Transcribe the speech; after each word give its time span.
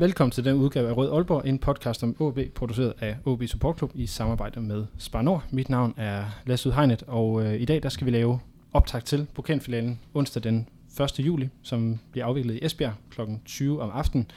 Velkommen 0.00 0.30
til 0.30 0.44
den 0.44 0.56
udgave 0.56 0.88
af 0.88 0.96
Rød 0.96 1.12
Aalborg, 1.12 1.46
en 1.46 1.58
podcast 1.58 2.02
om 2.02 2.16
OB, 2.18 2.38
produceret 2.54 2.92
af 3.00 3.16
OB 3.24 3.42
Support 3.46 3.78
Club 3.78 3.90
i 3.94 4.06
samarbejde 4.06 4.60
med 4.60 4.84
Spar 4.98 5.22
Nord. 5.22 5.44
Mit 5.50 5.68
navn 5.68 5.94
er 5.96 6.24
Lasse 6.46 6.68
Udhegnet, 6.68 7.02
og 7.06 7.44
øh, 7.44 7.60
i 7.60 7.64
dag 7.64 7.82
der 7.82 7.88
skal 7.88 8.06
vi 8.06 8.10
lave 8.10 8.40
optag 8.72 9.04
til 9.04 9.26
pokalfinalen 9.34 10.00
onsdag 10.14 10.42
den 10.42 10.68
1. 11.00 11.20
juli, 11.20 11.48
som 11.62 11.98
bliver 12.12 12.26
afviklet 12.26 12.54
i 12.54 12.64
Esbjerg 12.64 12.92
kl. 13.10 13.20
20 13.44 13.82
om 13.82 13.90
aftenen. 13.94 14.30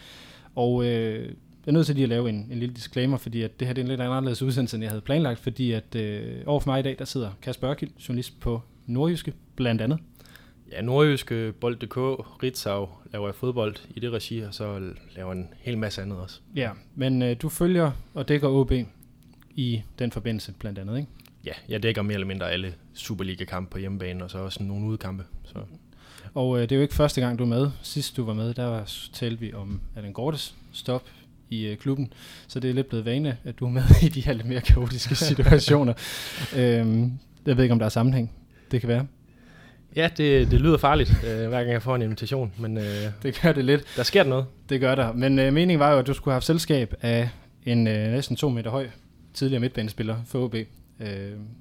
Og 0.56 0.86
øh, 0.86 1.26
jeg 1.26 1.68
er 1.68 1.72
nødt 1.72 1.86
til 1.86 1.96
lige 1.96 2.04
at 2.04 2.10
lave 2.10 2.30
en, 2.30 2.48
en 2.52 2.60
lille 2.60 2.76
disclaimer, 2.76 3.18
fordi 3.18 3.42
at 3.42 3.60
det 3.60 3.68
her 3.68 3.74
det 3.74 3.82
er 3.82 3.86
en 3.86 3.90
lidt 3.90 4.02
anderledes 4.02 4.42
udsendelse, 4.42 4.76
end 4.76 4.84
jeg 4.84 4.92
havde 4.92 5.02
planlagt, 5.02 5.40
fordi 5.40 5.72
at 5.72 5.96
øh, 5.96 6.44
overfor 6.46 6.72
mig 6.72 6.80
i 6.80 6.84
dag, 6.84 6.96
der 7.00 7.06
sidder 7.06 7.30
Kasper 7.42 7.70
Ørkild, 7.70 7.92
journalist 8.08 8.40
på 8.40 8.62
Nordjyske, 8.86 9.34
blandt 9.56 9.82
andet. 9.82 10.00
Ja, 10.72 10.82
nordjyske, 10.82 11.54
bold.dk, 11.60 11.98
Ritzau 12.44 12.90
laver 13.14 13.28
jeg 13.28 13.36
fodbold 13.36 13.76
i 13.96 14.00
det 14.00 14.12
regi, 14.12 14.40
og 14.40 14.54
så 14.54 14.94
laver 15.16 15.32
en 15.32 15.48
hel 15.60 15.78
masse 15.78 16.02
andet 16.02 16.18
også. 16.18 16.40
Ja, 16.56 16.72
men 16.96 17.22
øh, 17.22 17.36
du 17.42 17.50
følger 17.50 17.92
og 18.14 18.28
dækker 18.28 18.48
OB 18.48 18.72
i 19.56 19.82
den 20.00 20.12
forbindelse 20.12 20.54
blandt 20.60 20.80
andet, 20.80 20.98
ikke? 20.98 21.10
Ja, 21.46 21.52
jeg 21.70 21.84
dækker 21.84 22.02
mere 22.02 22.14
eller 22.14 22.28
mindre 22.28 22.52
alle 22.52 22.74
Superliga-kampe 22.94 23.72
på 23.72 23.78
hjemmebane, 23.78 24.24
og 24.24 24.32
så 24.32 24.38
også 24.38 24.64
nogle 24.64 24.86
udekampe. 24.86 25.24
Så. 25.44 25.60
Og 26.34 26.58
øh, 26.58 26.62
det 26.62 26.72
er 26.72 26.76
jo 26.76 26.82
ikke 26.82 26.94
første 26.94 27.22
gang, 27.22 27.40
du 27.40 27.44
er 27.44 27.48
med. 27.48 27.72
Sidst 27.82 28.18
du 28.18 28.26
var 28.26 28.34
med, 28.34 28.54
der 28.54 28.66
var, 28.66 28.92
talte 29.14 29.40
vi 29.40 29.54
om 29.54 29.82
Allan 29.96 30.14
Gortes 30.14 30.56
stop 30.72 31.04
i 31.50 31.66
øh, 31.66 31.78
klubben, 31.78 32.14
så 32.48 32.60
det 32.60 32.70
er 32.70 32.74
lidt 32.74 32.88
blevet 32.88 33.06
vane, 33.06 33.38
at 33.44 33.60
du 33.60 33.66
er 33.66 33.70
med 33.70 33.84
i 34.06 34.10
de 34.10 34.22
her 34.22 34.34
lidt 34.34 34.48
mere 34.48 34.62
kaotiske 34.62 35.16
situationer. 35.30 35.94
øhm, 36.56 37.12
jeg 37.46 37.58
ved 37.58 37.64
ikke, 37.64 37.74
om 37.74 37.80
der 37.80 37.86
er 37.86 37.90
sammenhæng. 37.90 38.32
Det 38.72 38.82
kan 38.82 38.88
være. 38.88 39.08
Ja, 39.96 40.10
det, 40.18 40.52
det 40.52 40.62
lyder 40.62 40.78
farligt, 40.78 41.12
øh, 41.28 41.48
hver 41.50 41.58
gang 41.60 41.72
jeg 41.72 41.82
får 41.82 41.96
en 41.96 42.02
invitation, 42.02 42.52
men 42.58 42.78
øh, 42.78 42.84
Det 43.24 43.40
gør 43.42 43.52
det 43.52 43.66
lidt. 43.66 43.84
der 43.96 44.04
sker 44.04 44.24
noget. 44.24 44.46
Det 44.70 44.80
gør 44.82 44.96
der. 44.96 45.14
Men 45.14 45.40
øh, 45.40 45.54
meningen 45.54 45.80
var 45.80 45.92
jo, 45.92 46.00
at 46.00 46.08
du 46.08 46.14
skulle 46.14 46.32
have 46.32 46.36
haft 46.36 46.46
selskab 46.46 46.94
af 47.02 47.30
en 47.66 47.88
øh, 47.88 48.12
næsten 48.12 48.36
to 48.36 48.50
meter 48.50 48.72
høj 48.72 48.88
tidligere 49.34 49.60
midtbanespiller 49.60 50.16
for 50.28 50.44
OB. 50.44 50.56
Øh, 50.56 51.08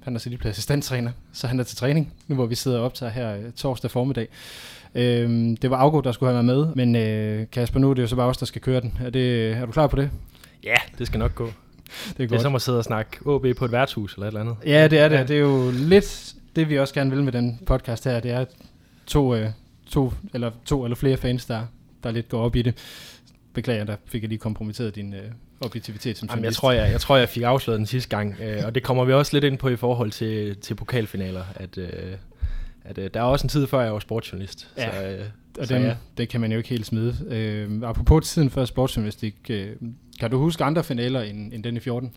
han 0.03 0.15
er 0.15 0.19
så 0.19 0.29
lige 0.29 0.39
blevet 0.39 0.51
assistenttræner, 0.51 1.11
så 1.33 1.47
han 1.47 1.59
er 1.59 1.63
til 1.63 1.77
træning, 1.77 2.13
nu 2.27 2.35
hvor 2.35 2.45
vi 2.45 2.55
sidder 2.55 2.79
og 2.79 2.85
optager 2.85 3.11
her 3.11 3.35
øh, 3.35 3.51
torsdag 3.55 3.91
formiddag. 3.91 4.27
Øh, 4.95 5.29
det 5.61 5.69
var 5.69 5.77
Augo, 5.77 5.99
der 6.01 6.11
skulle 6.11 6.33
have 6.33 6.45
været 6.47 6.57
med, 6.75 6.75
men 6.85 6.95
øh, 6.95 7.45
Kasper, 7.51 7.79
nu 7.79 7.89
er 7.89 7.93
det 7.93 8.01
jo 8.01 8.07
så 8.07 8.15
bare 8.15 8.27
os, 8.27 8.37
der 8.37 8.45
skal 8.45 8.61
køre 8.61 8.81
den. 8.81 8.93
Er, 9.05 9.09
det, 9.09 9.51
er 9.51 9.65
du 9.65 9.71
klar 9.71 9.87
på 9.87 9.95
det? 9.95 10.09
Ja, 10.63 10.75
det 10.97 11.07
skal 11.07 11.19
nok 11.19 11.35
gå. 11.35 11.45
Det 11.91 12.09
er 12.09 12.13
Det 12.17 12.23
er 12.23 12.27
godt. 12.27 12.41
som 12.41 12.55
at 12.55 12.61
sidde 12.61 12.77
og 12.77 12.83
snakke 12.83 13.17
OB 13.25 13.45
på 13.57 13.65
et 13.65 13.71
værtshus 13.71 14.13
eller 14.13 14.25
et 14.27 14.27
eller 14.27 14.41
andet. 14.41 14.55
Ja, 14.65 14.87
det 14.87 14.99
er 14.99 15.07
det. 15.07 15.27
Det 15.27 15.35
er 15.35 15.39
jo 15.39 15.71
lidt 15.75 16.33
det, 16.55 16.69
vi 16.69 16.79
også 16.79 16.93
gerne 16.93 17.11
vil 17.11 17.23
med 17.23 17.31
den 17.31 17.59
podcast 17.65 18.05
her. 18.05 18.19
Det 18.19 18.31
er 18.31 18.45
to, 19.05 19.35
øh, 19.35 19.49
to, 19.85 20.13
eller, 20.33 20.51
to 20.65 20.83
eller 20.83 20.95
flere 20.95 21.17
fans, 21.17 21.45
der, 21.45 21.65
der 22.03 22.11
lidt 22.11 22.29
går 22.29 22.41
op 22.41 22.55
i 22.55 22.61
det. 22.61 22.77
Beklager, 23.53 23.83
der 23.83 23.95
fik 24.05 24.21
jeg 24.21 24.29
lige 24.29 24.39
kompromitteret 24.39 24.95
din 24.95 25.13
øh, 25.13 25.31
objektivitet 25.61 26.17
som 26.17 26.29
Jamen, 26.29 26.45
jeg, 26.45 26.53
tror, 26.53 26.71
jeg, 26.71 26.91
jeg 26.91 27.01
tror, 27.01 27.17
jeg 27.17 27.29
fik 27.29 27.43
afsløret 27.43 27.77
den 27.77 27.85
sidste 27.85 28.09
gang, 28.09 28.35
øh, 28.41 28.65
og 28.65 28.75
det 28.75 28.83
kommer 28.83 29.05
vi 29.05 29.13
også 29.13 29.35
lidt 29.35 29.43
ind 29.43 29.57
på 29.57 29.69
i 29.69 29.75
forhold 29.75 30.11
til, 30.11 30.57
til 30.57 30.75
pokalfinaler, 30.75 31.43
at, 31.55 31.77
øh, 31.77 31.89
at 32.83 32.97
øh, 32.97 33.09
der 33.13 33.19
er 33.19 33.23
også 33.23 33.45
en 33.45 33.49
tid 33.49 33.67
før, 33.67 33.81
jeg 33.81 33.93
var 33.93 33.99
sportsjournalist. 33.99 34.67
Ja. 34.77 34.91
Så, 34.91 35.07
øh, 35.07 35.25
Og 35.59 35.69
den, 35.69 35.81
ja. 35.81 35.95
det 36.17 36.29
kan 36.29 36.41
man 36.41 36.51
jo 36.51 36.57
ikke 36.57 36.69
helt 36.69 36.85
smide. 36.85 37.15
Øh, 37.29 37.89
apropos 37.89 38.29
tiden 38.29 38.49
før 38.49 38.65
sportsjournalistik, 38.65 39.35
øh, 39.49 39.69
kan 40.19 40.31
du 40.31 40.37
huske 40.37 40.63
andre 40.63 40.83
finaler 40.83 41.21
end, 41.21 41.53
end 41.53 41.63
den 41.63 41.77
i 41.77 41.79
14? 41.79 42.13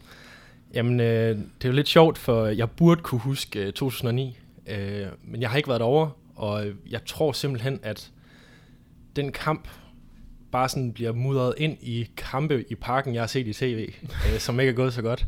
Jamen, 0.75 1.01
øh, 1.01 1.37
det 1.37 1.65
er 1.65 1.69
jo 1.69 1.73
lidt 1.73 1.89
sjovt, 1.89 2.19
for 2.19 2.47
jeg 2.47 2.71
burde 2.71 3.03
kunne 3.03 3.21
huske 3.21 3.61
øh, 3.61 3.73
2009, 3.73 4.39
øh, 4.67 5.07
men 5.23 5.41
jeg 5.41 5.51
har 5.51 5.57
ikke 5.57 5.69
været 5.69 5.81
derovre, 5.81 6.11
og 6.37 6.67
jeg 6.91 7.01
tror 7.07 7.33
simpelthen, 7.33 7.81
at 7.83 8.11
den 9.17 9.33
kamp 9.33 9.69
bare 10.53 10.69
sådan 10.69 10.93
bliver 10.93 11.13
mudret 11.13 11.55
ind 11.57 11.79
i 11.81 12.09
kampe 12.17 12.65
i 12.71 12.75
parken, 12.75 13.15
jeg 13.15 13.23
har 13.23 13.27
set 13.27 13.47
i 13.47 13.53
tv, 13.53 13.93
øh, 14.33 14.39
som 14.39 14.61
ikke 14.61 14.71
er 14.71 14.77
gået 14.77 14.93
så 14.93 15.03
godt. 15.03 15.27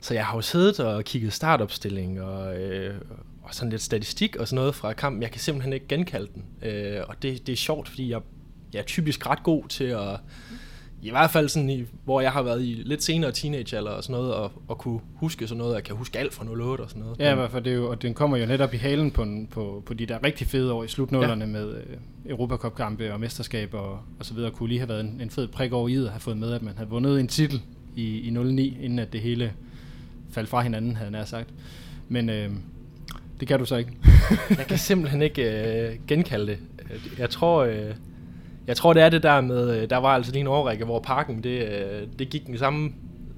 Så 0.00 0.14
jeg 0.14 0.26
har 0.26 0.34
jo 0.36 0.40
siddet 0.40 0.80
og 0.80 1.04
kigget 1.04 1.32
startopstilling 1.32 2.20
og, 2.22 2.56
øh, 2.56 2.94
og 3.42 3.54
sådan 3.54 3.70
lidt 3.70 3.82
statistik 3.82 4.36
og 4.36 4.48
sådan 4.48 4.56
noget 4.56 4.74
fra 4.74 4.92
kampen. 4.92 5.22
Jeg 5.22 5.30
kan 5.30 5.40
simpelthen 5.40 5.72
ikke 5.72 5.88
genkalde 5.88 6.28
den, 6.34 6.70
øh, 6.70 7.00
og 7.08 7.22
det, 7.22 7.46
det 7.46 7.52
er 7.52 7.56
sjovt, 7.56 7.88
fordi 7.88 8.10
jeg, 8.10 8.20
jeg 8.72 8.78
er 8.78 8.84
typisk 8.84 9.26
ret 9.26 9.42
god 9.42 9.68
til 9.68 9.84
at 9.84 10.20
i 11.02 11.10
hvert 11.10 11.30
fald 11.30 11.48
sådan, 11.48 11.70
i, 11.70 11.84
hvor 12.04 12.20
jeg 12.20 12.32
har 12.32 12.42
været 12.42 12.62
i 12.62 12.82
lidt 12.84 13.02
senere 13.02 13.32
teenagealder 13.32 13.90
og 13.90 14.02
sådan 14.02 14.16
noget, 14.20 14.34
og, 14.34 14.52
og 14.68 14.78
kunne 14.78 15.00
huske 15.14 15.46
sådan 15.48 15.58
noget, 15.58 15.74
jeg 15.74 15.84
kan 15.84 15.96
huske 15.96 16.18
alt 16.18 16.34
fra 16.34 16.44
08 16.50 16.82
og 16.82 16.88
sådan 16.90 17.02
noget. 17.02 17.18
Ja, 17.18 17.32
i 17.32 17.34
hvert 17.34 17.50
fald, 17.50 17.64
det 17.64 17.72
er 17.72 17.76
jo, 17.76 17.90
og 17.90 18.02
den 18.02 18.14
kommer 18.14 18.36
jo 18.36 18.46
netop 18.46 18.74
i 18.74 18.76
halen 18.76 19.10
på, 19.10 19.22
en- 19.22 19.46
på, 19.46 19.82
på 19.86 19.94
de 19.94 20.06
der 20.06 20.24
rigtig 20.24 20.46
fede 20.46 20.72
år 20.72 20.84
i 20.84 20.88
slutnullerne 20.88 21.44
ja. 21.44 21.50
med 21.50 21.74
øh, 21.76 21.82
Europacup-kampe 22.28 23.12
og 23.12 23.20
mesterskaber 23.20 23.78
og, 23.78 23.98
og 24.18 24.24
så 24.26 24.34
videre. 24.34 24.50
Kunne 24.50 24.68
lige 24.68 24.78
have 24.78 24.88
været 24.88 25.00
en, 25.00 25.20
en 25.22 25.30
fed 25.30 25.48
prik 25.48 25.72
over 25.72 25.88
i 25.88 25.94
at 25.96 26.08
have 26.08 26.20
fået 26.20 26.36
med, 26.36 26.52
at 26.52 26.62
man 26.62 26.74
havde 26.76 26.90
vundet 26.90 27.20
en 27.20 27.28
titel 27.28 27.62
i, 27.96 28.18
i 28.20 28.30
09, 28.30 28.78
inden 28.82 28.98
at 28.98 29.12
det 29.12 29.20
hele 29.20 29.52
faldt 30.30 30.48
fra 30.48 30.60
hinanden, 30.60 30.96
havde 30.96 31.16
jeg 31.16 31.28
sagt. 31.28 31.48
Men 32.08 32.28
øh, 32.30 32.50
det 33.40 33.48
kan 33.48 33.58
du 33.58 33.64
så 33.64 33.76
ikke. 33.76 33.92
jeg 34.50 34.66
kan 34.68 34.78
simpelthen 34.78 35.22
ikke 35.22 35.42
øh, 35.90 35.96
genkalde 36.08 36.46
det. 36.46 36.58
Jeg 37.18 37.30
tror, 37.30 37.62
øh, 37.64 37.90
jeg 38.66 38.76
tror, 38.76 38.92
det 38.92 39.02
er 39.02 39.08
det 39.08 39.22
der 39.22 39.40
med, 39.40 39.76
øh, 39.82 39.90
der 39.90 39.96
var 39.96 40.08
altså 40.08 40.32
lige 40.32 40.40
en 40.40 40.46
overrække, 40.46 40.84
hvor 40.84 41.00
parken, 41.00 41.42
det, 41.44 41.62
øh, 41.68 42.06
det 42.18 42.28
gik 42.30 42.46
den 42.46 42.58
samme, 42.58 42.90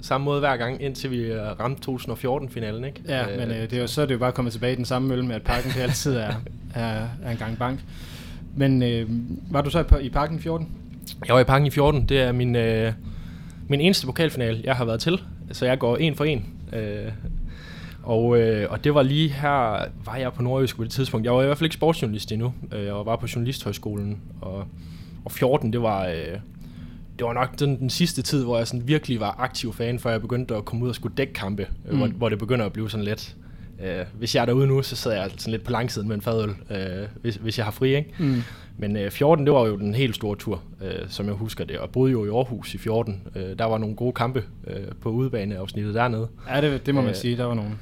samme 0.03 0.25
måde 0.25 0.41
hver 0.41 0.57
gang, 0.57 0.83
indtil 0.83 1.11
vi 1.11 1.17
øh, 1.19 1.43
ramte 1.61 1.91
2014-finalen, 1.91 2.85
ikke? 2.85 3.03
Ja, 3.09 3.33
øh, 3.33 3.39
men 3.39 3.51
øh, 3.51 3.63
det 3.63 3.73
er 3.73 3.81
jo, 3.81 3.87
så 3.87 4.03
er 4.03 4.07
det 4.07 4.15
jo 4.15 4.19
bare 4.19 4.33
kommet 4.33 4.53
tilbage 4.53 4.73
i 4.73 4.77
den 4.77 4.85
samme 4.85 5.09
mølle 5.09 5.27
med, 5.27 5.35
at 5.35 5.43
parken 5.43 5.71
det 5.71 5.81
altid 5.81 6.17
er, 6.17 6.33
er, 6.75 7.07
er 7.25 7.31
en 7.31 7.37
gang 7.37 7.59
bank. 7.59 7.81
Men 8.57 8.83
øh, 8.83 9.09
var 9.51 9.61
du 9.61 9.71
så 9.71 9.81
i, 9.81 9.83
par- 9.83 9.99
i 9.99 10.09
parken 10.09 10.37
i 10.37 10.41
14? 10.41 10.69
Jeg 11.27 11.35
var 11.35 11.41
i 11.41 11.45
parken 11.45 11.67
i 11.67 11.71
14, 11.71 12.05
det 12.09 12.21
er 12.21 12.33
min, 12.33 12.57
øh, 12.57 12.93
min 13.69 13.81
eneste 13.81 14.07
pokalfinal, 14.07 14.61
jeg 14.65 14.75
har 14.77 14.85
været 14.85 15.01
til, 15.01 15.23
så 15.53 15.67
jeg 15.67 15.79
går 15.79 15.97
en 15.97 16.15
for 16.15 16.25
en. 16.25 16.47
Øh, 16.73 17.13
og, 18.03 18.39
øh, 18.39 18.71
og 18.71 18.85
det 18.85 18.95
var 18.95 19.03
lige 19.03 19.29
her, 19.29 19.85
var 20.05 20.17
jeg 20.17 20.33
på 20.33 20.43
Nordjysk 20.43 20.77
på 20.77 20.85
det 20.85 20.91
tidspunkt. 20.91 21.25
Jeg 21.25 21.33
var 21.35 21.43
i 21.43 21.47
hvert 21.47 21.59
fald 21.59 21.67
ikke 21.67 21.75
sportsjournalist 21.75 22.33
endnu. 22.33 22.53
Øh, 22.73 22.85
Jeg 22.85 22.95
var 22.95 23.03
bare 23.05 23.19
på 23.19 23.27
Journalisthøjskolen. 23.35 24.19
Og, 24.41 24.65
og 25.25 25.33
14, 25.33 25.73
det 25.73 25.83
var, 25.83 26.07
øh, 26.07 26.39
det 27.19 27.27
var 27.27 27.33
nok 27.33 27.59
den, 27.61 27.79
den 27.79 27.91
sidste 27.91 28.23
tid, 28.23 28.45
hvor 28.45 28.59
jeg 28.59 28.67
sådan 28.67 28.89
virkelig 28.89 29.21
var 29.21 29.37
aktiv 29.39 29.73
fan, 29.73 29.99
før 29.99 30.11
jeg 30.11 30.21
begyndte 30.21 30.57
at 30.57 30.65
komme 30.65 30.85
ud 30.85 30.89
og 30.89 30.95
skulle 30.95 31.15
dække 31.17 31.33
kampe, 31.33 31.67
mm. 31.85 31.91
Mm. 31.93 31.99
hvor, 31.99 32.07
hvor 32.09 32.29
det 32.29 32.39
begynder 32.39 32.67
at 32.67 32.73
blive 32.73 32.91
sådan 32.91 33.05
lidt... 33.05 33.37
Øh, 33.85 34.05
hvis 34.19 34.35
jeg 34.35 34.41
er 34.43 34.47
derude 34.47 34.67
nu, 34.67 34.83
så 34.83 34.97
sidder 34.97 35.17
jeg 35.17 35.31
sådan 35.37 35.51
lidt 35.51 35.65
på 35.65 35.71
langsiden 35.71 36.09
med 36.09 36.17
en 36.17 36.23
fadøl, 36.23 36.51
øh, 36.71 37.09
hvis, 37.23 37.37
hvis 37.37 37.59
jeg 37.59 37.67
har 37.67 37.73
fri, 37.73 37.97
ikke? 37.97 38.15
Mm. 38.19 38.43
Men 38.79 38.97
øh, 38.97 39.11
14, 39.11 39.47
det 39.47 39.55
var 39.55 39.67
jo 39.67 39.77
den 39.77 39.95
helt 39.95 40.15
store 40.15 40.37
tur, 40.37 40.63
øh, 40.83 41.09
som 41.09 41.27
jeg 41.27 41.35
husker 41.35 41.65
det, 41.65 41.79
og 41.79 41.91
boede 41.91 42.13
jo 42.13 42.25
i 42.25 42.29
Aarhus 42.29 42.75
i 42.75 42.79
14. 42.79 43.23
Øh, 43.37 43.59
der 43.59 43.65
var 43.65 43.79
nogle 43.79 43.97
gode 43.97 44.13
kampe 44.13 44.45
øh, 44.67 44.77
på 45.01 45.09
udebaneafsnittet 45.11 45.95
dernede. 45.95 46.29
Ja, 46.51 46.61
det, 46.61 46.87
det 46.87 46.95
må 46.95 47.01
man 47.01 47.11
Øh, 47.11 47.17
sige. 47.17 47.37
Der 47.37 47.45
var 47.45 47.55
nogen. 47.55 47.79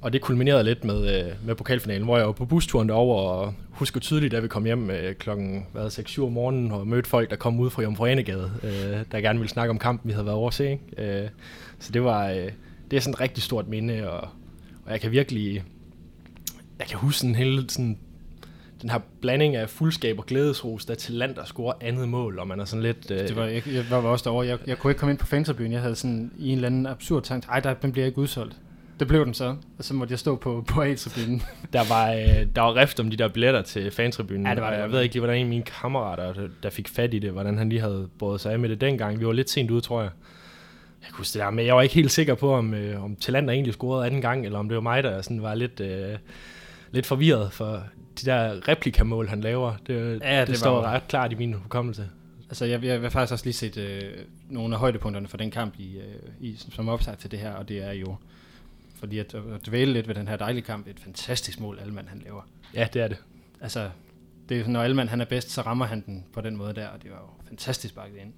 Og 0.00 0.12
det 0.12 0.20
kulminerede 0.20 0.64
lidt 0.64 0.84
med, 0.84 1.24
øh, 1.24 1.32
med 1.46 1.54
pokalfinalen, 1.54 2.04
hvor 2.04 2.16
jeg 2.16 2.26
var 2.26 2.32
på 2.32 2.44
busturen 2.44 2.88
derover 2.88 3.22
og 3.30 3.54
husker 3.70 4.00
tydeligt, 4.00 4.32
da 4.32 4.40
vi 4.40 4.48
kom 4.48 4.64
hjem 4.64 4.90
øh, 4.90 5.14
klokken 5.14 5.66
hvad, 5.72 5.86
6-7 5.86 6.22
om 6.22 6.32
morgenen 6.32 6.72
og 6.72 6.86
mødte 6.86 7.08
folk, 7.08 7.30
der 7.30 7.36
kom 7.36 7.60
ud 7.60 7.70
fra 7.70 7.82
Jomfru 7.82 8.04
Anegade, 8.06 8.52
øh, 8.62 9.04
der 9.12 9.20
gerne 9.20 9.38
ville 9.38 9.50
snakke 9.50 9.70
om 9.70 9.78
kampen, 9.78 10.08
vi 10.08 10.12
havde 10.12 10.26
været 10.26 10.36
over 10.36 10.48
at 10.48 10.54
se. 10.54 10.70
Ikke? 10.70 11.22
Øh, 11.22 11.28
så 11.78 11.92
det 11.92 12.04
var 12.04 12.28
øh, 12.28 12.50
det 12.90 12.96
er 12.96 13.00
sådan 13.00 13.14
et 13.14 13.20
rigtig 13.20 13.42
stort 13.42 13.68
minde, 13.68 14.10
og, 14.10 14.20
og 14.84 14.92
jeg 14.92 15.00
kan 15.00 15.10
virkelig, 15.10 15.64
jeg 16.78 16.86
kan 16.86 16.98
huske 16.98 17.18
sådan 17.18 17.34
hele 17.34 17.64
sådan, 17.70 17.98
den 18.82 18.90
her 18.90 18.98
blanding 19.20 19.56
af 19.56 19.68
fuldskab 19.68 20.18
og 20.18 20.26
glædesros, 20.26 20.84
der 20.84 20.94
til 20.94 21.14
land, 21.14 21.34
der 21.34 21.44
scorer 21.44 21.74
andet 21.80 22.08
mål, 22.08 22.38
og 22.38 22.48
man 22.48 22.60
er 22.60 22.64
sådan 22.64 22.82
lidt... 22.82 23.10
Øh, 23.10 23.18
Det 23.18 23.36
var, 23.36 23.44
jeg, 23.44 23.62
jeg 23.66 23.84
var 23.90 23.98
også 23.98 24.22
derovre. 24.24 24.46
Jeg, 24.46 24.58
jeg 24.66 24.78
kunne 24.78 24.90
ikke 24.90 24.98
komme 24.98 25.10
ind 25.10 25.18
på 25.18 25.26
fantribunen. 25.26 25.72
Jeg 25.72 25.80
havde 25.80 25.94
sådan 25.94 26.30
i 26.38 26.48
en 26.48 26.54
eller 26.54 26.66
anden 26.66 26.86
absurd 26.86 27.22
tanke, 27.22 27.46
ej, 27.50 27.60
der, 27.60 27.74
den 27.74 27.92
bliver 27.92 28.06
ikke 28.06 28.18
udsolgt. 28.18 28.56
Det 29.00 29.08
blev 29.08 29.24
den 29.24 29.34
så, 29.34 29.56
og 29.78 29.84
så 29.84 29.94
måtte 29.94 30.12
jeg 30.12 30.18
stå 30.18 30.36
på, 30.36 30.64
på 30.68 30.82
A-tribunen. 30.82 31.42
Der 31.72 31.82
var, 31.88 32.12
øh, 32.12 32.46
der 32.56 32.60
var 32.62 32.76
rift 32.76 33.00
om 33.00 33.10
de 33.10 33.16
der 33.16 33.28
billetter 33.28 33.62
til 33.62 33.90
fantribunen. 33.90 34.46
Ja, 34.46 34.54
det 34.54 34.62
var 34.62 34.70
det. 34.70 34.78
Jeg 34.78 34.92
ved 34.92 35.00
ikke 35.00 35.14
lige, 35.14 35.20
hvordan 35.20 35.36
en 35.36 35.42
af 35.42 35.48
mine 35.48 35.62
kammerater, 35.62 36.48
der, 36.62 36.70
fik 36.70 36.88
fat 36.88 37.14
i 37.14 37.18
det, 37.18 37.30
hvordan 37.32 37.58
han 37.58 37.68
lige 37.68 37.80
havde 37.80 38.08
båret 38.18 38.40
sig 38.40 38.52
af 38.52 38.58
med 38.58 38.68
det 38.68 38.80
dengang. 38.80 39.20
Vi 39.20 39.26
var 39.26 39.32
lidt 39.32 39.50
sent 39.50 39.70
ude, 39.70 39.80
tror 39.80 40.00
jeg. 40.02 40.10
Jeg 41.02 41.10
kunne 41.12 41.24
det 41.24 41.34
der, 41.34 41.50
men 41.50 41.66
jeg 41.66 41.74
var 41.76 41.82
ikke 41.82 41.94
helt 41.94 42.10
sikker 42.10 42.34
på, 42.34 42.54
om, 42.54 42.74
øh, 42.74 43.04
om 43.04 43.16
Talander 43.16 43.52
egentlig 43.52 43.74
scorede 43.74 44.06
anden 44.06 44.20
gang, 44.20 44.44
eller 44.46 44.58
om 44.58 44.68
det 44.68 44.74
var 44.74 44.82
mig, 44.82 45.02
der 45.02 45.22
sådan 45.22 45.42
var 45.42 45.54
lidt, 45.54 45.80
øh, 45.80 46.16
lidt 46.92 47.06
forvirret 47.06 47.52
for 47.52 47.82
de 48.20 48.26
der 48.30 48.68
replikamål, 48.68 49.28
han 49.28 49.40
laver. 49.40 49.72
Det, 49.86 50.20
Ja, 50.22 50.40
det, 50.40 50.48
det 50.48 50.56
står 50.58 50.74
var- 50.80 50.82
ret 50.94 51.08
klart 51.08 51.32
i 51.32 51.34
min 51.34 51.52
hukommelse. 51.54 52.08
Altså, 52.48 52.64
jeg, 52.64 52.84
jeg 52.84 53.02
vil 53.02 53.10
faktisk 53.10 53.32
også 53.32 53.44
lige 53.44 53.54
set 53.54 53.76
øh, 53.76 54.02
nogle 54.50 54.74
af 54.74 54.80
højdepunkterne 54.80 55.28
for 55.28 55.36
den 55.36 55.50
kamp, 55.50 55.74
i, 55.78 55.96
øh, 55.96 56.48
i, 56.48 56.56
som 56.74 56.88
opsagt 56.88 57.20
til 57.20 57.30
det 57.30 57.38
her, 57.38 57.52
og 57.52 57.68
det 57.68 57.84
er 57.88 57.92
jo, 57.92 58.16
fordi 58.98 59.18
at, 59.18 59.34
at 59.34 59.66
dvæle 59.66 59.92
lidt 59.92 60.08
ved 60.08 60.14
den 60.14 60.28
her 60.28 60.36
dejlige 60.36 60.62
kamp, 60.62 60.86
et 60.86 61.00
fantastisk 61.00 61.60
mål, 61.60 61.78
Alman 61.82 62.08
han 62.08 62.22
laver. 62.24 62.42
Ja, 62.74 62.88
det 62.92 63.02
er 63.02 63.08
det. 63.08 63.16
Altså, 63.60 63.90
det 64.48 64.60
er, 64.60 64.68
når 64.68 64.82
Alman 64.82 65.08
han 65.08 65.20
er 65.20 65.24
bedst, 65.24 65.50
så 65.50 65.60
rammer 65.60 65.86
han 65.86 66.02
den 66.06 66.24
på 66.32 66.40
den 66.40 66.56
måde 66.56 66.74
der, 66.74 66.88
og 66.88 67.02
det 67.02 67.10
var 67.10 67.16
jo 67.16 67.48
fantastisk 67.48 67.94
bakket 67.94 68.20
ind. 68.20 68.32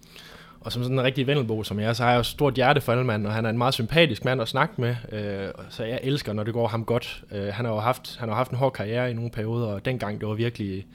Og 0.61 0.73
som 0.73 0.83
sådan 0.83 0.99
en 0.99 1.05
rigtig 1.05 1.27
vendelbo 1.27 1.63
som 1.63 1.81
jeg 1.81 1.97
så 1.97 2.03
har 2.03 2.11
jeg 2.11 2.19
jo 2.19 2.23
stort 2.23 2.55
hjerte 2.55 2.81
for 2.81 2.93
Alman, 2.93 3.27
og 3.27 3.33
han 3.33 3.45
er 3.45 3.51
en 3.51 3.59
meget 3.59 3.75
sympatisk 3.75 4.25
mand 4.25 4.43
at 4.43 4.49
snakke 4.49 4.81
med, 4.81 4.97
øh, 5.13 5.49
så 5.69 5.85
jeg 5.85 6.01
elsker, 6.03 6.33
når 6.33 6.45
det 6.45 6.55
går 6.55 6.69
ham 6.69 6.85
godt. 6.85 7.25
Øh, 7.33 7.47
han 7.55 7.65
har 7.65 7.73
jo 7.73 7.81
haft, 7.81 8.17
han 8.19 8.29
har 8.29 8.37
haft 8.37 8.51
en 8.51 8.57
hård 8.57 8.73
karriere 8.73 9.11
i 9.11 9.15
nogle 9.15 9.31
perioder, 9.31 9.67
og 9.67 9.85
dengang 9.85 10.21
det 10.21 10.29
var 10.29 10.35
virkelig, 10.35 10.87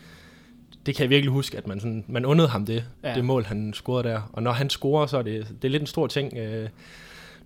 det 0.85 0.95
kan 0.95 1.03
jeg 1.03 1.09
virkelig 1.09 1.31
huske, 1.31 1.57
at 1.57 1.67
man, 1.67 1.79
sådan, 1.79 2.05
man 2.07 2.25
undede 2.25 2.47
ham 2.47 2.65
det, 2.65 2.85
ja. 3.03 3.15
det 3.15 3.25
mål, 3.25 3.43
han 3.43 3.73
scorede 3.73 4.09
der. 4.09 4.29
Og 4.33 4.43
når 4.43 4.51
han 4.51 4.69
scorer, 4.69 5.05
så 5.05 5.17
er 5.17 5.21
det, 5.21 5.47
det 5.61 5.67
er 5.67 5.71
lidt 5.71 5.81
en 5.81 5.87
stor 5.87 6.07
ting. 6.07 6.37
Øh, 6.37 6.69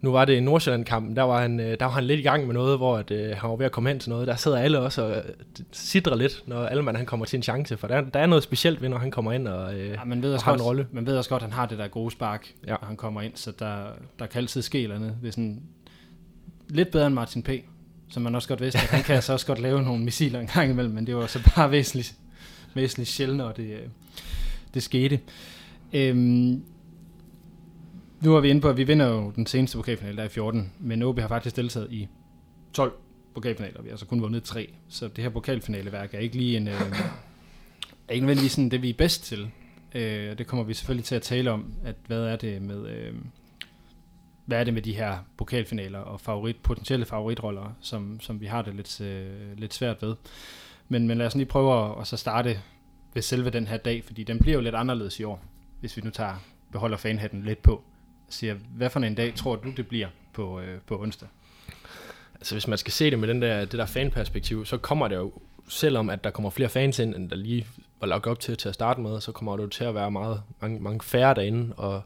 nu 0.02 0.12
var 0.12 0.26
det 0.26 0.34
i 0.34 0.40
Nordsjælland-kampen, 0.40 1.16
der 1.16 1.24
var, 1.24 1.42
han, 1.42 1.60
øh, 1.60 1.80
der 1.80 1.86
var 1.86 1.92
han 1.92 2.04
lidt 2.04 2.20
i 2.20 2.24
gang 2.24 2.46
med 2.46 2.54
noget, 2.54 2.78
hvor 2.78 2.98
at, 2.98 3.12
øh, 3.12 3.38
han 3.38 3.50
var 3.50 3.56
ved 3.56 3.66
at 3.66 3.72
komme 3.72 3.90
hen 3.90 4.00
til 4.00 4.10
noget. 4.10 4.28
Der 4.28 4.36
sidder 4.36 4.58
alle 4.58 4.80
også 4.80 5.04
og 5.04 5.18
øh, 5.18 5.24
sidder 5.72 6.16
lidt, 6.16 6.44
når 6.48 6.66
Allemann 6.66 6.98
han 6.98 7.06
kommer 7.06 7.26
til 7.26 7.38
en 7.38 7.44
chance, 7.44 7.78
for 7.78 7.88
der, 7.88 8.02
der 8.02 8.20
er 8.20 8.26
noget 8.26 8.44
specielt 8.44 8.82
ved, 8.82 8.90
når 8.90 8.98
han 8.98 9.12
kommer 9.12 9.32
ind 9.32 9.48
og, 9.48 9.74
øh, 9.74 9.90
ja, 9.90 10.04
man 10.06 10.22
ved 10.22 10.34
og 10.34 10.42
har 10.42 10.52
godt, 10.52 10.62
en 10.62 10.66
rolle. 10.66 10.88
Man 10.92 11.06
ved 11.06 11.18
også 11.18 11.30
godt, 11.30 11.44
at 11.44 11.50
han 11.50 11.54
har 11.54 11.66
det 11.66 11.78
der 11.78 11.88
gode 11.88 12.12
spark, 12.12 12.52
ja. 12.68 12.72
når 12.72 12.88
han 12.88 12.96
kommer 12.96 13.22
ind, 13.22 13.34
så 13.36 13.52
der, 13.60 13.84
der 14.20 14.26
kan 14.26 14.42
altid 14.42 14.62
ske 14.62 14.84
eller 14.84 14.96
andet. 14.96 15.16
Hvis 15.22 15.36
en, 15.36 15.64
lidt 16.70 16.92
bedre 16.92 17.08
end 17.08 17.16
Martin 17.16 17.44
P., 17.44 17.50
som 18.10 18.24
man 18.24 18.36
også 18.36 18.48
godt 18.48 18.62
vidste, 18.62 18.80
at 18.80 18.86
han 18.86 19.04
kan 19.04 19.22
så 19.24 19.34
også 19.34 19.46
godt 19.46 19.60
lave 19.60 19.82
nogle 19.82 20.04
missiler 20.04 20.40
en 20.40 20.48
gang 20.48 20.72
imellem, 20.72 20.94
men 20.94 21.08
det 21.08 21.16
var 21.16 21.28
så 21.28 21.40
bare 21.56 21.72
væsentligt, 21.72 22.16
væsentligt 22.74 23.10
sjældent, 23.10 23.38
når 23.38 23.52
det, 23.52 23.72
øh, 23.72 23.88
det 24.74 24.84
skete. 24.84 25.20
Øhm, 25.94 26.64
nu 28.22 28.36
er 28.36 28.42
vi 28.42 28.50
inde 28.50 28.62
på, 28.62 28.70
at 28.70 28.78
vi 28.78 28.84
vinder 28.84 29.08
jo 29.08 29.32
den 29.36 29.46
seneste 29.46 29.78
pokalfinale, 29.78 30.18
der 30.18 30.24
er 30.24 30.28
i 30.28 30.30
14, 30.30 30.74
men 30.80 31.04
OB 31.04 31.20
har 31.20 31.28
faktisk 31.28 31.56
deltaget 31.56 31.92
i 31.92 32.08
12 32.74 32.94
pokalfinaler. 33.34 33.82
Vi 33.82 33.88
har 33.88 33.94
altså 33.94 34.06
kun 34.06 34.22
vundet 34.22 34.44
tre, 34.44 34.74
så 34.90 35.08
det 35.08 35.24
her 35.24 35.30
pokalfinaleværk 35.30 36.14
er 36.14 36.20
ikke 36.20 36.38
lige 36.38 36.58
en... 36.58 36.68
Øh, 36.68 36.82
er 38.08 38.14
ikke 38.14 38.26
nødvendigvis 38.26 38.52
sådan 38.52 38.70
det, 38.70 38.82
vi 38.82 38.90
er 38.90 38.94
bedst 38.94 39.24
til. 39.24 39.52
Øh, 39.96 40.38
det 40.38 40.48
kommer 40.48 40.64
vi 40.64 40.74
selvfølgelig 40.74 41.06
til 41.06 41.16
at 41.16 41.22
tale 41.22 41.52
om, 41.52 41.74
at 41.86 41.96
hvad 42.08 42.24
er 42.24 42.36
det 42.36 42.62
med... 42.62 42.88
Øh, 42.88 43.14
hvad 44.46 44.60
er 44.60 44.64
det 44.64 44.74
med 44.74 44.82
de 44.82 44.94
her 44.94 45.18
pokalfinaler 45.38 46.00
og 46.00 46.22
favorit, 46.22 46.56
potentielle 46.56 47.06
favoritroller, 47.06 47.74
som, 47.82 48.20
som 48.20 48.42
vi 48.42 48.46
har 48.46 48.62
det 48.62 48.76
lidt, 48.76 49.02
øh, 49.02 49.58
lidt 49.58 49.74
svært 49.74 50.02
ved. 50.02 50.16
Men, 50.88 51.08
men 51.08 51.18
lad 51.18 51.26
os 51.26 51.36
lige 51.36 51.46
prøve 51.46 51.86
at, 51.86 52.02
at 52.02 52.08
så 52.08 52.18
starte 52.18 52.60
ved 53.14 53.22
selve 53.22 53.50
den 53.50 53.68
her 53.68 53.78
dag, 53.78 54.04
fordi 54.04 54.24
den 54.24 54.40
bliver 54.40 54.56
jo 54.56 54.62
lidt 54.62 54.76
anderledes 54.76 55.20
i 55.20 55.24
år, 55.24 55.44
hvis 55.80 55.98
vi 55.98 56.02
nu 56.02 56.10
tager 56.10 56.36
beholder 56.72 56.98
fanhatten 56.98 57.44
lidt 57.44 57.62
på 57.62 57.84
siger, 58.30 58.56
hvad 58.76 58.90
for 58.90 59.00
en 59.00 59.16
dag 59.16 59.36
tror 59.36 59.56
du, 59.56 59.72
det 59.78 59.88
bliver 59.88 60.08
på, 60.34 60.60
øh, 60.60 60.78
på 60.88 61.02
onsdag? 61.02 61.28
Altså 62.36 62.56
hvis 62.56 62.68
man 62.68 62.78
skal 62.78 62.94
se 62.94 63.12
det 63.12 63.20
med 63.20 63.28
den 63.28 63.42
der, 63.42 63.60
det 63.60 63.72
der 63.72 63.86
fanperspektiv, 63.86 64.66
så 64.66 64.78
kommer 64.78 65.08
det 65.08 65.16
jo, 65.16 65.34
selvom 65.68 66.10
at 66.10 66.24
der 66.24 66.30
kommer 66.30 66.50
flere 66.50 66.70
fans 66.70 67.00
ind, 67.00 67.16
end 67.16 67.30
der 67.30 67.36
lige 67.36 67.68
var 68.00 68.08
lagt 68.08 68.28
op 68.28 68.40
til 68.40 68.58
til 68.58 68.70
at 68.70 68.76
starte 68.76 69.02
med, 69.02 69.22
så 69.22 69.32
kommer 69.32 69.58
det 69.58 69.64
jo 69.64 69.70
til 69.70 69.84
at 69.84 69.96
være 69.96 70.12
meget, 70.12 70.42
mange, 70.60 70.80
mange 70.80 71.02
færre 71.02 71.34
derinde, 71.34 71.74
og, 71.78 72.02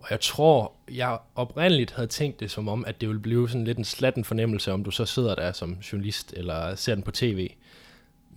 og 0.00 0.06
jeg 0.10 0.20
tror, 0.20 0.72
jeg 0.90 1.18
oprindeligt 1.34 1.92
havde 1.92 2.08
tænkt 2.08 2.40
det 2.40 2.50
som 2.50 2.68
om, 2.68 2.84
at 2.84 3.00
det 3.00 3.08
ville 3.08 3.22
blive 3.22 3.48
sådan 3.48 3.64
lidt 3.64 3.78
en 3.78 3.84
slatten 3.84 4.24
fornemmelse, 4.24 4.72
om 4.72 4.84
du 4.84 4.90
så 4.90 5.04
sidder 5.04 5.34
der 5.34 5.52
som 5.52 5.78
journalist, 5.92 6.34
eller 6.36 6.74
ser 6.74 6.94
den 6.94 7.04
på 7.04 7.10
tv. 7.10 7.50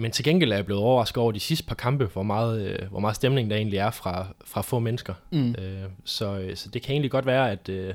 Men 0.02 0.12
til 0.12 0.26
gengæld 0.26 0.52
er 0.52 0.56
jeg 0.56 0.66
blevet 0.66 0.84
overrasket 0.84 1.18
over 1.18 1.32
de 1.32 1.40
sidste 1.40 1.66
par 1.66 1.76
kampe, 1.76 2.06
hvor 2.06 2.24
meget, 2.24 2.62
øh, 2.68 2.90
hvor 2.90 3.00
meget 3.00 3.16
stemning 3.16 3.50
der 3.50 3.56
egentlig 3.56 3.80
er 3.80 3.92
fra, 3.92 4.28
fra 4.46 4.62
få 4.62 4.80
mennesker. 4.80 5.14
Mm. 5.32 5.50
Øh, 5.50 5.84
så, 6.06 6.38
øh, 6.38 6.56
så 6.56 6.70
det 6.70 6.82
kan 6.82 6.92
egentlig 6.92 7.12
godt 7.12 7.26
være, 7.26 7.52
at, 7.52 7.70
øh, 7.70 7.94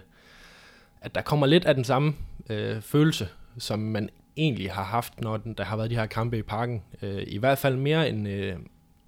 at 1.00 1.14
der 1.14 1.22
kommer 1.22 1.46
lidt 1.46 1.64
af 1.64 1.74
den 1.74 1.84
samme 1.84 2.14
øh, 2.50 2.80
følelse, 2.80 3.28
som 3.58 3.78
man 3.78 4.10
egentlig 4.36 4.72
har 4.72 4.84
haft, 4.84 5.20
når 5.20 5.36
den, 5.36 5.54
der 5.54 5.64
har 5.64 5.76
været 5.76 5.90
de 5.90 5.96
her 5.96 6.06
kampe 6.06 6.38
i 6.38 6.42
parken. 6.42 6.82
Øh, 7.02 7.22
I 7.26 7.38
hvert 7.38 7.58
fald 7.58 7.76
mere, 7.76 8.08
end, 8.08 8.28
øh, 8.28 8.56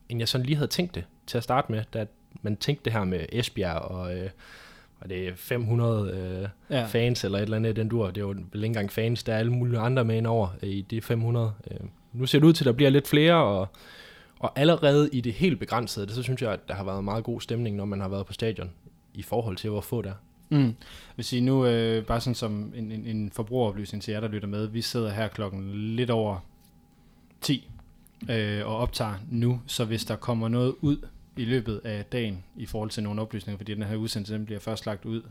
end 0.09 0.19
jeg 0.19 0.29
sådan 0.29 0.47
lige 0.47 0.57
havde 0.57 0.71
tænkt 0.71 0.95
det 0.95 1.05
til 1.27 1.39
at 1.39 1.45
starte 1.45 1.73
med, 1.73 1.83
da 1.93 2.07
man 2.43 2.57
tænkte 2.57 2.85
det 2.85 2.93
her 2.93 3.05
med 3.05 3.27
Esbjerg 3.33 3.79
og... 3.79 4.17
Øh, 4.19 4.31
og 5.01 5.09
det 5.09 5.29
er 5.29 5.33
500 5.35 6.11
øh, 6.11 6.49
ja. 6.77 6.85
fans 6.87 7.25
eller 7.25 7.39
et 7.39 7.43
eller 7.43 7.57
andet 7.57 7.77
den 7.77 7.89
dur. 7.89 8.07
Det 8.07 8.17
er 8.17 8.21
jo 8.21 8.29
vel 8.29 8.45
ikke 8.55 8.67
engang 8.67 8.93
fans, 8.93 9.23
der 9.23 9.35
er 9.35 9.39
alle 9.39 9.53
mulige 9.53 9.79
andre 9.79 10.05
med 10.05 10.17
ind 10.17 10.27
over 10.27 10.49
i 10.63 10.83
de 10.91 11.01
500. 11.01 11.53
Øh, 11.71 11.77
nu 12.19 12.27
ser 12.27 12.39
det 12.39 12.47
ud 12.47 12.53
til, 12.53 12.65
at 12.65 12.67
der 12.67 12.73
bliver 12.73 12.91
lidt 12.91 13.09
flere, 13.09 13.35
og, 13.35 13.69
og 14.39 14.59
allerede 14.59 15.09
i 15.13 15.21
det 15.21 15.33
helt 15.33 15.59
begrænsede, 15.59 16.07
det, 16.07 16.15
så 16.15 16.23
synes 16.23 16.43
jeg, 16.43 16.53
at 16.53 16.69
der 16.69 16.75
har 16.75 16.85
været 16.85 17.05
meget 17.05 17.25
god 17.25 17.41
stemning, 17.41 17.77
når 17.77 17.85
man 17.85 18.01
har 18.01 18.09
været 18.09 18.27
på 18.27 18.33
stadion, 18.33 18.71
i 19.15 19.23
forhold 19.23 19.57
til, 19.57 19.71
hvor 19.71 19.81
få 19.81 20.03
der 20.03 20.13
Mm. 20.49 20.75
Hvis 21.15 21.33
I 21.33 21.41
nu, 21.41 21.67
øh, 21.67 22.05
bare 22.05 22.21
sådan 22.21 22.35
som 22.35 22.73
en, 22.77 22.93
en, 22.93 23.07
en 23.07 23.31
forbrugeroplysning 23.31 24.03
til 24.03 24.13
jer, 24.13 24.21
der 24.21 24.29
lytter 24.29 24.49
med, 24.49 24.67
vi 24.67 24.83
sidder 24.83 25.11
her 25.11 25.29
klokken 25.29 25.75
lidt 25.75 26.11
over 26.11 26.39
10 27.41 27.69
øh, 28.31 28.67
og 28.67 28.77
optager 28.77 29.15
nu, 29.31 29.61
så 29.67 29.85
hvis 29.85 30.05
der 30.05 30.17
kommer 30.17 30.49
noget 30.49 30.75
ud 30.81 30.97
i 31.37 31.45
løbet 31.45 31.81
af 31.85 32.05
dagen 32.05 32.45
i 32.57 32.67
forhold 32.67 32.91
til 32.91 33.03
nogle 33.03 33.23
oplysninger, 33.23 33.57
fordi 33.57 33.75
den 33.75 33.83
her 33.83 33.97
udsendelse 33.97 34.35
den 34.35 34.47
bliver 34.47 34.61
først 34.61 34.87
lagt 34.87 35.05
ud 35.05 35.23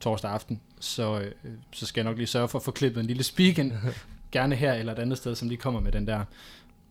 torsdag 0.00 0.30
aften, 0.30 0.60
så, 0.80 1.20
øh, 1.20 1.32
så 1.72 1.86
skal 1.86 2.00
jeg 2.00 2.10
nok 2.10 2.16
lige 2.16 2.26
sørge 2.26 2.48
for 2.48 2.58
at 2.58 2.64
få 2.64 2.70
klippet 2.70 3.00
en 3.00 3.06
lille 3.06 3.22
speak 3.22 3.58
ind, 3.58 3.72
gerne 4.32 4.54
her 4.54 4.72
eller 4.72 4.92
et 4.92 4.98
andet 4.98 5.18
sted, 5.18 5.34
som 5.34 5.48
lige 5.48 5.58
kommer 5.58 5.80
med 5.80 5.92
den 5.92 6.06
der 6.06 6.24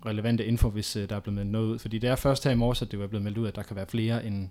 relevante 0.06 0.46
info, 0.46 0.70
hvis 0.70 0.98
uh, 0.98 1.04
der 1.04 1.16
er 1.16 1.20
blevet 1.20 1.36
meldt 1.36 1.52
noget 1.52 1.68
ud. 1.68 1.80
Fordi 1.80 1.98
det 1.98 2.10
er 2.10 2.16
først 2.16 2.44
her 2.44 2.52
i 2.52 2.56
morges, 2.56 2.82
at 2.82 2.92
det 2.92 3.00
var 3.00 3.08
blevet 3.08 3.24
meldt 3.24 3.38
ud, 3.38 3.48
at 3.48 3.56
der 3.56 3.64
kan 3.64 3.76
være 3.76 3.86
flere 3.86 4.26
end, 4.26 4.50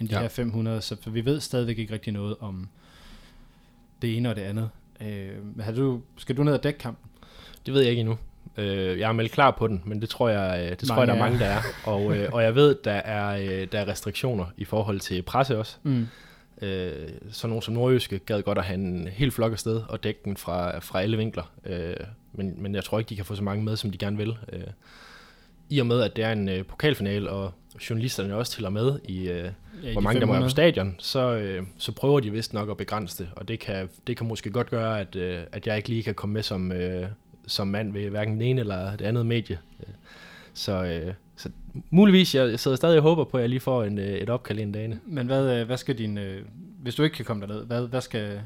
end 0.00 0.08
de 0.08 0.14
ja. 0.14 0.20
her 0.20 0.28
500, 0.28 0.82
så 0.82 0.96
vi 1.06 1.24
ved 1.24 1.40
stadigvæk 1.40 1.78
ikke 1.78 1.92
rigtig 1.92 2.12
noget 2.12 2.36
om 2.40 2.68
det 4.02 4.16
ene 4.16 4.30
og 4.30 4.36
det 4.36 4.42
andet. 4.42 4.70
Uh, 5.00 5.60
har 5.60 5.72
du, 5.72 6.00
skal 6.16 6.36
du 6.36 6.42
ned 6.42 6.52
og 6.52 6.62
dække 6.62 6.78
kampen? 6.78 7.10
Det 7.66 7.74
ved 7.74 7.80
jeg 7.80 7.90
ikke 7.90 8.00
endnu. 8.00 8.18
Uh, 8.58 8.64
jeg 8.98 9.08
er 9.08 9.12
meldt 9.12 9.32
klar 9.32 9.50
på 9.50 9.66
den, 9.66 9.82
men 9.84 10.00
det 10.00 10.08
tror 10.08 10.28
jeg, 10.28 10.80
det 10.80 10.88
mange 10.88 10.94
tror 10.94 11.00
jeg 11.00 11.06
der 11.08 11.14
er 11.14 11.18
mange, 11.18 11.38
der 11.38 11.46
er. 11.46 11.62
Og, 11.84 12.04
uh, 12.04 12.16
og 12.32 12.42
jeg 12.42 12.54
ved, 12.54 12.76
der 12.84 12.92
er, 12.92 13.66
der 13.66 13.78
er 13.78 13.88
restriktioner 13.88 14.46
i 14.56 14.64
forhold 14.64 15.00
til 15.00 15.22
presse 15.22 15.58
også. 15.58 15.76
Mm. 15.82 16.06
Øh, 16.62 17.08
så 17.30 17.46
nogen 17.46 17.62
som 17.62 17.74
Nordjyske 17.74 18.18
gad 18.18 18.42
godt 18.42 18.58
at 18.58 18.64
have 18.64 18.74
en 18.74 19.08
helt 19.08 19.34
flok 19.34 19.52
afsted 19.52 19.82
og 19.88 20.04
dække 20.04 20.20
den 20.24 20.36
fra, 20.36 20.78
fra 20.78 21.02
alle 21.02 21.16
vinkler. 21.16 21.52
Øh, 21.64 21.96
men, 22.32 22.62
men 22.62 22.74
jeg 22.74 22.84
tror 22.84 22.98
ikke, 22.98 23.08
de 23.08 23.16
kan 23.16 23.24
få 23.24 23.34
så 23.34 23.42
mange 23.42 23.64
med, 23.64 23.76
som 23.76 23.90
de 23.90 23.98
gerne 23.98 24.16
vil. 24.16 24.38
Øh, 24.52 24.60
I 25.68 25.78
og 25.78 25.86
med, 25.86 26.02
at 26.02 26.16
det 26.16 26.24
er 26.24 26.32
en 26.32 26.48
øh, 26.48 26.64
pokalfinal, 26.64 27.28
og 27.28 27.52
journalisterne 27.90 28.34
også 28.34 28.52
tæller 28.52 28.70
med 28.70 29.00
i, 29.04 29.28
øh, 29.28 29.50
ja, 29.82 29.92
hvor 29.92 30.00
mange 30.00 30.20
der 30.20 30.26
må 30.26 30.32
være 30.32 30.42
på 30.42 30.48
stadion, 30.48 30.94
så, 30.98 31.32
øh, 31.32 31.62
så 31.78 31.92
prøver 31.92 32.20
de 32.20 32.30
vist 32.30 32.54
nok 32.54 32.70
at 32.70 32.76
begrænse 32.76 33.24
det. 33.24 33.30
Og 33.36 33.48
det 33.48 33.60
kan, 33.60 33.88
det 34.06 34.16
kan 34.16 34.26
måske 34.26 34.50
godt 34.50 34.70
gøre, 34.70 35.00
at, 35.00 35.16
øh, 35.16 35.42
at 35.52 35.66
jeg 35.66 35.76
ikke 35.76 35.88
lige 35.88 36.02
kan 36.02 36.14
komme 36.14 36.32
med 36.32 36.42
som, 36.42 36.72
øh, 36.72 37.06
som 37.46 37.68
mand 37.68 37.92
ved 37.92 38.10
hverken 38.10 38.34
den 38.34 38.42
ene 38.42 38.60
eller 38.60 38.96
det 38.96 39.04
andet 39.04 39.26
medie. 39.26 39.58
Så, 40.54 40.84
øh, 40.84 41.14
så 41.38 41.50
muligvis, 41.90 42.34
jeg, 42.34 42.50
jeg 42.50 42.60
sidder 42.60 42.76
stadig 42.76 42.96
og 42.96 43.02
håber 43.02 43.24
på, 43.24 43.36
at 43.36 43.40
jeg 43.40 43.48
lige 43.48 43.60
får 43.60 43.84
en, 43.84 43.98
øh, 43.98 44.04
et 44.04 44.30
opkald 44.30 44.58
en 44.58 44.72
dag. 44.72 44.98
Men 45.06 45.26
hvad, 45.26 45.60
øh, 45.60 45.66
hvad 45.66 45.76
skal 45.76 45.98
din, 45.98 46.18
øh, 46.18 46.44
hvis 46.82 46.94
du 46.94 47.02
ikke 47.02 47.16
kan 47.16 47.24
komme 47.24 47.46
derned, 47.46 47.64
hvad, 47.64 47.86
hvad, 47.86 48.00
skal, 48.00 48.40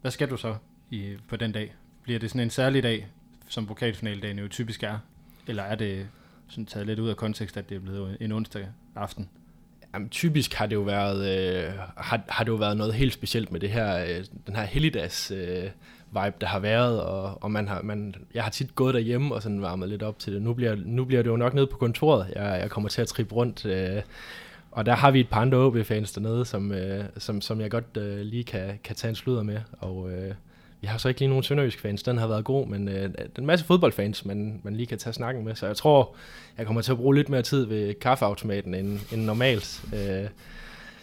hvad 0.00 0.10
skal 0.10 0.30
du 0.30 0.36
så 0.36 0.56
i, 0.90 1.14
på 1.28 1.36
den 1.36 1.52
dag? 1.52 1.74
Bliver 2.02 2.18
det 2.18 2.30
sådan 2.30 2.40
en 2.40 2.50
særlig 2.50 2.82
dag, 2.82 3.06
som 3.48 3.68
vokalfinaldagen 3.68 4.38
jo 4.38 4.48
typisk 4.48 4.82
er? 4.82 4.98
Eller 5.46 5.62
er 5.62 5.74
det 5.74 6.08
sådan 6.48 6.66
taget 6.66 6.86
lidt 6.86 6.98
ud 6.98 7.08
af 7.08 7.16
kontekst, 7.16 7.56
at 7.56 7.68
det 7.68 7.74
er 7.74 7.80
blevet 7.80 8.16
en 8.20 8.32
onsdag 8.32 8.66
aften? 8.94 9.28
Jamen, 9.94 10.08
typisk 10.08 10.54
har 10.54 10.66
det 10.66 10.76
jo 10.76 10.80
været, 10.80 11.38
øh, 11.38 11.72
har, 11.96 12.20
har 12.28 12.44
det 12.44 12.50
jo 12.50 12.56
været 12.56 12.76
noget 12.76 12.94
helt 12.94 13.12
specielt 13.12 13.52
med 13.52 13.60
det 13.60 13.70
her, 13.70 14.04
øh, 14.04 14.24
den 14.46 14.56
her 14.56 14.62
helligdags 14.64 15.30
øh, 15.30 15.64
vibe, 16.10 16.36
der 16.40 16.46
har 16.46 16.58
været, 16.58 17.02
og, 17.02 17.42
og 17.42 17.50
man 17.50 17.68
har, 17.68 17.82
man, 17.82 18.14
jeg 18.34 18.42
har 18.42 18.50
tit 18.50 18.74
gået 18.74 18.94
derhjemme 18.94 19.34
og 19.34 19.42
sådan 19.42 19.62
varmet 19.62 19.88
lidt 19.88 20.02
op 20.02 20.18
til 20.18 20.32
det. 20.32 20.42
Nu 20.42 20.54
bliver, 20.54 20.76
nu 20.84 21.04
bliver 21.04 21.22
det 21.22 21.30
jo 21.30 21.36
nok 21.36 21.54
nede 21.54 21.66
på 21.66 21.76
kontoret, 21.76 22.26
jeg, 22.36 22.58
jeg 22.60 22.70
kommer 22.70 22.88
til 22.88 23.02
at 23.02 23.08
trippe 23.08 23.34
rundt, 23.34 23.66
øh, 23.66 24.02
og 24.70 24.86
der 24.86 24.94
har 24.94 25.10
vi 25.10 25.20
et 25.20 25.28
par 25.28 25.40
andre 25.40 25.58
OB-fans 25.58 26.12
dernede, 26.12 26.44
som, 26.44 26.72
øh, 26.72 27.04
som, 27.18 27.40
som 27.40 27.60
jeg 27.60 27.70
godt 27.70 27.96
øh, 27.96 28.20
lige 28.20 28.44
kan, 28.44 28.78
kan 28.84 28.96
tage 28.96 29.08
en 29.08 29.14
sludder 29.14 29.42
med, 29.42 29.58
og 29.78 30.12
øh, 30.12 30.34
vi 30.82 30.86
har 30.86 30.98
så 30.98 31.08
ikke 31.08 31.20
lige 31.20 31.28
nogen 31.28 31.42
sønderjysk 31.42 31.80
fans, 31.80 32.02
den 32.02 32.18
har 32.18 32.26
været 32.26 32.44
god, 32.44 32.66
men 32.66 32.88
øh, 32.88 33.10
en 33.38 33.46
masse 33.46 33.66
fodboldfans, 33.66 34.24
man, 34.24 34.60
man 34.62 34.76
lige 34.76 34.86
kan 34.86 34.98
tage 34.98 35.12
snakken 35.12 35.44
med, 35.44 35.54
så 35.54 35.66
jeg 35.66 35.76
tror, 35.76 36.14
jeg 36.58 36.66
kommer 36.66 36.82
til 36.82 36.92
at 36.92 36.98
bruge 36.98 37.14
lidt 37.14 37.28
mere 37.28 37.42
tid 37.42 37.64
ved 37.64 37.94
kaffeautomaten 37.94 38.74
end, 38.74 39.00
end 39.12 39.24
normalt, 39.24 39.84
øh, 39.94 40.28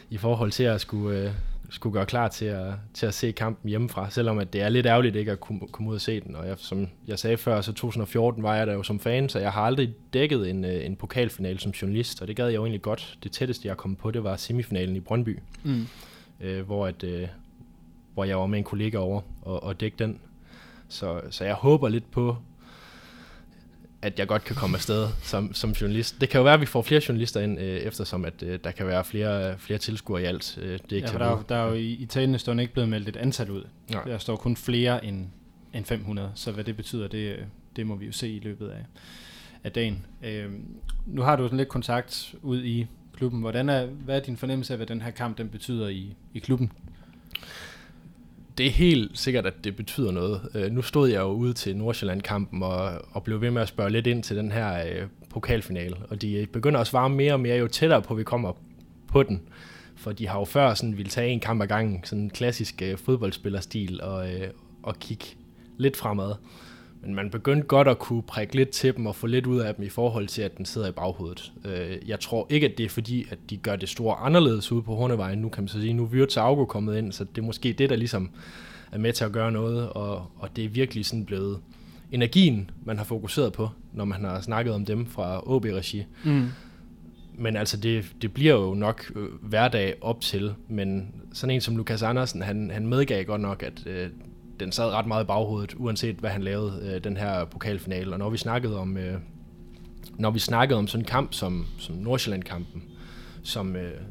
i 0.09 0.17
forhold 0.17 0.51
til 0.51 0.63
at 0.63 0.81
skulle, 0.81 1.19
øh, 1.19 1.31
skulle 1.69 1.93
gøre 1.93 2.05
klar 2.05 2.27
til 2.27 2.45
at, 2.45 2.74
til 2.93 3.05
at 3.05 3.13
se 3.13 3.31
kampen 3.31 3.69
hjemmefra, 3.69 4.09
selvom 4.09 4.39
at 4.39 4.53
det 4.53 4.62
er 4.62 4.69
lidt 4.69 4.86
ærgerligt 4.86 5.15
ikke 5.15 5.31
at 5.31 5.39
kunne, 5.39 5.59
komme 5.71 5.89
ud 5.89 5.95
og 5.95 6.01
se 6.01 6.19
den. 6.19 6.36
Og 6.36 6.48
jeg, 6.48 6.55
som 6.57 6.88
jeg 7.07 7.19
sagde 7.19 7.38
før, 7.38 7.62
så 7.62 7.74
2014 7.74 8.43
var 8.43 8.55
jeg 8.55 8.67
der 8.67 8.74
jo 8.74 8.83
som 8.83 9.00
fan, 9.00 9.29
så 9.29 9.39
jeg 9.39 9.51
har 9.51 9.62
aldrig 9.62 9.93
dækket 10.13 10.50
en, 10.50 10.65
øh, 10.65 10.86
en 10.86 10.95
pokalfinale 10.95 11.59
som 11.59 11.71
journalist, 11.71 12.21
og 12.21 12.27
det 12.27 12.36
gad 12.36 12.45
jeg 12.45 12.55
jo 12.55 12.63
egentlig 12.63 12.81
godt. 12.81 13.17
Det 13.24 13.31
tætteste, 13.31 13.67
jeg 13.67 13.77
kom 13.77 13.95
på, 13.95 14.12
det 14.12 14.24
var 14.24 14.36
semifinalen 14.36 14.95
i 14.95 15.00
Brøndby, 15.00 15.39
mm. 15.63 15.88
øh, 16.41 16.65
hvor, 16.65 16.88
at, 16.88 17.03
øh, 17.03 17.27
hvor 18.13 18.23
jeg 18.23 18.37
var 18.37 18.45
med 18.45 18.57
en 18.57 18.63
kollega 18.63 18.97
over 18.97 19.21
og, 19.41 19.63
og 19.63 19.79
dække 19.79 19.97
den. 19.99 20.19
Så, 20.87 21.21
så 21.29 21.45
jeg 21.45 21.53
håber 21.53 21.89
lidt 21.89 22.11
på, 22.11 22.37
at 24.01 24.19
jeg 24.19 24.27
godt 24.27 24.43
kan 24.43 24.55
komme 24.55 24.77
afsted 24.77 25.07
som, 25.21 25.53
som 25.53 25.71
journalist. 25.71 26.21
Det 26.21 26.29
kan 26.29 26.37
jo 26.37 26.43
være, 26.43 26.53
at 26.53 26.61
vi 26.61 26.65
får 26.65 26.81
flere 26.81 27.01
journalister 27.07 27.41
ind, 27.41 27.59
øh, 27.59 27.77
eftersom 27.77 28.25
at 28.25 28.43
øh, 28.43 28.59
der 28.63 28.71
kan 28.71 28.87
være 28.87 29.05
flere, 29.05 29.57
flere 29.57 29.79
tilskuere 29.79 30.21
i 30.21 30.25
alt. 30.25 30.57
Øh, 30.61 30.71
det 30.71 30.91
er 30.91 30.95
ikke 30.95 31.11
ja, 31.11 31.17
der, 31.17 31.25
er, 31.25 31.43
der 31.49 31.55
er 31.55 31.67
jo 31.67 31.73
i, 31.73 31.91
i 31.91 32.05
talende 32.05 32.39
stående 32.39 32.63
ikke 32.63 32.73
blevet 32.73 32.89
meldt 32.89 33.09
et 33.09 33.15
antal 33.15 33.51
ud. 33.51 33.63
Nej. 33.91 34.03
Der 34.03 34.17
står 34.17 34.35
kun 34.35 34.55
flere 34.55 35.05
end, 35.05 35.27
end 35.73 35.85
500, 35.85 36.31
så 36.35 36.51
hvad 36.51 36.63
det 36.63 36.77
betyder, 36.77 37.07
det, 37.07 37.45
det 37.75 37.87
må 37.87 37.95
vi 37.95 38.05
jo 38.05 38.11
se 38.11 38.29
i 38.29 38.39
løbet 38.39 38.69
af, 38.69 38.85
af 39.63 39.71
dagen. 39.71 40.05
Øh, 40.23 40.51
nu 41.05 41.21
har 41.21 41.35
du 41.35 41.43
sådan 41.43 41.57
lidt 41.57 41.69
kontakt 41.69 42.35
ud 42.41 42.63
i 42.63 42.87
klubben. 43.13 43.41
Hvordan 43.41 43.69
er, 43.69 43.85
hvad 43.85 44.15
er 44.15 44.19
din 44.19 44.37
fornemmelse 44.37 44.73
af, 44.73 44.77
hvad 44.77 44.87
den 44.87 45.01
her 45.01 45.11
kamp 45.11 45.37
den 45.37 45.49
betyder 45.49 45.87
i, 45.87 46.15
i 46.33 46.39
klubben? 46.39 46.71
Det 48.59 48.67
er 48.67 48.71
helt 48.71 49.19
sikkert, 49.19 49.45
at 49.45 49.63
det 49.63 49.75
betyder 49.75 50.11
noget. 50.11 50.41
Øh, 50.55 50.71
nu 50.71 50.81
stod 50.81 51.09
jeg 51.09 51.19
jo 51.19 51.27
ude 51.27 51.53
til 51.53 51.77
Nordsjælland-kampen 51.77 52.63
og, 52.63 52.91
og 53.11 53.23
blev 53.23 53.41
ved 53.41 53.51
med 53.51 53.61
at 53.61 53.67
spørge 53.67 53.89
lidt 53.89 54.07
ind 54.07 54.23
til 54.23 54.37
den 54.37 54.51
her 54.51 54.85
øh, 54.85 55.07
pokalfinale, 55.29 55.95
og 56.09 56.21
de 56.21 56.33
øh, 56.33 56.47
begynder 56.47 56.79
at 56.79 56.87
svare 56.87 57.09
mere 57.09 57.33
og 57.33 57.39
mere, 57.39 57.57
jo 57.57 57.67
tættere 57.67 58.01
på 58.01 58.15
vi 58.15 58.23
kommer 58.23 58.53
på 59.07 59.23
den. 59.23 59.41
For 59.95 60.11
de 60.11 60.27
har 60.27 60.39
jo 60.39 60.45
før 60.45 60.73
sådan 60.73 60.97
ville 60.97 61.09
tage 61.09 61.29
en 61.29 61.39
kamp 61.39 61.61
ad 61.61 61.67
gangen, 61.67 62.03
sådan 62.03 62.23
en 62.23 62.29
klassisk 62.29 62.81
øh, 62.81 62.97
fodboldspillerstil, 62.97 64.01
og, 64.03 64.33
øh, 64.33 64.47
og 64.83 64.99
kigge 64.99 65.25
lidt 65.77 65.97
fremad. 65.97 66.33
Men 67.01 67.15
man 67.15 67.29
begyndte 67.29 67.67
godt 67.67 67.87
at 67.87 67.99
kunne 67.99 68.21
prikke 68.21 68.55
lidt 68.55 68.69
til 68.69 68.95
dem 68.97 69.05
og 69.05 69.15
få 69.15 69.27
lidt 69.27 69.45
ud 69.45 69.59
af 69.59 69.75
dem 69.75 69.85
i 69.85 69.89
forhold 69.89 70.27
til, 70.27 70.41
at 70.41 70.57
den 70.57 70.65
sidder 70.65 70.87
i 70.87 70.91
baghovedet. 70.91 71.53
Jeg 72.07 72.19
tror 72.19 72.47
ikke, 72.49 72.67
at 72.67 72.77
det 72.77 72.85
er 72.85 72.89
fordi, 72.89 73.25
at 73.29 73.37
de 73.49 73.57
gør 73.57 73.75
det 73.75 73.89
store 73.89 74.15
anderledes 74.15 74.71
ude 74.71 74.81
på 74.81 74.95
Hornevejen. 74.95 75.39
Nu 75.39 75.49
kan 75.49 75.63
man 75.63 75.67
så 75.67 75.81
sige, 75.81 75.93
nu 75.93 76.03
er 76.03 76.07
Vyrt 76.07 76.37
Augo 76.37 76.65
kommet 76.65 76.97
ind, 76.97 77.11
så 77.11 77.23
det 77.23 77.41
er 77.41 77.45
måske 77.45 77.73
det, 77.73 77.89
der 77.89 77.95
ligesom 77.95 78.29
er 78.91 78.97
med 78.97 79.13
til 79.13 79.25
at 79.25 79.31
gøre 79.31 79.51
noget. 79.51 79.89
Og, 79.89 80.31
og 80.35 80.55
det 80.55 80.65
er 80.65 80.69
virkelig 80.69 81.05
sådan 81.05 81.25
blevet 81.25 81.59
energien, 82.11 82.69
man 82.85 82.97
har 82.97 83.05
fokuseret 83.05 83.53
på, 83.53 83.69
når 83.93 84.05
man 84.05 84.23
har 84.23 84.41
snakket 84.41 84.73
om 84.73 84.85
dem 84.85 85.05
fra 85.05 85.53
OB-regi. 85.55 86.05
Mm. 86.25 86.47
Men 87.37 87.55
altså, 87.55 87.77
det, 87.77 88.15
det 88.21 88.33
bliver 88.33 88.53
jo 88.53 88.73
nok 88.73 89.11
øh, 89.15 89.27
hverdag 89.41 89.95
op 90.01 90.21
til, 90.21 90.53
men 90.67 91.11
sådan 91.33 91.55
en 91.55 91.61
som 91.61 91.77
Lukas 91.77 92.03
Andersen, 92.03 92.41
han, 92.41 92.71
han 92.73 92.87
medgav 92.87 93.23
godt 93.23 93.41
nok, 93.41 93.63
at 93.63 93.87
øh, 93.87 94.09
den 94.59 94.71
sad 94.71 94.91
ret 94.91 95.05
meget 95.05 95.23
i 95.23 95.27
baghovedet, 95.27 95.73
uanset 95.77 96.15
hvad 96.15 96.29
han 96.29 96.43
lavede, 96.43 96.81
øh, 96.83 97.03
den 97.03 97.17
her 97.17 97.45
pokalfinale. 97.45 98.13
Og 98.13 98.19
når 98.19 98.29
vi 98.29 98.37
snakkede 98.37 98.79
om, 98.79 98.97
øh, 98.97 99.19
når 100.17 100.31
vi 100.31 100.39
snakkede 100.39 100.77
om 100.77 100.87
sådan 100.87 101.01
en 101.01 101.07
kamp 101.07 101.33
som, 101.33 101.65
som 101.77 101.95
Nordsjælland-kampen, 101.95 102.83
som, 103.43 103.75
øh, 103.75 104.01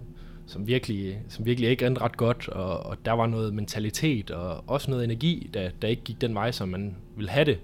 som, 0.46 0.66
virkelig, 0.66 1.18
som 1.28 1.46
virkelig 1.46 1.70
ikke 1.70 1.86
endte 1.86 2.00
ret 2.00 2.16
godt, 2.16 2.48
og, 2.48 2.86
og 2.86 2.96
der 3.04 3.12
var 3.12 3.26
noget 3.26 3.54
mentalitet 3.54 4.30
og 4.30 4.64
også 4.66 4.90
noget 4.90 5.04
energi, 5.04 5.50
der, 5.54 5.70
der 5.82 5.88
ikke 5.88 6.02
gik 6.02 6.20
den 6.20 6.34
vej, 6.34 6.50
som 6.50 6.68
man 6.68 6.96
ville 7.16 7.30
have 7.30 7.44
det, 7.44 7.58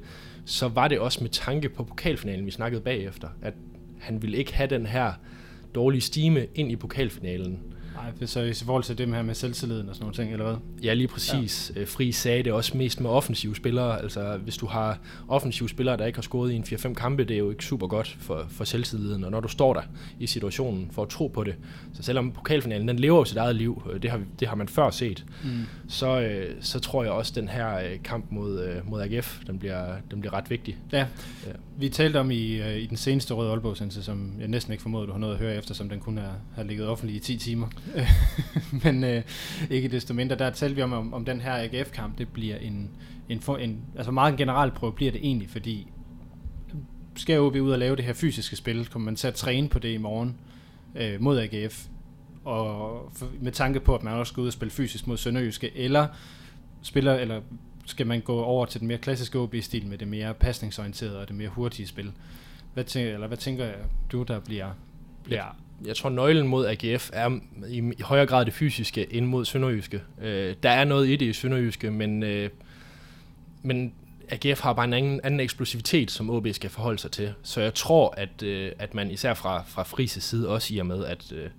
så 0.45 0.69
var 0.69 0.89
det 0.89 0.99
også 0.99 1.19
med 1.21 1.31
tanke 1.31 1.69
på 1.69 1.85
pokalfinalen, 1.85 2.47
vi 2.47 2.51
snakkede 2.51 2.81
bagefter, 2.81 3.29
at 3.43 3.55
han 4.01 4.23
ville 4.23 4.37
ikke 4.37 4.55
have 4.55 4.71
den 4.71 4.87
her 4.87 5.13
dårlige 5.75 6.01
stime 6.01 6.47
ind 6.55 6.73
i 6.73 6.77
pokalfinalen. 6.77 7.61
Nej, 8.05 8.27
så 8.27 8.41
i 8.41 8.53
forhold 8.65 8.85
til 8.85 8.99
det 8.99 9.09
her 9.09 9.23
med 9.23 9.35
selvtilliden 9.35 9.89
og 9.89 9.95
sådan 9.95 10.05
nogle 10.05 10.15
ting, 10.15 10.33
eller 10.33 10.47
hvad? 10.47 10.57
Ja, 10.83 10.95
lige 10.95 11.09
præcis. 11.09 11.73
Ja. 11.75 11.81
Øh, 11.81 11.89
Fri 11.89 12.13
sagde 12.13 12.43
det 12.43 12.53
også 12.53 12.77
mest 12.77 13.01
med 13.01 13.11
offensive 13.11 13.57
spillere. 13.57 14.03
Altså, 14.03 14.37
hvis 14.37 14.57
du 14.57 14.67
har 14.67 14.99
offensive 15.29 15.69
spillere, 15.69 15.97
der 15.97 16.07
ikke 16.07 16.17
har 16.17 16.23
scoret 16.23 16.53
i 16.53 16.55
en 16.55 16.63
4-5 16.63 16.95
kampe, 16.95 17.25
det 17.25 17.35
er 17.35 17.39
jo 17.39 17.51
ikke 17.51 17.65
super 17.65 17.87
godt 17.87 18.17
for, 18.21 18.47
for 18.49 18.65
selvtilliden. 18.65 19.25
Og 19.25 19.31
når 19.31 19.41
du 19.41 19.49
står 19.49 19.75
der 19.75 19.83
i 20.21 20.27
situationen 20.27 20.91
for 20.93 21.03
at 21.03 21.09
tro 21.09 21.27
på 21.27 21.45
det, 21.45 21.55
så 21.93 22.03
selvom 22.03 22.33
pokalfinalen, 22.33 22.89
den 22.89 22.99
lever 22.99 23.19
jo 23.19 23.25
sit 23.25 23.37
eget 23.37 23.57
liv, 23.57 23.83
øh, 23.93 24.03
det 24.03 24.11
har, 24.11 24.21
det 24.41 24.49
har 24.49 24.57
man 24.57 24.69
før 24.69 24.91
set, 24.91 25.25
mm. 25.45 25.51
så, 25.89 26.21
øh, 26.21 26.55
så 26.61 26.81
tror 26.81 27.03
jeg 27.03 27.13
også, 27.13 27.31
at 27.31 27.37
den 27.37 27.49
her 27.49 27.81
kamp 28.05 28.27
mod, 28.31 28.81
mod 28.85 29.03
AGF, 29.03 29.41
den 29.47 29.59
bliver, 29.59 29.97
den 30.11 30.21
bliver 30.21 30.33
ret 30.33 30.51
vigtig. 30.51 30.77
Ja. 30.93 30.99
ja. 31.47 31.53
Vi 31.79 31.89
talte 31.89 32.21
om 32.21 32.31
i, 32.31 32.77
i 32.79 32.87
den 32.87 32.97
seneste 32.97 33.35
Røde 33.35 33.51
Aalborg 33.51 34.05
som 34.05 34.33
jeg 34.41 34.49
næsten 34.49 34.73
ikke 34.73 34.83
formoder, 34.83 35.07
du 35.07 35.13
har 35.13 35.19
noget 35.19 35.35
at 35.35 35.41
høre 35.41 35.57
efter, 35.57 35.75
som 35.75 35.89
den 35.89 36.01
kun 36.01 36.19
har, 36.19 36.37
har 36.55 36.63
ligget 36.63 36.89
offentlig 36.89 37.17
i 37.17 37.19
10 37.19 37.37
timer. 37.37 37.69
men 38.85 39.05
øh, 39.05 39.23
ikke 39.71 39.89
desto 39.89 40.15
mindre, 40.15 40.37
der 40.37 40.51
talte 40.51 40.77
vi 40.77 40.83
om, 40.83 40.93
om, 40.93 41.15
om 41.15 41.25
den 41.25 41.41
her 41.41 41.53
AGF-kamp, 41.53 42.19
det 42.19 42.29
bliver 42.29 42.57
en, 42.57 42.91
en, 43.29 43.41
for, 43.41 43.57
en 43.57 43.81
altså 43.97 44.13
meget 44.13 44.33
en 44.33 44.39
general 44.39 44.71
prøve 44.71 44.93
bliver 44.93 45.13
det 45.13 45.21
egentlig, 45.25 45.51
fordi 45.51 45.89
skal 47.17 47.53
vi 47.53 47.61
ud 47.61 47.73
og 47.73 47.79
lave 47.79 47.97
det 47.97 48.05
her 48.05 48.13
fysiske 48.13 48.57
spil, 48.57 48.87
kommer 48.87 49.05
man 49.05 49.17
til 49.17 49.29
at 49.29 49.35
træne 49.35 49.69
på 49.69 49.79
det 49.79 49.89
i 49.89 49.97
morgen 49.97 50.37
øh, 50.95 51.21
mod 51.21 51.39
AGF, 51.39 51.87
og 52.45 53.13
for, 53.17 53.31
med 53.41 53.53
tanke 53.53 53.81
på, 53.81 53.95
at 53.95 54.03
man 54.03 54.15
også 54.15 54.31
skal 54.31 54.41
ud 54.41 54.47
og 54.47 54.53
spille 54.53 54.73
fysisk 54.73 55.07
mod 55.07 55.17
Sønderjyske, 55.17 55.77
eller 55.77 56.07
spiller, 56.83 57.15
eller 57.15 57.41
skal 57.87 58.07
man 58.07 58.21
gå 58.21 58.43
over 58.43 58.67
til 58.67 58.81
den 58.81 58.89
mere 58.89 58.99
klassiske 58.99 59.39
OB-stil 59.39 59.87
med 59.87 59.99
det 59.99 60.09
mere 60.09 60.35
pasningsorienterede 60.35 61.21
og 61.21 61.29
det 61.29 61.37
mere 61.37 61.49
hurtige 61.49 61.87
spil. 61.87 62.13
Hvad 62.75 62.85
tænker, 62.85 63.15
eller 63.15 63.27
hvad 63.27 63.37
tænker 63.37 63.73
du, 64.13 64.23
der 64.23 64.41
bliver, 64.41 64.71
bliver 65.25 65.57
jeg 65.87 65.97
tror, 65.97 66.11
nøglen 66.11 66.49
mod 66.49 66.67
AGF 66.67 67.11
er 67.13 67.39
i, 67.69 67.79
i 67.99 68.03
højere 68.03 68.27
grad 68.27 68.45
det 68.45 68.55
fysiske 68.55 69.15
end 69.15 69.27
mod 69.27 69.45
Sønderjyske. 69.45 70.03
Øh, 70.23 70.55
der 70.63 70.71
er 70.71 70.85
noget 70.85 71.09
i 71.09 71.17
det 71.17 71.27
i 71.27 71.33
Sønderjyske, 71.33 71.91
men, 71.91 72.23
øh, 72.23 72.51
men 73.63 73.93
AGF 74.29 74.61
har 74.61 74.73
bare 74.73 74.85
en 74.85 74.93
anden, 74.93 75.21
anden 75.25 75.41
eksplosivitet, 75.41 76.11
som 76.11 76.31
OB 76.31 76.47
skal 76.53 76.71
forholde 76.71 76.99
sig 76.99 77.11
til. 77.11 77.35
Så 77.43 77.61
jeg 77.61 77.75
tror, 77.75 78.15
at, 78.17 78.43
øh, 78.43 78.73
at 78.79 78.95
man 78.95 79.11
især 79.11 79.35
fra, 79.35 79.63
fra 79.67 79.83
Frises 79.83 80.25
side 80.25 80.49
også 80.49 80.75
i 80.75 80.79
og 80.79 80.87
med, 80.87 81.05
at, 81.05 81.33
øh, 81.33 81.51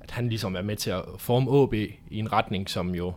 at 0.00 0.10
han 0.10 0.28
ligesom 0.28 0.56
er 0.56 0.62
med 0.62 0.76
til 0.76 0.90
at 0.90 1.02
forme 1.18 1.50
OB 1.50 1.74
i 1.74 1.96
en 2.10 2.32
retning, 2.32 2.70
som 2.70 2.94
jo 2.94 3.12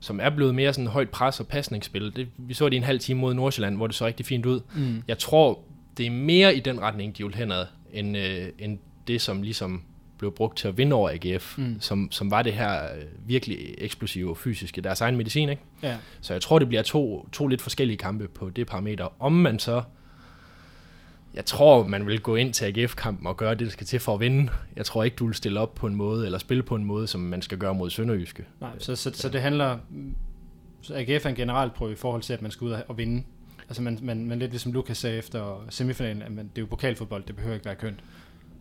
som 0.00 0.20
er 0.20 0.30
blevet 0.30 0.54
mere 0.54 0.72
sådan 0.72 0.86
højt 0.86 1.10
pres 1.10 1.40
og 1.40 1.46
pasningsspil. 1.46 2.16
Det, 2.16 2.28
vi 2.36 2.54
så 2.54 2.64
det 2.64 2.72
i 2.72 2.76
en 2.76 2.82
halv 2.82 3.00
time 3.00 3.20
mod 3.20 3.34
Nordsjælland, 3.34 3.76
hvor 3.76 3.86
det 3.86 3.96
så 3.96 4.06
rigtig 4.06 4.26
fint 4.26 4.46
ud. 4.46 4.60
Mm. 4.74 5.02
Jeg 5.08 5.18
tror, 5.18 5.58
det 5.96 6.06
er 6.06 6.10
mere 6.10 6.56
i 6.56 6.60
den 6.60 6.80
retning, 6.80 7.18
de 7.18 7.24
vil 7.24 7.34
henad, 7.34 7.66
end, 7.92 8.16
øh, 8.16 8.48
end 8.58 8.78
det, 9.06 9.20
som 9.22 9.42
ligesom 9.42 9.82
blev 10.18 10.32
brugt 10.32 10.58
til 10.58 10.68
at 10.68 10.78
vinde 10.78 10.96
over 10.96 11.10
AGF, 11.10 11.58
mm. 11.58 11.76
som, 11.80 12.08
som 12.10 12.30
var 12.30 12.42
det 12.42 12.52
her 12.52 12.84
øh, 12.84 13.02
virkelig 13.26 13.74
eksplosive 13.78 14.36
fysiske, 14.36 14.80
deres 14.80 15.00
egen 15.00 15.16
medicin, 15.16 15.48
ikke? 15.48 15.62
Ja. 15.82 15.96
Så 16.20 16.32
jeg 16.32 16.42
tror, 16.42 16.58
det 16.58 16.68
bliver 16.68 16.82
to, 16.82 17.28
to 17.32 17.46
lidt 17.46 17.62
forskellige 17.62 17.96
kampe 17.96 18.28
på 18.28 18.50
det 18.50 18.66
parameter. 18.66 19.22
Om 19.22 19.32
man 19.32 19.58
så, 19.58 19.82
jeg 21.34 21.44
tror, 21.44 21.86
man 21.86 22.06
vil 22.06 22.20
gå 22.20 22.36
ind 22.36 22.52
til 22.52 22.64
AGF-kampen 22.64 23.26
og 23.26 23.36
gøre 23.36 23.50
det, 23.50 23.60
der 23.60 23.70
skal 23.70 23.86
til 23.86 24.00
for 24.00 24.14
at 24.14 24.20
vinde. 24.20 24.48
Jeg 24.76 24.86
tror 24.86 25.04
ikke, 25.04 25.16
du 25.16 25.26
vil 25.26 25.34
stille 25.34 25.60
op 25.60 25.74
på 25.74 25.86
en 25.86 25.94
måde, 25.94 26.24
eller 26.24 26.38
spille 26.38 26.62
på 26.62 26.74
en 26.74 26.84
måde, 26.84 27.06
som 27.06 27.20
man 27.20 27.42
skal 27.42 27.58
gøre 27.58 27.74
mod 27.74 27.90
Sønderjyske. 27.90 28.44
Nej, 28.60 28.70
så, 28.78 28.96
så, 28.96 29.10
så 29.14 29.28
det 29.28 29.40
handler, 29.40 29.78
så 30.82 30.94
AGF 30.94 31.26
er 31.26 31.30
en 31.30 31.36
generelt 31.36 31.74
prøve 31.74 31.92
i 31.92 31.96
forhold 31.96 32.22
til, 32.22 32.32
at 32.32 32.42
man 32.42 32.50
skal 32.50 32.64
ud 32.64 32.76
og 32.88 32.98
vinde. 32.98 33.22
Altså 33.68 33.82
man, 33.82 33.98
man, 34.02 34.26
man 34.26 34.38
lidt 34.38 34.50
ligesom 34.50 34.72
Lukas 34.72 34.98
sagde 34.98 35.18
efter 35.18 35.64
semifinalen, 35.70 36.22
at 36.22 36.32
man, 36.32 36.48
det 36.48 36.58
er 36.58 36.62
jo 36.62 36.66
pokalfodbold, 36.66 37.24
det 37.26 37.36
behøver 37.36 37.54
ikke 37.54 37.66
være 37.66 37.74
kønt 37.74 37.98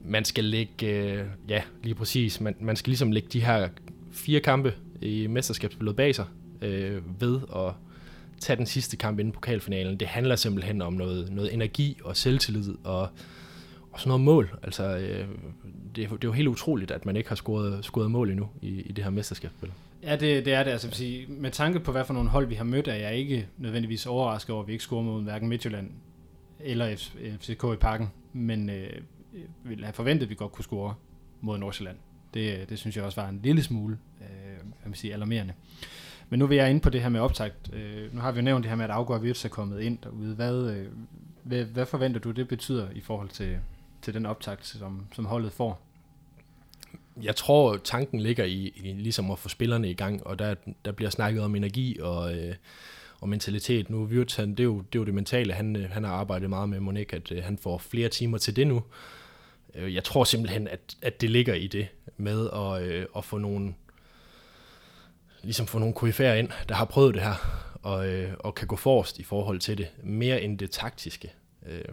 man 0.08 0.26
skal 0.26 0.44
lægge, 0.44 0.88
øh, 0.88 1.26
ja, 1.50 1.62
lige 1.84 1.96
præcis, 1.96 2.42
man, 2.42 2.56
man 2.60 2.76
skal 2.76 2.90
ligesom 2.90 3.12
lægge 3.12 3.30
de 3.34 3.42
her 3.42 3.70
fire 4.12 4.40
kampe 4.40 4.74
i 5.02 5.28
mesterskabsspillet 5.28 5.96
bag 5.96 6.16
sig 6.16 6.26
øh, 6.62 7.22
ved 7.22 7.40
at 7.56 7.74
tage 8.40 8.58
den 8.58 8.66
sidste 8.66 8.98
kamp 8.98 9.20
inden 9.20 9.32
pokalfinalen. 9.32 10.00
Det 10.00 10.08
handler 10.08 10.36
simpelthen 10.36 10.82
om 10.82 10.94
noget, 10.94 11.32
noget 11.32 11.54
energi 11.54 11.98
og 12.04 12.18
selvtillid 12.18 12.76
og, 12.84 13.02
og 13.92 14.00
sådan 14.00 14.10
noget 14.10 14.22
mål. 14.22 14.60
Altså, 14.64 14.98
øh, 14.98 15.28
det, 15.96 15.96
det 15.96 16.12
er 16.12 16.18
jo 16.24 16.32
helt 16.32 16.48
utroligt, 16.48 16.92
at 16.92 17.06
man 17.06 17.16
ikke 17.16 17.30
har 17.30 17.36
scoret, 17.36 17.86
scoret 17.86 18.12
mål 18.12 18.30
endnu 18.30 18.50
i, 18.62 18.82
i 18.82 18.92
det 18.92 19.04
her 19.04 19.12
mesterskabsspil. 19.12 19.72
Ja, 20.04 20.16
det, 20.16 20.46
det 20.46 20.54
er 20.54 20.64
det. 20.64 20.72
Altså, 20.72 20.92
sige, 20.92 21.26
med 21.28 21.52
tanke 21.52 21.80
på, 21.80 21.92
hvad 21.92 22.06
for 22.06 22.14
nogle 22.14 22.30
hold 22.30 22.48
vi 22.48 22.56
har 22.56 22.64
mødt, 22.64 22.88
er 22.88 22.94
jeg 22.94 23.16
ikke 23.16 23.48
nødvendigvis 23.58 24.06
overrasket 24.06 24.54
over, 24.54 24.62
at 24.62 24.68
vi 24.68 24.74
ikke 24.74 24.84
scorer 24.84 25.04
mod 25.04 25.24
hverken 25.24 25.50
Midtjylland 25.50 25.92
eller 26.60 26.96
FCK 27.40 27.64
i 27.74 27.76
parken. 27.76 28.12
Men 28.34 28.70
Øh, 28.70 28.90
Øh, 29.36 29.42
ville 29.64 29.84
have 29.84 29.94
forventet, 29.94 30.26
at 30.26 30.30
vi 30.30 30.36
godt 30.36 30.52
kunne 30.52 30.64
score 30.64 30.96
mod 31.42 31.58
Nordsjælland. 31.58 31.98
Det, 32.34 32.60
øh, 32.60 32.70
det 32.70 32.80
synes 32.80 32.96
jeg 32.96 33.06
også 33.06 33.22
var 33.22 33.30
en 33.30 33.40
lille 33.44 33.64
smule 33.64 33.98
øh, 34.22 34.58
hvad 34.58 34.86
man 34.86 34.94
sige, 34.94 35.14
alarmerende. 35.14 35.54
Men 36.30 36.40
nu 36.40 36.48
vil 36.48 36.58
jeg 36.58 36.70
ind 36.70 36.82
på 36.82 36.90
det 36.90 37.02
her 37.02 37.10
med 37.10 37.20
optakt. 37.20 37.74
Øh, 37.74 38.14
nu 38.14 38.22
har 38.22 38.32
vi 38.32 38.40
jo 38.40 38.44
nævnt 38.44 38.64
det 38.64 38.70
her 38.70 38.76
med, 38.76 38.86
at 38.86 38.92
Afgård 38.92 39.22
Virts 39.22 39.46
er 39.46 39.50
kommet 39.50 39.82
ind 39.82 39.98
derude. 40.04 40.36
Hvad, 40.36 40.72
øh, 40.72 40.88
hvad, 41.44 41.66
hvad 41.66 41.86
forventer 41.86 42.20
du, 42.20 42.32
det 42.32 42.48
betyder 42.48 42.88
i 42.92 43.02
forhold 43.02 43.30
til, 43.30 43.58
til 44.02 44.14
den 44.14 44.26
optakt, 44.26 44.68
som, 44.68 45.08
som 45.14 45.26
holdet 45.26 45.52
får? 45.52 45.82
Jeg 47.22 47.36
tror, 47.36 47.78
tanken 47.78 48.20
ligger 48.20 48.44
i, 48.44 48.74
i 48.76 48.94
ligesom 48.94 49.32
at 49.32 49.40
få 49.40 49.50
spillerne 49.50 49.90
i 49.90 49.94
gang, 49.94 50.28
og 50.28 50.40
der, 50.40 50.56
der 50.86 50.92
bliver 50.92 51.10
snakket 51.10 51.44
om 51.44 51.56
energi 51.56 52.00
og, 52.00 52.38
øh, 52.38 52.56
og 53.22 53.30
mentalitet. 53.30 53.90
Nu 53.90 54.04
Wirtz, 54.04 54.36
han, 54.36 54.50
det, 54.50 54.60
er 54.60 54.64
jo, 54.64 54.78
det 54.78 54.96
er 54.96 55.00
jo 55.00 55.06
det 55.06 55.14
mentale, 55.14 55.54
han, 55.54 55.76
øh, 55.76 55.90
han 55.90 56.04
har 56.04 56.14
arbejdet 56.14 56.50
meget 56.50 56.70
med 56.70 56.80
Monik, 56.80 57.14
at 57.14 57.32
øh, 57.32 57.44
han 57.44 57.58
får 57.58 57.78
flere 57.78 58.10
timer 58.10 58.38
til 58.38 58.56
det 58.56 58.68
nu. 58.68 58.84
Øh, 59.76 59.94
jeg 59.94 60.04
tror 60.04 60.24
simpelthen, 60.24 60.68
at, 60.68 60.96
at 61.02 61.22
det 61.22 61.30
ligger 61.30 61.54
i 61.54 61.68
det 61.68 61.88
med 62.18 62.50
at, 62.54 62.82
øh, 62.82 63.06
at 63.18 63.26
få 63.26 63.38
nogle 63.38 63.74
ligesom 65.44 65.68
få 65.68 65.80
nogle 65.80 65.96
KF'er 65.98 66.34
ind, 66.34 66.50
der 66.70 66.76
har 66.76 66.86
prøvet 66.86 67.14
det 67.14 67.24
her, 67.24 67.66
og, 67.82 68.08
øh, 68.08 68.34
og 68.40 68.56
kan 68.56 68.68
gå 68.68 68.76
forrest 68.76 69.20
i 69.20 69.24
forhold 69.24 69.60
til 69.60 69.78
det, 69.78 69.88
mere 70.04 70.42
end 70.42 70.60
det 70.60 70.72
taktiske. 70.72 71.34
Øh, 71.66 71.86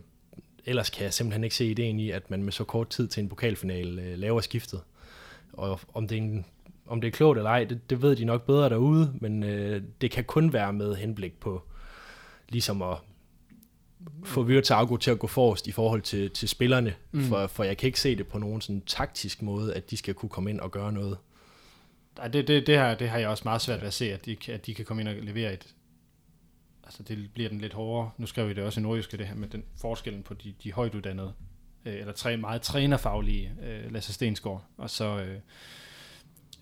ellers 0.66 0.90
kan 0.90 1.04
jeg 1.04 1.12
simpelthen 1.12 1.44
ikke 1.44 1.56
se 1.56 1.70
ideen 1.70 2.00
i, 2.00 2.10
at 2.10 2.30
man 2.30 2.42
med 2.42 2.52
så 2.52 2.64
kort 2.64 2.88
tid 2.88 3.08
til 3.08 3.22
en 3.22 3.28
pokalfinal 3.28 3.98
øh, 3.98 4.18
laver 4.18 4.40
skiftet. 4.40 4.80
Og 5.52 5.80
om 5.94 6.08
det 6.08 6.18
er, 6.18 6.22
en, 6.22 6.46
om 6.86 7.00
det 7.00 7.08
er 7.08 7.12
klogt 7.12 7.38
eller 7.38 7.50
ej, 7.50 7.64
det, 7.64 7.90
det 7.90 8.02
ved 8.02 8.16
de 8.16 8.24
nok 8.24 8.46
bedre 8.46 8.68
derude, 8.68 9.14
men 9.20 9.42
øh, 9.42 9.82
det 10.00 10.10
kan 10.10 10.24
kun 10.24 10.52
være 10.52 10.72
med 10.72 10.94
henblik 10.94 11.40
på 11.40 11.62
ligesom 12.48 12.82
at 12.82 12.96
få 14.24 14.42
Virtago 14.42 14.96
til 14.96 15.10
at 15.10 15.18
gå 15.18 15.26
forrest 15.26 15.66
i 15.66 15.72
forhold 15.72 16.02
til, 16.02 16.30
til 16.30 16.48
spillerne, 16.48 16.94
mm. 17.12 17.22
for, 17.22 17.46
for 17.46 17.64
jeg 17.64 17.76
kan 17.76 17.86
ikke 17.86 18.00
se 18.00 18.16
det 18.16 18.26
på 18.26 18.38
nogen 18.38 18.60
sådan 18.60 18.82
taktisk 18.86 19.42
måde, 19.42 19.74
at 19.74 19.90
de 19.90 19.96
skal 19.96 20.14
kunne 20.14 20.28
komme 20.28 20.50
ind 20.50 20.60
og 20.60 20.70
gøre 20.70 20.92
noget. 20.92 21.18
Nej, 22.16 22.28
det, 22.28 22.48
det, 22.48 22.66
det, 22.66 22.78
her, 22.78 22.94
det 22.94 23.08
har 23.08 23.18
jeg 23.18 23.28
også 23.28 23.42
meget 23.44 23.60
svært 23.60 23.80
ved 23.80 23.86
at 23.86 23.94
se, 23.94 24.12
at 24.12 24.26
de, 24.26 24.36
at 24.48 24.66
de 24.66 24.74
kan 24.74 24.84
komme 24.84 25.00
ind 25.00 25.08
og 25.08 25.14
levere 25.14 25.52
et... 25.52 25.74
Altså, 26.84 27.02
det 27.02 27.30
bliver 27.34 27.48
den 27.48 27.60
lidt 27.60 27.72
hårdere. 27.72 28.10
Nu 28.18 28.26
skrev 28.26 28.48
vi 28.48 28.54
det 28.54 28.64
også 28.64 28.80
i 28.80 28.82
Nordjyske, 28.82 29.16
det 29.16 29.26
her 29.26 29.34
med 29.34 29.48
den 29.48 29.64
forskellen 29.76 30.22
på 30.22 30.34
de, 30.34 30.54
de 30.62 30.72
højt 30.72 30.94
uddannede, 30.94 31.32
øh, 31.84 31.94
eller 31.94 32.12
tre 32.12 32.36
meget 32.36 32.62
trænerfaglige 32.62 33.52
øh, 33.62 33.92
Lasse 33.92 34.12
Stensgaard, 34.12 34.64
og 34.76 34.90
så 34.90 35.04
øh, 35.04 35.38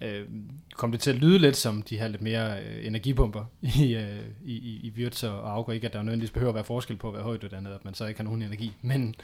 øh, 0.01 0.27
kom 0.75 0.93
det 0.93 1.01
til 1.01 1.11
at 1.11 1.17
lyde 1.17 1.39
lidt 1.39 1.57
som 1.57 1.83
de 1.83 1.99
her 1.99 2.09
lidt 2.09 2.23
mere 2.23 2.63
øh, 2.63 2.87
energipumper 2.87 3.45
i, 3.81 3.95
øh, 3.95 4.25
i, 4.45 4.53
i, 4.53 4.81
i 4.83 4.93
Wirtz 4.97 5.25
og 5.25 5.53
Auger. 5.53 5.73
Ikke 5.73 5.87
at 5.87 5.93
der 5.93 6.03
nødvendigvis 6.03 6.31
behøver 6.31 6.51
at 6.51 6.55
være 6.55 6.65
forskel 6.65 6.97
på 6.97 7.09
at 7.09 7.15
være 7.15 7.23
højt 7.23 7.45
uddannet, 7.45 7.73
at 7.73 7.85
man 7.85 7.95
så 7.95 8.07
ikke 8.07 8.21
har 8.21 8.25
nogen 8.25 8.43
energi, 8.43 8.73
men 8.83 9.15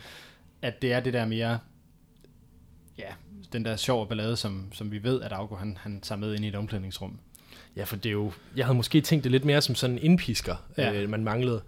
at 0.62 0.82
det 0.82 0.92
er 0.92 1.00
det 1.00 1.12
der 1.12 1.26
mere, 1.26 1.58
ja, 2.98 3.08
den 3.52 3.64
der 3.64 3.76
sjov 3.76 4.08
ballade, 4.08 4.36
som, 4.36 4.68
som 4.72 4.92
vi 4.92 5.02
ved, 5.02 5.22
at 5.22 5.32
Auger 5.32 5.56
han, 5.56 5.78
han 5.80 6.00
tager 6.00 6.18
med 6.18 6.34
ind 6.34 6.44
i 6.44 6.48
et 6.48 6.54
omklædningsrum. 6.54 7.18
Ja, 7.76 7.84
for 7.84 7.96
det 7.96 8.06
er 8.06 8.12
jo, 8.12 8.32
jeg 8.56 8.66
havde 8.66 8.76
måske 8.76 9.00
tænkt 9.00 9.24
det 9.24 9.32
lidt 9.32 9.44
mere 9.44 9.60
som 9.60 9.74
sådan 9.74 9.96
en 9.96 10.02
indpisker, 10.02 10.56
ja. 10.78 10.92
øh, 10.92 11.08
man 11.08 11.24
manglede. 11.24 11.62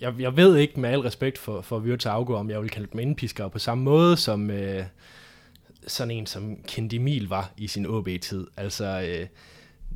Jeg, 0.00 0.14
jeg 0.18 0.36
ved 0.36 0.56
ikke 0.56 0.80
med 0.80 0.90
al 0.90 1.00
respekt 1.00 1.38
for, 1.38 1.60
for 1.60 1.78
Wirtz 1.78 2.06
og 2.06 2.12
Auger, 2.12 2.36
om 2.36 2.50
jeg 2.50 2.62
vil 2.62 2.70
kalde 2.70 2.88
dem 2.92 3.00
indpiskere 3.00 3.50
på 3.50 3.58
samme 3.58 3.84
måde 3.84 4.16
som... 4.16 4.50
Øh, 4.50 4.84
sådan 5.86 6.10
en 6.10 6.26
som 6.26 6.56
Kendi 6.68 6.96
Emil 6.96 7.28
var 7.28 7.52
i 7.56 7.66
sin 7.66 7.86
OB-tid. 7.86 8.46
Altså 8.56 8.84
øh, 9.08 9.26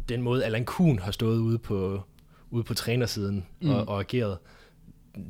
den 0.09 0.23
måde 0.23 0.45
Allan 0.45 0.65
Kuhn 0.65 0.99
har 0.99 1.13
stået 1.13 1.39
ude 1.39 1.59
på, 1.59 2.03
ude 2.51 2.65
på 2.65 2.75
trænersiden 2.75 3.47
mm. 3.61 3.71
og, 3.71 3.89
og 3.89 4.01
ageret, 4.01 4.39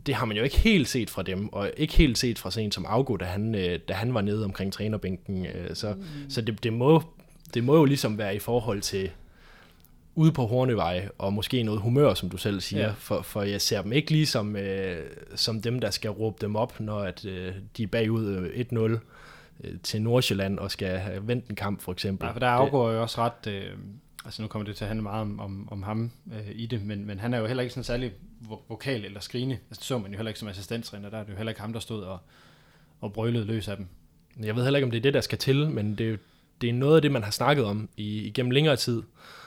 det 0.07 0.15
har 0.15 0.27
man 0.27 0.37
jo 0.37 0.43
ikke 0.43 0.59
helt 0.59 0.89
set 0.89 1.11
fra 1.11 1.23
dem, 1.23 1.53
og 1.53 1.71
ikke 1.77 1.95
helt 1.95 2.19
set 2.19 2.39
fra 2.39 2.51
sådan 2.51 2.65
en 2.65 2.73
som 2.73 2.87
Augo, 2.87 3.17
da 3.17 3.25
han, 3.25 3.55
øh, 3.55 3.79
da 3.89 3.93
han 3.95 4.15
var 4.15 4.21
nede 4.21 4.45
omkring 4.45 4.73
trænerbænken. 4.73 5.47
Øh, 5.47 5.75
så 5.77 5.95
mm. 5.95 6.31
så 6.31 6.41
det, 6.41 6.65
det, 6.65 6.73
må, 6.73 7.03
det 7.55 7.65
må 7.65 7.77
jo 7.77 7.85
ligesom 7.85 8.19
være 8.19 8.37
i 8.37 8.39
forhold 8.39 8.81
til 8.81 9.11
ude 10.15 10.33
på 10.33 10.47
Hornevej, 10.47 11.09
og 11.19 11.33
måske 11.33 11.63
noget 11.63 11.81
humør, 11.81 12.15
som 12.15 12.31
du 12.31 12.37
selv 12.37 12.61
siger, 12.61 12.87
ja. 12.87 12.93
for, 12.99 13.23
for 13.23 13.43
jeg 13.43 13.61
ser 13.61 13.83
dem 13.83 13.93
ikke 13.93 14.11
ligesom 14.11 14.57
øh, 14.57 15.03
som 15.35 15.63
dem, 15.63 15.79
der 15.79 15.91
skal 15.91 16.11
råbe 16.11 16.37
dem 16.41 16.57
op, 16.57 16.81
når 16.81 17.01
at, 17.01 17.25
øh, 17.25 17.55
de 17.77 17.83
er 17.83 17.87
bagud 17.87 18.51
1-0 18.73 18.77
Øh, 18.79 18.99
til 19.83 20.03
Nordsjælland 20.03 20.59
og 20.59 20.71
skal 20.71 20.99
have 20.99 21.29
vendt 21.29 21.49
en 21.49 21.57
kamp, 21.57 21.81
for 21.81 21.93
eksempel. 21.93 22.27
Ja, 22.27 22.33
for 22.33 22.41
der 22.41 22.49
afgår 22.49 22.93
jo 22.93 23.03
også 23.03 23.21
ret... 23.21 23.47
Øh, 23.47 23.73
altså 24.25 24.43
nu 24.43 24.49
kommer 24.49 24.67
det 24.67 24.77
til 24.77 24.85
at 24.85 24.89
handle 24.89 25.03
meget 25.03 25.23
om, 25.23 25.41
om, 25.41 25.69
om 25.71 25.83
ham 25.83 26.11
øh, 26.33 26.51
i 26.55 26.67
det, 26.67 26.83
men, 26.83 27.07
men 27.07 27.19
han 27.19 27.35
er 27.35 27.39
jo 27.39 27.47
heller 27.47 27.63
ikke 27.63 27.75
sådan 27.75 27.85
særlig 27.85 28.13
vokal 28.69 29.05
eller 29.05 29.21
skrigende. 29.21 29.55
Altså 29.55 29.81
det 29.81 29.85
så 29.85 29.99
man 29.99 30.11
jo 30.11 30.17
heller 30.17 30.31
ikke 30.31 30.41
som 30.41 30.49
assistenttræner, 30.49 31.11
der 31.11 31.19
er 31.19 31.23
det 31.23 31.31
jo 31.31 31.37
heller 31.37 31.51
ikke 31.51 31.61
ham, 31.61 31.73
der 31.73 31.81
stod 31.81 32.03
og, 32.03 32.19
og 33.01 33.13
brølede 33.13 33.45
løs 33.45 33.69
af 33.69 33.77
dem. 33.77 33.87
Jeg 34.43 34.57
ved 34.57 34.63
heller 34.63 34.79
ikke, 34.79 34.85
om 34.85 34.91
det 34.91 34.99
er 34.99 35.03
det, 35.03 35.15
der 35.15 35.21
skal 35.21 35.39
til, 35.39 35.71
men 35.71 35.95
det, 35.95 36.21
det 36.61 36.69
er 36.69 36.73
noget 36.73 36.97
af 36.97 37.03
det, 37.03 37.13
man 37.13 37.23
har 37.23 37.31
snakket 37.31 37.65
om 37.65 37.89
i, 37.97 38.21
igennem 38.21 38.51
længere 38.51 38.77
tid. 38.77 39.03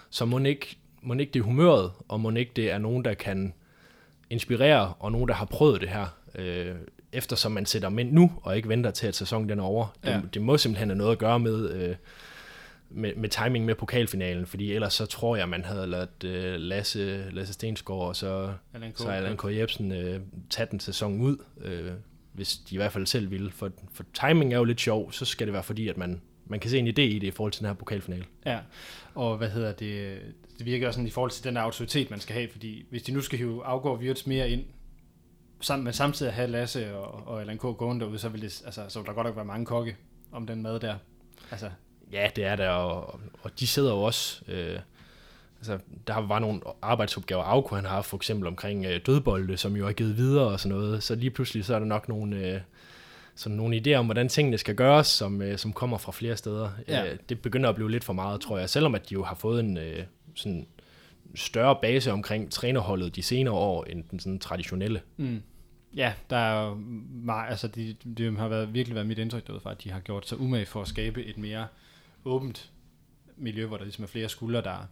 Så 0.09 0.25
må 0.25 0.39
ikke, 0.39 0.77
må 1.01 1.13
ikke 1.13 1.31
det 1.31 1.39
er 1.39 1.43
humøret, 1.43 1.91
og 2.07 2.21
må 2.21 2.31
ikke 2.31 2.51
det 2.55 2.71
er 2.71 2.77
nogen, 2.77 3.05
der 3.05 3.13
kan 3.13 3.53
inspirere, 4.29 4.93
og 4.99 5.11
nogen, 5.11 5.27
der 5.27 5.33
har 5.33 5.45
prøvet 5.45 5.81
det 5.81 5.89
her. 5.89 6.07
Øh, 6.35 6.75
eftersom 7.13 7.51
man 7.51 7.65
sætter 7.65 7.89
mænd 7.89 8.11
nu, 8.11 8.31
og 8.41 8.55
ikke 8.55 8.69
venter 8.69 8.91
til, 8.91 9.07
at 9.07 9.15
sæsonen 9.15 9.49
den 9.49 9.59
er 9.59 9.63
over. 9.63 9.97
Ja. 10.05 10.13
Det, 10.15 10.33
det 10.33 10.41
må 10.41 10.57
simpelthen 10.57 10.89
have 10.89 10.97
noget 10.97 11.11
at 11.11 11.17
gøre 11.17 11.39
med, 11.39 11.71
øh, 11.71 11.95
med, 12.89 13.15
med 13.15 13.29
timing 13.29 13.65
med 13.65 13.75
pokalfinalen, 13.75 14.45
fordi 14.45 14.73
ellers 14.73 14.93
så 14.93 15.05
tror 15.05 15.35
jeg, 15.35 15.49
man 15.49 15.65
havde 15.65 15.87
ladet 15.87 16.23
øh, 16.23 16.55
Lasse, 16.55 17.29
Lasse 17.31 17.53
Stensgaard 17.53 18.01
og 18.01 18.15
så 18.15 18.53
Alan 18.73 18.91
K. 18.91 18.97
Så 18.97 19.09
Allan 19.09 19.37
K. 19.37 19.45
Jebsen 19.45 19.91
øh, 19.91 20.19
tage 20.49 20.67
den 20.71 20.79
sæson 20.79 21.21
ud, 21.21 21.37
øh, 21.61 21.91
hvis 22.33 22.57
de 22.57 22.75
i 22.75 22.77
hvert 22.77 22.91
fald 22.91 23.05
selv 23.05 23.31
ville. 23.31 23.51
For, 23.51 23.71
for 23.93 24.05
timing 24.13 24.53
er 24.53 24.57
jo 24.57 24.63
lidt 24.63 24.81
sjov, 24.81 25.11
så 25.11 25.25
skal 25.25 25.47
det 25.47 25.53
være 25.53 25.63
fordi, 25.63 25.87
at 25.87 25.97
man, 25.97 26.21
man 26.47 26.59
kan 26.59 26.69
se 26.69 26.79
en 26.79 26.87
idé 26.87 27.01
i 27.01 27.19
det 27.19 27.27
i 27.27 27.31
forhold 27.31 27.51
til 27.51 27.59
den 27.59 27.67
her 27.67 27.73
pokalfinale. 27.73 28.25
Ja, 28.45 28.59
og 29.15 29.37
hvad 29.37 29.49
hedder 29.49 29.71
det, 29.71 30.19
det 30.57 30.65
virker 30.65 30.87
også 30.87 30.97
sådan 30.97 31.07
i 31.07 31.11
forhold 31.11 31.31
til 31.31 31.43
den 31.43 31.57
autoritet, 31.57 32.09
man 32.09 32.19
skal 32.19 32.35
have, 32.35 32.47
fordi 32.51 32.85
hvis 32.89 33.03
de 33.03 33.11
nu 33.11 33.21
skal 33.21 33.39
hive 33.39 33.65
afgå 33.65 33.97
Wirtz 33.97 34.25
mere 34.25 34.49
ind, 34.49 34.63
sammen, 35.63 35.83
men 35.83 35.93
samtidig 35.93 36.33
have 36.33 36.47
Lasse 36.47 36.95
og, 36.95 37.27
og 37.27 37.41
Allan 37.41 37.57
K. 37.57 37.61
gående 37.61 38.05
derude, 38.05 38.19
så 38.19 38.29
vil, 38.29 38.41
det, 38.41 38.61
altså, 38.65 38.81
så 38.87 38.99
vil 38.99 39.07
der 39.07 39.13
godt 39.13 39.27
nok 39.27 39.35
være 39.35 39.45
mange 39.45 39.65
kokke 39.65 39.95
om 40.31 40.47
den 40.47 40.61
mad 40.61 40.79
der. 40.79 40.95
Altså. 41.51 41.69
Ja, 42.11 42.29
det 42.35 42.45
er 42.45 42.55
der, 42.55 42.69
og, 42.69 43.19
og 43.41 43.59
de 43.59 43.67
sidder 43.67 43.91
jo 43.93 44.01
også... 44.01 44.41
Øh, 44.47 44.79
altså, 45.57 45.79
der 46.07 46.17
var 46.27 46.39
nogle 46.39 46.61
arbejdsopgaver, 46.81 47.43
Auko 47.43 47.75
han 47.75 47.85
har 47.85 48.01
for 48.01 48.17
eksempel 48.17 48.47
omkring 48.47 48.85
øh, 48.85 48.99
dødbolde, 49.05 49.57
som 49.57 49.75
jo 49.75 49.87
er 49.87 49.91
givet 49.91 50.17
videre 50.17 50.47
og 50.47 50.59
sådan 50.59 50.77
noget, 50.77 51.03
så 51.03 51.15
lige 51.15 51.31
pludselig 51.31 51.65
så 51.65 51.75
er 51.75 51.79
der 51.79 51.85
nok 51.85 52.09
nogle, 52.09 52.37
øh, 52.37 52.61
sådan 53.35 53.57
nogle 53.57 53.77
idéer 53.77 53.95
om, 53.95 54.05
hvordan 54.05 54.29
tingene 54.29 54.57
skal 54.57 54.75
gøres, 54.75 55.07
som, 55.07 55.41
øh, 55.41 55.57
som 55.57 55.73
kommer 55.73 55.97
fra 55.97 56.11
flere 56.11 56.37
steder. 56.37 56.69
Ja. 56.87 57.05
Øh, 57.05 57.17
det 57.29 57.41
begynder 57.41 57.69
at 57.69 57.75
blive 57.75 57.91
lidt 57.91 58.03
for 58.03 58.13
meget, 58.13 58.41
tror 58.41 58.57
jeg, 58.57 58.69
selvom 58.69 58.95
at 58.95 59.09
de 59.09 59.13
jo 59.13 59.23
har 59.23 59.35
fået 59.35 59.59
en 59.59 59.77
øh, 59.77 60.03
sådan 60.35 60.67
større 61.35 61.77
base 61.81 62.11
omkring 62.11 62.51
trænerholdet 62.51 63.15
de 63.15 63.23
senere 63.23 63.53
år, 63.53 63.83
end 63.83 64.03
den 64.11 64.19
sådan 64.19 64.39
traditionelle. 64.39 65.01
Mm. 65.17 65.41
Ja, 65.95 66.13
der 66.29 66.37
er 66.37 66.67
jo 66.67 66.75
meget, 67.11 67.49
altså 67.49 67.67
det 67.67 68.17
de, 68.17 68.37
har 68.37 68.47
været, 68.47 68.73
virkelig 68.73 68.95
været 68.95 69.07
mit 69.07 69.17
indtryk 69.17 69.47
derude 69.47 69.61
at 69.65 69.83
de 69.83 69.91
har 69.91 69.99
gjort 69.99 70.27
sig 70.27 70.39
umage 70.39 70.65
for 70.65 70.81
at 70.81 70.87
skabe 70.87 71.23
et 71.23 71.37
mere 71.37 71.67
åbent 72.25 72.71
miljø, 73.37 73.65
hvor 73.65 73.77
der 73.77 73.83
ligesom 73.83 74.03
er 74.03 74.07
flere 74.07 74.29
skuldre, 74.29 74.61
der, 74.61 74.87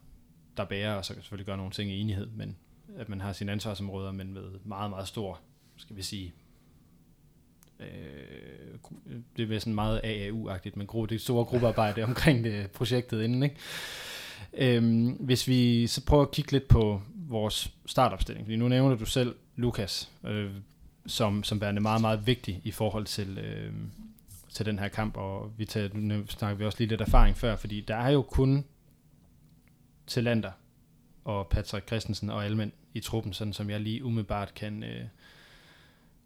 der 0.58 0.66
bærer, 0.66 0.96
og 0.96 1.06
så 1.06 1.14
kan 1.14 1.24
selvfølgelig 1.24 1.46
gøre 1.46 1.58
nogle 1.58 1.72
ting 1.72 1.92
i 1.92 2.00
enighed, 2.00 2.28
men 2.28 2.56
at 2.98 3.10
man 3.10 3.22
har 3.22 3.34
sine 3.34 3.52
ansvarsområder, 3.52 4.12
men 4.12 4.34
med 4.34 4.44
meget, 4.64 4.90
meget 4.90 5.08
stor, 5.08 5.40
skal 5.78 5.96
vi 5.96 6.02
sige, 6.02 6.34
øh, 7.80 7.86
det 9.38 9.52
er 9.52 9.60
sådan 9.60 9.76
meget 9.76 10.02
AAU-agtigt, 10.04 10.78
men 10.78 10.88
gro, 10.88 11.06
det 11.06 11.22
store 11.22 11.46
gruppearbejde 11.46 12.04
omkring 12.12 12.44
det 12.44 12.72
projektet 12.72 13.24
inden, 13.24 13.44
ikke? 13.44 13.56
Øhm, 14.54 15.08
hvis 15.10 15.48
vi 15.48 15.88
så 15.88 16.06
prøver 16.06 16.24
at 16.24 16.32
kigge 16.32 16.52
lidt 16.52 16.68
på 16.68 17.02
vores 17.14 17.74
startopstilling, 17.86 18.46
fordi 18.46 18.56
nu 18.56 18.68
nævner 18.68 18.96
du 18.96 19.06
selv 19.06 19.36
Lukas, 19.56 20.12
øh, 20.24 20.52
som, 21.06 21.44
som 21.44 21.62
værende 21.62 21.82
meget, 21.82 22.02
meget 22.02 22.28
vigtig 22.28 22.62
i 22.64 22.72
forhold 22.72 23.06
til, 23.06 23.38
øh, 23.38 23.74
til 24.50 24.66
den 24.66 24.80
her 24.80 24.88
kamp, 24.88 25.18
og 25.18 25.54
vi 25.58 25.66
tager, 25.66 25.90
nu 25.94 26.28
snakker 26.28 26.58
vi 26.58 26.66
også 26.66 26.78
lige 26.78 26.90
lidt 26.90 27.02
erfaring 27.02 27.38
før, 27.38 27.56
fordi 27.56 27.82
der 27.82 27.96
er 27.96 28.10
jo 28.10 28.22
kun 28.22 28.66
Talander 30.08 30.52
og 31.24 31.48
Patrick 31.48 31.88
Christensen 31.88 32.30
og 32.30 32.46
Almen 32.46 32.72
i 32.94 33.00
truppen, 33.00 33.34
sådan 33.34 33.54
som 33.54 33.70
jeg 33.70 33.80
lige 33.80 34.04
umiddelbart 34.04 34.54
kan, 34.54 34.84
øh, 34.84 35.06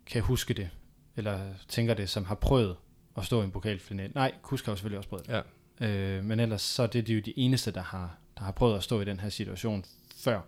kan 0.05 0.21
huske 0.21 0.53
det, 0.53 0.69
eller 1.15 1.39
tænker 1.67 1.93
det, 1.93 2.09
som 2.09 2.25
har 2.25 2.35
prøvet 2.35 2.75
at 3.17 3.25
stå 3.25 3.41
i 3.41 3.45
en 3.45 3.51
pokalfinal. 3.51 4.11
Nej, 4.15 4.33
Kusk 4.41 4.65
har 4.65 4.71
jo 4.71 4.75
selvfølgelig 4.75 4.97
også 4.97 5.09
prøvet 5.09 5.27
det. 5.27 5.43
Ja. 5.81 5.87
Øh, 5.87 6.23
men 6.25 6.39
ellers 6.39 6.61
så 6.61 6.83
er 6.83 6.87
det, 6.87 7.07
de 7.07 7.13
jo 7.13 7.21
de 7.25 7.39
eneste, 7.39 7.71
der 7.71 7.81
har, 7.81 8.17
der 8.37 8.43
har 8.43 8.51
prøvet 8.51 8.77
at 8.77 8.83
stå 8.83 9.01
i 9.01 9.05
den 9.05 9.19
her 9.19 9.29
situation 9.29 9.85
før. 10.15 10.41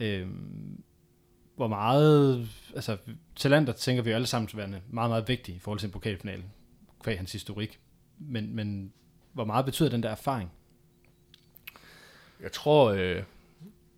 Øh, 0.00 0.28
hvor 1.56 1.68
meget, 1.68 2.48
altså 2.74 2.96
talenter 3.36 3.72
tænker 3.72 4.02
vi 4.02 4.10
jo 4.10 4.16
alle 4.16 4.26
sammen 4.26 4.48
til 4.48 4.58
være 4.58 4.68
meget, 4.68 5.10
meget 5.10 5.28
vigtigt 5.28 5.56
i 5.56 5.60
forhold 5.60 5.78
til 5.78 5.86
en 5.86 5.92
pokalfinale, 5.92 6.42
kvæg 7.02 7.16
hans 7.16 7.32
historik. 7.32 7.80
Men, 8.18 8.56
men 8.56 8.92
hvor 9.32 9.44
meget 9.44 9.64
betyder 9.64 9.88
den 9.88 10.02
der 10.02 10.10
erfaring? 10.10 10.50
Jeg 12.42 12.52
tror, 12.52 12.90
øh, 12.90 13.22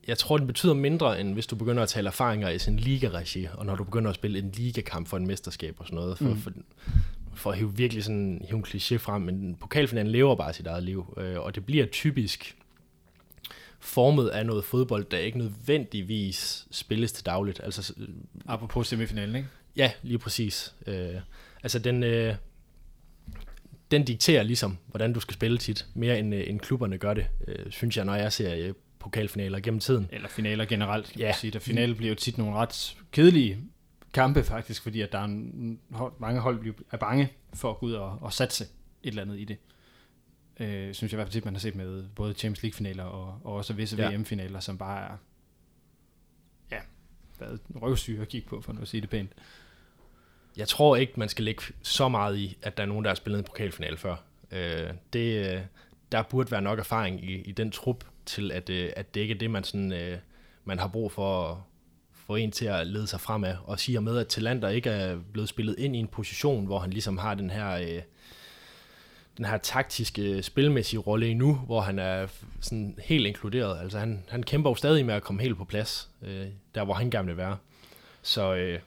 jeg 0.07 0.19
tror, 0.19 0.39
den 0.39 0.47
betyder 0.47 0.75
mindre, 0.75 1.21
end 1.21 1.33
hvis 1.33 1.47
du 1.47 1.57
begynder 1.57 1.83
at 1.83 1.89
tale 1.89 2.07
erfaringer 2.07 2.49
i 2.49 2.59
sin 2.59 2.77
liga-regi, 2.77 3.49
og 3.55 3.67
når 3.67 3.77
du 3.77 3.85
begynder 3.85 4.11
at 4.11 4.15
spille 4.15 4.39
en 4.39 4.51
ligakamp 4.51 5.09
for 5.09 5.17
en 5.17 5.27
mesterskab 5.27 5.77
og 5.79 5.87
sådan 5.87 5.97
noget. 5.97 6.19
For, 6.19 6.25
mm. 6.25 6.37
for, 6.37 6.53
for 7.35 7.51
at 7.51 7.59
hive 7.59 7.77
virkelig 7.77 8.05
sådan 8.05 8.45
hive 8.49 8.59
en 8.59 8.65
kliché 8.65 8.97
frem, 8.97 9.23
men 9.23 9.55
pokalfinalen 9.55 10.13
lever 10.13 10.35
bare 10.35 10.53
sit 10.53 10.67
eget 10.67 10.83
liv, 10.83 11.15
øh, 11.17 11.41
og 11.41 11.55
det 11.55 11.67
bliver 11.67 11.87
typisk 11.87 12.58
formet 13.81 14.29
af 14.29 14.47
noget 14.47 14.65
fodbold, 14.65 15.05
der 15.05 15.19
ikke 15.19 15.39
nødvendigvis 15.39 16.67
spilles 16.71 17.13
til 17.13 17.27
dagligt. 17.27 17.61
Altså, 17.65 17.95
Apropos 18.47 18.89
semifinalen, 18.89 19.37
ikke? 19.37 19.49
Ja, 19.77 19.93
lige 20.03 20.19
præcis. 20.19 20.75
Øh, 20.87 21.15
altså 21.63 21.79
den, 21.79 22.03
øh, 22.03 22.35
den 23.91 24.05
dikterer 24.05 24.43
ligesom, 24.43 24.79
hvordan 24.87 25.13
du 25.13 25.21
skal 25.21 25.35
spille 25.35 25.59
tit, 25.59 25.87
mere 25.95 26.19
end, 26.19 26.35
øh, 26.35 26.45
end 26.47 26.61
klubberne 26.61 26.99
gør 26.99 27.15
det, 27.15 27.27
øh, 27.49 27.71
synes 27.71 27.97
jeg, 27.97 28.05
når 28.05 28.15
jeg 28.15 28.33
ser 28.33 28.55
øh, 28.55 28.75
pokalfinaler 28.99 29.61
gennem 29.61 29.81
tiden. 29.81 30.09
Eller 30.13 30.29
finaler 30.29 30.65
generelt, 30.65 31.07
kan 31.07 31.21
ja. 31.21 31.27
man 31.27 31.35
sige. 31.35 31.51
Der 31.51 31.59
finale 31.59 31.95
bliver 31.95 32.09
jo 32.09 32.15
tit 32.15 32.39
nogle 32.39 32.55
ret 32.55 32.97
kedelige 33.13 33.59
kampe 34.13 34.45
faktisk, 34.45 34.83
fordi 34.83 35.01
at 35.01 35.13
der 35.13 35.19
er 35.19 35.25
en, 35.25 35.79
mange 36.19 36.41
hold 36.41 36.75
er 36.91 36.97
bange 36.97 37.33
for 37.55 37.71
at 37.71 37.79
gå 37.79 37.87
ud 37.87 37.93
og, 37.93 38.19
og 38.21 38.33
satse 38.33 38.65
et 38.65 39.09
eller 39.09 39.23
andet 39.23 39.39
i 39.39 39.45
det 39.45 39.57
øh, 40.61 40.95
synes 40.95 41.13
jeg 41.13 41.13
i 41.13 41.21
hvert 41.23 41.33
fald, 41.33 41.45
man 41.45 41.55
har 41.55 41.61
set 41.61 41.75
med 41.75 42.05
både 42.15 42.35
Champions 42.35 42.63
League-finaler 42.63 43.05
og, 43.05 43.41
og 43.45 43.55
også 43.55 43.73
visse 43.73 43.97
ja. 43.97 44.11
VM-finaler, 44.11 44.61
som 44.61 44.79
bare 44.79 45.05
er 45.05 45.17
ja, 46.71 46.81
været 47.39 47.61
røvsyge 47.83 48.23
at 48.23 48.29
kigge 48.29 48.49
på, 48.49 48.61
for 48.61 48.73
nu 48.73 48.81
at 48.81 48.89
sige 48.89 49.01
det 49.01 49.11
pænt. 49.11 49.33
Jeg 50.57 50.69
tror 50.69 50.97
ikke, 50.97 51.13
man 51.17 51.29
skal 51.29 51.45
lægge 51.45 51.63
så 51.83 52.09
meget 52.09 52.37
i, 52.37 52.59
at 52.63 52.77
der 52.77 52.83
er 52.83 52.87
nogen, 52.87 53.05
der 53.05 53.11
har 53.11 53.15
spillet 53.15 53.39
en 53.39 53.45
pokalfinale 53.45 53.97
før. 53.97 54.17
Øh, 54.51 54.91
det, 55.13 55.55
øh, 55.55 55.61
der 56.13 56.23
burde 56.23 56.51
være 56.51 56.63
nok 56.63 56.79
erfaring 56.79 57.25
i, 57.25 57.35
i 57.35 57.53
den 57.53 57.71
trup 57.71 58.05
til, 58.27 58.53
at, 58.53 58.71
øh, 58.71 58.91
at 58.97 59.15
det 59.15 59.21
ikke 59.21 59.35
er 59.35 59.39
det, 59.39 59.51
man, 59.51 59.65
sådan, 59.65 59.93
øh, 59.93 60.19
man 60.65 60.79
har 60.79 60.89
brug 60.89 61.13
for 61.13 61.51
at, 61.51 61.57
få 62.29 62.35
en 62.35 62.51
til 62.51 62.65
at 62.65 62.87
lede 62.87 63.07
sig 63.07 63.21
fremad, 63.21 63.57
og 63.65 63.81
siger 63.81 64.01
med, 64.01 64.19
at 64.19 64.29
Talander 64.29 64.69
ikke 64.69 64.91
er 64.91 65.19
blevet 65.33 65.49
spillet 65.49 65.79
ind 65.79 65.97
i 65.97 65.99
en 65.99 66.07
position, 66.07 66.67
hvor 66.67 66.79
han 66.79 66.91
ligesom 66.91 67.19
har 67.19 67.35
den 67.35 67.51
her... 67.51 67.71
Øh, 67.71 68.03
den 69.39 69.47
her 69.47 69.59
taktiske, 69.59 70.23
øh, 70.23 70.43
spilmæssige 70.43 71.01
rolle 71.01 71.29
endnu, 71.29 71.55
hvor 71.55 71.81
han 71.81 71.99
er 71.99 72.27
sådan 72.61 72.99
helt 73.05 73.27
inkluderet. 73.27 73.81
Altså 73.81 73.99
han, 73.99 74.25
han 74.29 74.43
kæmper 74.43 74.71
jo 74.71 74.75
stadig 74.75 75.07
med 75.07 75.15
at 75.15 75.23
komme 75.23 75.43
helt 75.43 75.57
på 75.57 75.65
plads, 75.65 76.11
øh, 76.23 76.47
der 76.75 76.85
hvor 76.85 76.95
han 76.95 77.11
gerne 77.11 77.27
vil 77.27 77.37
være. 77.37 77.57
Så 78.23 78.55
øh, 78.55 78.81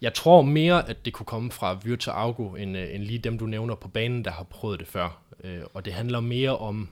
jeg 0.00 0.14
tror 0.14 0.42
mere, 0.42 0.88
at 0.88 1.04
det 1.04 1.12
kunne 1.12 1.26
komme 1.26 1.50
fra 1.50 1.78
Virtua 1.84 2.14
Augo, 2.14 2.54
end, 2.54 2.76
øh, 2.76 2.94
end 2.94 3.02
lige 3.02 3.18
dem, 3.18 3.38
du 3.38 3.46
nævner 3.46 3.74
på 3.74 3.88
banen, 3.88 4.24
der 4.24 4.30
har 4.30 4.44
prøvet 4.44 4.80
det 4.80 4.88
før. 4.88 5.22
Øh, 5.44 5.62
og 5.74 5.84
det 5.84 5.92
handler 5.92 6.20
mere 6.20 6.58
om 6.58 6.88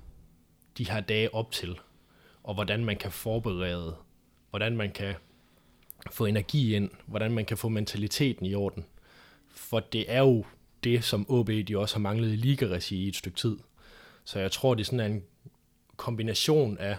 de 0.79 0.91
her 0.91 1.01
dage 1.01 1.35
op 1.35 1.51
til, 1.51 1.79
og 2.45 2.55
hvordan 2.55 2.85
man 2.85 2.97
kan 2.97 3.13
forberede, 3.13 3.95
hvordan 4.51 4.77
man 4.77 4.91
kan 4.91 5.15
få 6.11 6.27
energi 6.27 6.77
ind, 6.77 6.91
hvordan 7.07 7.33
man 7.33 7.45
kan 7.45 7.57
få 7.57 7.69
mentaliteten 7.69 8.47
i 8.47 8.55
orden. 8.55 8.85
For 9.49 9.81
det 9.81 10.05
er 10.09 10.19
jo 10.19 10.45
det, 10.85 11.05
som 11.05 11.27
OB 11.29 11.51
de 11.69 11.79
også 11.79 11.95
har 11.95 12.01
manglet 12.01 12.33
i 12.33 12.37
ligaregi 12.37 13.05
i 13.05 13.09
et 13.09 13.17
stykke 13.17 13.39
tid. 13.39 13.57
Så 14.25 14.39
jeg 14.39 14.53
tror, 14.53 14.75
det 14.75 14.81
er 14.81 14.85
sådan 14.85 15.13
en 15.13 15.23
kombination 15.97 16.79
af 16.79 16.97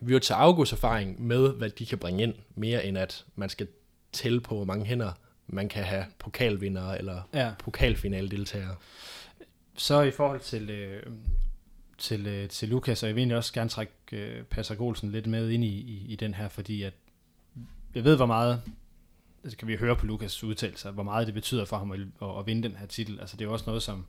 Virtua 0.00 0.36
August 0.36 0.72
erfaring 0.72 1.22
med, 1.26 1.52
hvad 1.52 1.70
de 1.70 1.86
kan 1.86 1.98
bringe 1.98 2.22
ind, 2.22 2.34
mere 2.54 2.84
end 2.84 2.98
at 2.98 3.24
man 3.36 3.48
skal 3.48 3.66
tælle 4.12 4.40
på, 4.40 4.54
hvor 4.54 4.64
mange 4.64 4.84
hænder 4.84 5.12
man 5.46 5.68
kan 5.68 5.84
have 5.84 6.04
pokalvinder 6.18 6.92
eller 6.92 7.22
ja. 7.34 7.52
pokalfinaldeltagere. 7.58 8.76
Så 9.76 10.02
i 10.02 10.10
forhold 10.10 10.40
til, 10.40 10.70
øh, 10.70 11.02
til, 11.98 12.26
øh, 12.26 12.48
til 12.48 12.68
Lukas, 12.68 13.02
og 13.02 13.06
jeg 13.06 13.16
vil 13.16 13.20
egentlig 13.20 13.36
også 13.36 13.52
gerne 13.52 13.70
trække 13.70 13.92
øh, 14.12 14.44
Passer 14.44 14.74
Golsen 14.74 15.12
lidt 15.12 15.26
med 15.26 15.50
ind 15.50 15.64
i, 15.64 15.68
i, 15.68 16.06
i 16.08 16.16
den 16.16 16.34
her, 16.34 16.48
fordi 16.48 16.82
at 16.82 16.92
jeg 17.94 18.04
ved, 18.04 18.16
hvor 18.16 18.26
meget 18.26 18.62
det 19.50 19.58
kan 19.58 19.68
vi 19.68 19.76
høre 19.76 19.96
på 19.96 20.06
Lukas 20.06 20.44
udtalelser, 20.44 20.90
hvor 20.90 21.02
meget 21.02 21.26
det 21.26 21.34
betyder 21.34 21.64
for 21.64 21.78
ham 21.78 21.90
at, 21.92 22.00
at, 22.00 22.38
at 22.38 22.46
vinde 22.46 22.68
den 22.68 22.76
her 22.76 22.86
titel. 22.86 23.20
Altså 23.20 23.36
det 23.36 23.44
er 23.44 23.48
også 23.48 23.64
noget, 23.66 23.82
som 23.82 24.06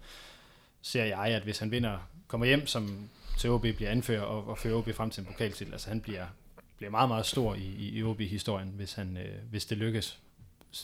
ser 0.81 1.05
jeg, 1.05 1.25
at 1.25 1.43
hvis 1.43 1.59
han 1.59 1.71
vinder, 1.71 1.97
kommer 2.27 2.45
hjem 2.45 2.67
som 2.67 3.09
til 3.37 3.49
OB 3.49 3.61
bliver 3.61 3.91
anfører 3.91 4.21
og, 4.21 4.47
og 4.47 4.57
fører 4.57 4.75
OB 4.75 4.93
frem 4.93 5.09
til 5.09 5.21
en 5.21 5.27
pokaltitel, 5.27 5.73
altså 5.73 5.89
han 5.89 6.01
bliver, 6.01 6.25
bliver 6.77 6.91
meget, 6.91 7.09
meget 7.09 7.25
stor 7.25 7.55
i, 7.55 7.75
i, 7.77 7.89
i 7.97 8.03
OB-historien, 8.03 8.73
hvis, 8.75 8.93
han, 8.93 9.17
øh, 9.17 9.35
hvis 9.49 9.65
det 9.65 9.77
lykkes. 9.77 10.19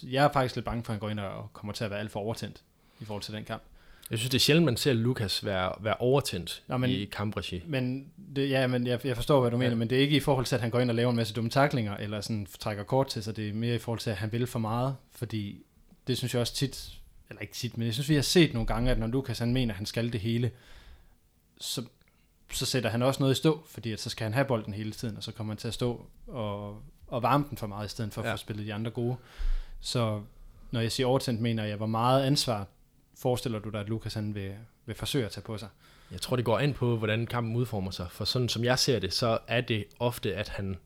Jeg 0.03 0.25
er 0.25 0.31
faktisk 0.33 0.55
lidt 0.55 0.65
bange 0.65 0.83
for, 0.83 0.91
at 0.91 0.95
han 0.95 0.99
går 0.99 1.09
ind 1.09 1.19
og 1.19 1.53
kommer 1.53 1.73
til 1.73 1.83
at 1.83 1.91
være 1.91 1.99
alt 1.99 2.11
for 2.11 2.19
overtændt 2.19 2.63
i 2.99 3.05
forhold 3.05 3.23
til 3.23 3.33
den 3.33 3.45
kamp. 3.45 3.63
Jeg 4.11 4.19
synes, 4.19 4.29
det 4.29 4.37
er 4.37 4.41
sjældent, 4.41 4.65
man 4.65 4.77
ser 4.77 4.93
Lukas 4.93 5.45
være, 5.45 5.71
være 5.79 5.95
overtændt 5.99 6.63
Nå, 6.67 6.77
men, 6.77 6.89
i 6.89 7.05
kampregi. 7.05 7.63
Men 7.67 8.11
det, 8.35 8.49
ja, 8.49 8.67
men 8.67 8.87
jeg, 8.87 9.05
jeg 9.05 9.15
forstår, 9.15 9.41
hvad 9.41 9.51
du 9.51 9.57
ja. 9.57 9.63
mener, 9.63 9.75
men 9.75 9.89
det 9.89 9.97
er 9.97 10.01
ikke 10.01 10.17
i 10.17 10.19
forhold 10.19 10.45
til, 10.45 10.55
at 10.55 10.61
han 10.61 10.69
går 10.69 10.79
ind 10.79 10.89
og 10.89 10.95
laver 10.95 11.09
en 11.09 11.15
masse 11.15 11.33
dumme 11.33 11.49
taklinger, 11.49 11.97
eller 11.97 12.21
sådan 12.21 12.47
trækker 12.59 12.83
kort 12.83 13.07
til 13.07 13.23
sig. 13.23 13.35
Det 13.35 13.49
er 13.49 13.53
mere 13.53 13.75
i 13.75 13.77
forhold 13.77 13.99
til, 13.99 14.09
at 14.09 14.15
han 14.15 14.31
vil 14.31 14.47
for 14.47 14.59
meget, 14.59 14.95
fordi 15.11 15.63
det 16.07 16.17
synes 16.17 16.33
jeg 16.33 16.41
også 16.41 16.53
tit, 16.53 16.91
eller 17.29 17.41
ikke 17.41 17.53
tit, 17.53 17.77
men 17.77 17.85
jeg 17.85 17.93
synes, 17.93 18.09
vi 18.09 18.15
har 18.15 18.21
set 18.21 18.53
nogle 18.53 18.67
gange, 18.67 18.91
at 18.91 18.99
når 18.99 19.07
Lukas 19.07 19.39
han 19.39 19.53
mener, 19.53 19.73
at 19.73 19.77
han 19.77 19.85
skal 19.85 20.13
det 20.13 20.21
hele, 20.21 20.51
så, 21.57 21.85
så 22.51 22.65
sætter 22.65 22.89
han 22.89 23.01
også 23.01 23.19
noget 23.19 23.33
i 23.33 23.37
stå, 23.37 23.63
fordi 23.69 23.91
at 23.91 23.99
så 23.99 24.09
skal 24.09 24.23
han 24.23 24.33
have 24.33 24.45
bolden 24.45 24.73
hele 24.73 24.91
tiden, 24.91 25.17
og 25.17 25.23
så 25.23 25.31
kommer 25.31 25.53
han 25.53 25.57
til 25.57 25.67
at 25.67 25.73
stå 25.73 26.05
og, 26.27 26.81
og 27.07 27.23
varme 27.23 27.45
den 27.49 27.57
for 27.57 27.67
meget, 27.67 27.85
i 27.85 27.89
stedet 27.89 28.13
for 28.13 28.21
ja. 28.21 28.27
at 28.27 28.33
få 28.33 28.37
spillet 28.37 28.65
de 28.65 28.73
andre 28.73 28.91
gode. 28.91 29.15
Så 29.81 30.21
når 30.71 30.81
jeg 30.81 30.91
siger 30.91 31.07
overtændt, 31.07 31.41
mener 31.41 31.63
jeg, 31.63 31.77
hvor 31.77 31.85
meget 31.85 32.23
ansvar 32.23 32.67
forestiller 33.17 33.59
du 33.59 33.69
dig, 33.69 33.79
at 33.79 33.89
Lukas 33.89 34.13
han 34.13 34.35
vil, 34.35 34.51
vil 34.85 34.95
forsøge 34.95 35.25
at 35.25 35.31
tage 35.31 35.43
på 35.43 35.57
sig? 35.57 35.69
Jeg 36.11 36.21
tror, 36.21 36.35
det 36.35 36.45
går 36.45 36.59
ind 36.59 36.73
på, 36.73 36.97
hvordan 36.97 37.27
kampen 37.27 37.55
udformer 37.55 37.91
sig. 37.91 38.07
For 38.11 38.25
sådan 38.25 38.49
som 38.49 38.63
jeg 38.63 38.79
ser 38.79 38.99
det, 38.99 39.13
så 39.13 39.37
er 39.47 39.61
det 39.61 39.85
ofte, 39.99 40.35
at 40.35 40.49
han, 40.49 40.77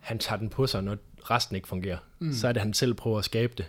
han 0.00 0.18
tager 0.18 0.38
den 0.38 0.48
på 0.48 0.66
sig, 0.66 0.82
når 0.82 0.96
resten 1.30 1.56
ikke 1.56 1.68
fungerer. 1.68 1.98
Mm. 2.18 2.32
Så 2.32 2.48
er 2.48 2.52
det, 2.52 2.60
at 2.60 2.66
han 2.66 2.74
selv 2.74 2.94
prøver 2.94 3.18
at 3.18 3.24
skabe 3.24 3.52
det. 3.56 3.66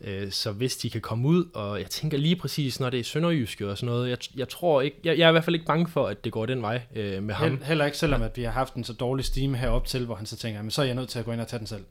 Øh, 0.00 0.30
så 0.30 0.52
hvis 0.52 0.76
de 0.76 0.90
kan 0.90 1.00
komme 1.00 1.28
ud, 1.28 1.44
og 1.54 1.80
jeg 1.80 1.90
tænker 1.90 2.18
lige 2.18 2.36
præcis, 2.36 2.80
når 2.80 2.90
det 2.90 3.00
er 3.00 3.04
sønderjyske 3.04 3.70
og 3.70 3.78
sådan 3.78 3.86
noget, 3.86 4.10
jeg, 4.10 4.18
jeg 4.36 4.48
tror 4.48 4.80
ikke, 4.80 4.96
jeg, 5.04 5.18
jeg 5.18 5.24
er 5.24 5.28
i 5.28 5.32
hvert 5.32 5.44
fald 5.44 5.54
ikke 5.54 5.66
bange 5.66 5.88
for, 5.88 6.06
at 6.06 6.24
det 6.24 6.32
går 6.32 6.46
den 6.46 6.62
vej 6.62 6.82
øh, 6.94 7.22
med 7.22 7.34
ham. 7.34 7.62
Heller 7.62 7.84
ikke, 7.84 7.98
selvom 7.98 8.22
at 8.22 8.36
vi 8.36 8.42
har 8.42 8.50
haft 8.50 8.74
en 8.74 8.84
så 8.84 8.92
dårlig 8.92 9.24
stime 9.24 9.56
herop 9.56 9.86
til, 9.86 10.04
hvor 10.04 10.14
han 10.14 10.26
så 10.26 10.36
tænker, 10.36 10.62
men 10.62 10.70
så 10.70 10.82
er 10.82 10.86
jeg 10.86 10.94
nødt 10.94 11.08
til 11.08 11.18
at 11.18 11.24
gå 11.24 11.32
ind 11.32 11.40
og 11.40 11.48
tage 11.48 11.58
den 11.58 11.66
selv. 11.66 11.84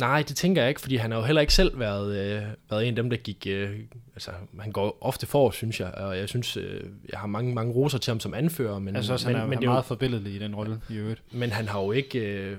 Nej, 0.00 0.22
det 0.28 0.36
tænker 0.36 0.62
jeg 0.62 0.68
ikke, 0.68 0.80
fordi 0.80 0.96
han 0.96 1.10
har 1.10 1.18
jo 1.18 1.24
heller 1.24 1.40
ikke 1.40 1.54
selv 1.54 1.78
været, 1.78 2.16
øh, 2.16 2.42
været 2.70 2.82
en 2.82 2.88
af 2.88 2.96
dem, 2.96 3.10
der 3.10 3.16
gik... 3.16 3.46
Øh, 3.50 3.78
altså, 4.14 4.30
han 4.60 4.72
går 4.72 4.98
ofte 5.00 5.26
for, 5.26 5.50
synes 5.50 5.80
jeg, 5.80 5.90
og 5.90 6.18
jeg 6.18 6.28
synes, 6.28 6.56
øh, 6.56 6.84
jeg 7.12 7.20
har 7.20 7.26
mange, 7.26 7.54
mange 7.54 7.72
roser 7.72 7.98
til 7.98 8.10
ham 8.10 8.20
som 8.20 8.34
anfører. 8.34 8.78
Men, 8.78 8.96
altså 8.96 9.12
også, 9.12 9.28
men, 9.28 9.34
han 9.34 9.44
er, 9.44 9.48
men 9.48 9.58
han 9.58 9.64
er 9.64 9.70
meget 9.70 9.84
forbilledelig 9.84 10.34
i 10.34 10.38
den 10.38 10.54
rolle 10.54 10.80
i 10.88 10.94
øvrigt. 10.94 11.22
Men 11.32 11.50
han 11.50 11.68
har 11.68 11.80
jo 11.80 11.92
ikke, 11.92 12.18
øh, 12.18 12.56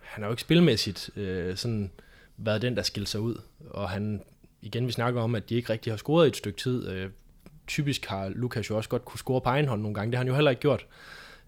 han 0.00 0.22
har 0.22 0.28
jo 0.28 0.32
ikke 0.32 0.42
spilmæssigt 0.42 1.10
øh, 1.16 1.56
sådan 1.56 1.90
været 2.36 2.62
den, 2.62 2.76
der 2.76 2.82
skilte 2.82 3.10
sig 3.10 3.20
ud. 3.20 3.40
Og 3.70 3.90
han, 3.90 4.22
igen, 4.62 4.86
vi 4.86 4.92
snakker 4.92 5.22
om, 5.22 5.34
at 5.34 5.48
de 5.48 5.54
ikke 5.54 5.72
rigtig 5.72 5.92
har 5.92 5.98
scoret 5.98 6.26
et 6.26 6.36
stykke 6.36 6.58
tid. 6.58 6.88
Øh, 6.88 7.10
typisk 7.66 8.06
har 8.06 8.28
Lukas 8.28 8.70
jo 8.70 8.76
også 8.76 8.88
godt 8.88 9.04
kunne 9.04 9.18
score 9.18 9.40
på 9.40 9.48
egen 9.48 9.68
hånd 9.68 9.82
nogle 9.82 9.94
gange. 9.94 10.10
Det 10.10 10.16
har 10.16 10.20
han 10.20 10.28
jo 10.28 10.34
heller 10.34 10.50
ikke 10.50 10.62
gjort. 10.62 10.86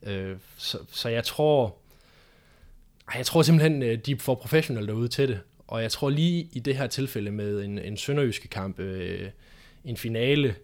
Øh, 0.02 0.36
så, 0.56 0.78
så 0.92 1.08
jeg 1.08 1.24
tror 1.24 1.76
jeg 3.14 3.26
tror 3.26 3.42
simpelthen, 3.42 3.82
øh, 3.82 3.98
de 3.98 4.18
for 4.18 4.34
professionelle 4.34 4.88
derude 4.88 5.08
til 5.08 5.28
det. 5.28 5.40
Og 5.66 5.82
jeg 5.82 5.90
tror 5.90 6.10
lige 6.10 6.48
i 6.52 6.58
det 6.58 6.76
her 6.76 6.86
tilfælde 6.86 7.30
med 7.30 7.64
en, 7.64 7.78
en 7.78 7.96
sønderjyske 7.96 8.48
kamp, 8.48 8.80
øh, 8.80 9.30
en 9.84 9.96
finale, 9.96 10.54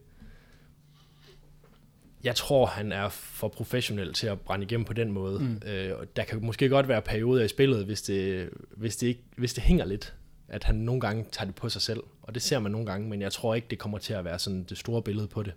jeg 2.24 2.36
tror, 2.36 2.66
han 2.66 2.92
er 2.92 3.08
for 3.08 3.48
professionel 3.48 4.12
til 4.12 4.26
at 4.26 4.40
brænde 4.40 4.64
igennem 4.64 4.84
på 4.84 4.92
den 4.92 5.12
måde. 5.12 5.38
Mm. 5.38 5.62
Øh, 5.68 5.92
der 6.16 6.24
kan 6.24 6.44
måske 6.44 6.68
godt 6.68 6.88
være 6.88 7.02
perioder 7.02 7.44
i 7.44 7.48
spillet, 7.48 7.84
hvis 7.84 8.02
det, 8.02 8.50
hvis, 8.76 8.96
det 8.96 9.06
ikke, 9.06 9.22
hvis 9.36 9.54
det 9.54 9.62
hænger 9.62 9.84
lidt, 9.84 10.14
at 10.48 10.64
han 10.64 10.74
nogle 10.74 11.00
gange 11.00 11.24
tager 11.32 11.46
det 11.46 11.54
på 11.54 11.68
sig 11.68 11.82
selv. 11.82 12.00
Og 12.22 12.34
det 12.34 12.42
ser 12.42 12.58
man 12.58 12.72
nogle 12.72 12.86
gange, 12.86 13.08
men 13.08 13.20
jeg 13.20 13.32
tror 13.32 13.54
ikke, 13.54 13.66
det 13.70 13.78
kommer 13.78 13.98
til 13.98 14.12
at 14.12 14.24
være 14.24 14.38
sådan 14.38 14.64
det 14.64 14.78
store 14.78 15.02
billede 15.02 15.28
på 15.28 15.42
det. 15.42 15.52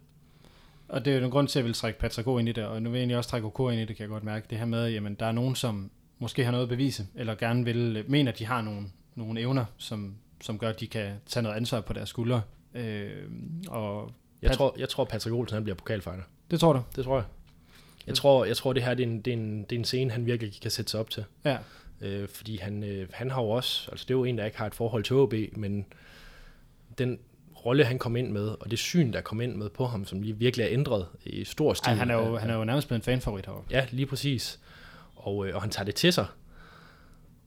Og 0.87 1.05
det 1.05 1.13
er 1.13 1.17
jo 1.17 1.25
en 1.25 1.31
grund 1.31 1.47
til, 1.47 1.59
at 1.59 1.63
jeg 1.63 1.65
vil 1.65 1.73
trække 1.73 1.99
Patrick 1.99 2.27
ind 2.27 2.49
i 2.49 2.51
det, 2.51 2.65
og 2.65 2.81
nu 2.81 2.89
vil 2.89 2.97
jeg 2.97 3.01
egentlig 3.01 3.17
også 3.17 3.29
trække 3.29 3.47
OK 3.47 3.71
ind 3.71 3.81
i 3.81 3.85
det, 3.85 3.95
kan 3.95 4.03
jeg 4.03 4.09
godt 4.09 4.23
mærke. 4.23 4.47
Det 4.49 4.57
her 4.57 4.65
med, 4.65 4.89
jamen 4.89 5.15
der 5.15 5.25
er 5.25 5.31
nogen, 5.31 5.55
som 5.55 5.91
måske 6.19 6.43
har 6.43 6.51
noget 6.51 6.63
at 6.63 6.69
bevise, 6.69 7.07
eller 7.15 7.35
gerne 7.35 7.65
vil, 7.65 8.03
mener, 8.07 8.31
at 8.31 8.39
de 8.39 8.45
har 8.45 8.61
nogle, 8.61 8.87
nogle 9.15 9.39
evner, 9.39 9.65
som, 9.77 10.15
som 10.41 10.59
gør, 10.59 10.69
at 10.69 10.79
de 10.79 10.87
kan 10.87 11.11
tage 11.25 11.43
noget 11.43 11.55
ansvar 11.55 11.81
på 11.81 11.93
deres 11.93 12.09
skuldre. 12.09 12.41
Øh, 12.73 13.11
og 13.67 14.11
jeg, 14.41 14.51
Pat- 14.51 14.55
tror, 14.55 14.75
jeg 14.79 14.89
tror, 14.89 15.03
Patrick 15.05 15.33
Olsen 15.35 15.53
han 15.53 15.63
bliver 15.63 15.75
pokalfighter. 15.75 16.23
Det 16.51 16.59
tror 16.59 16.73
du? 16.73 16.81
Det 16.95 17.03
tror 17.03 17.15
jeg. 17.15 17.25
Jeg 18.07 18.15
tror, 18.15 18.45
jeg 18.45 18.57
tror 18.57 18.73
det 18.73 18.83
her 18.83 18.93
det 18.93 19.03
er, 19.03 19.07
en, 19.07 19.21
det, 19.21 19.33
er 19.33 19.37
en, 19.37 19.63
det 19.63 19.71
er 19.71 19.79
en 19.79 19.85
scene, 19.85 20.11
han 20.11 20.25
virkelig 20.25 20.53
kan 20.61 20.71
sætte 20.71 20.91
sig 20.91 20.99
op 20.99 21.09
til. 21.09 21.23
Ja. 21.45 21.57
Øh, 22.01 22.27
fordi 22.29 22.57
han, 22.57 22.83
øh, 22.83 23.07
han 23.13 23.31
har 23.31 23.41
jo 23.41 23.49
også, 23.49 23.91
altså 23.91 24.05
det 24.07 24.13
er 24.13 24.17
jo 24.17 24.23
en, 24.23 24.37
der 24.37 24.45
ikke 24.45 24.57
har 24.57 24.65
et 24.67 24.75
forhold 24.75 25.03
til 25.03 25.15
OB, 25.15 25.33
men 25.51 25.85
den 26.97 27.19
rolle, 27.65 27.85
han 27.85 27.99
kom 27.99 28.15
ind 28.15 28.31
med, 28.31 28.47
og 28.47 28.71
det 28.71 28.79
syn, 28.79 29.13
der 29.13 29.21
kom 29.21 29.41
ind 29.41 29.55
med 29.55 29.69
på 29.69 29.85
ham, 29.85 30.05
som 30.05 30.21
lige 30.21 30.37
virkelig 30.37 30.63
er 30.63 30.69
ændret 30.71 31.07
i 31.25 31.43
stor 31.43 31.73
stil. 31.73 31.89
Ej, 31.89 31.95
han, 31.95 32.09
er 32.11 32.15
jo, 32.15 32.37
han 32.37 32.49
er 32.49 32.55
jo 32.55 32.63
nærmest 32.63 32.87
blevet 32.87 32.99
en 32.99 33.03
fanfavorit 33.03 33.45
herovre. 33.45 33.63
Ja, 33.71 33.85
lige 33.91 34.05
præcis. 34.05 34.59
Og, 35.25 35.47
øh, 35.47 35.55
og 35.55 35.61
han 35.61 35.69
tager 35.69 35.85
det 35.85 35.95
til 35.95 36.13
sig. 36.13 36.25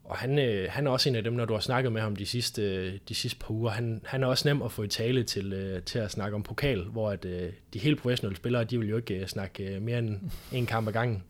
Og 0.05 0.17
han, 0.17 0.39
øh, 0.39 0.69
han 0.71 0.87
er 0.87 0.91
også 0.91 1.09
en 1.09 1.15
af 1.15 1.25
dem, 1.25 1.33
når 1.33 1.45
du 1.45 1.53
har 1.53 1.61
snakket 1.61 1.93
med 1.93 2.01
ham 2.01 2.17
de 2.17 2.27
sidste, 2.27 2.63
øh, 2.63 2.99
de 3.09 3.15
sidste 3.15 3.39
par 3.39 3.51
uger, 3.51 3.71
han, 3.71 4.01
han 4.05 4.23
er 4.23 4.27
også 4.27 4.49
nem 4.49 4.63
at 4.63 4.73
få 4.73 4.83
i 4.83 4.89
tale 4.89 5.25
til, 5.25 5.53
øh, 5.53 5.83
til 5.83 5.99
at 5.99 6.11
snakke 6.11 6.35
om 6.35 6.43
pokal, 6.43 6.83
hvor 6.83 7.11
at, 7.11 7.25
øh, 7.25 7.53
de 7.75 7.79
helt 7.79 8.01
professionelle 8.01 8.37
spillere, 8.37 8.65
de 8.65 8.79
vil 8.79 8.89
jo 8.89 8.97
ikke 8.97 9.15
øh, 9.15 9.27
snakke 9.27 9.75
øh, 9.75 9.83
mere 9.83 9.99
end 9.99 10.21
en 10.53 10.67
kamp 10.67 10.89
ad 10.89 10.93
gangen. 10.93 11.23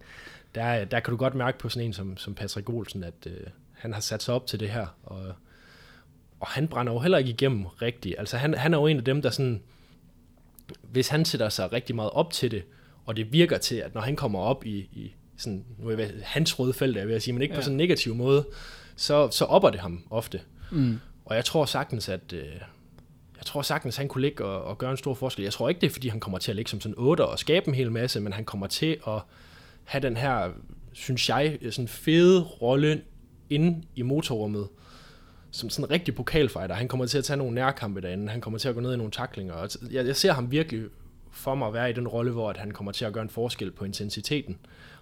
Der, 0.55 0.85
der 0.85 1.01
kan 1.01 1.11
du 1.11 1.17
godt 1.17 1.35
mærke 1.35 1.59
på 1.59 1.69
sådan 1.69 1.87
en 1.87 1.93
som, 1.93 2.17
som 2.17 2.35
Patrick 2.35 2.71
Olsen, 2.71 3.05
at 3.05 3.27
øh, 3.27 3.47
han 3.73 3.93
har 3.93 4.01
sat 4.01 4.23
sig 4.23 4.35
op 4.35 4.47
til 4.47 4.61
det 4.61 4.71
her, 4.71 4.87
og, 5.03 5.33
og 6.41 6.47
han 6.47 6.69
brænder 6.69 6.93
jo 6.93 6.99
heller 6.99 7.19
ikke 7.19 7.31
igennem 7.31 7.67
rigtigt. 7.67 8.15
Altså 8.19 8.37
han, 8.37 8.55
han 8.55 8.75
er 8.75 8.79
jo 8.79 8.87
en 8.87 8.97
af 8.97 9.05
dem, 9.05 9.23
der 9.23 9.31
sådan, 9.31 9.63
hvis 10.83 11.09
han 11.09 11.25
sætter 11.25 11.49
sig 11.49 11.73
rigtig 11.73 11.97
meget 11.97 12.11
op 12.11 12.33
til 12.33 12.51
det, 12.51 12.63
og 13.05 13.17
det 13.17 13.33
virker 13.33 13.59
til, 13.59 13.77
at 13.77 13.95
når 13.95 14.01
han 14.01 14.17
kommer 14.17 14.39
op 14.39 14.67
i, 14.67 14.79
i 14.79 15.15
sådan, 15.39 15.65
nu 15.79 15.89
er 15.89 15.99
jeg 15.99 16.11
hans 16.23 16.59
røde 16.59 16.73
felt, 16.73 16.97
jeg 16.97 17.09
vil 17.09 17.21
sige, 17.21 17.35
men 17.35 17.43
ikke 17.43 17.55
ja. 17.55 17.59
på 17.59 17.63
sådan 17.63 17.75
en 17.75 17.77
negativ 17.77 18.15
måde, 18.15 18.47
så, 18.97 19.31
så 19.31 19.45
opper 19.45 19.71
det 19.71 19.81
ham 19.81 20.05
ofte. 20.11 20.41
Mm. 20.71 21.01
Og 21.25 21.37
jeg 21.37 21.45
tror 21.45 21.65
sagtens, 21.65 22.09
at 22.09 22.33
øh, 22.33 22.43
jeg 23.37 23.47
tror 23.47 23.63
sagtens, 23.63 23.97
han 23.97 24.09
kunne 24.09 24.23
ligge 24.23 24.45
og, 24.45 24.65
og 24.65 24.79
gøre 24.79 24.91
en 24.91 24.97
stor 24.97 25.15
forskel. 25.15 25.43
Jeg 25.43 25.53
tror 25.53 25.69
ikke, 25.69 25.81
det 25.81 25.87
er, 25.87 25.91
fordi 25.91 26.09
han 26.09 26.21
kommer 26.21 26.39
til 26.39 26.53
at 26.53 26.57
ligge 26.57 26.71
som 26.71 26.81
sådan 26.81 26.95
8 26.99 27.27
og 27.27 27.39
skabe 27.39 27.69
en 27.69 27.75
hel 27.75 27.93
masse, 27.93 28.21
men 28.21 28.33
han 28.33 28.45
kommer 28.45 28.67
til 28.67 28.99
at 29.07 29.21
have 29.85 30.03
den 30.03 30.17
her, 30.17 30.51
synes 30.93 31.29
jeg, 31.29 31.59
sådan 31.71 31.89
fede 31.89 32.43
rolle 32.43 33.03
inde 33.51 33.83
i 33.95 34.03
motorrummet, 34.03 34.69
som 35.51 35.71
sådan 35.71 35.85
en 35.85 35.91
rigtig 35.91 36.15
pokalfighter. 36.15 36.75
Han 36.75 36.89
kommer 36.89 37.07
til 37.07 37.19
at 37.19 37.25
tage 37.25 37.37
nogle 37.37 37.55
nærkampe 37.55 38.01
derinde, 38.01 38.29
han 38.29 38.41
kommer 38.41 38.59
til 38.59 38.69
at 38.69 38.75
gå 38.75 38.81
ned 38.81 38.95
i 38.95 38.97
nogle 38.97 39.13
taklinger. 39.13 39.77
Jeg, 39.91 40.07
jeg 40.07 40.17
ser 40.17 40.33
ham 40.33 40.51
virkelig 40.51 40.85
for 41.31 41.55
mig 41.55 41.69
at 41.69 41.75
være 41.75 41.91
i 41.91 41.93
den 41.93 42.09
rolle, 42.09 42.33
hvor 42.33 42.51
at 42.51 42.57
han 42.57 42.71
kommer 42.71 42.93
til 42.93 43.05
at 43.05 43.13
gøre 43.13 43.23
en 43.23 43.31
forskel 43.31 43.71
på 43.71 43.85
intensiteten 43.85 44.59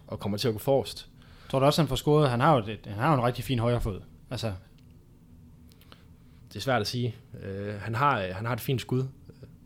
og 0.07 0.21
kommer 0.21 0.38
til 0.38 0.49
at 0.49 0.55
gå 0.55 0.59
forrest. 0.59 1.09
Tror 1.51 1.59
du 1.59 1.66
også, 1.66 1.83
han 1.83 1.88
får 1.88 1.97
scoret? 1.97 2.31
Han 2.31 2.40
har 2.40 2.55
jo, 2.55 2.66
det, 2.66 2.79
han 2.85 2.99
har 2.99 3.12
jo 3.12 3.19
en 3.19 3.25
rigtig 3.25 3.45
fin 3.45 3.59
højre 3.59 3.81
fod. 3.81 4.01
Altså. 4.31 4.53
Det 6.49 6.57
er 6.57 6.61
svært 6.61 6.81
at 6.81 6.87
sige. 6.87 7.14
Uh, 7.33 7.81
han, 7.81 7.95
har, 7.95 8.21
han 8.21 8.47
har 8.47 8.53
et 8.53 8.61
fint 8.61 8.81
skud, 8.81 9.05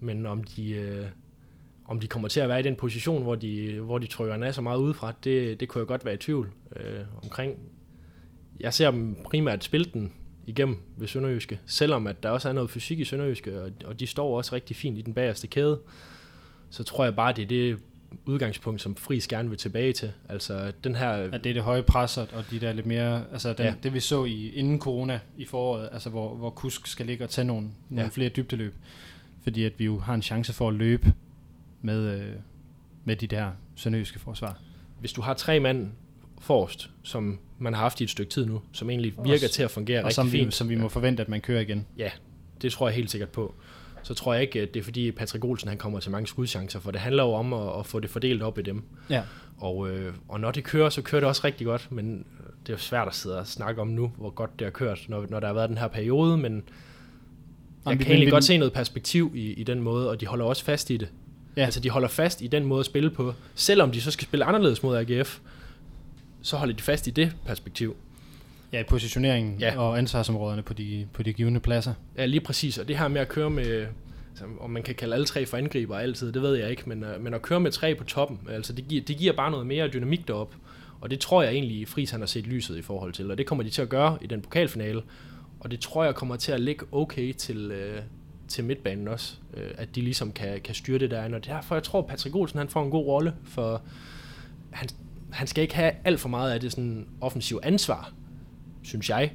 men 0.00 0.26
om 0.26 0.44
de, 0.44 0.98
uh, 1.02 1.90
om 1.90 2.00
de 2.00 2.06
kommer 2.06 2.28
til 2.28 2.40
at 2.40 2.48
være 2.48 2.60
i 2.60 2.62
den 2.62 2.76
position, 2.76 3.22
hvor 3.22 3.34
de, 3.34 3.80
hvor 3.80 3.98
de 3.98 4.06
trykker 4.06 4.34
en 4.34 4.52
så 4.52 4.62
meget 4.62 4.78
udefra, 4.78 5.12
det, 5.24 5.60
det 5.60 5.68
kunne 5.68 5.80
jeg 5.80 5.86
godt 5.86 6.04
være 6.04 6.14
i 6.14 6.16
tvivl 6.16 6.50
uh, 6.70 7.24
omkring. 7.24 7.58
jeg 8.60 8.74
ser 8.74 8.90
dem 8.90 9.16
primært 9.24 9.64
spille 9.64 9.86
den 9.94 10.12
igennem 10.46 10.76
ved 10.96 11.08
Sønderjyske, 11.08 11.60
selvom 11.66 12.06
at 12.06 12.22
der 12.22 12.30
også 12.30 12.48
er 12.48 12.52
noget 12.52 12.70
fysik 12.70 13.00
i 13.00 13.04
Sønderjyske, 13.04 13.62
og, 13.62 13.70
og 13.84 14.00
de 14.00 14.06
står 14.06 14.36
også 14.36 14.54
rigtig 14.54 14.76
fint 14.76 14.98
i 14.98 15.02
den 15.02 15.14
bagerste 15.14 15.46
kæde, 15.46 15.80
så 16.70 16.84
tror 16.84 17.04
jeg 17.04 17.16
bare, 17.16 17.32
det 17.32 17.42
er 17.42 17.46
det 17.46 17.78
udgangspunkt, 18.26 18.80
som 18.82 18.96
Friis 18.96 19.28
gerne 19.28 19.48
vil 19.48 19.58
tilbage 19.58 19.92
til. 19.92 20.12
Altså 20.28 20.72
den 20.84 20.94
her... 20.94 21.10
At 21.10 21.44
det 21.44 21.50
er 21.50 21.54
det 21.54 21.62
høje 21.62 21.82
pres, 21.82 22.18
og 22.18 22.28
de 22.50 22.60
der 22.60 22.72
lidt 22.72 22.86
mere... 22.86 23.24
Altså 23.32 23.52
den, 23.52 23.66
Ja. 23.66 23.74
det 23.82 23.94
vi 23.94 24.00
så 24.00 24.24
i 24.24 24.48
inden 24.50 24.78
corona 24.80 25.20
i 25.36 25.44
foråret, 25.44 25.88
altså 25.92 26.10
hvor, 26.10 26.34
hvor 26.36 26.50
Kusk 26.50 26.86
skal 26.86 27.06
ligge 27.06 27.24
og 27.24 27.30
tage 27.30 27.44
nogle, 27.44 27.68
nogle 27.88 28.02
ja. 28.02 28.08
flere 28.08 28.28
dybdeløb. 28.28 28.74
Fordi 29.42 29.64
at 29.64 29.72
vi 29.78 29.84
jo 29.84 29.98
har 29.98 30.14
en 30.14 30.22
chance 30.22 30.52
for 30.52 30.68
at 30.68 30.74
løbe 30.74 31.12
med, 31.82 32.20
øh, 32.20 32.32
med 33.04 33.16
de 33.16 33.26
der 33.26 33.50
sønderjyske 33.76 34.18
forsvar. 34.18 34.58
Hvis 35.00 35.12
du 35.12 35.20
har 35.22 35.34
tre 35.34 35.60
mand 35.60 35.90
forrest, 36.40 36.90
som 37.02 37.38
man 37.58 37.74
har 37.74 37.80
haft 37.80 38.00
i 38.00 38.04
et 38.04 38.10
stykke 38.10 38.30
tid 38.30 38.46
nu, 38.46 38.62
som 38.72 38.90
egentlig 38.90 39.12
virker 39.24 39.32
Også- 39.32 39.48
til 39.54 39.62
at 39.62 39.70
fungere 39.70 39.98
og 39.98 40.04
rigtig 40.04 40.14
som 40.14 40.26
vi, 40.26 40.30
fint, 40.38 40.54
som 40.54 40.68
vi 40.68 40.74
må 40.74 40.88
forvente, 40.88 41.22
at 41.22 41.28
man 41.28 41.40
kører 41.40 41.60
igen. 41.60 41.86
Ja, 41.98 42.10
det 42.62 42.72
tror 42.72 42.88
jeg 42.88 42.96
helt 42.96 43.10
sikkert 43.10 43.28
på. 43.28 43.54
Så 44.02 44.14
tror 44.14 44.32
jeg 44.34 44.42
ikke, 44.42 44.60
at 44.60 44.74
det 44.74 44.80
er 44.80 44.84
fordi 44.84 45.10
Patrick 45.12 45.44
Olsen 45.44 45.68
han 45.68 45.78
kommer 45.78 46.00
til 46.00 46.10
mange 46.10 46.26
skudchancer, 46.26 46.80
for 46.80 46.90
det 46.90 47.00
handler 47.00 47.22
jo 47.22 47.32
om 47.32 47.52
at, 47.52 47.78
at 47.78 47.86
få 47.86 48.00
det 48.00 48.10
fordelt 48.10 48.42
op 48.42 48.58
i 48.58 48.62
dem. 48.62 48.82
Ja. 49.10 49.22
Og, 49.58 49.90
øh, 49.90 50.14
og 50.28 50.40
når 50.40 50.50
det 50.50 50.64
kører, 50.64 50.88
så 50.90 51.02
kører 51.02 51.20
det 51.20 51.28
også 51.28 51.40
rigtig 51.44 51.66
godt, 51.66 51.88
men 51.92 52.24
det 52.66 52.72
er 52.72 52.76
svært 52.76 53.08
at 53.08 53.14
sidde 53.14 53.38
og 53.38 53.46
snakke 53.46 53.80
om 53.80 53.88
nu, 53.88 54.12
hvor 54.16 54.30
godt 54.30 54.58
det 54.58 54.64
har 54.66 54.70
kørt, 54.70 55.04
når, 55.08 55.26
når 55.30 55.40
der 55.40 55.46
har 55.46 55.54
været 55.54 55.68
den 55.68 55.78
her 55.78 55.88
periode, 55.88 56.36
men 56.36 56.54
jeg 56.54 56.62
Jamen, 57.86 57.98
kan 57.98 58.06
vi- 58.06 58.12
egentlig 58.12 58.30
godt 58.32 58.44
se 58.44 58.56
noget 58.58 58.72
perspektiv 58.72 59.32
i, 59.34 59.52
i 59.52 59.62
den 59.62 59.80
måde, 59.80 60.10
og 60.10 60.20
de 60.20 60.26
holder 60.26 60.44
også 60.44 60.64
fast 60.64 60.90
i 60.90 60.96
det. 60.96 61.08
Ja. 61.56 61.64
Altså 61.64 61.80
de 61.80 61.90
holder 61.90 62.08
fast 62.08 62.42
i 62.42 62.46
den 62.46 62.64
måde 62.64 62.80
at 62.80 62.86
spille 62.86 63.10
på, 63.10 63.34
selvom 63.54 63.90
de 63.90 64.00
så 64.00 64.10
skal 64.10 64.26
spille 64.26 64.44
anderledes 64.44 64.82
mod 64.82 64.96
AGF, 64.96 65.38
så 66.42 66.56
holder 66.56 66.74
de 66.74 66.82
fast 66.82 67.06
i 67.06 67.10
det 67.10 67.36
perspektiv. 67.46 67.96
Ja, 68.72 68.82
positioneringen 68.88 69.58
Ja. 69.60 69.78
og 69.78 69.98
ansvarsområderne 69.98 70.62
på 70.62 70.74
de, 70.74 71.06
på 71.12 71.22
de 71.22 71.32
givende 71.32 71.60
pladser. 71.60 71.94
Ja, 72.16 72.26
lige 72.26 72.40
præcis. 72.40 72.78
Og 72.78 72.88
det 72.88 72.98
her 72.98 73.08
med 73.08 73.20
at 73.20 73.28
køre 73.28 73.50
med, 73.50 73.86
altså, 74.30 74.44
om 74.60 74.70
man 74.70 74.82
kan 74.82 74.94
kalde 74.94 75.14
alle 75.14 75.26
tre 75.26 75.46
for 75.46 75.56
angriber 75.56 75.98
altid, 75.98 76.32
det 76.32 76.42
ved 76.42 76.54
jeg 76.56 76.70
ikke, 76.70 76.82
men, 76.86 77.04
øh, 77.04 77.22
men 77.24 77.34
at 77.34 77.42
køre 77.42 77.60
med 77.60 77.70
tre 77.70 77.94
på 77.94 78.04
toppen, 78.04 78.38
altså 78.50 78.72
det 78.72 78.88
giver, 78.88 79.02
det 79.02 79.16
giver 79.16 79.32
bare 79.32 79.50
noget 79.50 79.66
mere 79.66 79.88
dynamik 79.88 80.28
derop. 80.28 80.54
Og 81.00 81.10
det 81.10 81.20
tror 81.20 81.42
jeg 81.42 81.52
egentlig, 81.52 81.88
Friis 81.88 82.10
han 82.10 82.20
har 82.20 82.26
set 82.26 82.46
lyset 82.46 82.76
i 82.76 82.82
forhold 82.82 83.12
til, 83.12 83.30
og 83.30 83.38
det 83.38 83.46
kommer 83.46 83.64
de 83.64 83.70
til 83.70 83.82
at 83.82 83.88
gøre 83.88 84.18
i 84.20 84.26
den 84.26 84.40
pokalfinale. 84.42 85.02
Og 85.60 85.70
det 85.70 85.80
tror 85.80 86.04
jeg 86.04 86.14
kommer 86.14 86.36
til 86.36 86.52
at 86.52 86.60
ligge 86.60 86.86
okay 86.92 87.32
til, 87.32 87.70
øh, 87.70 88.00
til 88.48 88.64
midtbanen 88.64 89.08
også, 89.08 89.34
øh, 89.56 89.70
at 89.78 89.94
de 89.94 90.00
ligesom 90.00 90.32
kan, 90.32 90.60
kan 90.60 90.74
styre 90.74 90.98
det 90.98 91.10
der. 91.10 91.34
Og 91.34 91.44
derfor 91.46 91.74
jeg 91.74 91.82
tror, 91.82 92.02
Patrick 92.02 92.36
Olsen 92.36 92.58
han 92.58 92.68
får 92.68 92.84
en 92.84 92.90
god 92.90 93.06
rolle, 93.06 93.34
for 93.44 93.82
han, 94.70 94.88
han 95.30 95.46
skal 95.46 95.62
ikke 95.62 95.74
have 95.74 95.92
alt 96.04 96.20
for 96.20 96.28
meget 96.28 96.52
af 96.52 96.60
det 96.60 96.72
sådan 96.72 97.06
offensiv 97.20 97.60
ansvar, 97.62 98.12
synes 98.82 99.10
jeg. 99.10 99.32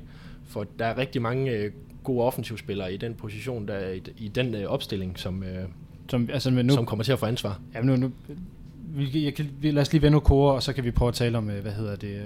For 0.47 0.65
der 0.79 0.85
er 0.85 0.97
rigtig 0.97 1.21
mange 1.21 1.51
øh, 1.51 1.71
gode 2.03 2.23
offensivspillere 2.23 2.93
i 2.93 2.97
den 2.97 3.13
position, 3.13 3.67
der 3.67 3.73
er 3.73 3.93
i, 3.93 4.01
i 4.17 4.27
den 4.27 4.55
øh, 4.55 4.65
opstilling, 4.67 5.19
som, 5.19 5.43
øh, 5.43 5.63
Som, 6.09 6.29
altså, 6.33 6.51
men 6.51 6.65
nu, 6.65 6.73
som 6.73 6.85
kommer 6.85 7.03
til 7.03 7.11
at 7.11 7.19
få 7.19 7.25
ansvar. 7.25 7.61
Ja, 7.73 7.81
nu, 7.81 7.95
nu 7.95 8.11
vi, 8.95 9.25
jeg 9.25 9.33
kan, 9.33 9.49
vi, 9.61 9.71
lad 9.71 9.81
os 9.81 9.91
lige 9.91 10.01
vende 10.01 10.15
Okora, 10.15 10.53
og 10.53 10.63
så 10.63 10.73
kan 10.73 10.83
vi 10.83 10.91
prøve 10.91 11.09
at 11.09 11.15
tale 11.15 11.37
om, 11.37 11.49
øh, 11.49 11.61
hvad 11.61 11.71
hedder 11.71 11.95
det, 11.95 12.21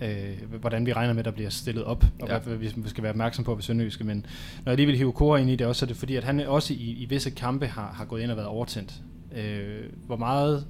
øh, 0.00 0.10
øh, 0.10 0.60
hvordan 0.60 0.86
vi 0.86 0.92
regner 0.92 1.12
med, 1.14 1.24
der 1.24 1.30
bliver 1.30 1.50
stillet 1.50 1.84
op, 1.84 2.04
og 2.20 2.28
Ja. 2.28 2.38
hvad 2.38 2.56
vi 2.56 2.70
skal 2.86 3.02
være 3.02 3.10
opmærksom 3.10 3.44
på 3.44 3.54
ved 3.54 3.62
Sønderjyske. 3.62 4.04
Men 4.04 4.26
når 4.64 4.72
jeg 4.72 4.76
lige 4.76 4.86
vil 4.86 4.96
hive 4.96 5.08
Okora 5.08 5.38
ind 5.38 5.50
i 5.50 5.56
det 5.56 5.66
også, 5.66 5.78
så 5.78 5.84
er 5.84 5.88
det 5.88 5.96
fordi, 5.96 6.16
at 6.16 6.24
han 6.24 6.40
også 6.40 6.74
i, 6.74 6.96
i 7.02 7.06
visse 7.08 7.30
kampe 7.30 7.66
har, 7.66 7.92
har 7.92 8.04
gået 8.04 8.22
ind 8.22 8.30
og 8.30 8.36
været 8.36 8.48
overtændt. 8.48 8.94
Øh, 9.36 9.84
hvor 10.06 10.16
meget, 10.16 10.66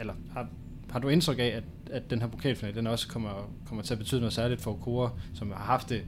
eller 0.00 0.14
har, 0.32 0.48
har 0.90 0.98
du 0.98 1.08
indtryk 1.08 1.38
af, 1.38 1.44
at, 1.46 1.64
at 1.90 2.10
den 2.10 2.20
her 2.20 2.28
pokalfinale, 2.28 2.76
den 2.76 2.86
også 2.86 3.08
kommer, 3.08 3.50
kommer 3.66 3.82
til 3.84 3.94
at 3.94 3.98
betyde 3.98 4.20
noget 4.20 4.32
særligt 4.32 4.60
for 4.60 4.70
Okora, 4.70 5.10
som 5.34 5.50
har 5.50 5.58
haft 5.64 5.88
det 5.88 6.02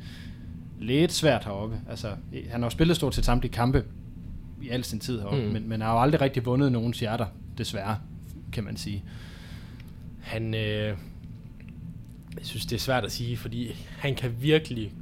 lidt 0.80 1.12
svært 1.12 1.44
heroppe. 1.44 1.80
Altså, 1.90 2.08
han 2.50 2.60
har 2.62 2.66
jo 2.66 2.70
spillet 2.70 2.96
stort 2.96 3.14
set 3.14 3.24
samtlige 3.24 3.52
kampe 3.52 3.84
i 4.62 4.68
al 4.68 4.84
sin 4.84 5.00
tid 5.00 5.18
heroppe, 5.20 5.46
Mm. 5.46 5.52
men, 5.52 5.68
men 5.68 5.80
har 5.80 5.92
jo 5.92 6.00
aldrig 6.00 6.20
rigtig 6.20 6.46
vundet 6.46 6.72
nogens 6.72 7.00
hjerter, 7.00 7.26
desværre, 7.58 7.98
kan 8.52 8.64
man 8.64 8.76
sige. 8.76 9.04
Han, 10.20 10.54
øh, 10.54 10.96
jeg 12.36 12.46
synes, 12.46 12.66
det 12.66 12.76
er 12.76 12.80
svært 12.80 13.04
at 13.04 13.12
sige, 13.12 13.36
fordi 13.36 13.72
han 13.98 14.14
kan 14.14 14.34
virkelig 14.40 14.92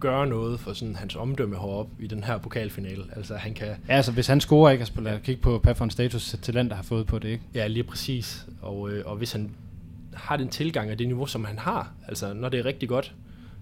gøre 0.00 0.26
noget 0.26 0.60
for 0.60 0.72
sådan 0.72 0.96
hans 0.96 1.16
omdømme 1.16 1.56
heroppe 1.56 2.04
i 2.04 2.06
den 2.06 2.24
her 2.24 2.38
pokalfinale. 2.38 3.04
Altså 3.16 3.34
han 3.34 3.54
kan, 3.54 3.66
Ja, 3.68 3.74
altså 3.88 4.12
hvis 4.12 4.26
han 4.26 4.40
scorer 4.40 4.70
ikke, 4.70 4.82
altså 4.82 5.00
lad 5.00 5.14
os 5.14 5.20
kigge 5.24 5.42
på, 5.42 5.62
en 5.82 5.90
status 5.90 6.36
talent, 6.42 6.70
der 6.70 6.76
har 6.76 6.82
fået 6.82 7.06
på 7.06 7.18
det, 7.18 7.28
ikke? 7.28 7.44
ja 7.54 7.66
lige 7.66 7.84
præcis, 7.84 8.46
og, 8.62 8.90
øh, 8.90 9.02
og 9.06 9.16
hvis 9.16 9.32
han 9.32 9.50
har 10.14 10.36
den 10.36 10.48
tilgang 10.48 10.90
af 10.90 10.98
det 10.98 11.06
niveau, 11.06 11.26
som 11.26 11.44
han 11.44 11.58
har, 11.58 11.92
altså 12.08 12.34
når 12.34 12.48
det 12.48 12.60
er 12.60 12.64
rigtig 12.64 12.88
godt, 12.88 13.14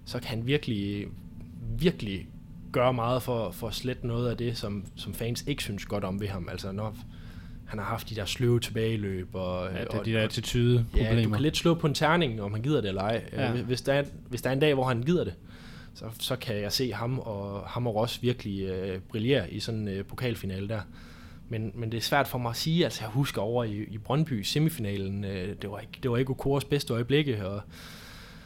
så 0.05 0.19
kan 0.19 0.29
han 0.29 0.47
virkelig, 0.47 1.07
virkelig 1.79 2.27
gøre 2.73 2.93
meget 2.93 3.23
for, 3.23 3.51
for 3.51 3.69
at 3.69 3.75
slette 3.75 4.07
noget 4.07 4.31
af 4.31 4.37
det, 4.37 4.57
som, 4.59 4.85
som 4.97 5.15
fans 5.15 5.45
ikke 5.47 5.63
synes 5.63 5.85
godt 5.87 6.05
om 6.05 6.21
ved 6.21 6.29
ham. 6.29 6.49
Altså 6.51 6.73
når 6.73 6.97
han 7.67 7.79
har 7.79 7.87
haft 7.87 8.11
de 8.11 8.15
der 8.15 8.25
sløve 8.25 8.61
tilbageløb, 8.61 9.29
og, 9.35 9.69
Ja, 9.75 9.81
det 9.81 9.89
og, 9.89 9.99
er 9.99 10.03
de 10.03 10.13
der 10.13 10.23
attitude 10.23 10.87
Ja, 10.97 11.01
du 11.03 11.07
problemer. 11.09 11.37
kan 11.37 11.43
lidt 11.43 11.57
slå 11.57 11.75
på 11.75 11.87
en 11.87 11.95
terning, 11.95 12.43
om 12.43 12.53
han 12.53 12.63
gider 12.63 12.81
det 12.81 12.89
eller 12.89 13.03
ej. 13.03 13.25
Ja. 13.33 13.53
Ja. 13.53 13.63
Hvis, 13.63 13.83
der 13.83 13.93
er, 13.93 14.05
hvis 14.29 14.43
der 14.43 14.49
er 14.51 14.55
en 14.55 14.61
dag, 14.61 14.75
hvor 14.75 14.85
han 14.85 15.03
gider 15.03 15.25
det, 15.25 15.35
så, 15.99 16.05
så 16.21 16.37
kan 16.37 16.57
jeg 16.57 16.73
se 16.73 16.93
ham 16.93 17.19
og, 17.19 17.63
ham 17.67 17.87
og 17.87 17.95
Ross 17.95 18.23
virkelig 18.23 18.63
øh, 18.63 19.01
brillere 19.01 19.51
i 19.51 19.61
sådan 19.61 19.81
en 19.81 19.89
øh, 19.89 20.05
pokalfinale 20.05 20.69
der. 20.69 20.81
Men, 21.49 21.73
men 21.75 21.93
det 21.93 21.99
er 21.99 22.03
svært 22.03 22.29
for 22.29 22.39
mig 22.39 22.51
at 22.51 22.57
sige, 22.57 22.85
altså 22.85 23.05
jeg 23.05 23.11
husker 23.11 23.43
over 23.43 23.65
i, 23.65 23.83
i 23.83 23.99
Brøndby 23.99 24.43
semifinalen, 24.43 25.25
øh, 25.25 25.57
det, 25.63 25.71
var 25.71 25.79
ikke, 25.79 25.99
det 26.03 26.11
var 26.11 26.17
ikke 26.17 26.31
Okoras 26.31 26.65
bedste 26.65 26.93
øjeblikke, 26.93 27.47
og 27.47 27.63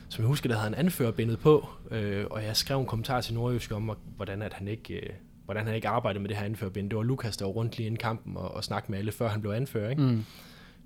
som 0.08 0.22
jeg 0.22 0.28
husker, 0.28 0.48
der 0.48 0.56
havde 0.56 0.74
han 0.74 0.78
anførerbindet 0.78 1.38
på, 1.38 1.68
øh, 1.90 2.26
og 2.30 2.44
jeg 2.44 2.56
skrev 2.56 2.80
en 2.80 2.86
kommentar 2.86 3.20
til 3.20 3.34
Nordjysk 3.34 3.72
om, 3.72 3.96
hvordan, 4.16 4.42
at 4.42 4.52
han 4.52 4.68
ikke, 4.68 4.94
øh, 4.94 5.10
hvordan 5.44 5.66
han 5.66 5.74
ikke 5.74 5.88
arbejdede 5.88 6.20
med 6.20 6.28
det 6.28 6.36
her 6.36 6.44
anførbind. 6.44 6.90
Det 6.90 6.96
var 6.96 7.02
Lukas, 7.02 7.36
der 7.36 7.44
var 7.44 7.52
rundt 7.52 7.76
lige 7.76 7.86
inden 7.86 7.98
kampen 7.98 8.36
og, 8.36 8.54
og 8.54 8.64
snakkede 8.64 8.92
med 8.92 8.98
alle, 8.98 9.12
før 9.12 9.28
han 9.28 9.40
blev 9.40 9.52
anfører. 9.52 9.90
Ikke? 9.90 10.02
Mm. 10.02 10.24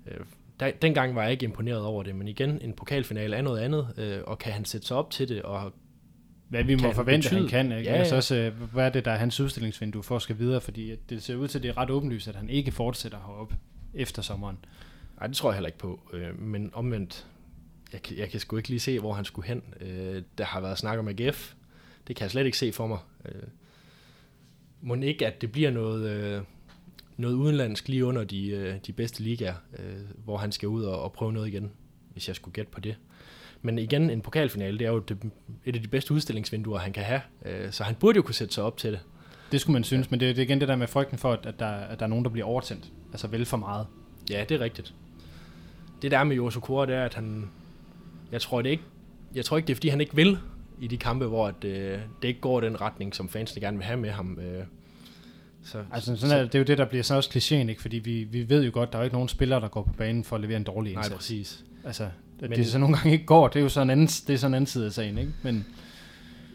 Øh, 0.07 0.19
der, 0.59 0.71
dengang 0.81 1.15
var 1.15 1.23
jeg 1.23 1.31
ikke 1.31 1.43
imponeret 1.43 1.81
over 1.81 2.03
det, 2.03 2.15
men 2.15 2.27
igen, 2.27 2.59
en 2.61 2.73
pokalfinale 2.73 3.35
er 3.35 3.41
noget 3.41 3.59
andet, 3.59 3.87
øh, 3.97 4.19
og 4.23 4.37
kan 4.37 4.53
han 4.53 4.65
sætte 4.65 4.87
sig 4.87 4.97
op 4.97 5.11
til 5.11 5.29
det, 5.29 5.41
og 5.41 5.73
Hvad 6.49 6.63
vi 6.63 6.75
må 6.75 6.93
forvente, 6.93 7.25
betyde- 7.29 7.39
han 7.39 7.49
kan. 7.49 7.77
Ikke? 7.77 7.89
Ja, 7.89 7.93
Ja, 7.95 7.99
altså 7.99 8.15
også, 8.15 8.35
øh, 8.35 8.71
hvad 8.73 8.85
er 8.85 8.89
det, 8.89 9.05
der 9.05 9.11
er 9.11 9.17
hans 9.17 9.39
udstillingsvindue 9.39 10.03
for 10.03 10.15
at 10.15 10.21
skal 10.21 10.39
videre? 10.39 10.61
Fordi 10.61 10.95
det 11.09 11.23
ser 11.23 11.35
ud 11.35 11.47
til, 11.47 11.59
at 11.59 11.63
det 11.63 11.69
er 11.69 11.77
ret 11.77 11.89
åbenlyst, 11.89 12.27
at 12.27 12.35
han 12.35 12.49
ikke 12.49 12.71
fortsætter 12.71 13.17
heroppe 13.17 13.55
efter 13.93 14.21
sommeren. 14.21 14.57
nej, 15.19 15.27
det 15.27 15.35
tror 15.35 15.49
jeg 15.49 15.55
heller 15.55 15.67
ikke 15.67 15.77
på. 15.79 15.99
Øh, 16.13 16.39
men 16.41 16.69
omvendt, 16.73 17.27
jeg, 17.93 18.01
kan- 18.01 18.17
jeg 18.17 18.29
kan 18.29 18.39
sgu 18.39 18.57
ikke 18.57 18.69
lige 18.69 18.79
se, 18.79 18.99
hvor 18.99 19.13
han 19.13 19.25
skulle 19.25 19.47
hen. 19.47 19.61
Øh, 19.81 20.21
der 20.37 20.45
har 20.45 20.61
været 20.61 20.77
snak 20.77 20.99
om 20.99 21.07
AGF. 21.07 21.53
Det 22.07 22.15
kan 22.15 22.23
jeg 22.23 22.31
slet 22.31 22.45
ikke 22.45 22.57
se 22.57 22.71
for 22.71 22.87
mig. 22.87 22.99
Må 24.81 24.95
ikke, 24.95 25.27
at 25.27 25.41
det 25.41 25.51
bliver 25.51 25.71
noget, 25.71 26.43
noget 27.17 27.35
udenlandsk 27.35 27.87
lige 27.87 28.05
under 28.05 28.23
de, 28.23 28.79
de 28.87 28.93
bedste 28.93 29.23
ligaer, 29.23 29.53
hvor 30.25 30.37
han 30.37 30.51
skal 30.51 30.69
ud 30.69 30.83
og, 30.83 31.01
og 31.03 31.13
prøve 31.13 31.33
noget 31.33 31.47
igen, 31.47 31.71
hvis 32.13 32.27
jeg 32.27 32.35
skulle 32.35 32.53
gætte 32.53 32.71
på 32.71 32.79
det. 32.79 32.95
Men 33.61 33.79
igen, 33.79 34.09
en 34.09 34.21
pokalfinale, 34.21 34.79
det 34.79 34.87
er 34.87 34.91
jo 34.91 34.99
det, 34.99 35.17
et 35.65 35.75
af 35.75 35.81
de 35.81 35.87
bedste 35.87 36.13
udstillingsvinduer, 36.13 36.79
han 36.79 36.93
kan 36.93 37.03
have. 37.03 37.21
Øh, 37.45 37.71
så 37.71 37.83
han 37.83 37.95
burde 37.95 38.15
jo 38.15 38.21
kunne 38.21 38.35
sætte 38.35 38.53
sig 38.53 38.63
op 38.63 38.77
til 38.77 38.91
det. 38.91 38.99
Det 39.51 39.61
skulle 39.61 39.73
man 39.73 39.83
synes, 39.83 40.11
men 40.11 40.19
det, 40.19 40.35
det 40.35 40.41
er 40.41 40.45
igen 40.45 40.59
det 40.59 40.67
der 40.67 40.75
med 40.75 40.87
frygten 40.87 41.17
for, 41.17 41.33
at, 41.33 41.59
der, 41.59 41.67
at 41.67 41.99
der 41.99 42.05
er 42.05 42.09
nogen, 42.09 42.25
der 42.25 42.31
bliver 42.31 42.47
overtændt. 42.47 42.85
Altså 43.11 43.27
vel 43.27 43.45
for 43.45 43.57
meget. 43.57 43.87
Ja, 44.29 44.45
det 44.49 44.55
er 44.55 44.59
rigtigt. 44.59 44.93
Det 46.01 46.11
der 46.11 46.23
med 46.23 46.35
Josu 46.35 46.59
Kora, 46.59 46.85
det 46.85 46.95
er, 46.95 47.05
at 47.05 47.13
han... 47.13 47.49
Jeg 48.31 48.41
tror, 48.41 48.61
det 48.61 48.69
ikke, 48.69 48.83
jeg 49.35 49.45
tror 49.45 49.57
ikke, 49.57 49.67
det 49.67 49.73
er, 49.73 49.75
fordi 49.75 49.87
han 49.87 50.01
ikke 50.01 50.15
vil 50.15 50.37
i 50.79 50.87
de 50.87 50.97
kampe, 50.97 51.25
hvor 51.25 51.47
at, 51.47 51.63
øh, 51.63 51.99
det 52.21 52.27
ikke 52.27 52.39
går 52.39 52.61
den 52.61 52.81
retning, 52.81 53.15
som 53.15 53.29
fansene 53.29 53.61
gerne 53.61 53.77
vil 53.77 53.85
have 53.85 53.99
med 53.99 54.09
ham. 54.09 54.39
Øh, 54.39 54.63
så, 55.63 55.83
Altså 55.91 56.15
sådan 56.15 56.37
er, 56.37 56.43
det 56.43 56.55
er 56.55 56.59
jo 56.59 56.65
det, 56.65 56.77
der 56.77 56.85
bliver 56.85 57.03
så 57.03 57.15
også 57.15 57.29
klichéen, 57.29 57.69
ikke? 57.69 57.81
Fordi 57.81 57.97
vi, 57.97 58.23
vi 58.23 58.49
ved 58.49 58.63
jo 58.65 58.71
godt, 58.73 58.91
der 58.91 58.97
er 58.97 59.01
jo 59.01 59.03
ikke 59.03 59.15
nogen 59.15 59.29
spillere, 59.29 59.61
der 59.61 59.67
går 59.67 59.83
på 59.83 59.93
banen 59.93 60.23
for 60.23 60.35
at 60.35 60.41
levere 60.41 60.57
en 60.57 60.63
dårlig 60.63 60.93
nej, 60.93 60.99
indsats. 60.99 61.15
præcis. 61.15 61.65
Altså, 61.83 62.09
at 62.43 62.49
Men- 62.49 62.59
det 62.59 62.67
så 62.67 62.77
nogle 62.79 62.95
gange 62.95 63.11
ikke 63.11 63.25
går, 63.25 63.47
det 63.47 63.59
er 63.59 63.63
jo 63.63 63.69
sådan 63.69 63.87
en 63.87 63.91
anden, 63.91 64.07
det 64.07 64.29
er 64.33 64.37
sådan 64.37 64.51
en 64.51 64.55
anden 64.55 64.67
side 64.67 64.85
af 64.85 64.91
sagen, 64.91 65.17
ikke? 65.17 65.31
Men 65.43 65.65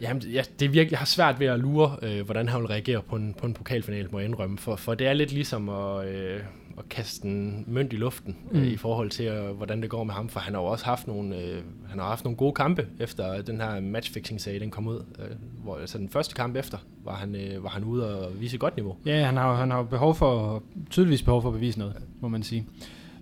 Jamen, 0.01 0.21
ja, 0.21 0.41
det 0.59 0.65
er 0.65 0.69
virkelig, 0.69 0.91
jeg 0.91 0.99
har 0.99 1.05
svært 1.05 1.39
ved 1.39 1.47
at 1.47 1.59
lure, 1.59 1.95
øh, 2.01 2.25
hvordan 2.25 2.47
han 2.49 2.59
vil 2.59 2.67
reagere 2.67 3.01
på 3.01 3.15
en, 3.15 3.33
på 3.37 3.45
en 3.45 3.53
pokalfinale, 3.53 4.07
må 4.11 4.19
jeg 4.19 4.27
indrømme. 4.27 4.57
For, 4.57 4.75
for 4.75 4.93
det 4.93 5.07
er 5.07 5.13
lidt 5.13 5.31
ligesom 5.31 5.69
at, 5.69 6.07
øh, 6.07 6.39
at 6.77 6.89
kaste 6.89 7.27
en 7.27 7.63
mønt 7.67 7.93
i 7.93 7.95
luften 7.95 8.37
mm. 8.51 8.57
øh, 8.57 8.63
Mm. 8.65 8.71
i 8.73 8.77
forhold 8.77 9.09
til, 9.09 9.25
øh, 9.25 9.55
hvordan 9.55 9.81
det 9.81 9.89
går 9.89 10.03
med 10.03 10.13
ham. 10.13 10.29
For 10.29 10.39
han 10.39 10.53
har 10.53 10.61
jo 10.61 10.67
også 10.67 10.85
haft 10.85 11.07
nogle, 11.07 11.37
øh, 11.37 11.61
han 11.89 11.99
har 11.99 12.07
haft 12.07 12.23
nogle 12.23 12.37
gode 12.37 12.53
kampe, 12.53 12.87
efter 12.99 13.41
den 13.41 13.61
her 13.61 13.79
matchfixing-sag, 13.79 14.59
den 14.59 14.71
kom 14.71 14.87
ud. 14.87 15.03
Øh, 15.19 15.25
hvor, 15.63 15.77
altså 15.77 15.97
den 15.97 16.09
første 16.09 16.35
kamp 16.35 16.55
efter, 16.55 16.77
var 17.05 17.15
han, 17.15 17.35
øh, 17.35 17.63
var 17.63 17.69
han 17.69 17.83
ude 17.83 18.19
og 18.19 18.41
vise 18.41 18.53
et 18.53 18.59
godt 18.59 18.75
niveau. 18.75 18.95
ja, 19.05 19.25
han 19.25 19.37
har, 19.37 19.55
han 19.55 19.71
har 19.71 19.83
behov 19.83 20.15
for, 20.15 20.63
tydeligvis 20.89 21.21
behov 21.23 21.41
for 21.41 21.49
at 21.49 21.53
bevise 21.55 21.79
noget, 21.79 21.95
må 22.21 22.27
man 22.27 22.43
sige. 22.43 22.65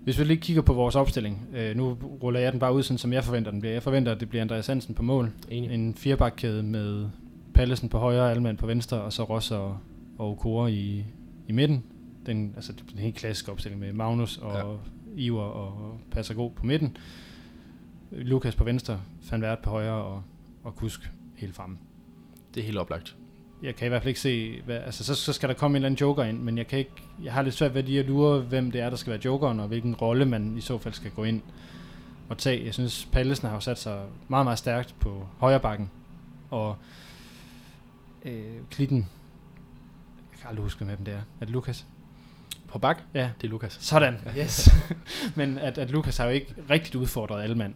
Hvis 0.04 0.20
vi 0.20 0.24
lige 0.24 0.38
kigger 0.38 0.62
på 0.62 0.74
vores 0.74 0.96
opstilling, 0.96 1.48
øh, 1.54 1.76
nu 1.76 1.98
ruller 2.24 2.40
jeg 2.40 2.52
den 2.52 2.60
bare 2.60 2.74
ud, 2.74 2.84
sådan 2.84 2.98
som 2.98 3.14
jeg 3.14 3.24
forventer 3.24 3.52
den 3.52 3.60
bliver. 3.60 3.74
Jeg 3.74 3.84
forventer, 3.84 4.12
at 4.12 4.20
det 4.20 4.30
bliver 4.30 4.42
Andreas 4.42 4.68
Hansen 4.68 4.96
på 4.96 5.04
mål. 5.04 5.32
Enig. 5.50 5.72
En 5.72 5.96
firebakkæde 5.96 6.64
med 6.64 7.10
Pallesen 7.54 7.90
på 7.90 7.98
højre, 7.98 8.32
Alman 8.32 8.58
på 8.58 8.66
venstre, 8.66 9.02
og 9.02 9.14
så 9.14 9.24
Ross 9.24 9.52
og, 9.52 9.78
og 10.18 10.30
Okora 10.30 10.68
i, 10.68 11.06
i 11.48 11.52
midten. 11.52 11.84
Den, 12.26 12.54
altså 12.56 12.74
den 12.92 13.00
helt 13.00 13.16
klassiske 13.16 13.52
opstilling 13.52 13.82
med 13.82 13.94
Magnus 13.94 14.38
og 14.38 14.82
ja. 15.16 15.22
Iver 15.22 15.44
og 15.44 16.00
Passago 16.12 16.48
på 16.48 16.66
midten. 16.66 16.98
Lukas 18.12 18.56
på 18.56 18.64
venstre, 18.64 19.02
Van 19.32 19.42
Vært 19.42 19.60
på 19.60 19.70
højre 19.70 20.04
og 20.04 20.24
og 20.64 20.76
Kusk 20.76 21.12
helt 21.36 21.56
fremme. 21.56 21.78
Det 22.54 22.62
er 22.62 22.66
helt 22.66 22.78
oplagt. 22.78 23.16
Jeg 23.62 23.76
kan 23.76 23.86
i 23.86 23.90
hvert 23.90 24.02
fald 24.02 24.08
ikke 24.08 24.20
se, 24.20 24.62
hvad, 24.66 24.78
altså 24.78 25.04
så, 25.04 25.16
så 25.16 25.34
skal 25.34 25.50
der 25.50 25.56
komme 25.56 25.76
en 25.76 25.76
eller 25.76 25.86
anden 25.88 26.00
joker 26.02 26.24
ind, 26.24 26.40
men 26.40 26.58
jeg 26.58 26.68
kan 26.68 26.80
ikke, 26.80 26.92
jeg 27.24 27.34
har 27.34 27.42
lidt 27.42 27.56
svært 27.56 27.74
ved 27.74 27.84
lige 27.84 28.00
at 28.00 28.06
lure, 28.06 28.40
hvem 28.40 28.72
det 28.72 28.82
er, 28.82 28.90
der 28.90 28.98
skal 28.98 29.12
være 29.12 29.22
jokeren, 29.26 29.60
og 29.60 29.68
hvilken 29.68 29.96
rolle 29.96 30.26
man 30.26 30.58
i 30.58 30.62
så 30.62 30.78
fald 30.78 30.94
skal 30.94 31.12
gå 31.12 31.24
ind 31.24 31.42
og 32.30 32.38
tage. 32.38 32.66
Jeg 32.66 32.74
synes, 32.74 33.08
Pallesen 33.12 33.48
har 33.48 33.56
jo 33.56 33.62
sat 33.62 33.80
sig 33.80 34.04
meget, 34.28 34.46
meget 34.46 34.60
stærkt 34.60 34.96
på 35.00 35.28
højre 35.40 35.60
bakken, 35.60 35.90
og 36.50 36.76
øh, 38.26 38.44
Klitten, 38.72 38.98
jeg 40.32 40.40
kan 40.40 40.50
aldrig 40.50 40.64
huske, 40.64 40.86
hvem 40.86 41.04
det 41.06 41.14
er. 41.14 41.18
Er 41.18 41.46
det 41.46 41.50
Lukas? 41.50 41.86
På 42.68 42.80
bak, 42.80 42.98
Ja, 43.14 43.30
det 43.42 43.48
er 43.48 43.52
Lukas. 43.52 43.78
sådan. 43.82 44.18
Yes. 44.38 44.70
men 45.36 45.58
at, 45.58 45.78
at 45.78 45.92
Lukas 45.92 46.18
har 46.18 46.26
jo 46.26 46.32
ikke 46.32 46.56
rigtigt 46.70 46.96
udfordret 46.96 47.44
alle 47.44 47.56
mand 47.56 47.74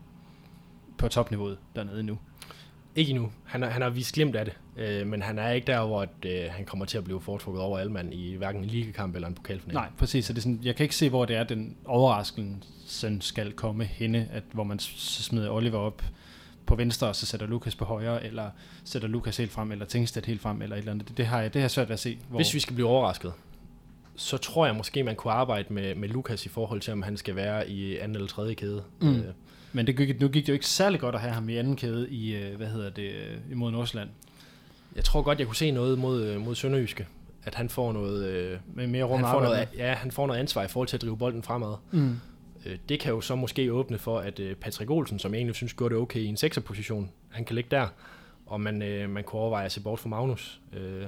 på 0.98 1.08
topniveauet 1.08 1.58
dernede 1.76 2.04
nu. 2.04 2.18
Ikke 2.96 3.10
endnu. 3.10 3.32
Han, 3.44 3.62
har, 3.62 3.70
han 3.70 3.82
har 3.82 3.90
vist 3.90 4.16
glemt 4.16 4.36
af 4.36 4.46
det, 4.46 4.54
øh, 4.78 5.08
men 5.08 5.22
han 5.22 5.40
er 5.40 5.52
ikke 5.52 5.68
der, 5.68 5.86
hvor 5.86 6.02
at, 6.02 6.10
øh, 6.26 6.52
han 6.52 6.66
kommer 6.66 6.86
til 6.86 6.98
at 6.98 7.04
blive 7.04 7.22
foretrukket 7.22 7.62
over 7.64 7.80
Alman 7.80 8.14
i 8.14 8.36
hverken 8.36 8.64
en 8.64 8.68
ligekamp 8.68 9.16
eller 9.16 9.28
en 9.28 9.34
pokalfinale. 9.34 9.74
Nej, 9.74 9.90
præcis. 9.98 10.26
Så 10.26 10.34
det 10.34 10.38
er 10.38 10.42
sådan, 10.42 10.60
jeg 10.64 10.76
kan 10.76 10.84
ikke 10.84 10.96
se, 10.96 11.10
hvor 11.10 11.26
det 11.26 11.36
er, 11.36 11.44
den 11.44 11.76
overraskelsen 11.86 13.22
skal 13.22 13.52
komme 13.52 13.84
henne, 13.84 14.28
at, 14.32 14.44
hvor 14.52 14.64
man 14.64 14.80
smider 14.80 15.50
Oliver 15.50 15.80
op 15.80 16.04
på 16.66 16.76
venstre, 16.76 17.08
og 17.08 17.16
så 17.16 17.26
sætter 17.26 17.48
Lukas 17.48 17.76
på 17.76 17.86
højre, 17.86 18.26
eller 18.26 18.50
sætter 18.84 19.08
Lukas 19.08 19.38
helt 19.38 19.52
frem, 19.52 19.72
eller 19.72 19.86
Tingstedt 19.86 20.26
helt 20.26 20.42
frem, 20.42 20.62
eller 20.62 20.76
et 20.76 20.80
eller 20.80 20.92
andet. 20.92 21.08
Det, 21.08 21.18
det 21.18 21.26
har 21.26 21.42
jeg, 21.42 21.54
det 21.54 21.60
har 21.60 21.64
jeg 21.64 21.72
svært 21.72 21.90
ved 21.90 21.94
at 21.94 22.00
se. 22.00 22.18
Hvor, 22.30 22.40
Hvis 22.40 22.54
vi 22.54 22.60
skal 22.60 22.76
blive 22.76 22.88
overrasket, 22.88 23.34
så 24.16 24.38
tror 24.38 24.66
jeg 24.66 24.76
måske, 24.76 25.04
man 25.04 25.16
kunne 25.16 25.34
arbejde 25.34 25.74
med, 25.74 25.96
med 25.96 26.10
Lukas 26.10 26.46
i 26.46 26.50
forhold 26.50 26.82
til, 26.82 26.94
om 26.94 27.02
han 27.02 27.18
skal 27.18 27.36
være 27.36 27.70
i 27.70 27.98
anden 27.98 28.16
eller 28.16 28.28
tredje 28.28 28.54
kæde. 28.54 28.84
Mm. 29.02 29.16
Øh, 29.16 29.26
Men 29.76 29.88
det 29.88 29.98
gik, 29.98 30.22
nu 30.22 30.28
gik 30.28 30.44
det 30.44 30.50
jo 30.50 30.54
ikke 30.54 30.66
særlig 30.66 31.00
godt 31.00 31.16
at 31.16 31.22
have 31.22 31.34
ham 31.34 31.50
i 31.50 31.56
anden 31.58 31.76
kæde 31.76 32.10
i, 32.10 32.36
øh, 32.36 32.56
hvad 32.56 32.68
hedder 32.68 32.90
det, 32.90 33.12
øh, 33.12 33.38
imod 33.52 33.72
Nordsjælland. 33.72 34.10
jeg 34.96 35.04
tror 35.04 35.22
godt, 35.22 35.40
jeg 35.40 35.48
kunne 35.48 35.56
se 35.56 35.72
noget 35.72 36.00
mod, 36.00 36.24
øh, 36.24 36.42
mod 36.42 36.56
Sønderjyske. 36.56 37.08
At 37.44 37.56
han 37.56 37.70
får 37.70 37.94
noget, 37.94 38.26
øh, 38.26 38.60
Med 38.74 38.88
mere 38.88 39.04
rum 39.04 39.24
han 39.24 39.34
får 39.34 39.42
noget, 39.42 39.68
ja, 39.78 39.94
han 39.94 40.12
får 40.12 40.28
noget 40.28 40.40
ansvar 40.40 40.64
i 40.64 40.68
forhold 40.68 40.88
til 40.88 40.98
at 40.98 41.02
drive 41.02 41.18
bolden 41.18 41.44
fremad. 41.44 41.76
Mm. 41.92 42.16
Det 42.90 43.00
kan 43.00 43.14
jo 43.14 43.22
så 43.22 43.36
måske 43.36 43.74
åbne 43.74 43.98
for, 43.98 44.20
at 44.20 44.42
Patrick 44.62 44.92
Olsen, 44.92 45.20
som 45.20 45.34
jeg 45.34 45.38
egentlig 45.38 45.56
synes 45.56 45.74
gjorde 45.74 45.96
det 45.96 46.02
okay 46.02 46.20
i 46.20 46.26
en 46.26 46.38
sekserposition, 46.38 47.12
han 47.30 47.46
kan 47.46 47.56
ligge 47.56 47.68
der, 47.72 47.88
og 48.46 48.62
man, 48.62 48.82
øh, 48.82 49.10
man 49.10 49.24
kunne 49.24 49.40
overveje 49.40 49.66
at 49.66 49.72
se 49.72 49.82
bort 49.82 50.00
fra 50.00 50.10
Magnus, 50.10 50.62
øh, 50.74 51.06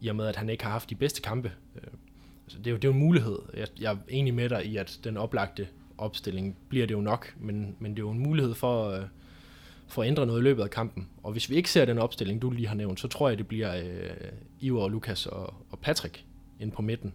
i 0.00 0.08
og 0.08 0.16
med, 0.16 0.26
at 0.26 0.36
han 0.36 0.48
ikke 0.48 0.64
har 0.64 0.70
haft 0.70 0.90
de 0.90 0.94
bedste 0.94 1.22
kampe. 1.22 1.52
Øh, 1.76 1.82
altså 2.44 2.58
det, 2.58 2.66
er 2.66 2.70
jo, 2.70 2.76
det 2.76 2.84
er 2.84 2.88
jo 2.88 2.92
en 2.92 2.98
mulighed. 2.98 3.38
Jeg, 3.56 3.66
jeg 3.80 3.92
er 3.92 3.96
enig 4.08 4.34
med 4.34 4.48
dig 4.48 4.66
i, 4.66 4.76
at 4.76 4.98
den 5.04 5.16
oplagte 5.16 5.68
opstilling 5.98 6.56
bliver 6.68 6.86
det 6.86 6.94
jo 6.94 7.00
nok, 7.00 7.34
men, 7.40 7.76
men 7.78 7.90
det 7.90 7.98
er 7.98 8.06
jo 8.06 8.10
en 8.10 8.18
mulighed 8.18 8.54
for, 8.54 8.90
øh, 8.90 9.04
for 9.88 10.02
at 10.02 10.08
ændre 10.08 10.26
noget 10.26 10.40
i 10.40 10.44
løbet 10.44 10.62
af 10.62 10.70
kampen. 10.70 11.08
Og 11.22 11.32
hvis 11.32 11.50
vi 11.50 11.54
ikke 11.54 11.70
ser 11.70 11.84
den 11.84 11.98
opstilling, 11.98 12.42
du 12.42 12.50
lige 12.50 12.68
har 12.68 12.74
nævnt, 12.74 13.00
så 13.00 13.08
tror 13.08 13.28
jeg, 13.28 13.38
det 13.38 13.48
bliver 13.48 13.76
øh, 13.76 14.10
Ivar 14.60 14.80
og 14.80 14.90
Lukas 14.90 15.26
og, 15.26 15.54
og 15.70 15.78
Patrick 15.78 16.24
ind 16.60 16.72
på 16.72 16.82
midten. 16.82 17.14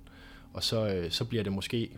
Og 0.54 0.64
så, 0.64 0.88
øh, 0.88 1.12
så 1.12 1.26
bliver 1.26 1.44
det 1.44 1.54
måske 1.54 1.98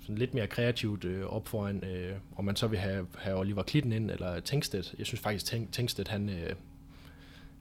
sådan 0.00 0.18
lidt 0.18 0.34
mere 0.34 0.46
kreativt 0.46 1.04
øh, 1.04 1.26
op 1.26 1.48
foran, 1.48 1.84
øh, 1.84 2.16
om 2.36 2.44
man 2.44 2.56
så 2.56 2.66
vil 2.66 2.78
have, 2.78 3.06
have 3.18 3.38
Oliver 3.38 3.62
Klitten 3.62 3.92
ind, 3.92 4.10
eller 4.10 4.40
Tengstedt. 4.40 4.94
Jeg 4.98 5.06
synes 5.06 5.20
faktisk, 5.20 5.46
Teng, 5.46 5.72
Tengstedt, 5.72 6.08
han, 6.08 6.28
øh, 6.28 6.54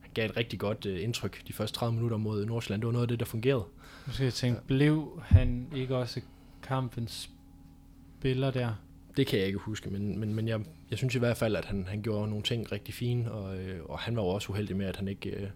han 0.01 0.11
gav 0.13 0.25
et 0.25 0.37
rigtig 0.37 0.59
godt 0.59 0.85
øh, 0.85 1.03
indtryk 1.03 1.47
de 1.47 1.53
første 1.53 1.77
30 1.77 1.93
minutter 1.93 2.17
mod 2.17 2.45
Nordsjælland. 2.45 2.81
Det 2.81 2.85
var 2.85 2.93
noget 2.93 3.03
af 3.03 3.07
det, 3.07 3.19
der 3.19 3.25
fungerede. 3.25 3.63
Nu 4.07 4.13
skal 4.13 4.23
jeg 4.23 4.33
tænke, 4.33 4.61
blev 4.67 5.21
han 5.25 5.67
ikke 5.75 5.95
også 5.95 6.21
kampens 6.63 7.29
spiller 8.19 8.51
der? 8.51 8.73
Det 9.17 9.27
kan 9.27 9.39
jeg 9.39 9.47
ikke 9.47 9.59
huske, 9.59 9.89
men, 9.89 10.19
men, 10.19 10.33
men 10.33 10.47
jeg, 10.47 10.59
jeg 10.89 10.97
synes 10.97 11.15
i 11.15 11.19
hvert 11.19 11.37
fald, 11.37 11.55
at 11.55 11.65
han, 11.65 11.85
han 11.89 12.01
gjorde 12.01 12.29
nogle 12.29 12.43
ting 12.43 12.71
rigtig 12.71 12.93
fine, 12.93 13.31
og, 13.31 13.57
øh, 13.57 13.79
og 13.85 13.99
han 13.99 14.15
var 14.15 14.21
jo 14.21 14.27
også 14.27 14.51
uheldig 14.51 14.75
med, 14.77 14.85
at 14.85 14.95
han 14.95 15.07
ikke, 15.07 15.29
øh, 15.29 15.47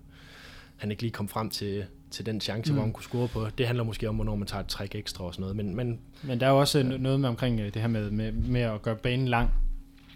han 0.77 0.91
ikke 0.91 1.03
lige 1.03 1.11
kom 1.11 1.27
frem 1.27 1.49
til, 1.49 1.85
til 2.11 2.25
den 2.25 2.41
chance, 2.41 2.71
mm. 2.71 2.75
Hvor 2.75 2.83
han 2.83 2.93
kunne 2.93 3.03
score 3.03 3.27
på. 3.27 3.47
Det 3.57 3.67
handler 3.67 3.83
måske 3.83 4.09
om, 4.09 4.15
hvornår 4.15 4.35
man 4.35 4.47
tager 4.47 4.63
et 4.63 4.67
træk 4.67 4.95
ekstra 4.95 5.23
og 5.25 5.33
sådan 5.33 5.41
noget, 5.41 5.55
men, 5.55 5.75
men 5.75 5.99
Men 6.23 6.39
der 6.39 6.45
er 6.45 6.51
jo 6.51 6.59
også 6.59 6.79
ja. 6.79 6.97
noget 6.97 7.19
med 7.19 7.29
omkring 7.29 7.59
øh, 7.59 7.73
det 7.73 7.81
her 7.81 7.87
med, 7.87 8.11
med, 8.11 8.31
med 8.31 8.61
at 8.61 8.81
gøre 8.81 8.95
banen 8.95 9.27
lang, 9.27 9.49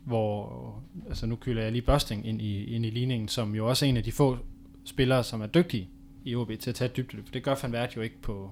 hvor, 0.03 0.84
altså 1.08 1.25
nu 1.25 1.36
kylder 1.36 1.63
jeg 1.63 1.71
lige 1.71 1.81
Børsting 1.81 2.27
ind 2.27 2.41
i, 2.41 2.75
ind 2.75 2.86
i 2.86 2.89
ligningen, 2.89 3.27
som 3.27 3.55
jo 3.55 3.67
også 3.67 3.86
er 3.86 3.89
en 3.89 3.97
af 3.97 4.03
de 4.03 4.12
få 4.12 4.38
spillere, 4.86 5.23
som 5.23 5.41
er 5.41 5.47
dygtige 5.47 5.89
i 6.23 6.36
OB 6.36 6.51
til 6.60 6.69
at 6.69 6.75
tage 6.75 6.89
et 6.89 6.97
dybdeløb. 6.97 7.25
For 7.25 7.34
det 7.34 7.43
gør 7.43 7.55
Van 7.62 7.71
Vært 7.71 7.95
jo 7.95 8.01
ikke 8.01 8.21
på, 8.21 8.51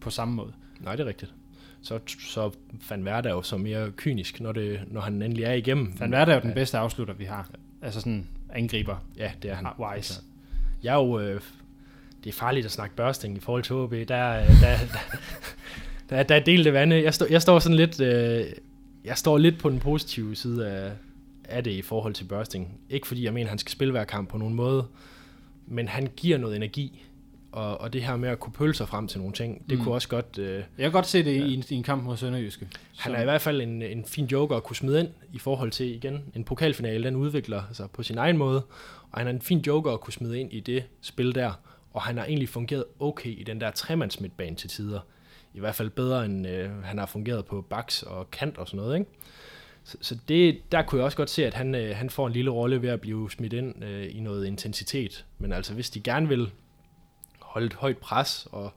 på 0.00 0.10
samme 0.10 0.34
måde. 0.34 0.52
nej, 0.80 0.96
det 0.96 1.02
er 1.02 1.08
rigtigt. 1.08 1.34
Så, 1.82 1.98
så 2.18 2.50
Van 2.90 3.04
Verde 3.04 3.28
er 3.28 3.32
jo 3.32 3.42
så 3.42 3.56
mere 3.56 3.90
kynisk, 3.96 4.40
når, 4.40 4.52
det, 4.52 4.80
når 4.86 5.00
han 5.00 5.22
endelig 5.22 5.44
er 5.44 5.52
igennem. 5.52 5.94
Van 6.00 6.12
Vært 6.12 6.28
er 6.28 6.34
jo 6.34 6.40
den 6.40 6.54
bedste 6.54 6.78
afslutter, 6.78 7.14
vi 7.14 7.24
har. 7.24 7.48
Altså 7.82 8.00
sådan 8.00 8.26
angriber 8.52 8.96
Ja, 9.16 9.30
det 9.42 9.50
er 9.50 9.54
han. 9.54 9.66
wise. 9.78 10.14
Jeg 10.82 10.90
er 10.94 10.98
jo... 10.98 11.18
Øh, 11.20 11.40
det 12.24 12.30
er 12.30 12.34
farligt 12.34 12.66
at 12.66 12.72
snakke 12.72 12.96
børsting 12.96 13.36
i 13.36 13.40
forhold 13.40 13.62
til 13.62 13.76
HB. 13.76 14.08
Der, 14.08 14.14
er- 14.16 14.46
der, 14.46 14.60
der, 14.60 16.16
der, 16.16 16.22
der 16.22 16.34
er 16.34 16.40
delte 16.40 16.72
vande. 16.72 17.02
Jeg, 17.02 17.14
stå, 17.14 17.26
jeg 17.30 17.42
står 17.42 17.58
sådan 17.58 17.76
lidt... 17.76 18.00
Øh, 18.00 18.44
jeg 19.04 19.18
står 19.18 19.38
lidt 19.38 19.58
på 19.58 19.70
den 19.70 19.80
positive 19.80 20.36
side 20.36 20.68
af, 20.68 20.92
af 21.44 21.64
det 21.64 21.70
i 21.70 21.82
forhold 21.82 22.14
til 22.14 22.24
børsting. 22.24 22.80
Ikke 22.90 23.06
fordi 23.06 23.24
jeg 23.24 23.32
mener, 23.32 23.48
han 23.48 23.58
skal 23.58 23.70
spille 23.72 23.90
hver 23.92 24.04
kamp 24.04 24.28
på 24.28 24.38
nogen 24.38 24.54
måde, 24.54 24.86
men 25.66 25.88
han 25.88 26.08
giver 26.16 26.38
noget 26.38 26.56
energi. 26.56 27.06
Og, 27.52 27.80
og 27.80 27.92
det 27.92 28.02
her 28.02 28.16
med 28.16 28.28
at 28.28 28.40
kunne 28.40 28.52
pølse 28.52 28.78
sig 28.78 28.88
frem 28.88 29.08
til 29.08 29.18
nogle 29.18 29.34
ting, 29.34 29.70
det 29.70 29.78
Mm. 29.78 29.84
kunne 29.84 29.94
også 29.94 30.08
godt... 30.08 30.38
Øh, 30.38 30.54
Jeg 30.56 30.64
kan 30.78 30.92
godt 30.92 31.06
se 31.06 31.24
det 31.24 31.36
Ja. 31.36 31.44
i, 31.44 31.54
en, 31.54 31.64
i 31.70 31.74
en 31.74 31.82
kamp 31.82 32.02
mod 32.04 32.16
Sønderjyske. 32.16 32.68
han 32.98 33.14
er 33.14 33.20
i 33.20 33.24
hvert 33.24 33.40
fald 33.40 33.60
en, 33.60 33.82
en 33.82 34.04
fin 34.04 34.24
joker 34.26 34.56
at 34.56 34.62
kunne 34.64 34.76
smide 34.76 35.00
ind 35.00 35.08
i 35.32 35.38
forhold 35.38 35.70
til, 35.70 35.86
igen, 35.94 36.24
en 36.34 36.44
pokalfinale, 36.44 37.04
den 37.04 37.16
udvikler 37.16 37.62
sig 37.72 37.90
på 37.90 38.02
sin 38.02 38.18
egen 38.18 38.36
måde, 38.38 38.62
og 39.10 39.18
han 39.18 39.26
er 39.26 39.30
en 39.30 39.40
fin 39.40 39.58
joker 39.66 39.92
at 39.92 40.00
kunne 40.00 40.12
smide 40.12 40.40
ind 40.40 40.52
i 40.52 40.60
det 40.60 40.84
spil 41.00 41.34
der, 41.34 41.52
og 41.92 42.02
han 42.02 42.18
har 42.18 42.24
egentlig 42.24 42.48
fungeret 42.48 42.84
okay 43.00 43.30
i 43.40 43.42
den 43.42 43.60
der 43.60 43.70
tremands 43.70 44.20
midtbane 44.20 44.56
til 44.56 44.70
tider. 44.70 45.00
I 45.54 45.60
hvert 45.60 45.74
fald 45.74 45.90
bedre, 45.90 46.24
end 46.24 46.46
øh, 46.46 46.82
han 46.84 46.98
har 46.98 47.06
fungeret 47.06 47.44
på 47.44 47.60
baks 47.70 48.02
og 48.02 48.30
kant 48.30 48.58
og 48.58 48.66
sådan 48.68 48.78
noget, 48.80 48.98
ikke? 48.98 49.10
Så, 49.84 49.96
så 50.00 50.16
det, 50.28 50.58
der 50.72 50.82
kunne 50.82 50.98
jeg 50.98 51.04
også 51.04 51.16
godt 51.16 51.30
se, 51.30 51.46
at 51.46 51.54
han, 51.54 51.74
øh, 51.74 51.96
han 51.96 52.10
får 52.10 52.26
en 52.26 52.32
lille 52.32 52.50
rolle 52.50 52.82
ved 52.82 52.88
at 52.88 53.00
blive 53.00 53.30
smidt 53.30 53.52
ind 53.52 53.84
øh, 53.84 54.16
i 54.16 54.20
noget 54.20 54.46
intensitet. 54.46 55.24
Men 55.38 55.52
altså, 55.52 55.74
hvis 55.74 55.90
de 55.90 56.00
gerne 56.00 56.28
vil 56.28 56.50
holde 57.50 57.66
et 57.66 57.74
højt 57.74 57.98
pres 57.98 58.48
og 58.52 58.72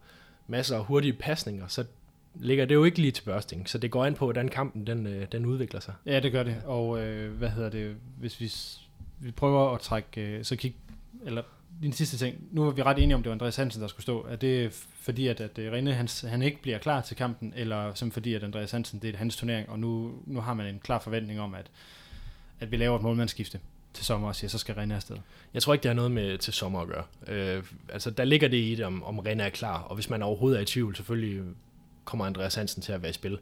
masser 0.48 0.78
af 0.78 0.86
hurtige 0.86 1.14
pasninger, 1.14 1.68
så 1.68 1.86
ligger 2.36 2.66
det 2.66 2.76
jo 2.76 2.84
ikke 2.84 3.02
lige 3.02 3.12
til 3.12 3.24
børsting. 3.24 3.70
Så 3.70 3.78
det 3.78 3.92
går 3.92 4.06
an 4.06 4.14
på, 4.14 4.26
hvordan 4.26 4.50
kampen 4.50 4.88
den, 4.88 5.08
øh, 5.08 5.28
den 5.32 5.46
udvikler 5.46 5.80
sig. 5.80 5.94
Ja, 6.06 6.20
det 6.20 6.32
gør 6.32 6.44
det. 6.44 6.62
Og 6.66 7.02
øh, 7.02 7.38
hvad 7.38 7.50
hedder 7.50 7.70
det, 7.70 7.96
hvis 8.20 8.40
vi, 8.40 8.52
vi 9.26 9.32
prøver 9.32 9.74
at 9.74 9.80
trække, 9.82 10.22
øh, 10.22 10.46
så 10.46 10.56
kig, 10.56 10.76
eller 11.26 11.44
din 11.82 11.94
sidste 11.94 12.18
ting, 12.18 12.38
nu 12.52 12.68
er 12.68 12.72
vi 12.72 12.82
ret 12.82 13.00
enige 13.00 13.16
om, 13.16 13.24
det 13.24 13.30
var 13.30 13.34
Andreas 13.34 13.56
Hansen, 13.56 13.82
der 13.82 13.88
skulle 13.88 14.04
stå. 14.04 14.26
Er 14.30 14.36
det 14.36 14.74
fordi, 14.96 15.28
at, 15.28 15.42
at 15.42 15.58
øh, 15.58 15.72
Rene, 15.72 15.94
han, 15.94 16.08
han 16.28 16.42
ikke 16.42 16.62
bliver 16.62 16.78
klar 16.78 17.02
til 17.02 17.18
kampen, 17.18 17.54
eller 17.56 17.94
som 17.94 18.12
fordi, 18.12 18.34
at 18.34 18.44
Andreas 18.44 18.72
Hansen, 18.72 19.00
det 19.00 19.14
er 19.14 19.18
hans 19.18 19.36
turnering, 19.36 19.70
og 19.70 19.80
nu, 19.80 20.12
nu 20.26 20.40
har 20.42 20.54
man 20.54 20.66
en 20.66 20.80
klar 20.80 21.00
forventning 21.00 21.40
om, 21.40 21.56
at, 21.56 21.66
at 22.60 22.72
vi 22.72 22.78
laver 22.78 22.96
et 22.96 23.02
målmandsskifte 23.02 23.60
til 23.94 24.06
sommer 24.06 24.28
og 24.28 24.36
siger, 24.36 24.50
så 24.50 24.58
skal 24.58 24.76
Rene 24.76 24.96
afsted. 24.96 25.18
Jeg 25.54 25.62
tror 25.62 25.74
ikke, 25.74 25.84
det 25.84 25.90
har 25.90 25.96
noget 25.96 26.12
med 26.12 26.38
til 26.38 26.54
sommer 26.54 26.80
at 26.82 26.88
gøre. 26.88 27.04
Øh, 27.28 27.64
altså, 27.90 28.12
der 28.12 28.24
ligger 28.24 28.48
det 28.48 28.58
i 28.58 28.76
det, 28.76 28.86
om, 28.86 29.04
om 29.04 29.20
Rene 29.20 29.44
er 29.44 29.50
klar. 29.50 29.82
Og 29.82 29.96
hvis 29.96 30.10
man 30.10 30.22
overhovedet 30.24 30.58
er 30.58 30.62
i 30.62 30.66
tvivl, 30.66 30.96
selvfølgelig 30.96 31.44
kommer 32.06 32.26
Andreas 32.26 32.56
Hansen 32.56 32.82
til 32.82 32.92
at 32.92 33.02
være 33.02 33.10
i 33.10 33.14
spil. 33.14 33.40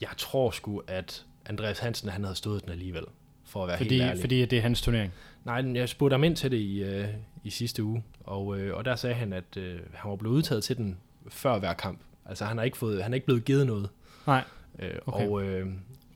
Jeg 0.00 0.08
tror 0.16 0.50
sgu, 0.50 0.82
at 0.86 1.24
Andreas 1.46 1.78
Hansen, 1.78 2.08
han 2.08 2.24
havde 2.24 2.36
stået 2.36 2.62
den 2.62 2.70
alligevel, 2.72 3.04
for 3.44 3.62
at 3.62 3.68
være 3.68 3.76
Fordi, 3.78 3.90
helt 3.90 4.02
ærlig. 4.02 4.20
fordi 4.20 4.44
det 4.46 4.58
er 4.58 4.62
hans 4.62 4.82
turnering. 4.82 5.12
Nej, 5.44 5.72
jeg 5.74 5.88
spurgte 5.88 6.14
ham 6.14 6.24
ind 6.24 6.36
til 6.36 6.50
det 6.50 6.56
i, 6.56 6.82
øh, 6.82 7.08
i 7.44 7.50
sidste 7.50 7.84
uge, 7.84 8.02
og, 8.24 8.58
øh, 8.60 8.76
og 8.76 8.84
der 8.84 8.96
sagde 8.96 9.14
han, 9.16 9.32
at 9.32 9.56
øh, 9.56 9.78
han 9.94 10.10
var 10.10 10.16
blevet 10.16 10.34
udtaget 10.36 10.64
til 10.64 10.76
den 10.76 10.98
før 11.28 11.58
hver 11.58 11.72
kamp. 11.72 11.98
Altså 12.26 12.44
han 12.44 12.56
har 12.56 12.64
ikke, 12.64 12.76
fået, 12.76 13.02
han 13.02 13.12
er 13.12 13.14
ikke 13.14 13.26
blevet 13.26 13.44
givet 13.44 13.66
noget. 13.66 13.88
Nej. 14.26 14.44
Øh, 14.78 14.90
Okay. 15.06 15.28
Og, 15.28 15.42
øh, 15.42 15.66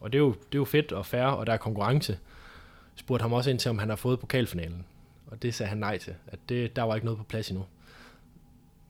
og 0.01 0.13
det, 0.13 0.19
er 0.19 0.23
jo, 0.23 0.31
det 0.33 0.55
er 0.55 0.59
jo 0.59 0.65
fedt 0.65 0.93
og 0.93 1.07
fair, 1.07 1.23
og 1.25 1.47
der 1.47 1.53
er 1.53 1.57
konkurrence. 1.57 2.19
Spurgte 2.97 3.23
ham 3.23 3.33
også 3.33 3.51
ind 3.51 3.59
til, 3.59 3.69
om 3.69 3.79
han 3.79 3.89
har 3.89 3.97
fået 3.97 4.21
pokalfinalen. 4.21 4.85
Og 5.27 5.43
det 5.43 5.55
sagde 5.55 5.69
han 5.69 5.79
nej 5.79 5.99
til. 5.99 6.15
At 6.27 6.39
det, 6.49 6.77
der 6.77 6.83
var 6.83 6.95
ikke 6.95 7.05
noget 7.05 7.19
på 7.19 7.25
plads 7.25 7.51
endnu. 7.51 7.65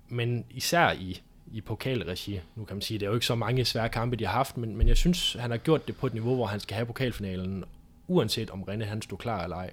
Men 0.08 0.44
især 0.50 0.92
i, 0.92 1.22
i 1.52 1.60
pokalregi, 1.60 2.40
nu 2.56 2.64
kan 2.64 2.76
man 2.76 2.82
sige, 2.82 2.98
det 2.98 3.06
er 3.06 3.10
jo 3.10 3.14
ikke 3.14 3.26
så 3.26 3.34
mange 3.34 3.64
svære 3.64 3.88
kampe, 3.88 4.16
de 4.16 4.24
har 4.26 4.32
haft, 4.32 4.56
men, 4.56 4.76
men 4.76 4.88
jeg 4.88 4.96
synes, 4.96 5.36
han 5.40 5.50
har 5.50 5.58
gjort 5.58 5.86
det 5.86 5.96
på 5.96 6.06
et 6.06 6.14
niveau, 6.14 6.34
hvor 6.34 6.46
han 6.46 6.60
skal 6.60 6.74
have 6.74 6.86
pokalfinalen, 6.86 7.64
uanset 8.08 8.50
om 8.50 8.62
René 8.62 8.84
han 8.84 9.02
stod 9.02 9.18
klar 9.18 9.42
eller 9.42 9.56
ej. 9.56 9.70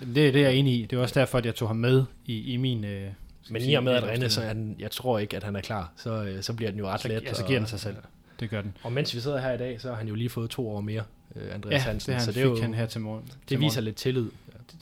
Det, 0.00 0.14
det 0.14 0.36
er 0.36 0.40
jeg 0.40 0.54
enig 0.54 0.80
i. 0.80 0.86
Det 0.86 0.96
er 0.96 1.00
også 1.00 1.20
derfor, 1.20 1.38
at 1.38 1.46
jeg 1.46 1.54
tog 1.54 1.68
ham 1.68 1.76
med 1.76 2.04
i, 2.26 2.52
i 2.52 2.56
min... 2.56 2.84
Øh, 2.84 3.08
Men 3.50 3.62
i 3.62 3.74
og 3.74 3.84
med, 3.84 3.92
at 3.92 4.02
René, 4.02 4.28
så 4.28 4.40
han, 4.40 4.76
jeg 4.78 4.90
tror 4.90 5.18
ikke, 5.18 5.36
at 5.36 5.44
han 5.44 5.56
er 5.56 5.60
klar, 5.60 5.92
så, 5.96 6.24
øh, 6.24 6.42
så 6.42 6.54
bliver 6.54 6.70
den 6.70 6.78
jo 6.78 6.86
ret 6.88 7.00
så, 7.00 7.08
let. 7.08 7.22
ja, 7.22 7.34
så 7.34 7.44
giver 7.44 7.58
den 7.58 7.68
sig 7.68 7.80
selv. 7.80 7.96
Det 8.40 8.50
gør 8.50 8.62
den. 8.62 8.76
Og 8.82 8.92
mens 8.92 9.14
vi 9.14 9.20
sidder 9.20 9.40
her 9.40 9.52
i 9.52 9.58
dag, 9.58 9.80
så 9.80 9.88
har 9.88 9.94
han 9.96 10.08
jo 10.08 10.14
lige 10.14 10.28
fået 10.28 10.50
to 10.50 10.68
år 10.70 10.80
mere, 10.80 11.02
øh, 11.36 11.54
Andreas 11.54 11.72
Ja, 11.72 11.78
Hansen. 11.90 12.06
det 12.10 12.14
han 12.14 12.24
så 12.24 12.32
fik 12.32 12.34
det, 12.34 12.42
er 12.42 12.50
jo, 12.56 12.62
han 12.62 12.74
her 12.74 12.86
til 12.86 13.00
morgen. 13.00 13.24
det 13.24 13.34
til 13.46 13.60
viser 13.60 13.74
morgen. 13.80 13.84
lidt 13.84 13.96
tillid. 13.96 14.30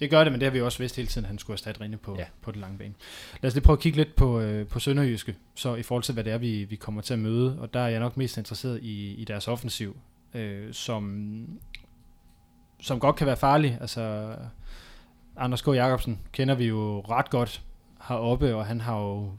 Det 0.00 0.10
gør 0.10 0.24
det, 0.24 0.32
men 0.32 0.40
det 0.40 0.46
har 0.46 0.50
vi 0.50 0.58
jo 0.58 0.64
også 0.64 0.78
vidst 0.78 0.96
hele 0.96 1.08
tiden, 1.08 1.24
at 1.24 1.28
han 1.28 1.38
skulle 1.38 1.54
erstatte 1.54 1.80
Rinde 1.80 1.96
på, 1.98 2.16
ja. 2.18 2.24
På 2.42 2.50
det 2.50 2.60
lange 2.60 2.78
bane. 2.78 2.94
Lad 3.42 3.48
os 3.48 3.54
lige 3.54 3.64
prøve 3.64 3.76
at 3.76 3.80
kigge 3.80 3.96
lidt 3.98 4.14
på, 4.16 4.40
øh, 4.40 4.66
på 4.66 4.78
Sønderjyske, 4.80 5.36
så 5.54 5.74
i 5.74 5.82
forhold 5.82 6.02
til, 6.02 6.14
hvad 6.14 6.24
det 6.24 6.32
er, 6.32 6.38
vi, 6.38 6.64
vi 6.64 6.76
kommer 6.76 7.02
til 7.02 7.12
at 7.12 7.18
møde. 7.20 7.58
Og 7.60 7.74
der 7.74 7.80
er 7.80 7.88
jeg 7.88 8.00
nok 8.00 8.16
mest 8.16 8.36
interesseret 8.38 8.82
i, 8.82 9.14
i 9.14 9.24
deres 9.24 9.48
offensiv, 9.48 9.96
øh, 10.34 10.72
som, 10.72 11.46
som 12.80 13.00
godt 13.00 13.16
kan 13.16 13.26
være 13.26 13.36
farlig. 13.36 13.78
Altså, 13.80 14.34
Anders 15.36 15.62
K. 15.62 15.66
Jacobsen 15.68 16.18
kender 16.32 16.54
vi 16.54 16.64
jo 16.64 17.00
ret 17.00 17.30
godt 17.30 17.62
heroppe, 18.08 18.54
og 18.56 18.66
han 18.66 18.80
har 18.80 18.98
jo... 19.00 19.32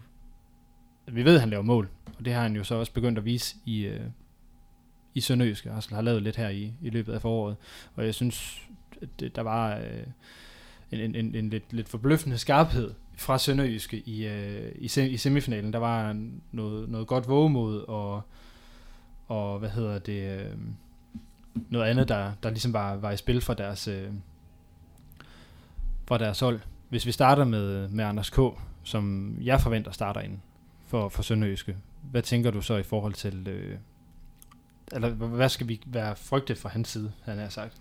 Vi 1.07 1.25
ved, 1.25 1.33
at 1.35 1.39
han 1.39 1.49
laver 1.49 1.63
mål, 1.63 1.89
og 2.19 2.25
det 2.25 2.33
har 2.33 2.41
han 2.41 2.55
jo 2.55 2.63
så 2.63 2.75
også 2.75 2.93
begyndt 2.93 3.17
at 3.17 3.25
vise 3.25 3.55
i, 3.65 3.81
øh, 3.85 4.01
i 5.13 5.21
Sønderjysk, 5.21 5.65
og 5.65 5.83
har 5.89 6.01
lavet 6.01 6.23
lidt 6.23 6.35
her 6.35 6.49
i, 6.49 6.73
i 6.81 6.89
løbet 6.89 7.13
af 7.13 7.21
foråret. 7.21 7.55
Og 7.95 8.05
jeg 8.05 8.15
synes, 8.15 8.61
at 9.01 9.09
det, 9.19 9.35
der 9.35 9.41
var 9.41 9.77
øh, 9.77 10.03
en, 10.91 10.99
en, 10.99 11.15
en, 11.15 11.35
en 11.35 11.49
lidt, 11.49 11.73
lidt 11.73 11.89
forbløffende 11.89 12.37
skarphed 12.37 12.93
fra 13.15 13.37
Sønderjyske 13.37 13.97
i, 13.97 14.27
øh, 14.27 14.71
i, 14.75 14.87
sem, 14.87 15.11
i 15.11 15.17
semifinalen. 15.17 15.73
Der 15.73 15.79
var 15.79 16.17
noget, 16.51 16.89
noget 16.89 17.07
godt 17.07 17.27
vågemod 17.27 17.79
og, 17.87 18.21
og 19.27 19.59
hvad 19.59 19.69
hedder 19.69 19.99
det, 19.99 20.39
øh, 20.39 20.57
noget 21.69 21.85
andet, 21.85 22.07
der, 22.07 22.31
der 22.43 22.49
ligesom 22.49 22.73
var, 22.73 22.95
var 22.95 23.11
i 23.11 23.17
spil 23.17 23.41
for 23.41 23.53
deres, 23.53 23.87
øh, 23.87 24.09
for 26.07 26.17
deres 26.17 26.39
hold. 26.39 26.59
Hvis 26.89 27.05
vi 27.05 27.11
starter 27.11 27.43
med, 27.43 27.87
med 27.87 28.05
Anders 28.05 28.29
K., 28.29 28.39
som 28.83 29.35
jeg 29.41 29.61
forventer 29.61 29.91
starter 29.91 30.21
ind 30.21 30.39
for, 30.87 31.09
for 31.09 31.23
Sønderjyske, 31.23 31.77
hvad 32.11 32.21
tænker 32.21 32.51
du 32.51 32.61
så 32.61 32.77
i 32.77 32.83
forhold 32.83 33.13
til, 33.13 33.47
øh, 33.47 33.77
eller 34.93 35.09
hvad 35.09 35.49
skal 35.49 35.67
vi 35.67 35.81
være 35.85 36.15
frygtet 36.15 36.57
fra 36.57 36.69
hans 36.69 36.89
side, 36.89 37.11
han 37.23 37.37
har 37.37 37.49
sagt? 37.49 37.77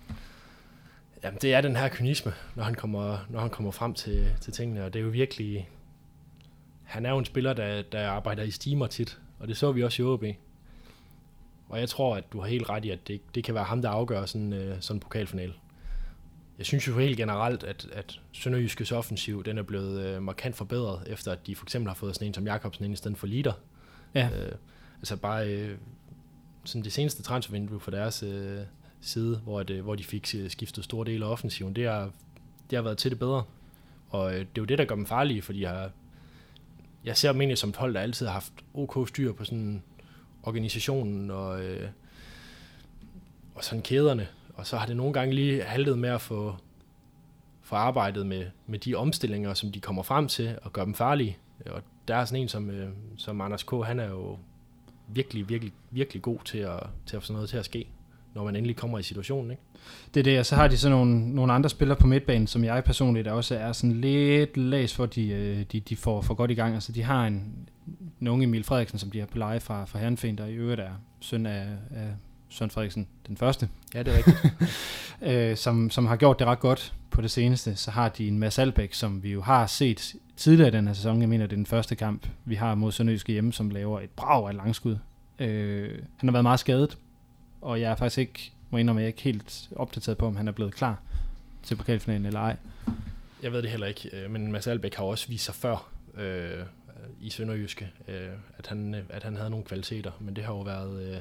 Jamen, 1.24 1.38
det 1.42 1.54
er 1.54 1.61
den 1.61 1.76
her 1.76 1.88
kynisme, 1.88 2.32
når 2.54 2.64
han 2.64 2.74
kommer, 2.74 3.18
når 3.28 3.40
han 3.40 3.50
kommer 3.50 3.70
frem 3.70 3.94
til, 3.94 4.26
til 4.40 4.52
tingene, 4.52 4.84
og 4.84 4.92
det 4.92 4.98
er 5.00 5.04
jo 5.04 5.11
virkelig... 5.11 5.68
Han 6.84 7.06
er 7.06 7.11
jo 7.11 7.18
en 7.18 7.24
spiller, 7.24 7.52
der, 7.52 7.82
der 7.82 8.11
arbejder 8.11 8.42
i 8.42 8.50
stimer 8.50 8.86
tit, 8.86 9.18
og 9.38 9.48
det 9.48 9.56
så 9.56 9.72
vi 9.72 9.82
også 9.82 10.02
i 10.02 10.06
OB. 10.06 10.24
Og 11.68 11.80
jeg 11.80 11.88
tror, 11.88 12.16
at 12.16 12.24
du 12.32 12.40
har 12.40 12.48
helt 12.48 12.68
ret 12.68 12.84
i, 12.84 12.90
at 12.90 13.08
det, 13.08 13.20
det 13.34 13.44
kan 13.44 13.54
være 13.54 13.64
ham, 13.64 13.82
der 13.82 13.88
afgør 13.88 14.26
sådan, 14.26 14.52
øh, 14.52 14.76
sådan 14.80 14.96
en 14.96 15.00
pokalfinale. 15.00 15.52
Jeg 16.58 16.66
synes 16.66 16.88
jo 16.88 16.98
helt 16.98 17.16
generelt, 17.16 17.62
at, 17.62 17.88
at 17.92 18.20
Sønderjyskes 18.32 18.92
offensiv 18.92 19.44
den 19.44 19.58
er 19.58 19.62
blevet 19.62 20.04
øh, 20.04 20.22
markant 20.22 20.56
forbedret, 20.56 21.02
efter 21.06 21.32
at 21.32 21.46
de 21.46 21.56
for 21.56 21.64
eksempel 21.64 21.88
har 21.88 21.94
fået 21.94 22.14
sådan 22.14 22.28
en 22.28 22.34
som 22.34 22.46
Jakobsen 22.46 22.84
ind 22.84 22.94
i 22.94 22.96
stedet 22.96 23.18
for 23.18 23.26
Lider. 23.26 23.52
Ja. 24.14 24.28
Øh, 24.36 24.52
altså 24.98 25.16
bare 25.16 25.48
øh, 25.48 25.78
sådan 26.64 26.84
det 26.84 26.92
seneste 26.92 27.22
transfervindue 27.22 27.80
for 27.80 27.90
deres 27.90 28.22
øh, 28.22 28.61
side, 29.00 29.36
hvor, 29.36 29.62
det, 29.62 29.74
øh, 29.74 29.84
hvor 29.84 29.94
de 29.94 30.04
fik 30.04 30.34
øh, 30.36 30.50
skiftet 30.50 30.84
store 30.84 31.06
dele 31.06 31.24
af 31.24 31.30
offensiven, 31.30 31.76
det 31.76 31.88
har, 31.88 32.11
det 32.70 32.76
har 32.76 32.82
været 32.82 32.98
til 32.98 33.11
det 33.11 33.18
bedre. 33.18 33.42
Og 34.11 34.32
øh, 34.32 34.38
det 34.38 34.46
er 34.46 34.46
jo 34.58 34.64
det, 34.64 34.78
der 34.78 34.84
gør 34.84 34.94
dem 34.94 35.06
farlige, 35.06 35.42
fordi 35.42 35.62
jeg, 35.62 35.90
jeg 37.04 37.16
ser 37.16 37.32
dem 37.32 37.40
egentlig 37.40 37.58
som 37.58 37.70
et 37.70 37.76
hold, 37.76 37.94
der 37.94 38.00
altid 38.00 38.26
har 38.26 38.32
haft 38.32 38.52
OK 38.74 39.08
styr 39.08 39.32
på 39.32 39.44
sådan 39.44 39.82
organisationen 40.42 41.30
og, 41.30 41.64
øh, 41.64 41.88
og 43.54 43.64
sådan 43.64 43.82
kæderne. 43.82 44.28
Og 44.54 44.66
så 44.66 44.76
har 44.76 44.86
det 44.86 44.96
nogle 44.96 45.12
gange 45.12 45.34
lige 45.34 45.62
haltet 45.62 45.98
med 45.98 46.08
at 46.08 46.20
få, 46.20 46.56
få 47.62 47.76
arbejdet 47.76 48.26
med, 48.26 48.46
med 48.66 48.78
de 48.78 48.94
omstillinger, 48.94 49.54
som 49.54 49.72
de 49.72 49.80
kommer 49.80 50.02
frem 50.02 50.28
til, 50.28 50.58
og 50.62 50.72
gør 50.72 50.84
dem 50.84 50.94
farlige. 50.94 51.38
Og 51.66 51.82
der 52.08 52.16
er 52.16 52.24
sådan 52.24 52.42
en 52.42 52.48
som, 52.48 52.70
øh, 52.70 52.88
som 53.16 53.40
Anders 53.40 53.62
K., 53.62 53.70
han 53.84 54.00
er 54.00 54.08
jo 54.08 54.38
virkelig, 55.14 55.48
virkelig, 55.48 55.72
virkelig 55.90 56.22
god 56.22 56.38
til 56.44 56.58
at, 56.58 56.80
til 57.06 57.16
at 57.16 57.22
få 57.22 57.26
sådan 57.26 57.34
noget 57.34 57.50
til 57.50 57.56
at 57.56 57.64
ske, 57.64 57.86
når 58.34 58.44
man 58.44 58.56
endelig 58.56 58.76
kommer 58.76 58.98
i 58.98 59.02
situationen. 59.02 59.50
Ikke? 59.50 59.62
Det 60.14 60.20
er 60.20 60.24
det, 60.24 60.38
og 60.38 60.46
så 60.46 60.54
har 60.54 60.68
de 60.68 60.78
så 60.78 60.88
nogle, 60.88 61.34
nogle 61.34 61.52
andre 61.52 61.70
spillere 61.70 61.98
på 61.98 62.06
midtbanen, 62.06 62.46
som 62.46 62.64
jeg 62.64 62.84
personligt 62.84 63.28
også 63.28 63.54
er 63.54 63.72
sådan 63.72 64.00
lidt 64.00 64.56
læs 64.56 64.94
for, 64.94 65.06
de, 65.06 65.28
øh, 65.28 65.64
de, 65.72 65.80
de 65.80 65.96
får 65.96 66.20
for 66.20 66.34
godt 66.34 66.50
i 66.50 66.54
gang. 66.54 66.74
Altså, 66.74 66.92
de 66.92 67.02
har 67.02 67.26
en, 67.26 67.52
en 68.20 68.28
unge 68.28 68.44
Emil 68.44 68.64
Frederiksen, 68.64 68.98
som 68.98 69.11
de 69.11 69.18
har 69.18 69.26
på 69.26 69.38
leje 69.38 69.61
fra, 69.61 69.84
fra 69.84 69.98
Herrenfen, 69.98 70.38
der 70.38 70.46
i 70.46 70.54
øvrigt 70.54 70.80
er 70.80 70.92
søn 71.20 71.46
af, 71.46 71.66
af 71.90 72.08
Søren 72.48 72.70
Frederiksen 72.70 73.06
den 73.26 73.36
første. 73.36 73.68
Ja, 73.94 74.02
det 74.02 74.12
er 74.12 74.16
rigtigt. 74.16 74.54
øh, 75.50 75.56
som, 75.56 75.90
som 75.90 76.06
har 76.06 76.16
gjort 76.16 76.38
det 76.38 76.46
ret 76.46 76.61
godt 76.61 76.94
på 77.11 77.20
det 77.20 77.30
seneste. 77.30 77.76
Så 77.76 77.90
har 77.90 78.08
de 78.08 78.28
en 78.28 78.38
Mads 78.38 78.58
Albeck, 78.58 78.94
som 78.94 79.22
vi 79.22 79.32
jo 79.32 79.42
har 79.42 79.66
set 79.66 80.14
tidligere 80.41 80.68
i 80.68 80.72
den 80.72 80.86
her 80.86 80.95
sæson. 80.95 81.20
Jeg 81.20 81.28
mener, 81.28 81.47
det 81.47 81.53
er 81.53 81.57
den 81.57 81.66
første 81.66 81.97
kamp, 81.97 82.26
vi 82.45 82.55
har 82.55 82.74
mod 82.74 82.93
Sønderjyske 82.93 83.32
hjemme, 83.32 83.53
som 83.53 83.70
laver 83.70 84.01
et 84.01 84.11
brag 84.11 84.49
af 84.49 84.57
langskud. 84.57 84.97
Øh, 85.38 85.99
han 86.16 86.28
har 86.28 86.32
været 86.32 86.45
meget 86.45 86.61
skadet, 86.61 86.99
og 87.61 87.80
jeg 87.80 87.91
er 87.91 87.97
faktisk 87.97 88.18
ikke, 88.18 88.53
må 88.70 88.78
indrømme, 88.78 89.01
jeg 89.01 89.05
er 89.05 89.09
ikke 89.09 89.22
helt 89.22 89.68
opdateret 89.76 90.18
på, 90.18 90.26
om 90.26 90.36
han 90.36 90.49
er 90.49 90.53
blevet 90.53 90.74
klar 90.74 91.01
til 91.62 91.76
pokalfinalen 91.76 92.26
eller 92.26 92.41
ej. 92.41 92.57
Jeg 93.43 93.53
ved 93.53 93.62
det 93.62 93.70
heller 93.70 93.86
ikke, 93.86 94.11
øh, 94.12 94.30
men 94.30 94.53
Mads 94.53 94.66
Albæk 94.66 94.95
har 94.95 95.05
også 95.05 95.28
vist 95.28 95.45
sig 95.45 95.55
før 95.55 95.91
øh, 96.16 96.64
i 97.20 97.30
Sønderjyske, 97.30 97.91
øh, 98.09 98.28
at, 98.59 98.66
han, 98.66 98.95
øh, 98.95 99.03
at 99.09 99.22
han 99.22 99.36
havde 99.36 99.51
nogle 99.51 99.64
kvaliteter, 99.64 100.11
men 100.20 100.36
det 100.36 100.45
har 100.45 100.53
jo 100.53 100.61
været... 100.61 101.03
Øh, 101.03 101.16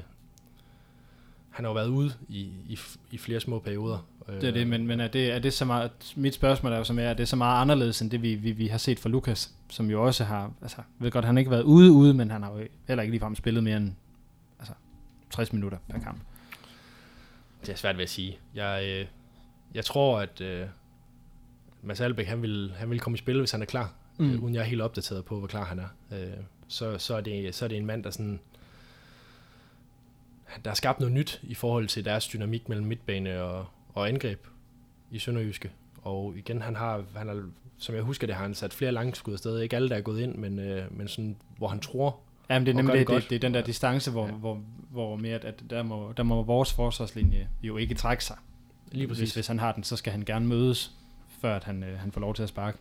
han 1.50 1.64
har 1.64 1.70
jo 1.70 1.74
været 1.74 1.88
ude 1.88 2.12
i, 2.28 2.40
i, 2.68 2.78
i 3.10 3.18
flere 3.18 3.40
små 3.40 3.58
perioder. 3.58 4.06
Det 4.26 4.48
er 4.48 4.52
det, 4.52 4.66
men, 4.66 4.86
men 4.86 5.00
er, 5.00 5.08
det, 5.08 5.32
er 5.32 5.38
det 5.38 5.52
så 5.52 5.64
meget, 5.64 5.90
mit 6.16 6.34
spørgsmål 6.34 6.72
er 6.72 6.78
jo 6.78 6.84
som 6.84 6.98
er, 6.98 7.02
er 7.02 7.14
det 7.14 7.28
så 7.28 7.36
meget 7.36 7.60
anderledes 7.60 8.02
end 8.02 8.10
det, 8.10 8.22
vi, 8.22 8.34
vi, 8.34 8.52
vi 8.52 8.66
har 8.66 8.78
set 8.78 8.98
fra 8.98 9.08
Lukas, 9.08 9.54
som 9.68 9.90
jo 9.90 10.06
også 10.06 10.24
har, 10.24 10.52
altså, 10.62 10.76
ved 10.98 11.10
godt, 11.10 11.24
han 11.24 11.34
har 11.34 11.38
ikke 11.38 11.50
været 11.50 11.62
ude 11.62 11.92
ude, 11.92 12.14
men 12.14 12.30
han 12.30 12.42
har 12.42 12.52
jo 12.52 12.66
heller 12.88 13.02
ikke 13.02 13.12
ligefrem 13.12 13.34
spillet 13.34 13.64
mere 13.64 13.76
end 13.76 13.92
altså, 14.58 14.74
60 15.30 15.52
minutter 15.52 15.78
per 15.88 15.98
kamp. 15.98 16.20
Det 17.60 17.68
er 17.68 17.76
svært 17.76 17.96
ved 17.96 18.02
at 18.02 18.10
sige. 18.10 18.38
Jeg, 18.54 18.84
øh, 18.86 19.06
jeg 19.74 19.84
tror, 19.84 20.20
at 20.20 20.40
øh, 20.40 20.66
Mads 21.82 22.00
Albeck, 22.00 22.28
han 22.28 22.42
vil, 22.42 22.72
han 22.76 22.90
vil 22.90 23.00
komme 23.00 23.16
i 23.16 23.18
spil, 23.18 23.38
hvis 23.38 23.50
han 23.50 23.62
er 23.62 23.66
klar, 23.66 23.92
mm. 24.18 24.30
øh, 24.30 24.42
uden 24.42 24.54
jeg 24.54 24.60
er 24.60 24.64
helt 24.64 24.82
opdateret 24.82 25.24
på, 25.24 25.38
hvor 25.38 25.48
klar 25.48 25.64
han 25.64 25.78
er. 25.78 25.88
Øh, 26.12 26.44
så, 26.68 26.98
så, 26.98 27.16
er 27.16 27.20
det, 27.20 27.54
så 27.54 27.64
er 27.64 27.68
det 27.68 27.78
en 27.78 27.86
mand, 27.86 28.04
der 28.04 28.10
sådan 28.10 28.40
der 30.64 30.70
er 30.70 30.74
skabt 30.74 31.00
noget 31.00 31.14
nyt 31.14 31.40
i 31.42 31.54
forhold 31.54 31.88
til 31.88 32.04
deres 32.04 32.28
dynamik 32.28 32.68
mellem 32.68 32.86
midtbane 32.86 33.42
og, 33.42 33.66
og 33.94 34.08
angreb 34.08 34.46
i 35.10 35.18
Sønderjyske. 35.18 35.70
Og 36.02 36.34
igen, 36.36 36.62
han 36.62 36.76
har, 36.76 37.04
han 37.16 37.28
har, 37.28 37.42
som 37.78 37.94
jeg 37.94 38.02
husker 38.02 38.26
det, 38.26 38.36
har 38.36 38.42
han 38.42 38.54
sat 38.54 38.72
flere 38.72 38.92
langskud 38.92 39.32
afsted. 39.32 39.60
Ikke 39.60 39.76
alle, 39.76 39.88
der 39.88 39.96
er 39.96 40.00
gået 40.00 40.20
ind, 40.20 40.34
men, 40.34 40.58
øh, 40.58 40.98
men 40.98 41.08
sådan, 41.08 41.36
hvor 41.58 41.68
han 41.68 41.80
tror, 41.80 42.20
Jamen, 42.50 42.66
det 42.66 42.72
er 42.72 42.76
nemlig 42.76 42.98
det, 42.98 43.08
det, 43.08 43.30
det, 43.30 43.36
er 43.36 43.40
den 43.40 43.54
der 43.54 43.62
distance, 43.62 44.10
hvor, 44.10 44.26
ja. 44.26 44.32
hvor, 44.32 44.60
hvor 44.90 45.16
mere, 45.16 45.34
at 45.44 45.62
der 45.70 45.82
må, 45.82 46.12
der 46.16 46.22
må 46.22 46.42
vores 46.42 46.72
forsvarslinje 46.72 47.48
jo 47.62 47.76
ikke 47.76 47.94
trække 47.94 48.24
sig. 48.24 48.36
Lige 48.92 49.08
præcis. 49.08 49.22
Hvis, 49.22 49.34
hvis 49.34 49.46
han 49.46 49.58
har 49.58 49.72
den, 49.72 49.84
så 49.84 49.96
skal 49.96 50.12
han 50.12 50.24
gerne 50.24 50.46
mødes, 50.46 50.92
før 51.40 51.56
at 51.56 51.64
han, 51.64 51.82
øh, 51.82 51.98
han 51.98 52.12
får 52.12 52.20
lov 52.20 52.34
til 52.34 52.42
at 52.42 52.48
sparke. 52.48 52.78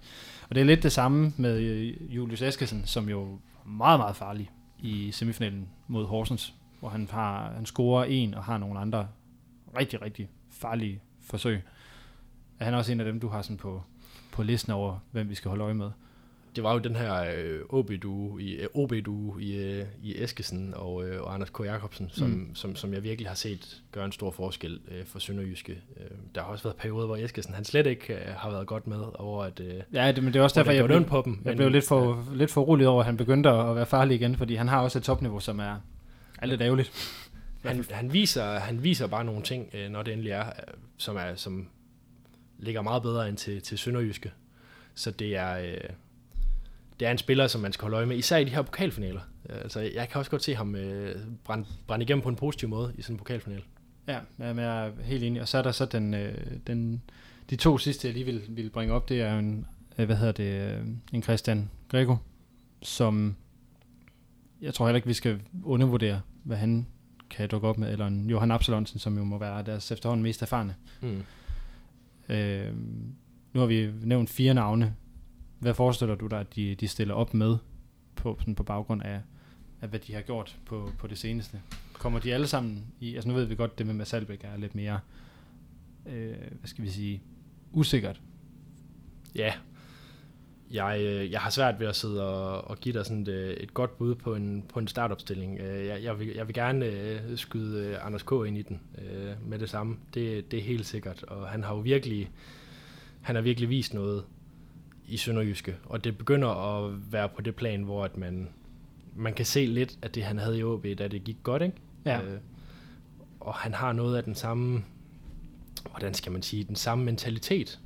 Og 0.50 0.56
det 0.56 0.62
er 0.62 0.66
lidt 0.66 0.84
det 0.84 0.92
samme 0.92 1.34
med 1.38 1.60
øh, 1.60 2.16
Julius 2.16 2.42
Eskesen, 2.42 2.84
som 2.86 3.10
jo 3.10 3.24
er 3.24 3.38
meget, 3.66 4.00
meget 4.00 4.16
farlig 4.16 4.52
i 4.80 5.12
semifinalen 5.12 5.68
mod 5.88 6.06
Horsens, 6.06 6.54
hvor 6.80 6.90
han, 6.90 7.08
har, 7.12 7.52
han 7.52 7.66
scorer 7.66 8.04
en 8.04 8.34
og 8.34 8.44
har 8.44 8.58
nogle 8.58 8.80
andre 8.80 9.08
rigtig, 9.78 10.02
rigtig 10.02 10.30
farlige 10.52 11.02
forsøg. 11.22 11.62
Er 12.60 12.66
han 12.66 12.74
også 12.74 12.92
en 12.92 13.00
af 13.00 13.06
dem, 13.06 13.20
du 13.20 13.28
har 13.28 13.42
sådan 13.42 13.58
på, 13.58 13.84
på 14.32 14.44
listen 14.44 14.74
over, 14.74 15.00
hvem 15.12 15.30
vi 15.30 15.36
skal 15.36 15.50
holde 15.50 15.64
øje 15.64 15.74
med? 15.74 15.92
Det 16.56 16.64
var 16.64 16.74
jo 16.74 16.80
den 16.80 16.96
her 16.96 17.26
øh, 17.38 17.60
OB-duo 17.70 18.38
i, 18.38 18.52
øh, 18.52 18.68
OB 18.74 18.94
i, 19.40 19.56
øh, 19.56 19.86
i 20.04 20.24
Eskesen 20.24 20.74
og, 20.76 21.08
øh, 21.08 21.22
og 21.22 21.34
Anders 21.34 21.50
K. 21.50 21.60
Jacobsen, 21.60 22.10
som, 22.12 22.30
mm. 22.30 22.56
som, 22.56 22.76
som 22.76 22.94
jeg 22.94 23.04
virkelig 23.04 23.30
har 23.30 23.36
set 23.36 23.84
gøre 23.92 24.06
en 24.06 24.12
stor 24.12 24.32
forskel 24.32 24.80
øh, 24.92 25.06
for 25.06 25.20
Sønderjyske. 25.20 25.72
Øh, 25.72 26.18
der 26.36 26.42
har 26.42 26.48
også 26.48 26.64
været 26.64 26.76
perioder, 26.76 27.06
hvor 27.06 27.18
Eskesen 27.18 27.54
han 27.54 27.66
slet 27.66 27.88
ikke 27.88 28.14
øh, 28.14 28.20
har 28.38 28.52
været 28.52 28.68
godt 28.68 28.88
med 28.88 29.04
over 29.14 29.44
at... 29.44 29.60
Øh, 29.60 29.74
ja, 29.94 30.12
det, 30.12 30.24
men 30.24 30.34
det 30.34 30.40
er 30.40 30.44
også 30.44 30.60
derfor, 30.60 30.72
jeg 30.72 30.86
blev, 30.86 31.06
på 31.06 31.22
dem, 31.26 31.34
jeg 31.34 31.42
men, 31.44 31.58
blev 31.58 31.70
lidt 31.70 31.88
for, 31.88 32.26
ja. 32.32 32.38
lidt 32.38 32.52
for 32.52 32.62
urolig 32.62 32.88
over, 32.88 33.00
at 33.00 33.06
han 33.06 33.18
begyndte 33.18 33.50
at 33.50 33.76
være 33.76 33.86
farlig 33.86 34.16
igen, 34.16 34.36
fordi 34.36 34.56
han 34.56 34.68
har 34.68 34.82
også 34.82 35.00
et 35.00 35.04
topniveau, 35.04 35.40
som 35.40 35.60
er, 35.60 35.76
er 36.42 36.46
lidt 36.46 36.62
ærgerligt. 36.62 36.92
Han, 37.66 37.86
han, 37.92 38.14
viser, 38.14 38.60
han 38.60 38.84
viser 38.84 39.08
bare 39.08 39.26
nogle 39.26 39.44
ting, 39.44 39.70
øh, 39.74 39.90
når 39.90 40.04
det 40.04 40.14
endelig 40.14 40.32
er, 40.32 40.52
som, 40.98 41.16
er, 41.16 41.36
som 41.36 41.68
ligger 42.58 42.82
meget 42.82 43.02
bedre 43.02 43.30
end 43.30 43.38
til, 43.38 43.62
til 43.62 43.78
Sønderjyske. 43.78 44.32
Så 44.96 45.12
det 45.12 45.36
er, 45.36 45.58
øh, 45.58 45.90
det 47.00 47.08
er 47.08 47.12
en 47.12 47.18
spiller, 47.18 47.48
som 47.48 47.62
man 47.62 47.74
skal 47.74 47.82
holde 47.82 47.98
øje 47.98 48.06
med, 48.06 48.18
især 48.18 48.38
i 48.38 48.44
de 48.44 48.50
her 48.50 48.62
pokalfinaler. 48.62 49.22
Altså, 49.50 49.80
jeg 49.80 50.10
kan 50.10 50.20
også 50.20 50.32
godt 50.32 50.44
se 50.44 50.56
ham 50.56 50.76
øh, 50.76 51.16
brænde, 51.44 51.66
brænde 51.88 52.04
igennem 52.04 52.22
på 52.22 52.30
en 52.30 52.36
positiv 52.36 52.70
måde 52.70 52.94
i 52.98 53.02
sådan 53.02 53.14
en 53.14 53.18
pokalfinal. 53.18 53.64
Ja, 54.08 54.20
jeg 54.40 54.86
er 54.86 54.92
helt 55.04 55.24
enig. 55.24 55.42
Og 55.42 55.48
så 55.48 55.58
er 55.58 55.62
der 55.62 55.72
så 55.72 55.86
den, 55.86 56.14
øh, 56.14 56.38
den, 56.68 57.02
de 57.50 57.56
to 57.56 57.78
sidste, 57.78 58.08
jeg 58.08 58.14
lige 58.14 58.26
vil, 58.26 58.44
vil 58.50 58.70
bringe 58.70 58.94
op, 58.94 59.10
det 59.10 59.22
er 59.22 59.40
en, 59.40 59.66
øh, 59.98 60.06
hvad 60.06 60.16
hedder 60.16 60.32
det, 60.32 60.78
øh, 60.78 60.88
en 61.14 61.24
Christian 61.24 61.70
Grego, 61.90 62.16
som 62.82 63.36
jeg 64.62 64.74
tror 64.74 64.86
heller 64.86 64.96
ikke, 64.96 65.08
vi 65.08 65.14
skal 65.14 65.42
undervurdere, 65.64 66.22
hvad 66.44 66.58
han 66.58 66.88
kan 67.30 67.50
dukke 67.50 67.68
op 67.68 67.78
med, 67.78 67.92
eller 67.92 68.08
en 68.08 68.30
Johan 68.30 68.52
Absalonsen, 68.52 69.00
som 69.00 69.18
jo 69.18 69.24
må 69.24 69.38
være 69.38 69.64
deres 69.64 69.92
efterhånden 69.92 70.24
mest 70.24 70.42
erfarne. 70.42 70.76
Mm. 71.02 71.24
Øh, 72.30 72.74
nu 73.54 73.60
har 73.60 73.66
vi 73.66 73.92
nævnt 74.04 74.30
fire 74.30 74.54
navne. 74.54 74.96
Hvad 75.60 75.74
forestiller 75.74 76.16
du 76.16 76.28
dig, 76.28 76.40
at 76.40 76.56
de, 76.56 76.76
de 76.76 76.88
stiller 76.88 77.14
op 77.14 77.34
med 77.34 77.58
på, 78.16 78.38
sådan 78.40 78.56
på 78.56 78.64
baggrund 78.64 79.02
af, 79.02 79.22
af, 79.82 79.90
hvad 79.90 80.00
de 80.00 80.14
har 80.14 80.22
gjort 80.22 80.58
på, 80.66 80.92
på 80.98 81.08
det 81.08 81.18
seneste? 81.18 81.62
Kommer 81.94 82.20
de 82.20 82.34
alle 82.34 82.48
sammen 82.48 82.86
i, 83.00 83.16
altså 83.16 83.30
nu 83.30 83.36
ved 83.36 83.46
vi 83.46 83.56
godt, 83.56 83.78
det 83.78 83.86
med 83.86 83.94
Mads 83.94 84.14
Albeck 84.14 84.44
er 84.44 84.58
lidt 84.58 84.76
mere, 84.76 85.00
øh, 86.06 86.36
hvad 86.60 86.68
skal 86.68 86.84
vi 86.84 86.90
sige, 86.90 87.22
usikkert. 87.72 88.22
Ja, 89.36 89.54
jeg, 90.72 91.00
øh, 91.02 91.32
jeg 91.32 91.40
har 91.40 91.50
svært 91.50 91.80
ved 91.80 91.88
at 91.88 91.96
sidde 91.96 92.30
og, 92.30 92.68
og 92.70 92.78
give 92.78 92.94
dig 92.94 93.06
sådan 93.06 93.22
et, 93.22 93.28
øh, 93.28 93.54
et 93.54 93.74
godt 93.74 93.98
bud 93.98 94.16
på 94.16 94.36
en, 94.36 94.66
på 94.74 94.80
en 94.80 94.88
startopstilling. 94.88 95.60
Øh, 95.60 95.86
jeg, 95.86 96.04
jeg, 96.04 96.20
vil, 96.20 96.28
jeg 96.28 96.48
vil 96.48 96.54
gerne 96.54 97.22
skyde 97.36 97.98
Anders 97.98 98.24
K. 98.24 98.32
ind 98.32 98.58
i 98.58 98.62
den 98.62 98.82
med 99.46 99.60
det 99.60 99.70
samme. 99.70 99.98
Det, 100.14 100.52
det 100.52 100.60
er 100.60 100.64
helt 100.64 100.86
sikkert. 100.86 101.24
Og 101.24 101.48
han 101.48 101.64
har 101.64 101.74
jo 101.74 101.80
virkelig 101.80 102.32
han 103.22 103.36
har 103.36 103.42
virkelig 103.42 103.70
vist 103.70 103.94
noget 103.94 104.24
i 105.08 105.18
Sønderjyske, 105.18 105.76
og 105.86 106.04
det 106.04 106.18
begynder 106.18 106.50
at 106.50 107.12
være 107.12 107.30
på 107.30 107.42
det 107.42 107.56
plan, 107.56 107.84
hvor 107.84 108.06
at 108.06 108.18
man, 108.18 108.50
man 109.16 109.34
kan 109.34 109.46
se 109.46 109.66
lidt 109.66 109.98
af 110.02 110.12
det, 110.12 110.24
han 110.24 110.38
havde 110.38 110.60
i 110.60 110.64
OB, 110.64 110.86
da 110.98 111.08
det 111.08 111.24
gik 111.24 111.38
godt, 111.44 111.62
ikke? 111.62 111.76
Ja. 112.06 112.22
Øh, 112.22 112.40
og 113.40 113.54
han 113.54 113.74
har 113.74 113.94
noget 113.94 114.18
af 114.18 114.24
den 114.24 114.36
samme, 114.36 114.84
hvordan 115.90 116.14
skal 116.14 116.32
man 116.32 116.42
sige, 116.42 116.64
den 116.64 116.76
samme 116.76 117.06
mentalitet, 117.06 117.80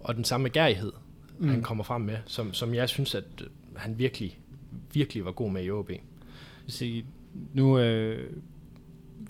og 0.00 0.14
den 0.14 0.24
samme 0.24 0.48
gærighed, 0.48 0.92
mm. 1.38 1.48
han 1.48 1.62
kommer 1.62 1.84
frem 1.84 2.02
med, 2.02 2.16
som, 2.26 2.54
som 2.54 2.74
jeg 2.74 2.88
synes, 2.88 3.14
at 3.14 3.24
øh, 3.40 3.46
han 3.76 3.98
virkelig, 3.98 4.38
virkelig 4.92 5.24
var 5.24 5.32
god 5.32 5.50
med 5.50 5.64
i 5.64 5.70
OB. 5.70 5.90
Se, 6.66 7.04
nu 7.54 7.78
øh, 7.78 8.32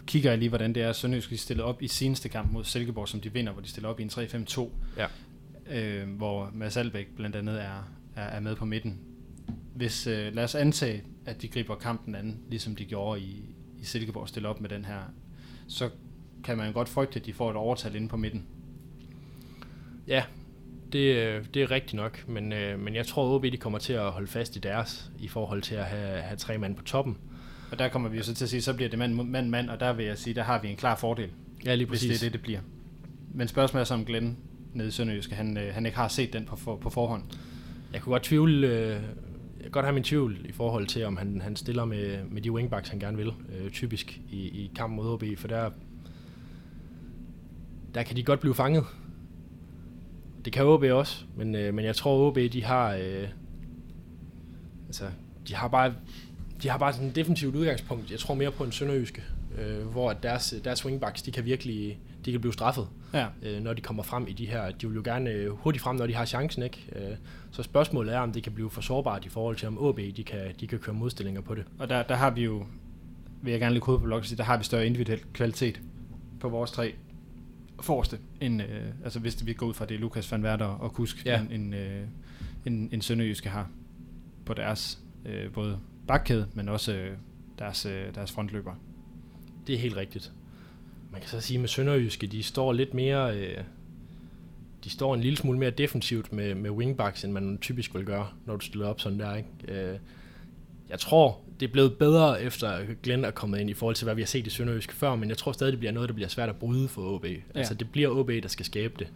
kigger 0.07 0.31
jeg 0.31 0.39
lige, 0.39 0.49
hvordan 0.49 0.75
det 0.75 0.83
er, 0.83 0.93
Sønderjysk 0.93 1.31
de 1.31 1.37
stillede 1.39 1.67
op 1.67 1.83
i 1.83 1.89
seneste 1.89 2.29
kamp 2.29 2.53
mod 2.53 2.65
Silkeborg, 2.65 3.09
som 3.09 3.21
de 3.21 3.33
vinder, 3.33 3.53
hvor 3.53 3.63
de 3.63 3.69
stiller 3.69 3.89
op 3.89 4.01
i 4.01 4.03
en 4.03 4.11
3-5-2, 4.11 4.69
Ja. 4.97 5.07
øh, 5.71 6.09
hvor 6.09 6.51
Mads 6.55 6.77
Albeck 6.77 7.09
blandt 7.17 7.37
andet 7.37 7.63
er, 7.63 7.93
er, 8.17 8.23
er 8.23 8.41
med 8.41 8.57
på 8.57 8.65
midten. 8.65 8.99
Hvis, 9.75 10.07
øh, 10.07 10.35
lad 10.35 10.45
os 10.45 10.55
antage, 10.55 11.03
at 11.27 11.43
de 11.43 11.49
griber 11.49 11.75
kampen 11.75 12.15
an, 12.15 12.39
ligesom 12.51 12.77
de 12.77 12.85
gjorde 12.85 13.21
i, 13.21 13.55
i 13.81 13.85
Silkeborg, 13.85 14.29
stille 14.29 14.49
op 14.49 14.61
med 14.61 14.69
den 14.69 14.85
her, 14.85 15.01
så 15.69 15.91
kan 16.45 16.57
man 16.57 16.73
godt 16.73 16.89
frygte, 16.89 17.21
at 17.21 17.27
de 17.27 17.33
får 17.33 17.51
et 17.51 17.57
overtal 17.57 17.95
inde 17.95 18.09
på 18.09 18.17
midten. 18.17 18.47
Ja, 20.07 20.25
det, 20.95 21.17
øh, 21.17 21.45
det 21.55 21.63
er 21.63 21.71
rigtigt 21.71 21.95
nok, 21.95 22.29
men, 22.29 22.53
øh, 22.53 22.81
men 22.81 22.95
jeg 22.95 23.07
tror, 23.07 23.27
at 23.27 23.35
OB 23.35 23.43
de 23.43 23.57
kommer 23.57 23.79
til 23.79 23.93
at 23.93 24.11
holde 24.11 24.27
fast 24.27 24.57
i 24.57 24.59
deres, 24.59 25.11
i 25.19 25.29
forhold 25.29 25.63
til 25.63 25.75
at 25.75 25.85
have, 25.85 26.21
have 26.21 26.37
tre 26.37 26.59
mand 26.59 26.77
på 26.77 26.83
toppen. 26.83 27.19
Og 27.73 27.79
der 27.79 27.89
kommer 27.89 28.09
vi 28.09 28.17
jo 28.17 28.23
så 28.23 28.35
til 28.35 28.45
at 28.45 28.49
sige, 28.49 28.63
så 28.63 28.75
bliver 28.75 28.89
det 28.89 28.99
mand 28.99 29.15
mand, 29.15 29.49
mand, 29.49 29.71
og 29.71 29.81
der 29.81 29.93
vil 29.93 30.07
jeg 30.07 30.19
sige, 30.19 30.35
der 30.35 30.43
har 30.43 30.61
vi 30.63 30.69
en 30.69 30.77
klar 30.77 30.97
fordel, 30.97 31.31
Ja, 31.65 31.75
lige 31.75 31.89
hvis 31.89 32.01
det 32.01 32.15
er 32.15 32.19
det, 32.19 32.33
det 32.33 32.43
bliver. 32.43 32.61
Men 33.35 33.49
spørgsmålet 33.49 33.81
er 33.81 33.85
så, 33.85 33.95
om 33.95 34.05
Glenn 34.05 34.37
nede 34.73 34.89
i 34.89 34.91
Sønderjysk, 34.91 35.31
han, 35.31 35.59
øh, 35.59 35.75
han 35.75 35.87
ikke 35.87 35.99
har 35.99 36.09
set 36.09 36.33
den 36.33 36.45
på, 36.45 36.57
for, 36.57 36.77
på 36.77 36.91
forhånd. 36.91 37.23
Jeg 37.93 38.01
kunne 38.01 38.13
godt 38.13 38.23
tvivle, 38.23 38.67
øh, 38.67 38.89
jeg 38.89 39.01
kan 39.63 39.71
godt 39.71 39.85
have 39.85 39.95
min 39.95 40.03
tvivl 40.03 40.37
i 40.45 40.53
forhold 40.53 40.87
til, 40.87 41.05
om 41.05 41.17
han, 41.17 41.41
han 41.41 41.57
stiller 41.57 41.85
med, 41.85 42.25
med 42.31 42.43
de 42.43 42.53
wingbacks, 42.53 42.89
han 42.89 42.99
gerne 42.99 43.17
vil, 43.17 43.33
øh, 43.59 43.71
typisk 43.71 44.21
i, 44.31 44.37
i 44.37 44.71
kampen 44.77 44.97
mod 44.97 45.13
OB, 45.13 45.25
for 45.37 45.49
der, 45.49 45.71
der 47.95 48.03
kan 48.03 48.17
de 48.17 48.23
godt 48.23 48.41
blive 48.41 48.55
fanget. 48.55 48.85
Det 50.45 50.53
kan 50.53 50.65
OB 50.67 50.83
også, 50.83 51.25
men, 51.37 51.55
øh, 51.55 51.75
men 51.75 51.85
jeg 51.85 51.97
tror 51.97 52.29
OB, 52.29 52.37
de 52.53 52.65
har, 52.65 52.95
øh, 52.95 53.29
altså, 54.87 55.05
de 55.49 55.55
har 55.55 55.69
bare, 55.69 55.95
de 56.63 56.69
har 56.69 56.79
bare 56.79 56.93
sådan 56.93 57.09
et 57.09 57.17
defensivt 57.17 57.55
udgangspunkt. 57.57 58.11
Jeg 58.11 58.19
tror 58.19 58.35
mere 58.35 58.51
på 58.51 58.65
en 58.65 58.73
sønderjyske, 58.73 59.23
øh, 59.59 59.87
hvor 59.87 60.11
at 60.11 60.23
deres, 60.23 60.55
deres 60.65 60.87
wingbacks, 60.87 61.23
de 61.23 61.31
kan 61.31 61.45
virkelig, 61.45 61.99
de 62.25 62.31
kan 62.33 62.41
blive 62.41 62.53
straffet 62.53 62.89
Ja. 63.15 63.27
øh, 63.43 63.63
når 63.63 63.73
de 63.73 63.81
kommer 63.83 64.03
frem 64.03 64.27
i 64.29 64.33
de 64.33 64.47
her. 64.47 64.71
De 64.71 64.87
vil 64.89 64.95
jo 64.95 65.03
gerne 65.05 65.31
øh, 65.31 65.51
hurtigt 65.51 65.83
frem, 65.83 65.97
når 65.97 66.07
de 66.07 66.15
har 66.15 66.25
chancen, 66.25 66.63
ikke? 66.63 66.85
Øh, 66.97 67.17
så 67.51 67.63
spørgsmålet 67.63 68.15
er, 68.15 68.19
om 68.19 68.33
det 68.33 68.43
kan 68.43 68.53
blive 68.53 68.71
for 68.71 68.81
sårbart 68.81 69.25
i 69.25 69.29
forhold 69.29 69.57
til, 69.57 69.69
om 69.69 69.79
OB 69.79 69.99
de 70.17 70.25
kan, 70.25 70.41
de 70.61 70.67
kan 70.67 70.79
køre 70.79 70.95
modstillinger 70.95 71.41
på 71.41 71.55
det. 71.55 71.65
Og 71.79 71.89
der, 71.89 72.03
der 72.03 72.15
har 72.15 72.31
vi 72.31 72.45
jo, 72.45 72.65
vil 73.43 73.51
jeg 73.51 73.61
gerne 73.61 73.73
lige 73.75 73.81
kode 73.83 73.99
på 73.99 74.05
bloggen, 74.05 74.37
der 74.37 74.45
har 74.45 74.57
vi 74.59 74.65
større 74.65 74.87
individuel 74.87 75.21
kvalitet 75.33 75.81
på 76.41 76.49
vores 76.49 76.71
tre 76.71 76.95
forreste, 77.81 78.19
end, 78.41 78.63
øh, 78.63 78.87
altså 79.05 79.19
hvis 79.21 79.47
vi 79.47 79.53
går 79.53 79.67
ud 79.67 79.75
fra 79.75 79.87
det, 79.87 80.01
Lukas 80.01 80.33
van 80.33 80.45
Werter 80.45 80.67
og 80.67 80.93
Kusk, 80.93 81.27
Ja. 81.27 81.41
en, 81.41 81.53
en, 81.53 81.75
øh, 81.75 82.07
en, 82.67 82.89
en 82.93 83.03
Sønderjyske 83.03 83.49
har 83.49 83.71
på 84.47 84.55
deres 84.55 84.99
øh, 85.27 85.53
både 85.53 85.79
bakkæde, 86.07 86.49
men 86.55 86.69
også 86.69 86.95
øh, 86.95 87.17
deres, 87.59 87.87
øh, 87.87 88.15
deres 88.15 88.33
frontløber. 88.33 88.75
Det 89.67 89.75
er 89.75 89.79
helt 89.79 89.97
rigtigt. 89.97 90.33
Man 91.13 91.21
kan 91.21 91.31
så 91.31 91.41
sige 91.41 91.59
med 91.59 91.69
Sønderjyske, 91.69 92.27
de 92.27 92.43
står 92.43 92.73
lidt 92.73 92.95
mere... 92.95 93.37
Øh, 93.39 93.65
de 94.85 94.91
står 94.91 95.15
en 95.15 95.21
lille 95.21 95.37
smule 95.37 95.59
mere 95.59 95.71
defensivt 95.71 96.33
med, 96.33 96.55
med 96.55 96.71
wingbacks, 96.71 97.25
end 97.25 97.33
man 97.33 97.59
typisk 97.59 97.95
vil 97.95 98.05
gøre, 98.05 98.29
når 98.47 98.57
du 98.57 98.61
stiller 98.61 98.87
op 98.87 99.01
sådan 99.01 99.19
der. 99.19 99.35
Ikke? 99.35 99.49
Øh, 99.69 99.99
jeg 100.91 100.99
tror, 100.99 101.41
det 101.61 101.69
er 101.69 101.73
blevet 101.73 101.99
bedre 101.99 102.43
efter 102.43 102.81
Glenn 103.03 103.25
er 103.25 103.31
kommet 103.31 103.61
ind 103.61 103.71
i 103.71 103.75
forhold 103.75 103.97
til, 103.97 104.05
hvad 104.05 104.15
vi 104.15 104.23
har 104.23 104.27
set 104.27 104.47
i 104.47 104.51
Sønderjysk 104.51 104.93
før, 104.93 105.15
men 105.15 105.29
jeg 105.29 105.39
tror 105.39 105.53
stadig, 105.53 105.73
det 105.73 105.79
bliver 105.79 105.93
noget, 105.93 106.09
der 106.09 106.15
bliver 106.15 106.29
svært 106.29 106.49
at 106.49 106.57
bryde 106.57 106.89
for 106.89 107.03
OB. 107.03 107.25
Ja. 107.25 107.39
Altså, 107.55 107.75
det 107.75 107.91
bliver 107.93 108.09
OB, 108.09 108.29
der 108.29 108.49
skal 108.49 108.67
skabe 108.67 108.95
det. 108.99 109.09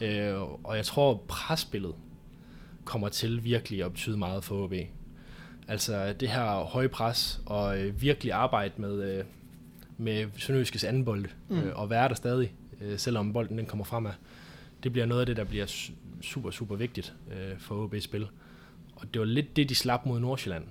Øh, 0.00 0.42
og 0.64 0.76
jeg 0.76 0.84
tror, 0.84 1.22
presspillet 1.28 1.94
kommer 2.84 3.08
til 3.08 3.44
virkelig 3.44 3.84
at 3.84 3.92
betyde 3.92 4.16
meget 4.16 4.44
for 4.44 4.64
OB. 4.64 4.74
Altså, 5.68 6.12
det 6.12 6.28
her 6.28 6.64
høje 6.64 6.88
pres 6.88 7.40
og 7.46 7.78
øh, 7.78 8.02
virkelig 8.02 8.32
arbejde 8.32 8.74
med, 8.76 9.18
øh, 9.18 9.24
med 9.98 10.26
Sønderjyskes 10.36 10.84
anden 10.84 11.04
bold, 11.04 11.26
mm. 11.48 11.58
øh, 11.58 11.78
og 11.78 11.90
være 11.90 12.08
der 12.08 12.14
stadig, 12.14 12.52
øh, 12.80 12.98
selvom 12.98 13.32
bolden 13.32 13.58
den 13.58 13.66
kommer 13.66 13.84
fremad. 13.84 14.12
Det 14.82 14.92
bliver 14.92 15.06
noget 15.06 15.20
af 15.20 15.26
det, 15.26 15.36
der 15.36 15.44
bliver 15.44 15.66
su- 15.66 16.22
super, 16.22 16.50
super 16.50 16.76
vigtigt 16.76 17.14
øh, 17.32 17.58
for 17.58 17.86
OB's 17.86 18.00
spil. 18.00 18.26
Og 18.96 19.14
det 19.14 19.20
var 19.20 19.26
lidt 19.26 19.56
det, 19.56 19.68
de 19.68 19.74
slap 19.74 20.06
mod 20.06 20.20
Nordsjælland, 20.20 20.64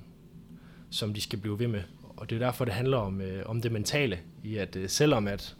som 0.92 1.14
de 1.14 1.22
skal 1.22 1.40
blive 1.40 1.60
ved 1.60 1.68
med. 1.68 1.82
Og 2.18 2.30
det 2.30 2.36
er 2.36 2.40
derfor, 2.40 2.66
det 2.66 2.74
handler 2.74 2.98
om, 2.98 3.22
øh, 3.22 3.44
om 3.46 3.62
det 3.62 3.72
mentale, 3.72 4.20
i 4.44 4.58
at 4.58 4.76
øh, 4.76 4.90
selvom 4.90 5.28
at 5.28 5.56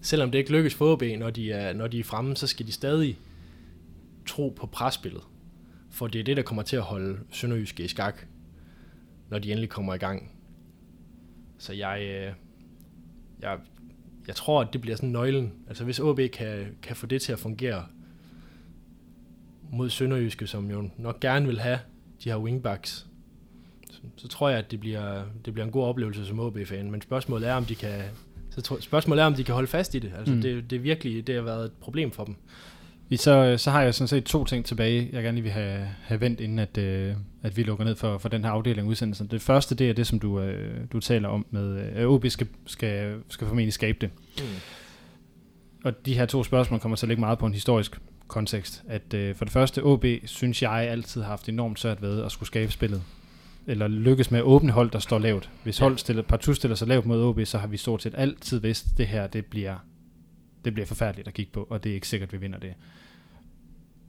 selvom 0.00 0.30
det 0.30 0.38
ikke 0.38 0.52
lykkes 0.52 0.74
for 0.74 0.92
OB, 0.92 1.02
når 1.18 1.30
de, 1.30 1.52
er, 1.52 1.72
når 1.72 1.86
de 1.86 1.98
er 1.98 2.04
fremme, 2.04 2.36
så 2.36 2.46
skal 2.46 2.66
de 2.66 2.72
stadig 2.72 3.18
tro 4.26 4.54
på 4.56 4.66
presspillet. 4.66 5.22
For 5.90 6.06
det 6.06 6.20
er 6.20 6.24
det, 6.24 6.36
der 6.36 6.42
kommer 6.42 6.62
til 6.62 6.76
at 6.76 6.82
holde 6.82 7.18
Sønderjyske 7.30 7.84
i 7.84 7.88
skak, 7.88 8.26
når 9.30 9.38
de 9.38 9.50
endelig 9.50 9.70
kommer 9.70 9.94
i 9.94 9.98
gang. 9.98 10.32
Så 11.58 11.72
jeg, 11.72 12.00
øh, 12.02 12.32
jeg, 13.40 13.58
jeg 14.26 14.36
tror, 14.36 14.60
at 14.60 14.68
det 14.72 14.80
bliver 14.80 14.96
sådan 14.96 15.08
nøglen. 15.08 15.52
Altså 15.68 15.84
hvis 15.84 16.00
OB 16.00 16.20
kan, 16.32 16.76
kan 16.82 16.96
få 16.96 17.06
det 17.06 17.22
til 17.22 17.32
at 17.32 17.38
fungere 17.38 17.86
mod 19.72 19.90
Sønderjyske, 19.90 20.46
som 20.46 20.70
jo 20.70 20.90
nok 20.96 21.20
gerne 21.20 21.46
vil 21.46 21.60
have 21.60 21.78
de 22.24 22.30
her 22.30 22.36
wingbacks, 22.36 23.07
så, 23.90 23.98
så 24.16 24.28
tror 24.28 24.48
jeg, 24.48 24.58
at 24.58 24.70
det 24.70 24.80
bliver, 24.80 25.22
det 25.44 25.52
bliver 25.52 25.66
en 25.66 25.72
god 25.72 25.84
oplevelse 25.84 26.26
som 26.26 26.40
OB-fan. 26.40 26.90
Men 26.90 27.02
spørgsmålet 27.02 27.48
er, 27.48 27.54
om 27.54 27.64
de 27.64 27.74
kan, 27.74 28.00
så 28.50 28.60
tror, 28.60 28.78
spørgsmålet 28.80 29.22
er, 29.22 29.26
om 29.26 29.34
de 29.34 29.44
kan 29.44 29.54
holde 29.54 29.68
fast 29.68 29.94
i 29.94 29.98
det. 29.98 30.12
Altså 30.18 30.34
Mm. 30.34 30.40
det, 30.42 30.70
det 30.70 30.76
er 30.76 30.80
virkelig, 30.80 31.26
det 31.26 31.34
har 31.34 31.42
været 31.42 31.64
et 31.64 31.72
problem 31.80 32.10
for 32.10 32.24
dem. 32.24 32.34
Vi 33.10 33.16
så, 33.16 33.54
så 33.58 33.70
har 33.70 33.82
jeg 33.82 33.94
sådan 33.94 34.08
set 34.08 34.24
to 34.24 34.44
ting 34.44 34.64
tilbage, 34.64 35.08
jeg 35.12 35.22
gerne 35.22 35.34
lige 35.34 35.42
vil 35.42 35.52
have, 35.52 35.88
have 36.02 36.20
vendt, 36.20 36.40
inden 36.40 36.58
at, 36.58 36.78
øh, 36.78 37.14
at 37.42 37.56
vi 37.56 37.62
lukker 37.62 37.84
ned 37.84 37.96
for, 37.96 38.18
for 38.18 38.28
den 38.28 38.44
her 38.44 38.50
afdeling 38.50 38.86
af 38.86 38.90
udsendelsen. 38.90 39.26
Det 39.26 39.42
første, 39.42 39.74
det 39.74 39.90
er 39.90 39.94
det, 39.94 40.06
som 40.06 40.18
du, 40.20 40.40
øh, 40.40 40.80
du 40.92 41.00
taler 41.00 41.28
om 41.28 41.46
med, 41.50 41.78
at 41.78 42.06
OB 42.06 42.26
skal, 42.28 42.46
skal, 42.66 43.16
skal 43.28 43.46
formentlig 43.46 43.72
skabe 43.72 43.98
det. 44.00 44.10
Mm. 44.38 44.44
Og 45.84 46.06
de 46.06 46.14
her 46.14 46.26
to 46.26 46.44
spørgsmål 46.44 46.80
kommer 46.80 46.96
til 46.96 47.06
at 47.06 47.08
ligge 47.08 47.20
meget 47.20 47.38
på 47.38 47.46
en 47.46 47.52
historisk 47.54 48.00
kontekst. 48.28 48.82
At 48.88 49.14
øh, 49.14 49.34
for 49.34 49.44
det 49.44 49.52
første, 49.52 49.82
OB 49.84 50.04
synes 50.24 50.62
jeg 50.62 50.72
altid 50.72 51.20
har 51.20 51.28
haft 51.28 51.48
enormt 51.48 51.78
svært 51.80 52.02
ved 52.02 52.22
at 52.22 52.32
skulle 52.32 52.46
skabe 52.46 52.72
spillet. 52.72 53.02
Eller 53.68 53.88
lykkes 53.88 54.30
med 54.30 54.38
at 54.38 54.44
åbne 54.44 54.72
hold, 54.72 54.90
der 54.90 54.98
står 54.98 55.18
lavt. 55.18 55.50
Hvis 55.62 55.78
hold 55.78 55.98
stiller, 55.98 56.22
partout 56.22 56.56
stiller 56.56 56.74
sig 56.74 56.88
lavt 56.88 57.06
mod 57.06 57.24
OB, 57.24 57.40
så 57.44 57.58
har 57.58 57.66
vi 57.66 57.76
stort 57.76 58.02
set 58.02 58.14
altid 58.16 58.60
vidst, 58.60 58.86
at 58.92 58.98
det 58.98 59.06
her 59.06 59.26
det 59.26 59.46
bliver, 59.46 59.76
det 60.64 60.74
bliver 60.74 60.86
forfærdeligt 60.86 61.28
at 61.28 61.34
kigge 61.34 61.52
på, 61.52 61.66
og 61.70 61.84
det 61.84 61.90
er 61.90 61.94
ikke 61.94 62.08
sikkert, 62.08 62.28
at 62.28 62.32
vi 62.32 62.38
vinder 62.38 62.58
det. 62.58 62.74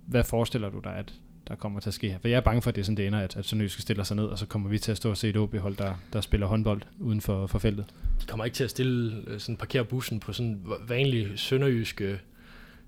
Hvad 0.06 0.24
forestiller 0.24 0.70
du 0.70 0.80
dig, 0.80 0.96
at 0.96 1.14
der 1.48 1.56
kommer 1.56 1.80
til 1.80 1.90
at 1.90 1.94
ske 1.94 2.10
her? 2.10 2.20
For 2.20 2.28
jeg 2.28 2.38
er 2.38 2.42
bange 2.42 2.62
for, 2.62 2.70
at 2.70 2.76
det 2.76 2.82
er 2.82 2.86
sådan, 2.86 2.98
det 2.98 3.08
ender, 3.08 3.20
at, 3.20 3.38
at 3.38 3.46
Sønderjyske 3.46 3.82
stiller 3.82 4.04
sig 4.04 4.16
ned, 4.16 4.26
og 4.26 4.38
så 4.38 4.46
kommer 4.46 4.70
vi 4.70 4.80
til 4.80 4.92
at 4.92 4.98
stå 4.98 5.10
og 5.10 5.18
se 5.18 5.30
et 5.30 5.38
OB-hold, 5.38 5.76
der, 5.76 5.94
der 6.14 6.22
spiller 6.22 6.48
håndbold 6.48 6.82
uden 7.00 7.22
for, 7.22 7.48
for 7.48 7.60
feltet. 7.60 7.86
De 8.22 8.26
kommer 8.26 8.46
ikke 8.46 8.56
til 8.56 8.64
at 8.64 8.70
stille, 8.70 9.24
øh, 9.28 9.40
sådan 9.40 9.58
parkere 9.58 9.86
bussen 9.86 10.20
på 10.20 10.34
sådan 10.34 10.66
vanlig 10.88 11.40
sønderjyske 11.40 12.20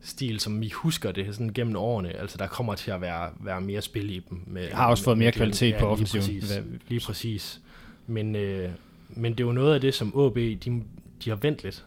stil, 0.02 0.40
som 0.40 0.62
vi 0.62 0.70
husker 0.70 1.12
det 1.12 1.36
sådan 1.36 1.54
gennem 1.54 1.76
årene. 1.76 2.10
Altså 2.10 2.38
der 2.38 2.48
kommer 2.48 2.76
til 2.76 2.92
at 2.92 3.02
være, 3.02 3.30
være 3.40 3.62
mere 3.62 3.82
spil 3.82 4.10
i 4.10 4.20
dem. 4.30 4.44
Med, 4.48 4.70
har 4.70 4.88
også 4.90 5.04
fået 5.04 5.18
med 5.18 5.26
mere 5.26 5.32
Glenn. 5.32 5.40
kvalitet 5.40 5.74
på 5.74 5.80
lige 5.80 5.88
offensiven. 5.92 6.24
Præcis, 6.42 6.52
Hvad- 6.56 6.64
lige 6.88 7.02
præcis. 7.06 7.62
Men, 8.08 8.36
øh, 8.36 8.70
men 9.10 9.32
det 9.32 9.40
er 9.40 9.48
jo 9.48 9.52
noget 9.52 9.74
af 9.74 9.82
det, 9.82 9.94
som 9.94 10.08
AB, 10.20 10.36
de, 10.36 10.84
de 11.26 11.30
har 11.30 11.36
vendt 11.36 11.64
lidt. 11.64 11.86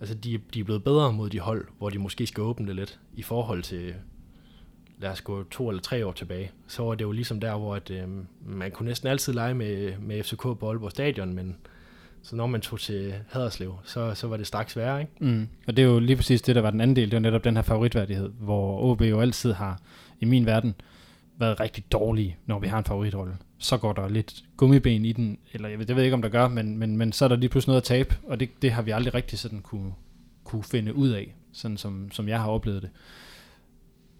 Altså 0.00 0.14
de, 0.14 0.40
de 0.54 0.60
er 0.60 0.64
blevet 0.64 0.84
bedre 0.84 1.12
mod 1.12 1.30
de 1.30 1.38
hold, 1.40 1.66
hvor 1.78 1.90
de 1.90 1.98
måske 1.98 2.26
skal 2.26 2.40
åbne 2.42 2.66
det 2.66 2.76
lidt, 2.76 2.98
i 3.16 3.22
forhold 3.22 3.62
til, 3.62 3.94
lad 5.00 5.10
os 5.10 5.20
gå 5.20 5.42
to 5.50 5.68
eller 5.68 5.82
tre 5.82 6.06
år 6.06 6.12
tilbage. 6.12 6.50
Så 6.66 6.82
var 6.82 6.94
det 6.94 7.04
jo 7.04 7.12
ligesom 7.12 7.40
der, 7.40 7.56
hvor 7.58 7.74
at, 7.76 7.90
øh, 7.90 8.08
man 8.46 8.70
kunne 8.70 8.88
næsten 8.88 9.08
altid 9.08 9.32
lege 9.32 9.54
med, 9.54 9.98
med 9.98 10.22
FCK 10.22 10.42
på 10.42 10.68
Aalborg 10.68 10.90
Stadion, 10.90 11.32
men 11.34 11.56
så 12.24 12.36
når 12.36 12.46
man 12.46 12.60
tog 12.60 12.80
til 12.80 13.14
Haderslev, 13.28 13.74
så, 13.84 14.14
så 14.14 14.26
var 14.26 14.36
det 14.36 14.46
straks 14.46 14.76
værre, 14.76 15.00
ikke? 15.00 15.12
Mm. 15.20 15.48
Og 15.66 15.76
det 15.76 15.82
er 15.82 15.86
jo 15.86 15.98
lige 15.98 16.16
præcis 16.16 16.42
det, 16.42 16.56
der 16.56 16.62
var 16.62 16.70
den 16.70 16.80
anden 16.80 16.96
del. 16.96 17.10
Det 17.10 17.14
var 17.16 17.20
netop 17.20 17.44
den 17.44 17.56
her 17.56 17.62
favoritværdighed, 17.62 18.28
hvor 18.28 18.82
OB 18.82 19.02
jo 19.02 19.20
altid 19.20 19.52
har, 19.52 19.80
i 20.20 20.24
min 20.24 20.46
verden, 20.46 20.74
været 21.38 21.60
rigtig 21.60 21.92
dårlige, 21.92 22.36
når 22.46 22.58
vi 22.58 22.66
har 22.66 22.78
en 22.78 22.84
favoritrolle. 22.84 23.36
Så 23.58 23.76
går 23.76 23.92
der 23.92 24.08
lidt 24.08 24.44
gummiben 24.56 25.04
i 25.04 25.12
den, 25.12 25.38
eller 25.52 25.68
jeg 25.68 25.78
ved, 25.78 25.86
det 25.86 25.96
ved 25.96 26.02
jeg 26.02 26.06
ikke, 26.06 26.14
om 26.14 26.22
der 26.22 26.28
gør, 26.28 26.48
men, 26.48 26.78
men, 26.78 26.96
men 26.96 27.12
så 27.12 27.24
er 27.24 27.28
der 27.28 27.36
lige 27.36 27.48
pludselig 27.48 27.70
noget 27.70 27.80
at 27.80 27.86
tabe, 27.86 28.16
og 28.26 28.40
det, 28.40 28.62
det 28.62 28.72
har 28.72 28.82
vi 28.82 28.90
aldrig 28.90 29.14
rigtig 29.14 29.38
sådan 29.38 29.60
kunne, 29.60 29.92
kunne 30.44 30.64
finde 30.64 30.94
ud 30.94 31.08
af, 31.08 31.34
sådan 31.52 31.76
som, 31.76 32.10
som 32.10 32.28
jeg 32.28 32.40
har 32.40 32.48
oplevet 32.48 32.82
det. 32.82 32.90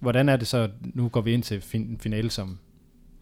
Hvordan 0.00 0.28
er 0.28 0.36
det 0.36 0.46
så, 0.46 0.70
nu 0.94 1.08
går 1.08 1.20
vi 1.20 1.32
ind 1.32 1.42
til 1.42 1.60
fin, 1.60 1.98
finale, 2.00 2.30
som 2.30 2.58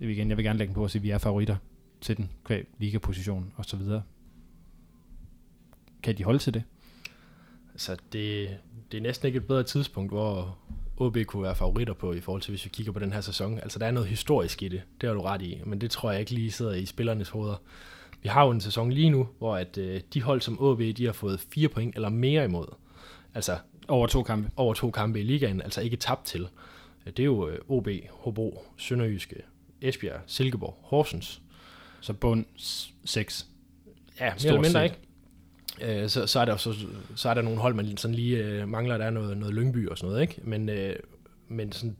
igen, 0.00 0.28
jeg 0.28 0.36
vil 0.36 0.44
gerne 0.44 0.58
lægge 0.58 0.74
på 0.74 0.84
at 0.84 0.90
sige, 0.90 1.00
at 1.00 1.04
vi 1.04 1.10
er 1.10 1.18
favoritter 1.18 1.56
til 2.00 2.16
den, 2.16 2.30
kvæg, 2.44 2.66
ligaposition 2.78 3.52
og 3.56 3.64
så 3.64 3.76
videre. 3.76 4.02
Kan 6.02 6.18
de 6.18 6.24
holde 6.24 6.38
til 6.38 6.54
det? 6.54 6.62
Altså, 7.72 7.96
det, 8.12 8.48
det 8.92 8.98
er 8.98 9.02
næsten 9.02 9.26
ikke 9.26 9.36
et 9.36 9.46
bedre 9.46 9.62
tidspunkt, 9.62 10.12
hvor 10.12 10.58
OB 10.96 11.16
kunne 11.26 11.42
være 11.42 11.54
favoritter 11.56 11.94
på, 11.94 12.12
i 12.12 12.20
forhold 12.20 12.42
til, 12.42 12.50
hvis 12.50 12.64
vi 12.64 12.70
kigger 12.72 12.92
på 12.92 12.98
den 12.98 13.12
her 13.12 13.20
sæson. 13.20 13.58
Altså, 13.58 13.78
der 13.78 13.86
er 13.86 13.90
noget 13.90 14.08
historisk 14.08 14.62
i 14.62 14.68
det, 14.68 14.82
det 15.00 15.08
har 15.08 15.14
du 15.14 15.22
ret 15.22 15.42
i, 15.42 15.60
men 15.66 15.80
det 15.80 15.90
tror 15.90 16.10
jeg 16.10 16.20
ikke 16.20 16.32
lige 16.32 16.52
sidder 16.52 16.72
i 16.72 16.86
spillernes 16.86 17.28
hoveder. 17.28 17.56
Vi 18.22 18.28
har 18.28 18.44
jo 18.44 18.50
en 18.50 18.60
sæson 18.60 18.92
lige 18.92 19.10
nu, 19.10 19.28
hvor 19.38 19.56
at, 19.56 19.78
øh, 19.78 20.00
de 20.14 20.22
hold 20.22 20.40
som 20.40 20.60
OB, 20.60 20.80
de 20.96 21.04
har 21.06 21.12
fået 21.12 21.40
fire 21.54 21.68
point 21.68 21.94
eller 21.94 22.08
mere 22.08 22.44
imod. 22.44 22.66
Altså, 23.34 23.58
Over 23.88 24.06
to 24.06 24.22
kampe. 24.22 24.50
over 24.56 24.74
to 24.74 24.90
kampe 24.90 25.20
i 25.20 25.22
ligaen, 25.22 25.62
altså 25.62 25.80
ikke 25.80 25.96
tabt 25.96 26.24
til. 26.24 26.48
Det 27.06 27.18
er 27.18 27.24
jo 27.24 27.48
øh, 27.48 27.58
OB, 27.68 27.88
Hobro, 28.10 28.64
Sønderjyske, 28.76 29.36
Esbjerg, 29.80 30.20
Silkeborg, 30.26 30.78
Horsens. 30.82 31.42
Så 32.00 32.12
bund 32.12 32.44
6. 33.04 33.46
Ja, 34.20 34.24
mere 34.24 34.38
Stort 34.38 34.48
eller 34.48 34.60
mindre 34.60 34.80
set. 34.80 34.84
ikke. 34.84 34.96
Øh, 35.82 36.08
så, 36.08 36.26
så, 36.26 36.40
er 36.40 36.44
der, 36.44 36.56
så, 36.56 36.74
så 37.16 37.28
er 37.28 37.34
der 37.34 37.42
nogle 37.42 37.58
hold, 37.58 37.74
man 37.74 37.96
sådan 37.96 38.14
lige 38.14 38.36
øh, 38.36 38.68
mangler, 38.68 38.98
der 38.98 39.04
er 39.04 39.10
noget, 39.10 39.36
noget 39.36 39.54
Lyngby 39.54 39.88
og 39.88 39.98
sådan 39.98 40.10
noget, 40.10 40.22
ikke? 40.22 40.40
Men, 40.44 40.68
øh, 40.68 40.96
men 41.48 41.72
sådan, 41.72 41.96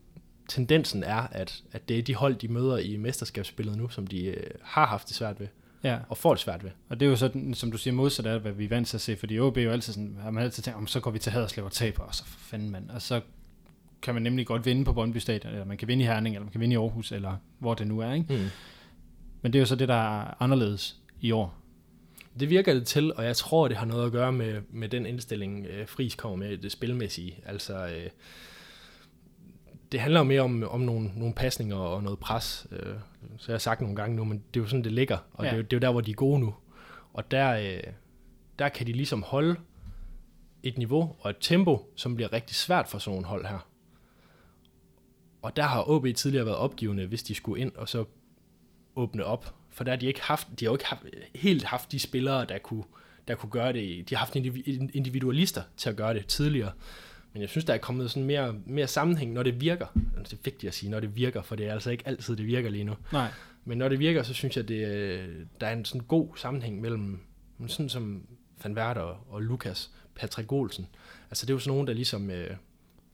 tendensen 0.49 1.03
er, 1.03 1.27
at, 1.31 1.63
at 1.71 1.89
det 1.89 1.99
er 1.99 2.01
de 2.01 2.15
hold, 2.15 2.35
de 2.35 2.47
møder 2.47 2.77
i 2.77 2.97
mesterskabsspillet 2.97 3.77
nu, 3.77 3.89
som 3.89 4.07
de 4.07 4.25
øh, 4.25 4.43
har 4.61 4.85
haft 4.85 5.07
det 5.07 5.15
svært 5.15 5.39
ved, 5.39 5.47
Ja, 5.83 5.97
og 6.09 6.17
får 6.17 6.33
det 6.33 6.39
svært 6.41 6.63
ved. 6.63 6.71
og 6.89 6.99
det 6.99 7.05
er 7.05 7.09
jo 7.09 7.15
sådan, 7.15 7.53
som 7.53 7.71
du 7.71 7.77
siger, 7.77 7.93
modsat 7.93 8.25
af, 8.25 8.39
hvad 8.39 8.51
vi 8.51 8.65
er 8.65 8.69
vant 8.69 8.87
til 8.87 8.97
at 8.97 9.01
se, 9.01 9.15
fordi 9.15 9.39
OB 9.39 9.57
er 9.57 9.61
jo 9.61 9.71
altid 9.71 9.93
sådan, 9.93 10.17
har 10.21 10.31
man 10.31 10.43
altid 10.43 10.63
tænkt, 10.63 10.77
om 10.77 10.87
så 10.87 10.99
går 10.99 11.11
vi 11.11 11.19
til 11.19 11.31
Haderslev 11.31 11.65
og 11.65 11.71
taber, 11.71 12.03
og 12.03 12.15
så 12.15 12.25
for 12.25 12.39
fanden 12.39 12.69
mand, 12.69 12.89
og 12.89 13.01
så 13.01 13.21
kan 14.01 14.13
man 14.13 14.23
nemlig 14.23 14.47
godt 14.47 14.65
vinde 14.65 14.85
på 14.85 14.93
Brøndby 14.93 15.17
Stadion, 15.17 15.53
eller 15.53 15.65
man 15.65 15.77
kan 15.77 15.87
vinde 15.87 16.03
i 16.03 16.07
Herning, 16.07 16.35
eller 16.35 16.45
man 16.45 16.51
kan 16.51 16.61
vinde 16.61 16.73
i 16.73 16.77
Aarhus, 16.77 17.11
eller 17.11 17.35
hvor 17.59 17.73
det 17.73 17.87
nu 17.87 17.99
er, 17.99 18.13
ikke? 18.13 18.33
Mm. 18.33 18.49
Men 19.41 19.53
det 19.53 19.59
er 19.59 19.61
jo 19.61 19.65
så 19.65 19.75
det, 19.75 19.87
der 19.87 20.19
er 20.19 20.33
anderledes 20.39 20.95
i 21.21 21.31
år. 21.31 21.62
Det 22.39 22.49
virker 22.49 22.73
det 22.73 22.87
til, 22.87 23.13
og 23.13 23.25
jeg 23.25 23.35
tror, 23.35 23.67
det 23.67 23.77
har 23.77 23.85
noget 23.85 24.05
at 24.05 24.11
gøre 24.11 24.31
med, 24.31 24.61
med 24.69 24.89
den 24.89 25.05
indstilling, 25.05 25.65
øh, 25.65 25.87
Friis 25.87 26.15
kommer 26.15 26.37
med, 26.37 26.57
det 26.57 26.71
spilmæssige. 26.71 27.39
Altså, 27.45 27.87
øh, 27.87 28.09
det 29.91 29.99
handler 29.99 30.19
jo 30.19 30.23
mere 30.23 30.41
om, 30.41 30.63
om 30.69 30.81
nogle, 30.81 31.11
nogle 31.15 31.33
pasninger 31.33 31.75
og 31.75 32.03
noget 32.03 32.19
pres. 32.19 32.67
Øh, 32.71 32.95
så 33.37 33.51
jeg 33.51 33.53
har 33.53 33.59
sagt 33.59 33.81
nogle 33.81 33.95
gange 33.95 34.15
nu, 34.15 34.23
men 34.23 34.43
det 34.53 34.59
er 34.59 34.63
jo 34.63 34.67
sådan, 34.67 34.83
det 34.83 34.91
ligger, 34.91 35.17
og 35.33 35.45
ja. 35.45 35.49
det, 35.49 35.53
er 35.53 35.57
jo, 35.57 35.63
det 35.63 35.73
er 35.73 35.77
jo 35.77 35.81
der, 35.81 35.91
hvor 35.91 36.01
de 36.01 36.11
er 36.11 36.15
gode 36.15 36.39
nu. 36.39 36.55
Og 37.13 37.31
der, 37.31 37.51
øh, 37.51 37.93
der 38.59 38.69
kan 38.69 38.87
de 38.87 38.91
ligesom 38.91 39.23
holde 39.23 39.55
et 40.63 40.77
niveau 40.77 41.15
og 41.19 41.29
et 41.29 41.37
tempo, 41.39 41.91
som 41.95 42.15
bliver 42.15 42.33
rigtig 42.33 42.55
svært 42.55 42.87
for 42.87 42.97
sådan 42.97 43.11
nogle 43.11 43.27
hold 43.27 43.45
her. 43.45 43.67
Og 45.41 45.55
der 45.55 45.63
har 45.63 45.89
OB 45.89 46.07
tidligere 46.15 46.45
været 46.45 46.57
opgivende, 46.57 47.05
hvis 47.05 47.23
de 47.23 47.35
skulle 47.35 47.61
ind 47.61 47.71
og 47.75 47.89
så 47.89 48.05
åbne 48.95 49.25
op. 49.25 49.55
For 49.73 49.83
der 49.83 49.91
har 49.91 49.97
de 49.97 50.05
ikke 50.05 50.21
haft, 50.21 50.47
de 50.59 50.65
har 50.65 50.69
jo 50.69 50.75
ikke 50.75 50.85
haft, 50.85 51.01
helt 51.35 51.63
haft 51.63 51.91
de 51.91 51.99
spillere, 51.99 52.45
der 52.45 52.57
kunne, 52.57 52.83
der 53.27 53.35
kunne 53.35 53.49
gøre 53.49 53.73
det. 53.73 54.09
De 54.09 54.15
har 54.15 54.19
haft 54.19 54.35
indivi- 54.35 54.89
individualister 54.93 55.61
til 55.77 55.89
at 55.89 55.95
gøre 55.95 56.13
det 56.13 56.27
tidligere. 56.27 56.71
Men 57.33 57.41
jeg 57.41 57.49
synes, 57.49 57.65
der 57.65 57.73
er 57.73 57.77
kommet 57.77 58.11
sådan 58.11 58.23
mere, 58.23 58.55
mere 58.65 58.87
sammenhæng, 58.87 59.33
når 59.33 59.43
det 59.43 59.61
virker. 59.61 59.85
Det 60.23 60.33
er 60.33 60.37
vigtigt 60.43 60.67
at 60.67 60.73
sige, 60.73 60.89
når 60.89 60.99
det 60.99 61.15
virker, 61.15 61.41
for 61.41 61.55
det 61.55 61.67
er 61.67 61.73
altså 61.73 61.91
ikke 61.91 62.07
altid, 62.07 62.35
det 62.35 62.45
virker 62.45 62.69
lige 62.69 62.83
nu. 62.83 62.93
Nej. 63.11 63.27
Men 63.65 63.77
når 63.77 63.89
det 63.89 63.99
virker, 63.99 64.23
så 64.23 64.33
synes 64.33 64.57
jeg, 64.57 64.67
det, 64.67 65.47
der 65.61 65.67
er 65.67 65.73
en 65.73 65.85
sådan 65.85 66.07
god 66.07 66.27
sammenhæng 66.37 66.81
mellem 66.81 67.19
sådan 67.67 67.89
som 67.89 68.27
Van 68.63 68.77
Werter 68.77 69.01
og, 69.01 69.17
og 69.29 69.41
Lukas, 69.41 69.91
Patrick 70.15 70.51
Olsen. 70.51 70.87
Altså 71.29 71.45
det 71.45 71.49
er 71.49 71.55
jo 71.55 71.59
sådan 71.59 71.71
nogen, 71.71 71.87
der 71.87 71.93
ligesom, 71.93 72.29
øh, 72.29 72.55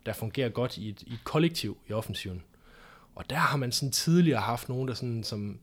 der 0.06 0.14
fungerer 0.14 0.50
godt 0.50 0.78
i 0.78 0.90
et, 0.90 1.02
i 1.02 1.14
et 1.14 1.24
kollektiv 1.24 1.78
i 1.90 1.94
offensiven. 1.94 2.44
Og 3.16 3.30
der 3.30 3.36
har 3.36 3.58
man 3.58 3.72
sådan 3.72 3.92
tidligere 3.92 4.42
haft 4.42 4.70
nogen, 4.70 4.88
der 4.88 4.94
sådan 4.94 5.24
som 5.24 5.60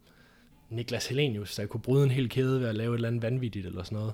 Niklas 0.71 1.07
Helenius, 1.07 1.55
der 1.55 1.67
kunne 1.67 1.81
bryde 1.81 2.05
en 2.05 2.11
hel 2.11 2.29
kæde 2.29 2.61
ved 2.61 2.69
at 2.69 2.75
lave 2.75 2.95
et 2.95 2.99
eller 2.99 3.09
andet 3.09 3.23
vanvittigt 3.23 3.67
eller 3.67 3.83
sådan 3.83 3.99
noget. 3.99 4.13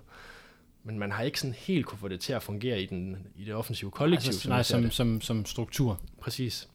Men 0.84 0.98
man 0.98 1.12
har 1.12 1.22
ikke 1.22 1.40
sådan 1.40 1.55
helt 1.59 1.86
kunne 1.86 1.98
få 1.98 2.09
det 2.09 2.20
til 2.20 2.32
at 2.32 2.42
fungere 2.42 2.82
i, 2.82 2.86
den, 2.86 3.16
i 3.36 3.44
det 3.44 3.55
offensive 3.55 3.90
kollektiv. 3.90 4.28
Altså, 4.28 4.40
som 4.40 4.50
nej, 4.50 4.62
som, 4.62 4.82
det. 4.82 4.92
som, 4.92 5.20
som 5.20 5.44
struktur. 5.44 6.00
Præcis. 6.20 6.68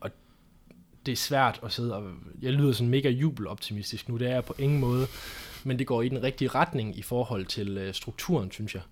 Og 0.00 0.10
det 1.06 1.12
er 1.12 1.16
svært 1.16 1.60
at 1.62 1.72
sidde 1.72 1.96
og... 1.96 2.12
Jeg 2.42 2.52
lyder 2.52 2.72
sådan 2.72 2.88
mega 2.88 3.10
jubeloptimistisk 3.10 4.08
nu, 4.08 4.16
det 4.16 4.28
er 4.28 4.34
jeg 4.34 4.44
på 4.44 4.54
ingen 4.58 4.80
måde. 4.80 5.06
Men 5.64 5.78
det 5.78 5.86
går 5.86 6.02
i 6.02 6.08
den 6.08 6.22
rigtige 6.22 6.48
retning 6.48 6.98
i 6.98 7.02
forhold 7.02 7.46
til 7.46 7.78
øh, 7.78 7.94
strukturen, 7.94 8.50
synes 8.50 8.74
jeg. 8.74 8.82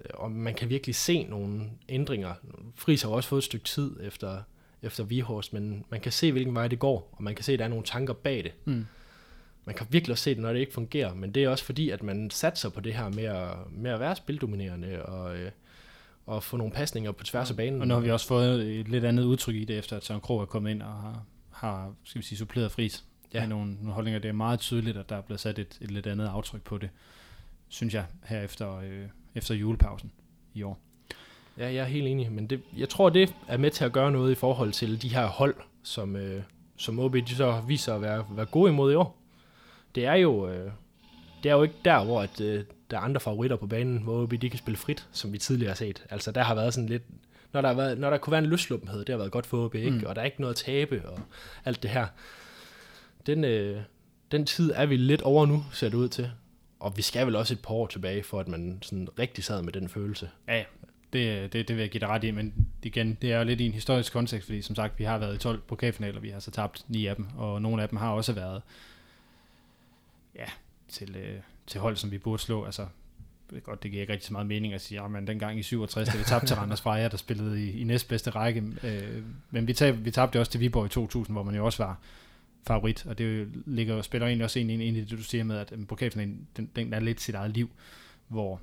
Øh, 0.00 0.10
Og 0.14 0.30
man 0.30 0.54
kan 0.54 0.68
virkelig 0.68 0.94
se 0.94 1.22
nogle 1.22 1.70
ændringer. 1.88 2.34
Friis 2.74 3.02
har 3.02 3.10
også 3.10 3.28
fået 3.28 3.40
et 3.40 3.44
stykke 3.44 3.64
tid 3.64 3.96
efter, 4.02 4.42
efter 4.82 5.04
Vihorst, 5.04 5.52
men 5.52 5.84
man 5.90 6.00
kan 6.00 6.12
se, 6.12 6.32
hvilken 6.32 6.54
vej 6.54 6.68
det 6.68 6.78
går, 6.78 7.08
og 7.12 7.22
man 7.22 7.34
kan 7.34 7.44
se, 7.44 7.52
at 7.52 7.58
der 7.58 7.64
er 7.64 7.68
nogle 7.68 7.84
tanker 7.84 8.14
bag 8.14 8.44
det. 8.44 8.52
Mm. 8.64 8.86
Man 9.68 9.74
kan 9.74 9.86
virkelig 9.90 10.12
også 10.12 10.24
se 10.24 10.30
det, 10.30 10.42
når 10.42 10.52
det 10.52 10.60
ikke 10.60 10.72
fungerer, 10.72 11.14
men 11.14 11.32
det 11.32 11.44
er 11.44 11.48
også 11.48 11.64
fordi, 11.64 11.90
at 11.90 12.02
man 12.02 12.30
satser 12.30 12.68
på 12.68 12.80
det 12.80 12.94
her 12.94 13.08
med 13.08 13.24
at, 13.24 13.50
med 13.70 13.90
at 13.90 14.00
være 14.00 14.16
spildominerende 14.16 15.02
og, 15.02 15.36
øh, 15.36 15.50
og 16.26 16.42
få 16.42 16.56
nogle 16.56 16.72
pasninger 16.72 17.12
på 17.12 17.24
tværs 17.24 17.50
af 17.50 17.56
banen. 17.56 17.80
Og 17.80 17.88
nu 17.88 17.94
har 17.94 18.00
vi 18.00 18.10
også 18.10 18.26
fået 18.26 18.80
et 18.80 18.88
lidt 18.88 19.04
andet 19.04 19.24
udtryk 19.24 19.54
i 19.54 19.64
det, 19.64 19.78
efter 19.78 19.96
at 19.96 20.04
Søren 20.04 20.20
Krog 20.20 20.40
er 20.40 20.44
kommet 20.44 20.70
ind 20.70 20.82
og 20.82 20.92
har, 20.92 21.24
har 21.50 21.92
skal 22.04 22.20
vi 22.20 22.26
sige, 22.26 22.38
suppleret 22.38 22.72
fris 22.72 23.04
ja. 23.34 23.40
Med 23.40 23.48
nogle, 23.48 23.74
nogle 23.74 23.92
holdninger. 23.92 24.20
Det 24.20 24.28
er 24.28 24.32
meget 24.32 24.60
tydeligt, 24.60 24.96
at 24.96 25.08
der 25.08 25.16
er 25.16 25.20
blevet 25.20 25.40
sat 25.40 25.58
et, 25.58 25.78
et 25.80 25.90
lidt 25.90 26.06
andet 26.06 26.26
aftryk 26.26 26.62
på 26.62 26.78
det, 26.78 26.90
synes 27.68 27.94
jeg, 27.94 28.04
her 28.24 28.42
efter, 28.42 28.78
øh, 28.78 29.04
efter 29.34 29.54
julepausen 29.54 30.12
i 30.54 30.62
år. 30.62 30.78
Ja, 31.58 31.64
jeg 31.64 31.76
er 31.76 31.84
helt 31.84 32.06
enig, 32.06 32.32
men 32.32 32.46
det, 32.46 32.60
jeg 32.76 32.88
tror, 32.88 33.08
det 33.08 33.34
er 33.48 33.56
med 33.56 33.70
til 33.70 33.84
at 33.84 33.92
gøre 33.92 34.12
noget 34.12 34.32
i 34.32 34.34
forhold 34.34 34.72
til 34.72 35.02
de 35.02 35.08
her 35.08 35.26
hold, 35.26 35.54
som, 35.82 36.16
øh, 36.16 36.42
som 36.76 36.98
OB 36.98 37.14
de 37.14 37.34
så 37.34 37.62
viser 37.66 37.94
at 37.94 38.02
være, 38.02 38.26
være 38.30 38.46
gode 38.46 38.72
imod 38.72 38.92
i 38.92 38.94
år. 38.94 39.18
Det 39.98 40.06
er 40.06 40.14
jo, 40.14 40.48
øh, 40.48 40.70
det 41.42 41.50
er 41.50 41.54
jo 41.54 41.62
ikke 41.62 41.74
der, 41.84 42.04
hvor 42.04 42.22
at, 42.22 42.40
øh, 42.40 42.64
der 42.90 42.96
er 42.96 43.00
andre 43.00 43.20
favoritter 43.20 43.56
på 43.56 43.66
banen, 43.66 43.98
hvor 43.98 44.22
OB 44.22 44.32
de 44.42 44.50
kan 44.50 44.58
spille 44.58 44.76
frit, 44.76 45.08
som 45.12 45.32
vi 45.32 45.38
tidligere 45.38 45.70
har 45.70 45.76
set. 45.76 46.04
Altså, 46.10 46.32
der 46.32 46.42
har 46.42 46.54
været 46.54 46.74
sådan 46.74 46.88
lidt... 46.88 47.02
Når 47.52 47.60
der, 47.60 47.68
har 47.68 47.74
været, 47.76 47.98
når 47.98 48.10
der 48.10 48.18
kunne 48.18 48.30
være 48.30 48.42
en 48.42 48.46
løsluppenhed, 48.46 48.98
det 48.98 49.08
har 49.08 49.16
været 49.16 49.32
godt 49.32 49.46
for 49.46 49.64
OB, 49.64 49.74
ikke? 49.74 49.90
Mm. 49.90 50.04
og 50.06 50.14
der 50.14 50.20
er 50.20 50.24
ikke 50.24 50.40
noget 50.40 50.54
at 50.54 50.56
tabe, 50.56 51.02
og 51.08 51.20
alt 51.64 51.82
det 51.82 51.90
her. 51.90 52.06
Den, 53.26 53.44
øh, 53.44 53.80
den 54.32 54.46
tid 54.46 54.72
er 54.74 54.86
vi 54.86 54.96
lidt 54.96 55.22
over 55.22 55.46
nu, 55.46 55.64
ser 55.72 55.88
det 55.88 55.96
ud 55.96 56.08
til. 56.08 56.30
Og 56.80 56.96
vi 56.96 57.02
skal 57.02 57.26
vel 57.26 57.36
også 57.36 57.54
et 57.54 57.62
par 57.62 57.74
år 57.74 57.86
tilbage, 57.86 58.22
for 58.22 58.40
at 58.40 58.48
man 58.48 58.78
sådan 58.82 59.08
rigtig 59.18 59.44
sad 59.44 59.62
med 59.62 59.72
den 59.72 59.88
følelse. 59.88 60.30
Ja, 60.48 60.64
det, 61.12 61.52
det, 61.52 61.68
det 61.68 61.76
vil 61.76 61.82
jeg 61.82 61.90
give 61.90 62.00
dig 62.00 62.08
ret 62.08 62.24
i, 62.24 62.30
men 62.30 62.54
igen, 62.82 63.18
det 63.22 63.32
er 63.32 63.38
jo 63.38 63.44
lidt 63.44 63.60
i 63.60 63.66
en 63.66 63.72
historisk 63.72 64.12
kontekst, 64.12 64.46
fordi 64.46 64.62
som 64.62 64.76
sagt, 64.76 64.98
vi 64.98 65.04
har 65.04 65.18
været 65.18 65.34
i 65.34 65.38
12 65.38 65.60
pokalfinaler, 65.60 66.20
vi 66.20 66.30
har 66.30 66.40
så 66.40 66.50
tabt 66.50 66.84
9 66.88 67.06
af 67.06 67.16
dem, 67.16 67.26
og 67.36 67.62
nogle 67.62 67.82
af 67.82 67.88
dem 67.88 67.98
har 67.98 68.10
også 68.10 68.32
været 68.32 68.62
ja, 70.38 70.46
til, 70.88 71.16
øh, 71.16 71.40
til 71.66 71.80
hold, 71.80 71.96
som 71.96 72.10
vi 72.10 72.18
burde 72.18 72.42
slå. 72.42 72.64
Altså, 72.64 72.82
det, 72.82 73.54
ved 73.54 73.62
godt, 73.62 73.82
det 73.82 73.90
giver 73.90 74.00
ikke 74.00 74.12
rigtig 74.12 74.26
så 74.26 74.32
meget 74.32 74.46
mening 74.46 74.74
at 74.74 74.80
sige, 74.80 75.00
ah, 75.00 75.14
at 75.14 75.26
dengang 75.26 75.58
i 75.58 75.62
67, 75.62 76.08
da 76.08 76.18
vi 76.18 76.24
tabte 76.24 76.46
til 76.46 76.56
Randers 76.56 76.80
Freja, 76.80 77.08
der 77.08 77.16
spillede 77.16 77.64
i, 77.64 77.80
i 77.80 77.84
næstbedste 77.84 78.30
række, 78.30 78.64
øh, 78.84 79.22
men 79.50 79.66
vi, 79.66 79.72
tab, 79.72 80.04
vi 80.04 80.10
tabte 80.10 80.40
også 80.40 80.52
til 80.52 80.60
Viborg 80.60 80.86
i 80.86 80.88
2000, 80.88 81.34
hvor 81.34 81.42
man 81.42 81.54
jo 81.54 81.64
også 81.64 81.84
var 81.84 81.98
favorit, 82.66 83.06
og 83.06 83.18
det 83.18 83.48
ligger, 83.66 83.94
jo- 83.94 84.02
spiller 84.02 84.26
egentlig 84.26 84.44
også 84.44 84.58
ind, 84.58 84.70
ind, 84.70 84.82
ind 84.82 84.96
i 84.96 85.00
det, 85.00 85.10
du 85.10 85.22
siger 85.22 85.44
med, 85.44 85.58
at 85.58 85.72
øh, 85.72 85.86
pokalfinalen, 85.86 86.48
den, 86.56 86.70
den 86.76 86.92
er 86.92 87.00
lidt 87.00 87.20
sit 87.20 87.34
eget 87.34 87.50
liv, 87.50 87.70
hvor 88.28 88.60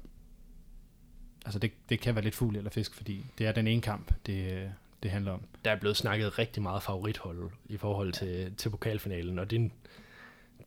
altså 1.45 1.59
det, 1.59 1.71
det 1.89 1.99
kan 1.99 2.15
være 2.15 2.23
lidt 2.23 2.35
fugl 2.35 2.55
eller 2.55 2.69
fisk, 2.69 2.93
fordi 2.95 3.25
det 3.37 3.47
er 3.47 3.51
den 3.51 3.67
ene 3.67 3.81
kamp, 3.81 4.13
det, 4.25 4.71
det 5.03 5.11
handler 5.11 5.31
om. 5.31 5.41
der 5.65 5.71
er 5.71 5.79
blevet 5.79 5.97
snakket 5.97 6.39
rigtig 6.39 6.63
meget 6.63 6.83
favorithold 6.83 7.49
i 7.69 7.77
forhold 7.77 8.13
til, 8.13 8.53
til 8.57 8.69
pokalfinalen, 8.69 9.39
og 9.39 9.51
det, 9.51 9.71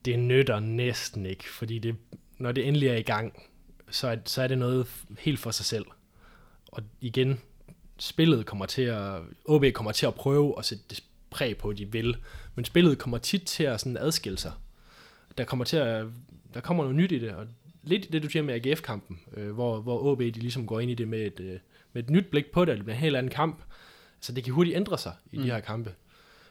det 0.08 0.18
nytter 0.18 0.60
næsten 0.60 1.26
ikke, 1.26 1.48
fordi 1.48 1.78
det, 1.78 1.96
når 2.38 2.52
det 2.52 2.68
endelig 2.68 2.88
er 2.88 2.96
i 2.96 3.02
gang, 3.02 3.42
så 3.90 4.08
er, 4.08 4.16
så 4.24 4.42
er 4.42 4.48
det 4.48 4.58
noget 4.58 4.86
helt 5.18 5.38
for 5.38 5.50
sig 5.50 5.66
selv. 5.66 5.86
Og 6.66 6.82
igen, 7.00 7.40
spillet 7.98 8.46
kommer 8.46 8.66
til 8.66 8.82
at, 8.82 9.20
OB 9.44 9.64
kommer 9.74 9.92
til 9.92 10.06
at 10.06 10.14
prøve 10.14 10.54
at 10.58 10.64
sætte 10.64 10.84
det 10.90 11.04
præg 11.30 11.56
på, 11.56 11.72
de 11.72 11.92
vil, 11.92 12.16
men 12.54 12.64
spillet 12.64 12.98
kommer 12.98 13.18
tit 13.18 13.42
til 13.42 13.64
at 13.64 13.80
sådan 13.80 13.96
adskille 13.96 14.38
sig. 14.38 14.52
Der 15.38 15.44
kommer 15.44 15.64
til 15.64 15.76
at, 15.76 16.06
der 16.54 16.60
kommer 16.60 16.84
noget 16.84 16.96
nyt 16.96 17.12
i 17.12 17.18
det, 17.18 17.30
og 17.30 17.46
lidt 17.82 18.12
det, 18.12 18.22
du 18.22 18.28
siger 18.28 18.42
med 18.42 18.66
AGF-kampen, 18.66 19.20
øh, 19.36 19.50
hvor, 19.50 19.80
hvor 19.80 20.12
OB 20.12 20.20
de 20.20 20.30
ligesom 20.30 20.66
går 20.66 20.80
ind 20.80 20.90
i 20.90 20.94
det 20.94 21.08
med 21.08 21.20
et, 21.26 21.40
øh, 21.40 21.58
med 21.92 22.02
et 22.02 22.10
nyt 22.10 22.26
blik 22.30 22.50
på 22.52 22.64
det, 22.64 22.70
og 22.70 22.76
det 22.76 22.84
bliver 22.84 22.96
en 22.96 23.02
helt 23.02 23.16
anden 23.16 23.32
kamp. 23.32 23.62
Så 24.20 24.32
det 24.32 24.44
kan 24.44 24.52
hurtigt 24.52 24.76
ændre 24.76 24.98
sig 24.98 25.12
i 25.32 25.36
mm. 25.36 25.42
de 25.42 25.50
her 25.50 25.60
kampe. 25.60 25.94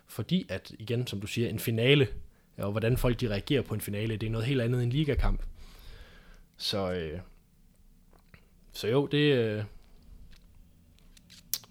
Fordi 0.08 0.46
at, 0.50 0.72
igen, 0.80 1.08
som 1.08 1.22
du 1.22 1.28
siger, 1.28 1.50
en 1.50 1.60
finale, 1.60 2.08
og 2.58 2.72
hvordan 2.72 2.98
folk 2.98 3.22
de 3.22 3.30
reagerer 3.30 3.62
på 3.62 3.74
en 3.74 3.82
finale, 3.82 4.18
det 4.18 4.28
er 4.28 4.32
noget 4.32 4.48
helt 4.48 4.62
andet 4.62 4.84
end 4.84 4.94
en 4.94 4.98
ligakamp. 4.98 5.42
Så, 6.58 6.92
øh, 6.92 7.20
så 8.74 8.88
jo, 8.88 9.06
det... 9.06 9.34
Øh, 9.34 9.64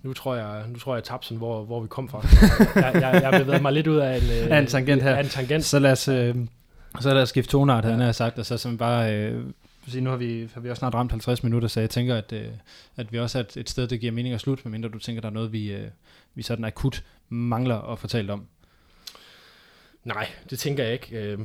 nu 0.02 0.12
tror 0.12 0.34
jeg, 0.34 0.64
nu 0.68 0.78
tror 0.78 0.94
jeg, 0.94 1.04
sådan, 1.04 1.38
hvor, 1.38 1.64
hvor 1.64 1.80
vi 1.80 1.88
kom 1.88 2.08
fra. 2.08 2.26
jeg, 2.84 2.94
jeg, 2.94 3.22
jeg 3.22 3.30
har 3.30 3.38
bevæget 3.38 3.62
mig 3.62 3.72
lidt 3.72 3.86
ud 3.86 3.96
af 3.96 4.16
en, 4.16 4.22
øh, 4.52 4.58
en 4.58 4.66
tangent 4.66 5.02
her. 5.02 5.18
En 5.18 5.28
tangent. 5.28 5.64
Så 5.64 5.78
lad 5.78 5.92
os, 5.92 6.08
øh, 6.08 6.34
så 7.00 7.14
lad 7.14 7.22
os 7.22 7.28
skifte 7.28 7.52
tonart, 7.52 7.84
han 7.84 8.00
har 8.00 8.12
sagt, 8.12 8.38
og 8.38 8.46
så 8.46 8.58
som 8.58 8.78
bare, 8.78 9.14
øh, 9.14 9.44
sige, 9.88 10.00
nu 10.00 10.10
har 10.10 10.16
vi, 10.16 10.48
har 10.54 10.60
vi 10.60 10.70
også 10.70 10.78
snart 10.78 10.94
ramt 10.94 11.10
50 11.10 11.42
minutter, 11.42 11.68
så 11.68 11.80
jeg 11.80 11.90
tænker, 11.90 12.16
at, 12.16 12.32
øh, 12.32 12.48
at 12.96 13.12
vi 13.12 13.18
også 13.18 13.38
er 13.38 13.42
et, 13.56 13.70
sted, 13.70 13.88
der 13.88 13.96
giver 13.96 14.12
mening 14.12 14.34
at 14.34 14.40
slutte, 14.40 14.62
medmindre 14.64 14.88
du 14.88 14.98
tænker, 14.98 15.20
der 15.20 15.28
er 15.28 15.32
noget, 15.32 15.52
vi, 15.52 15.72
øh, 15.72 15.88
vi 16.34 16.42
sådan 16.42 16.64
akut 16.64 17.04
mangler 17.28 17.92
at 17.92 17.98
fortælle 17.98 18.32
om. 18.32 18.46
Nej, 20.06 20.28
det 20.50 20.58
tænker 20.58 20.84
jeg 20.84 20.92
ikke. 20.92 21.18
Øh, 21.18 21.38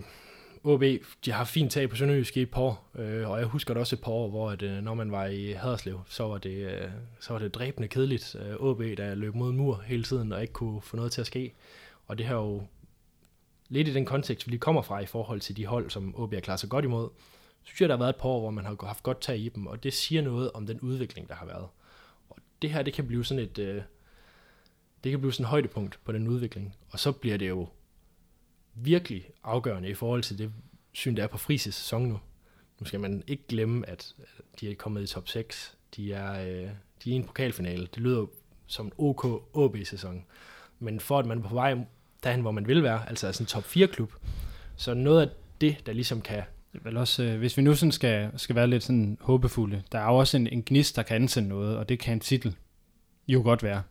OB, 0.63 0.83
de 1.25 1.31
har 1.31 1.43
fint 1.43 1.71
tag 1.71 1.89
på 1.89 1.95
Sønderjysk 1.95 2.37
i 2.37 2.41
et 2.41 2.51
par 2.51 2.61
år, 2.61 2.89
øh, 2.95 3.29
og 3.29 3.39
jeg 3.39 3.47
husker 3.47 3.73
det 3.73 3.81
også 3.81 3.95
et 3.95 4.01
par 4.01 4.11
år, 4.11 4.29
hvor 4.29 4.51
at, 4.51 4.61
øh, 4.61 4.83
når 4.83 4.93
man 4.93 5.11
var 5.11 5.25
i 5.25 5.51
Haderslev, 5.51 6.01
så 6.07 6.23
var 6.23 6.37
det, 6.37 6.49
øh, 6.49 6.89
så 7.19 7.33
var 7.33 7.39
det 7.39 7.53
dræbende 7.55 7.87
kedeligt. 7.87 8.35
Øh, 8.35 8.55
OB, 8.55 8.79
der 8.79 9.15
løb 9.15 9.35
mod 9.35 9.51
mur 9.51 9.83
hele 9.85 10.03
tiden 10.03 10.31
og 10.31 10.41
ikke 10.41 10.53
kunne 10.53 10.81
få 10.81 10.95
noget 10.95 11.11
til 11.11 11.21
at 11.21 11.27
ske. 11.27 11.53
Og 12.07 12.17
det 12.17 12.25
her 12.25 12.35
jo 12.35 12.63
lidt 13.69 13.87
i 13.87 13.93
den 13.93 14.05
kontekst, 14.05 14.47
vi 14.47 14.51
lige 14.51 14.59
kommer 14.59 14.81
fra 14.81 14.99
i 14.99 15.05
forhold 15.05 15.39
til 15.39 15.57
de 15.57 15.65
hold, 15.65 15.89
som 15.89 16.15
OB 16.17 16.33
har 16.33 16.41
klaret 16.41 16.59
sig 16.59 16.69
godt 16.69 16.85
imod, 16.85 17.09
synes 17.63 17.81
jeg, 17.81 17.89
der 17.89 17.95
har 17.95 18.03
været 18.03 18.15
et 18.15 18.21
par 18.21 18.29
år, 18.29 18.39
hvor 18.39 18.51
man 18.51 18.65
har 18.65 18.85
haft 18.85 19.03
godt 19.03 19.21
tag 19.21 19.37
i 19.37 19.49
dem, 19.49 19.67
og 19.67 19.83
det 19.83 19.93
siger 19.93 20.21
noget 20.21 20.51
om 20.51 20.67
den 20.67 20.79
udvikling, 20.79 21.29
der 21.29 21.35
har 21.35 21.45
været. 21.45 21.67
Og 22.29 22.37
det 22.61 22.71
her, 22.71 22.83
det 22.83 22.93
kan 22.93 23.07
blive 23.07 23.25
sådan 23.25 23.43
et, 23.43 23.59
øh, 23.59 23.81
det 25.03 25.09
kan 25.09 25.19
blive 25.19 25.33
sådan 25.33 25.43
et 25.43 25.49
højdepunkt 25.49 25.99
på 26.03 26.11
den 26.11 26.27
udvikling, 26.27 26.75
og 26.89 26.99
så 26.99 27.11
bliver 27.11 27.37
det 27.37 27.49
jo 27.49 27.67
virkelig 28.75 29.29
afgørende 29.43 29.89
i 29.89 29.93
forhold 29.93 30.23
til 30.23 30.37
det 30.37 30.51
syn, 30.93 31.15
der 31.15 31.23
er 31.23 31.27
på 31.27 31.37
Frises 31.37 31.75
sæson 31.75 32.07
nu. 32.07 32.19
Nu 32.79 32.85
skal 32.85 32.99
man 32.99 33.23
ikke 33.27 33.43
glemme, 33.47 33.89
at 33.89 34.15
de 34.59 34.71
er 34.71 34.75
kommet 34.75 35.03
i 35.03 35.07
top 35.07 35.27
6. 35.27 35.77
De 35.95 36.13
er, 36.13 36.41
øh, 36.41 36.69
de 37.03 37.09
er 37.09 37.13
i 37.13 37.15
en 37.15 37.23
pokalfinale. 37.23 37.87
Det 37.95 37.97
lyder 37.97 38.25
som 38.67 38.85
en 38.85 38.91
OK 38.97 39.25
OB-sæson. 39.53 40.25
Men 40.79 40.99
for 40.99 41.19
at 41.19 41.25
man 41.25 41.37
er 41.37 41.47
på 41.47 41.53
vej 41.53 41.77
derhen, 42.23 42.41
hvor 42.41 42.51
man 42.51 42.67
vil 42.67 42.83
være, 42.83 43.09
altså 43.09 43.31
sådan 43.31 43.43
en 43.43 43.47
top 43.47 43.63
4-klub, 43.63 44.13
så 44.75 44.93
noget 44.93 45.21
af 45.21 45.29
det, 45.61 45.85
der 45.85 45.93
ligesom 45.93 46.21
kan 46.21 46.43
Vel 46.73 46.97
også, 46.97 47.23
øh, 47.23 47.37
hvis 47.37 47.57
vi 47.57 47.61
nu 47.61 47.75
sådan 47.75 47.91
skal, 47.91 48.31
skal 48.39 48.55
være 48.55 48.67
lidt 48.67 48.83
sådan 48.83 49.17
håbefulde, 49.21 49.83
der 49.91 49.99
er 49.99 50.05
jo 50.05 50.15
også 50.15 50.37
en, 50.37 50.47
en 50.47 50.63
gnist, 50.65 50.95
der 50.95 51.03
kan 51.03 51.15
ansende 51.15 51.49
noget, 51.49 51.77
og 51.77 51.89
det 51.89 51.99
kan 51.99 52.13
en 52.13 52.19
titel 52.19 52.55
jo 53.27 53.41
godt 53.41 53.63
være. 53.63 53.81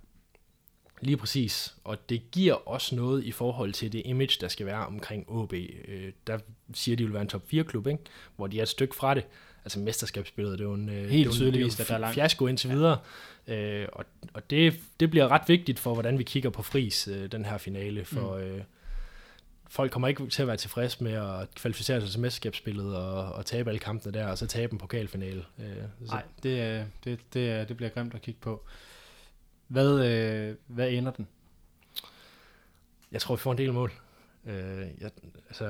Lige 1.00 1.16
præcis, 1.16 1.74
og 1.84 2.08
det 2.08 2.22
giver 2.32 2.68
også 2.68 2.96
noget 2.96 3.24
i 3.24 3.32
forhold 3.32 3.72
til 3.72 3.92
det 3.92 4.02
image, 4.04 4.36
der 4.40 4.48
skal 4.48 4.66
være 4.66 4.86
omkring 4.86 5.24
OB. 5.28 5.52
Øh, 5.52 6.12
der 6.26 6.38
siger 6.74 6.96
de 6.96 7.04
vil 7.04 7.12
være 7.12 7.22
en 7.22 7.28
top 7.28 7.42
4-klub, 7.52 7.86
ikke? 7.86 8.02
hvor 8.36 8.46
de 8.46 8.58
er 8.58 8.62
et 8.62 8.68
stykke 8.68 8.94
fra 8.94 9.14
det. 9.14 9.24
Altså 9.64 9.78
mesterskabsspillet, 9.78 10.58
det 10.58 10.64
er 10.64 10.68
jo 10.68 10.74
en, 10.74 10.88
øh, 10.88 10.94
Helt 10.94 11.10
det 11.10 11.12
jo 11.12 11.16
en, 11.18 11.24
det 11.24 11.26
jo 11.26 11.32
tydeligvis, 11.32 11.76
der 11.76 11.94
er 11.94 11.98
langt. 11.98 12.14
fiasko 12.14 12.46
indtil 12.46 12.70
videre. 12.70 12.98
Øh, 13.46 13.86
og 13.92 14.04
og 14.32 14.50
det, 14.50 14.74
det 15.00 15.10
bliver 15.10 15.28
ret 15.28 15.48
vigtigt 15.48 15.78
for, 15.78 15.92
hvordan 15.94 16.18
vi 16.18 16.22
kigger 16.22 16.50
på 16.50 16.62
Fris, 16.62 17.08
øh, 17.08 17.32
den 17.32 17.44
her 17.44 17.58
finale. 17.58 18.04
For 18.04 18.36
mm. 18.36 18.42
øh, 18.42 18.62
folk 19.68 19.92
kommer 19.92 20.08
ikke 20.08 20.26
til 20.26 20.42
at 20.42 20.48
være 20.48 20.56
tilfredse 20.56 21.04
med 21.04 21.12
at 21.12 21.54
kvalificere 21.54 22.00
sig 22.00 22.10
til 22.10 22.20
mesterskabsspillet 22.20 22.96
og, 22.96 23.32
og 23.32 23.46
tabe 23.46 23.70
alle 23.70 23.78
kampene 23.78 24.18
der, 24.18 24.26
og 24.26 24.38
så 24.38 24.46
tabe 24.46 24.72
en 24.72 24.78
pokalfinale. 24.78 25.44
Øh, 25.58 25.66
så 26.06 26.12
Nej, 26.12 26.22
det, 26.42 26.86
det, 27.04 27.18
det, 27.34 27.68
det 27.68 27.76
bliver 27.76 27.90
grimt 27.90 28.14
at 28.14 28.22
kigge 28.22 28.40
på. 28.40 28.64
Hvad, 29.70 30.04
øh, 30.04 30.56
hvad 30.66 30.90
ender 30.90 31.12
den? 31.12 31.28
Jeg 33.12 33.20
tror, 33.20 33.34
vi 33.36 33.40
får 33.40 33.52
en 33.52 33.58
del 33.58 33.72
mål. 33.72 33.92
Øh, 34.46 34.86
jeg, 35.00 35.10
altså, 35.48 35.64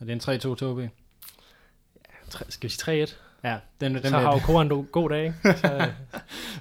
Er 0.00 0.04
det 0.04 0.10
en 0.10 0.20
3-2 0.20 0.54
til 0.54 0.66
OB? 0.66 0.80
tre, 2.30 2.44
skal 2.48 2.70
vi 2.70 2.74
sige 2.74 3.04
3-1? 3.04 3.14
Ja, 3.44 3.58
den, 3.80 3.94
den 3.94 4.02
så 4.02 4.18
har 4.18 4.34
Okora 4.36 4.62
en 4.62 4.86
god 4.86 5.10
dag, 5.10 5.24
ikke? 5.24 5.36
Så, 5.58 5.92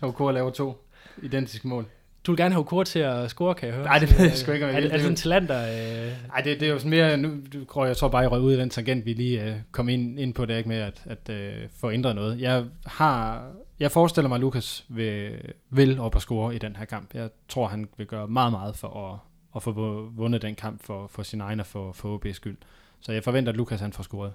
OK 0.01 0.19
laver 0.19 0.49
to 0.51 0.87
identiske 1.23 1.67
mål. 1.67 1.85
Du 2.27 2.31
vil 2.31 2.37
gerne 2.37 2.53
have 2.53 2.59
Okora 2.59 2.83
til 2.83 2.99
at 2.99 3.29
score, 3.29 3.55
kan 3.55 3.67
jeg 3.67 3.75
høre. 3.75 3.85
Nej, 3.85 3.99
det 3.99 4.17
ved 4.17 4.25
jeg 4.25 4.37
sgu 4.37 4.51
ikke, 4.51 4.65
er, 4.65 4.71
vil. 4.73 4.83
det, 4.83 4.87
er 4.89 4.91
det 4.91 5.01
sådan 5.01 5.11
en 5.11 5.15
talent, 5.15 5.49
der... 5.49 6.05
Øh, 6.07 6.11
Nej, 6.27 6.41
det, 6.41 6.59
det 6.59 6.67
er 6.67 6.71
jo 6.71 6.79
sådan 6.79 6.89
mere, 6.89 7.17
nu 7.17 7.31
tror 7.69 7.83
jeg, 7.83 7.89
jeg 7.89 7.97
tror 7.97 8.07
bare, 8.07 8.21
jeg 8.21 8.31
røg 8.31 8.41
ud 8.41 8.53
i 8.53 8.57
den 8.57 8.69
tangent, 8.69 9.05
vi 9.05 9.13
lige 9.13 9.43
øh, 9.43 9.55
kom 9.71 9.89
ind, 9.89 10.19
ind 10.19 10.33
på 10.33 10.45
det, 10.45 10.57
ikke 10.57 10.69
med 10.69 10.77
at, 10.77 11.03
at 11.05 11.29
øh, 11.29 11.53
få 11.79 11.91
ændret 11.91 12.15
noget. 12.15 12.41
Jeg 12.41 12.65
har, 12.85 13.47
jeg 13.79 13.91
forestiller 13.91 14.27
mig, 14.27 14.35
at 14.35 14.41
Lukas 14.41 14.85
vil, 14.89 15.31
vil 15.69 15.99
op 15.99 16.15
og 16.15 16.21
score 16.21 16.55
i 16.55 16.57
den 16.57 16.75
her 16.75 16.85
kamp. 16.85 17.13
Jeg 17.13 17.29
tror, 17.49 17.67
han 17.67 17.87
vil 17.97 18.07
gøre 18.07 18.27
meget, 18.27 18.51
meget 18.51 18.75
for 18.75 19.13
at, 19.13 19.19
at 19.55 19.63
få 19.63 19.71
vu- 19.71 20.11
vundet 20.15 20.41
den 20.41 20.55
kamp 20.55 20.83
for, 20.83 21.07
for 21.07 21.23
sin 21.23 21.41
egen 21.41 21.59
og 21.59 21.65
for, 21.65 21.91
for 21.91 22.17
OB's 22.17 22.31
skyld. 22.33 22.57
Så 22.99 23.11
jeg 23.11 23.23
forventer, 23.23 23.51
at 23.51 23.57
Lukas 23.57 23.79
han 23.79 23.93
får 23.93 24.03
scoret. 24.03 24.33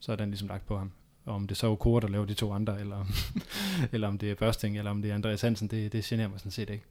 Så 0.00 0.12
er 0.12 0.16
den 0.16 0.28
ligesom 0.28 0.48
lagt 0.48 0.66
på 0.66 0.78
ham. 0.78 0.92
Om 1.26 1.46
det 1.46 1.56
så 1.56 1.66
er 1.66 1.70
Okora, 1.70 2.00
der 2.00 2.08
laver 2.08 2.24
de 2.24 2.34
to 2.34 2.52
andre, 2.52 2.80
eller, 2.80 3.04
eller 3.92 4.08
om 4.08 4.18
det 4.18 4.30
er 4.30 4.34
Børsting, 4.34 4.78
eller 4.78 4.90
om 4.90 5.02
det 5.02 5.10
er 5.10 5.14
Andreas 5.14 5.42
Hansen, 5.42 5.68
det, 5.68 5.92
det 5.92 6.04
generer 6.04 6.28
mig 6.28 6.38
sådan 6.38 6.52
set 6.52 6.70
ikke. 6.70 6.84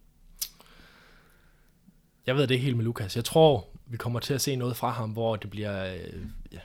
Jeg 2.28 2.36
ved 2.36 2.48
det 2.48 2.60
helt 2.60 2.78
med 2.78 2.86
Lukas. 2.86 3.16
Jeg 3.16 3.26
tror, 3.26 3.68
vi 3.86 3.98
kommer 3.98 4.20
til 4.20 4.34
at 4.34 4.42
se 4.42 4.56
noget 4.56 4.76
fra 4.78 4.90
ham, 4.90 5.10
hvor 5.12 5.36
det 5.36 5.50
bliver... 5.50 5.94
Øh, 5.94 6.26
ja, 6.52 6.60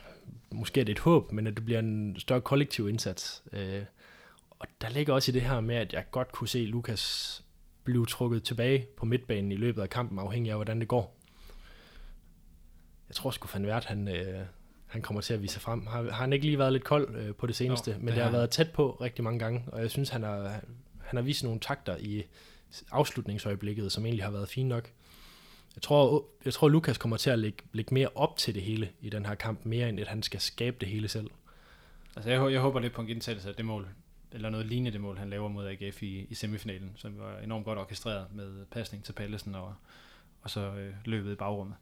måske 0.53 0.81
er 0.81 0.85
det 0.85 0.93
et 0.93 0.99
håb, 0.99 1.33
men 1.33 1.47
at 1.47 1.55
det 1.57 1.65
bliver 1.65 1.79
en 1.79 2.17
større 2.19 2.41
kollektiv 2.41 2.89
indsats. 2.89 3.43
Øh, 3.53 3.83
og 4.51 4.67
der 4.81 4.89
ligger 4.89 5.15
også 5.15 5.31
i 5.31 5.35
det 5.35 5.43
her 5.43 5.61
med, 5.61 5.75
at 5.77 5.93
jeg 5.93 6.05
godt 6.11 6.33
kunne 6.33 6.49
se 6.49 6.59
Lukas 6.59 7.45
blive 7.85 8.07
trukket 8.07 8.43
tilbage 8.43 8.87
på 8.97 9.07
midtbanen 9.07 9.53
i 9.53 9.57
løbet 9.57 9.83
af 9.83 9.91
kampen, 9.91 10.19
afhængig 10.19 10.51
af, 10.51 10.57
hvordan 10.59 10.81
det 10.81 10.89
går. 10.89 11.17
Jeg 13.09 13.15
tror 13.17 13.31
sgu 13.31 13.47
fandme, 13.47 13.75
at 13.75 13.85
han, 13.85 14.09
øh, 14.09 14.41
han 14.87 15.03
kommer 15.03 15.21
til 15.21 15.35
at 15.35 15.43
vise 15.43 15.53
sig 15.53 15.63
frem. 15.63 15.87
Har, 15.87 16.03
har 16.03 16.11
han 16.11 16.33
ikke 16.33 16.47
lige 16.47 16.59
været 16.59 16.73
lidt 16.73 16.85
kold 16.85 17.17
øh, 17.17 17.35
på 17.35 17.47
det 17.47 17.57
seneste, 17.57 17.91
Jo, 17.91 17.97
men 17.99 18.07
det 18.07 18.15
det 18.15 18.23
har 18.23 18.23
har 18.23 18.31
han. 18.31 18.39
været 18.39 18.51
tæt 18.51 18.71
på 18.73 18.99
rigtig 19.01 19.25
mange 19.25 19.39
gange, 19.39 19.65
og 19.67 19.81
jeg 19.81 19.91
synes, 19.91 20.09
han 20.09 20.23
har, 20.23 20.43
han 21.01 21.17
har 21.17 21.23
vist 21.23 21.45
nogle 21.45 21.61
takter 21.61 21.97
i 21.97 22.23
afslutningsøjeblikket, 22.91 23.93
som 23.93 24.05
egentlig 24.07 24.25
har 24.25 24.31
været 24.33 24.49
fine 24.49 24.69
nok. 24.69 24.91
Jeg 25.81 25.85
tror, 25.85 26.25
jeg 26.45 26.53
tror 26.53 26.69
Lukas 26.69 26.99
kommer 26.99 27.17
til 27.17 27.31
at 27.31 27.39
lægge, 27.39 27.59
lægge 27.73 27.95
mere 27.95 28.09
op 28.15 28.37
til 28.37 28.55
det 28.55 28.63
hele 28.63 28.91
i 29.01 29.11
den 29.11 29.27
her 29.27 29.35
kamp, 29.35 29.65
mere 29.65 29.89
end 29.89 30.01
at 30.01 30.09
han 30.09 30.23
skal 30.23 30.41
skabe 30.41 30.77
det 30.81 30.89
hele 30.89 31.09
selv. 31.09 31.31
Altså, 32.17 32.31
jeg, 32.31 32.53
jeg 32.53 32.61
håber 32.61 32.81
lidt 32.81 32.93
på 32.93 33.01
en 33.01 33.07
gentagelse 33.07 33.49
af 33.49 33.55
det 33.55 33.65
mål, 33.65 33.89
eller 34.33 34.51
noget 34.51 34.67
lignende 34.67 34.91
det 34.91 35.01
mål, 35.01 35.19
han 35.19 35.31
laver 35.31 35.49
mod 35.49 35.67
AGF 35.67 36.03
i, 36.03 36.27
i 36.31 36.35
semifinalen, 36.35 36.93
som 36.97 37.19
var 37.19 37.39
enormt 37.39 37.65
godt 37.65 37.79
orkestreret 37.79 38.27
med 38.35 38.65
pasning 38.71 39.05
til 39.05 39.13
Pallesen 39.13 39.55
og, 39.55 39.75
og 40.43 40.51
så 40.51 40.61
øh, 40.61 40.95
løbet 41.05 41.33
i 41.33 41.35
bagrummet. 41.35 41.77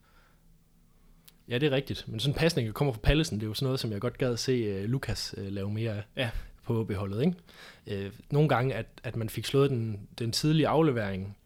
Ja, 1.48 1.58
det 1.58 1.66
er 1.66 1.70
rigtigt. 1.70 2.08
Men 2.08 2.20
sådan 2.20 2.34
en 2.34 2.38
pasning, 2.38 2.66
der 2.66 2.72
kommer 2.72 2.92
fra 2.92 3.00
Pallesen, 3.02 3.38
det 3.40 3.42
er 3.42 3.48
jo 3.48 3.54
sådan 3.54 3.66
noget, 3.66 3.80
som 3.80 3.92
jeg 3.92 4.00
godt 4.00 4.18
gad 4.18 4.36
se 4.36 4.84
uh, 4.84 4.90
Lukas 4.90 5.34
uh, 5.38 5.46
lave 5.46 5.70
mere 5.70 5.92
af 5.92 6.02
Ja. 6.16 6.30
på 6.62 6.84
beholdet. 6.84 7.24
Ikke? 7.86 8.06
Uh, 8.06 8.12
nogle 8.30 8.48
gange, 8.48 8.74
at, 8.74 8.86
at 9.04 9.16
man 9.16 9.28
fik 9.28 9.44
slået 9.44 9.70
den, 9.70 10.08
den 10.18 10.32
tidlige 10.32 10.68
aflevering, 10.68 11.37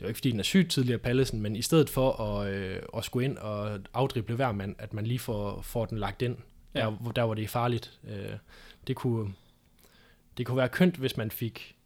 det 0.00 0.04
jo 0.04 0.08
ikke 0.08 0.18
fordi, 0.18 0.30
den 0.30 0.38
er 0.38 0.44
sygt 0.44 0.70
tidligere 0.70 0.98
Pallesen, 0.98 1.40
men 1.42 1.56
i 1.56 1.62
stedet 1.62 1.90
for 1.90 2.20
at, 2.20 2.52
øh, 2.52 2.82
at 2.96 3.04
skulle 3.04 3.24
ind 3.24 3.38
og 3.38 3.80
afdrible 3.94 4.34
hver 4.36 4.52
mand, 4.52 4.74
at 4.78 4.92
man 4.94 5.06
lige 5.06 5.18
får, 5.18 5.62
får 5.62 5.84
den 5.86 5.98
lagt 5.98 6.22
ind, 6.22 6.36
Ja. 6.74 6.80
der, 6.80 6.90
hvor- 6.90 7.12
der 7.12 7.24
hvor 7.24 7.34
det 7.34 7.44
er 7.44 7.48
farligt. 7.48 7.98
Øh, 8.08 8.32
det, 8.86 8.96
kunne, 8.96 9.32
det 10.38 10.46
kunne 10.46 10.56
være 10.56 10.68
kønt, 10.68 10.96
hvis 10.96 11.16
man 11.16 11.30
fik 11.30 11.76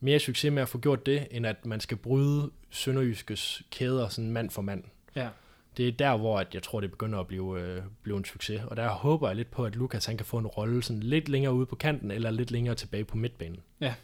mere 0.00 0.18
succes 0.18 0.52
med 0.52 0.62
at 0.62 0.68
få 0.68 0.78
gjort 0.78 1.06
det, 1.06 1.26
end 1.30 1.46
at 1.46 1.66
man 1.66 1.80
skal 1.80 1.96
bryde 1.96 2.50
Sønderjyskes 2.70 3.62
kæder 3.70 4.08
sådan 4.08 4.30
mand 4.30 4.50
for 4.50 4.62
mand. 4.62 4.84
Ja. 5.16 5.28
Det 5.76 5.88
er 5.88 5.92
der, 5.92 6.16
hvor 6.16 6.38
at 6.40 6.54
jeg 6.54 6.62
tror, 6.62 6.80
det 6.80 6.90
begynder 6.90 7.18
at 7.20 7.26
blive, 7.26 7.60
øh, 7.60 7.82
blive 8.02 8.16
en 8.16 8.24
succes. 8.24 8.60
Og 8.66 8.76
der 8.76 8.88
håber 8.88 9.28
jeg 9.28 9.36
lidt 9.36 9.50
på, 9.50 9.64
at 9.64 9.76
Lukas 9.76 10.06
han 10.06 10.16
kan 10.16 10.26
få 10.26 10.38
en 10.38 10.46
rolle 10.46 10.82
sådan 10.82 11.02
lidt 11.02 11.28
længere 11.28 11.52
ude 11.54 11.66
på 11.66 11.76
kanten, 11.76 12.10
eller 12.10 12.30
lidt 12.30 12.50
længere 12.50 12.74
tilbage 12.74 13.04
på 13.04 13.16
midtbanen. 13.16 13.60
Ja. 13.80 13.94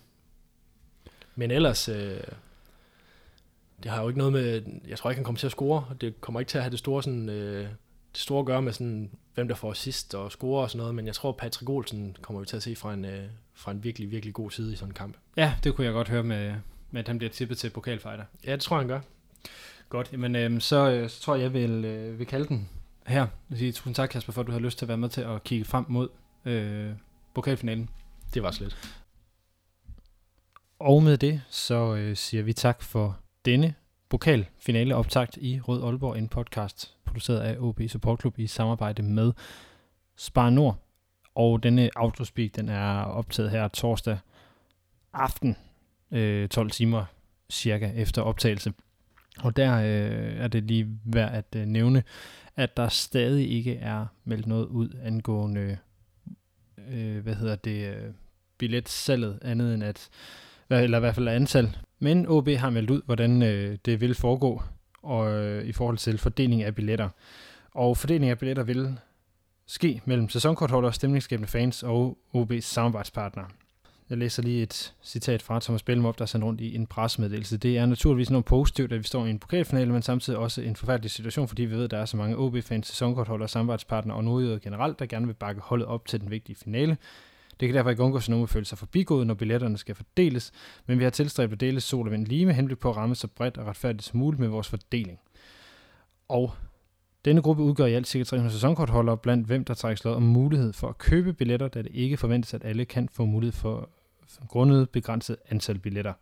Men 1.36 1.50
ellers, 1.50 1.88
øh, 1.88 2.20
det 3.82 3.90
har 3.90 4.02
jo 4.02 4.08
ikke 4.08 4.18
noget 4.18 4.32
med, 4.32 4.62
jeg 4.88 4.98
tror 4.98 5.10
ikke, 5.10 5.18
han 5.18 5.24
kommer 5.24 5.38
til 5.38 5.46
at 5.46 5.52
score. 5.52 5.84
Det 6.00 6.20
kommer 6.20 6.40
ikke 6.40 6.50
til 6.50 6.58
at 6.58 6.64
have 6.64 6.70
det 6.70 6.78
store, 6.78 7.02
sådan, 7.02 7.28
øh, 7.28 7.68
det 8.12 8.20
store 8.20 8.40
at 8.40 8.46
gøre 8.46 8.62
med, 8.62 8.72
sådan, 8.72 9.10
hvem 9.34 9.48
der 9.48 9.54
får 9.54 9.72
sidst 9.72 10.14
og 10.14 10.32
score 10.32 10.62
og 10.62 10.70
sådan 10.70 10.78
noget, 10.78 10.94
men 10.94 11.06
jeg 11.06 11.14
tror, 11.14 11.32
Patrick 11.32 11.70
Olsen 11.70 12.16
kommer 12.22 12.40
vi 12.40 12.46
til 12.46 12.56
at 12.56 12.62
se 12.62 12.76
fra 12.76 12.94
en, 12.94 13.04
øh, 13.04 13.24
fra 13.54 13.70
en 13.70 13.84
virkelig, 13.84 14.10
virkelig 14.10 14.34
god 14.34 14.50
side 14.50 14.72
i 14.72 14.76
sådan 14.76 14.90
en 14.90 14.94
kamp. 14.94 15.16
Ja, 15.36 15.54
det 15.64 15.74
kunne 15.74 15.84
jeg 15.84 15.92
godt 15.92 16.08
høre 16.08 16.22
med, 16.22 16.54
med 16.90 17.00
at 17.00 17.08
han 17.08 17.18
bliver 17.18 17.30
tippet 17.30 17.58
til 17.58 17.70
pokalfighter. 17.70 18.24
Ja, 18.44 18.52
det 18.52 18.60
tror 18.60 18.76
jeg, 18.76 18.80
han 18.80 18.88
gør. 18.88 19.00
Godt, 19.88 20.12
jamen 20.12 20.36
øh, 20.36 20.60
så, 20.60 20.90
øh, 20.90 21.10
så 21.10 21.20
tror 21.20 21.34
jeg, 21.34 21.42
jeg 21.42 21.52
vil, 21.52 21.84
øh, 21.84 22.18
vil 22.18 22.26
kalde 22.26 22.48
den 22.48 22.68
her. 23.06 23.26
Jeg 23.50 23.58
sige 23.58 23.72
tusind 23.72 23.94
tak, 23.94 24.08
Kasper, 24.08 24.32
for 24.32 24.40
at 24.40 24.46
du 24.46 24.52
har 24.52 24.58
lyst 24.58 24.78
til 24.78 24.84
at 24.84 24.88
være 24.88 24.98
med 24.98 25.08
til 25.08 25.20
at 25.20 25.44
kigge 25.44 25.64
frem 25.64 25.84
mod 25.88 26.08
øh, 26.44 26.90
pokalfinalen. 27.34 27.90
Det 28.34 28.42
var 28.42 28.50
slet. 28.50 28.76
Og 30.78 31.02
med 31.02 31.18
det, 31.18 31.42
så 31.50 31.94
øh, 31.94 32.16
siger 32.16 32.42
vi 32.42 32.52
tak 32.52 32.82
for 32.82 33.18
denne 33.44 33.74
pokalfinale 34.08 34.96
optakt 34.96 35.36
i 35.36 35.60
Rød 35.60 35.84
Aalborg, 35.84 36.18
en 36.18 36.28
podcast 36.28 36.96
produceret 37.04 37.40
af 37.40 37.56
OB 37.58 37.80
Support 37.88 38.20
Club 38.20 38.38
i 38.38 38.46
samarbejde 38.46 39.02
med 39.02 39.32
Spar 40.16 40.50
Nord. 40.50 40.78
Og 41.34 41.62
denne 41.62 41.90
Autospeak, 41.96 42.50
den 42.56 42.68
er 42.68 43.02
optaget 43.02 43.50
her 43.50 43.68
torsdag 43.68 44.18
aften, 45.12 45.56
øh, 46.10 46.48
12 46.48 46.70
timer 46.70 47.04
cirka 47.50 47.92
efter 47.96 48.22
optagelse. 48.22 48.72
Og 49.38 49.56
der 49.56 49.76
øh, 49.76 50.36
er 50.36 50.48
det 50.48 50.64
lige 50.64 50.98
værd 51.04 51.34
at 51.34 51.56
øh, 51.56 51.66
nævne, 51.66 52.02
at 52.56 52.76
der 52.76 52.88
stadig 52.88 53.50
ikke 53.50 53.76
er 53.76 54.06
meldt 54.24 54.46
noget 54.46 54.66
ud 54.66 54.88
angående, 55.02 55.78
øh, 56.88 57.18
hvad 57.22 57.34
hedder 57.34 57.56
det, 57.56 57.94
øh, 57.94 58.12
billetsalget, 58.58 59.38
andet 59.42 59.74
end 59.74 59.84
at 59.84 60.08
eller 60.70 60.98
i 60.98 61.00
hvert 61.00 61.14
fald 61.14 61.28
antal. 61.28 61.76
Men 62.00 62.26
OB 62.28 62.48
har 62.48 62.70
meldt 62.70 62.90
ud, 62.90 63.02
hvordan 63.06 63.42
øh, 63.42 63.78
det 63.84 64.00
vil 64.00 64.14
foregå 64.14 64.62
og, 65.02 65.32
øh, 65.32 65.64
i 65.64 65.72
forhold 65.72 65.98
til 65.98 66.18
fordeling 66.18 66.62
af 66.62 66.74
billetter. 66.74 67.08
Og 67.74 67.96
fordeling 67.96 68.30
af 68.30 68.38
billetter 68.38 68.62
vil 68.62 68.98
ske 69.66 70.00
mellem 70.04 70.28
sæsonkortholdere, 70.28 70.92
stemningsskabende 70.92 71.48
fans 71.48 71.82
og 71.82 72.18
OB's 72.34 72.60
samarbejdspartnere. 72.60 73.46
Jeg 74.10 74.18
læser 74.18 74.42
lige 74.42 74.62
et 74.62 74.94
citat 75.02 75.42
fra 75.42 75.60
Thomas 75.60 75.82
Bellum 75.82 76.14
der 76.14 76.22
er 76.22 76.26
sendt 76.26 76.44
rundt 76.44 76.60
i 76.60 76.74
en 76.74 76.86
pressemeddelelse. 76.86 77.56
Det 77.56 77.78
er 77.78 77.86
naturligvis 77.86 78.30
noget 78.30 78.44
positivt, 78.44 78.92
at 78.92 78.98
vi 78.98 79.04
står 79.04 79.26
i 79.26 79.30
en 79.30 79.38
pokalfinale, 79.38 79.92
men 79.92 80.02
samtidig 80.02 80.38
også 80.38 80.62
en 80.62 80.76
forfærdelig 80.76 81.10
situation, 81.10 81.48
fordi 81.48 81.62
vi 81.62 81.74
ved, 81.74 81.84
at 81.84 81.90
der 81.90 81.98
er 81.98 82.04
så 82.04 82.16
mange 82.16 82.36
OB-fans, 82.36 82.86
sæsonkortholdere, 82.86 83.48
samarbejdspartnere 83.48 84.16
og 84.16 84.24
nordjyder 84.24 84.58
generelt, 84.58 84.98
der 84.98 85.06
gerne 85.06 85.26
vil 85.26 85.34
bakke 85.34 85.60
holdet 85.60 85.86
op 85.86 86.06
til 86.06 86.20
den 86.20 86.30
vigtige 86.30 86.56
finale. 86.56 86.96
Det 87.60 87.68
kan 87.68 87.76
derfor 87.76 87.90
ikke 87.90 88.02
undgås, 88.02 88.24
at 88.24 88.28
nogen 88.28 88.42
vil 88.42 88.48
føle 88.48 88.64
sig 88.64 88.78
forbigået, 88.78 89.26
når 89.26 89.34
billetterne 89.34 89.78
skal 89.78 89.94
fordeles, 89.94 90.52
men 90.86 90.98
vi 90.98 91.04
har 91.04 91.10
tilstræbt 91.10 91.52
at 91.52 91.60
dele 91.60 91.80
sol 91.80 92.06
og 92.06 92.12
vind 92.12 92.26
lige 92.26 92.46
med 92.46 92.54
henblik 92.54 92.78
på 92.78 92.90
at 92.90 92.96
ramme 92.96 93.14
så 93.14 93.28
bredt 93.28 93.58
og 93.58 93.66
retfærdigt 93.66 94.02
som 94.02 94.18
muligt 94.18 94.40
med 94.40 94.48
vores 94.48 94.68
fordeling. 94.68 95.20
Og 96.28 96.52
denne 97.24 97.42
gruppe 97.42 97.62
udgør 97.62 97.86
i 97.86 97.94
alt 97.94 98.06
cirka 98.06 98.24
300 98.24 98.52
sæsonkortholdere, 98.52 99.16
blandt 99.16 99.46
hvem 99.46 99.64
der 99.64 99.74
trækkes 99.74 100.04
lod 100.04 100.14
om 100.14 100.22
mulighed 100.22 100.72
for 100.72 100.88
at 100.88 100.98
købe 100.98 101.32
billetter, 101.32 101.68
da 101.68 101.82
det 101.82 101.90
ikke 101.94 102.16
forventes, 102.16 102.54
at 102.54 102.64
alle 102.64 102.84
kan 102.84 103.08
få 103.12 103.24
mulighed 103.24 103.52
for 103.52 103.88
grundet 104.48 104.90
begrænset 104.90 105.36
antal 105.50 105.78
billetter. 105.78 106.12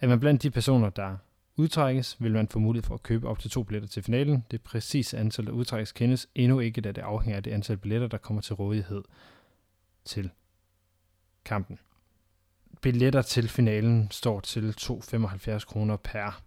Er 0.00 0.08
man 0.08 0.20
blandt 0.20 0.42
de 0.42 0.50
personer, 0.50 0.90
der 0.90 1.16
udtrækkes, 1.56 2.16
vil 2.22 2.32
man 2.32 2.48
få 2.48 2.58
mulighed 2.58 2.86
for 2.86 2.94
at 2.94 3.02
købe 3.02 3.28
op 3.28 3.38
til 3.38 3.50
to 3.50 3.62
billetter 3.62 3.88
til 3.88 4.02
finalen. 4.02 4.44
Det 4.50 4.62
præcise 4.62 5.18
antal, 5.18 5.46
der 5.46 5.52
udtrækkes, 5.52 5.92
kendes 5.92 6.28
endnu 6.34 6.60
ikke, 6.60 6.80
da 6.80 6.92
det 6.92 7.02
afhænger 7.02 7.36
af 7.36 7.42
det 7.42 7.50
antal 7.50 7.76
billetter, 7.76 8.08
der 8.08 8.18
kommer 8.18 8.42
til 8.42 8.54
rådighed 8.54 9.02
til 10.04 10.30
kampen. 11.44 11.78
Billetter 12.80 13.22
til 13.22 13.48
finalen 13.48 14.08
står 14.10 14.40
til 14.40 14.74
2,75 14.80 15.58
kroner 15.58 15.96
per 15.96 16.42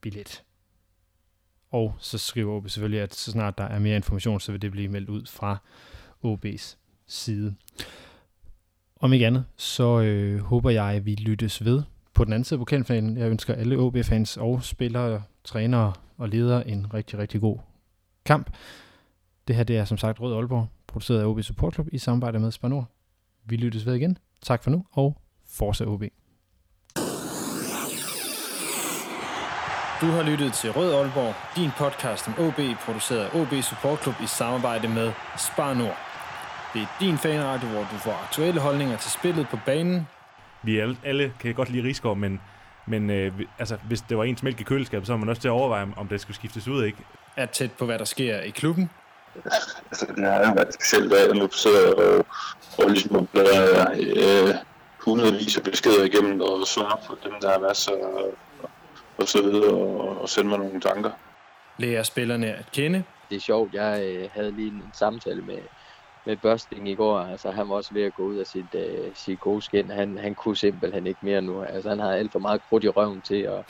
billet. 0.00 0.42
Og 1.70 1.94
så 1.98 2.18
skriver 2.18 2.56
OB 2.56 2.68
selvfølgelig, 2.68 3.00
at 3.00 3.14
så 3.14 3.30
snart 3.30 3.58
der 3.58 3.64
er 3.64 3.78
mere 3.78 3.96
information, 3.96 4.40
så 4.40 4.52
vil 4.52 4.62
det 4.62 4.72
blive 4.72 4.88
meldt 4.88 5.08
ud 5.08 5.26
fra 5.26 5.58
OB's 6.24 6.76
side. 7.06 7.54
Om 8.96 9.12
ikke 9.12 9.26
andet, 9.26 9.44
så 9.56 10.00
øh, 10.00 10.40
håber 10.40 10.70
jeg, 10.70 10.84
at 10.84 11.06
vi 11.06 11.14
lyttes 11.14 11.64
ved 11.64 11.82
på 12.14 12.24
den 12.24 12.32
anden 12.32 12.44
side 12.44 12.58
af 12.58 12.60
pokalfinalen. 12.60 13.16
Jeg 13.16 13.30
ønsker 13.30 13.54
alle 13.54 13.78
OB-fans 13.78 14.36
og 14.36 14.62
spillere, 14.62 15.22
trænere 15.44 15.92
og 16.16 16.28
ledere 16.28 16.68
en 16.68 16.94
rigtig, 16.94 17.18
rigtig 17.18 17.40
god 17.40 17.58
kamp. 18.24 18.50
Det 19.48 19.56
her 19.56 19.64
det 19.64 19.76
er 19.76 19.84
som 19.84 19.98
sagt 19.98 20.20
Rød 20.20 20.34
Aalborg, 20.34 20.68
produceret 20.86 21.20
af 21.20 21.24
OB 21.24 21.42
Support 21.42 21.74
Club 21.74 21.88
i 21.92 21.98
samarbejde 21.98 22.38
med 22.38 22.50
Spanor. 22.50 22.88
Vi 23.44 23.56
lyttes 23.56 23.86
ved 23.86 23.94
igen. 23.94 24.18
Tak 24.42 24.62
for 24.64 24.70
nu, 24.70 24.84
og 24.92 25.20
fortsæt 25.48 25.86
OB. 25.88 26.02
Du 30.00 30.06
har 30.06 30.22
lyttet 30.22 30.52
til 30.52 30.72
Rød 30.72 30.94
Aalborg, 30.94 31.34
din 31.56 31.70
podcast 31.78 32.28
om 32.28 32.34
OB, 32.38 32.60
produceret 32.84 33.24
af 33.24 33.40
OB 33.40 33.62
Support 33.62 34.02
Club 34.02 34.14
i 34.22 34.26
samarbejde 34.26 34.88
med 34.88 35.12
Spar 35.38 35.74
Nord. 35.74 35.98
Det 36.74 36.82
er 36.82 36.86
din 37.00 37.18
fanradio, 37.18 37.68
hvor 37.68 37.80
du 37.80 37.96
får 37.96 38.12
aktuelle 38.12 38.60
holdninger 38.60 38.96
til 38.96 39.10
spillet 39.10 39.48
på 39.48 39.58
banen. 39.66 40.06
Vi 40.62 40.78
alle, 40.78 40.96
alle 41.04 41.32
kan 41.40 41.54
godt 41.54 41.70
lide 41.70 41.84
Rigsgaard, 41.88 42.16
men, 42.16 42.40
men 42.86 43.10
øh, 43.10 43.40
altså, 43.58 43.76
hvis 43.76 44.00
det 44.00 44.18
var 44.18 44.24
ens 44.24 44.42
mælk 44.42 44.60
i 44.60 44.64
køleskabet, 44.64 45.06
så 45.06 45.12
var 45.12 45.18
man 45.18 45.28
også 45.28 45.42
til 45.42 45.48
at 45.48 45.52
overveje, 45.52 45.86
om 45.96 46.08
det 46.08 46.20
skulle 46.20 46.34
skiftes 46.34 46.68
ud, 46.68 46.84
ikke? 46.84 46.98
Er 47.36 47.46
tæt 47.46 47.72
på, 47.72 47.84
hvad 47.84 47.98
der 47.98 48.04
sker 48.04 48.40
i 48.40 48.50
klubben. 48.50 48.90
Altså, 49.90 50.06
det 50.16 50.24
har 50.24 50.54
været 50.54 50.74
specielt, 50.74 51.12
at 51.12 51.28
jeg 51.28 51.36
nu 51.36 51.48
sidder 51.50 51.94
og, 51.94 52.26
og 52.78 52.90
ligesom 52.90 53.26
bladrer 53.26 53.90
øh, 53.92 54.54
hundredvis 54.98 55.56
af 55.56 55.62
beskeder 55.62 56.04
igennem 56.04 56.40
og 56.40 56.66
svarer 56.66 56.96
på 57.06 57.16
dem, 57.24 57.32
der 57.40 57.52
har 57.52 57.58
været 57.58 57.76
så 57.76 57.92
og 59.18 59.28
så 59.28 59.42
videre, 59.42 59.74
og, 59.74 60.20
og 60.20 60.28
sende 60.28 60.48
mig 60.48 60.58
nogle 60.58 60.80
tanker. 60.80 61.10
Lærer 61.78 62.02
spillerne 62.02 62.46
at 62.46 62.64
kende. 62.72 63.04
Det 63.30 63.36
er 63.36 63.40
sjovt, 63.40 63.74
jeg 63.74 64.02
øh, 64.04 64.28
havde 64.32 64.50
lige 64.50 64.68
en 64.68 64.90
samtale 64.92 65.42
med, 65.42 65.58
med 66.26 66.36
Børsting 66.36 66.88
i 66.88 66.94
går. 66.94 67.18
Altså, 67.18 67.50
han 67.50 67.68
var 67.68 67.74
også 67.74 67.94
ved 67.94 68.02
at 68.02 68.14
gå 68.14 68.22
ud 68.22 68.36
af 68.36 68.46
sit, 68.46 68.74
øh, 68.74 69.10
sit 69.14 69.40
gode 69.40 69.62
skin. 69.62 69.90
Han, 69.90 70.18
han 70.18 70.34
kunne 70.34 70.56
simpelthen 70.56 71.06
ikke 71.06 71.20
mere 71.22 71.42
nu. 71.42 71.62
Altså, 71.62 71.88
han 71.88 71.98
har 71.98 72.12
alt 72.12 72.32
for 72.32 72.38
meget 72.38 72.62
krudt 72.68 72.84
i 72.84 72.88
røven 72.88 73.20
til 73.20 73.42
at, 73.42 73.64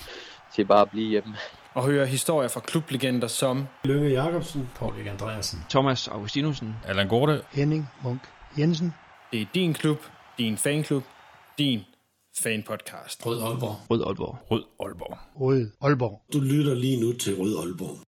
til 0.55 0.65
bare 0.65 0.81
at 0.81 0.91
blive 0.91 1.09
hjemme. 1.09 1.37
Og 1.75 1.85
høre 1.85 2.07
historier 2.07 2.49
fra 2.49 2.61
klublegender 2.61 3.29
som 3.29 3.67
Lønge 3.85 4.09
Jacobsen, 4.11 4.69
Paul 4.79 5.09
Andreasen, 5.09 5.59
Thomas 5.71 6.09
Augustinusen, 6.09 6.75
Allan 6.87 7.09
Gorte, 7.09 7.43
Henning 7.53 7.89
Munk 8.05 8.21
Jensen. 8.59 8.95
Det 9.33 9.41
er 9.43 9.47
din 9.55 9.75
klub, 9.75 9.99
din 10.39 10.57
fanklub, 10.57 11.03
din 11.59 11.81
fanpodcast. 12.43 13.27
Rød 13.27 13.43
Aalborg. 13.43 13.77
Rød 13.91 14.03
Aalborg. 14.07 14.39
Rød 14.51 14.65
Aalborg. 14.81 15.19
Rød 15.41 15.71
Aalborg. 15.83 16.23
Du 16.33 16.41
lytter 16.41 16.75
lige 16.75 17.01
nu 17.01 17.13
til 17.13 17.37
Rød 17.37 17.59
Aalborg. 17.59 17.99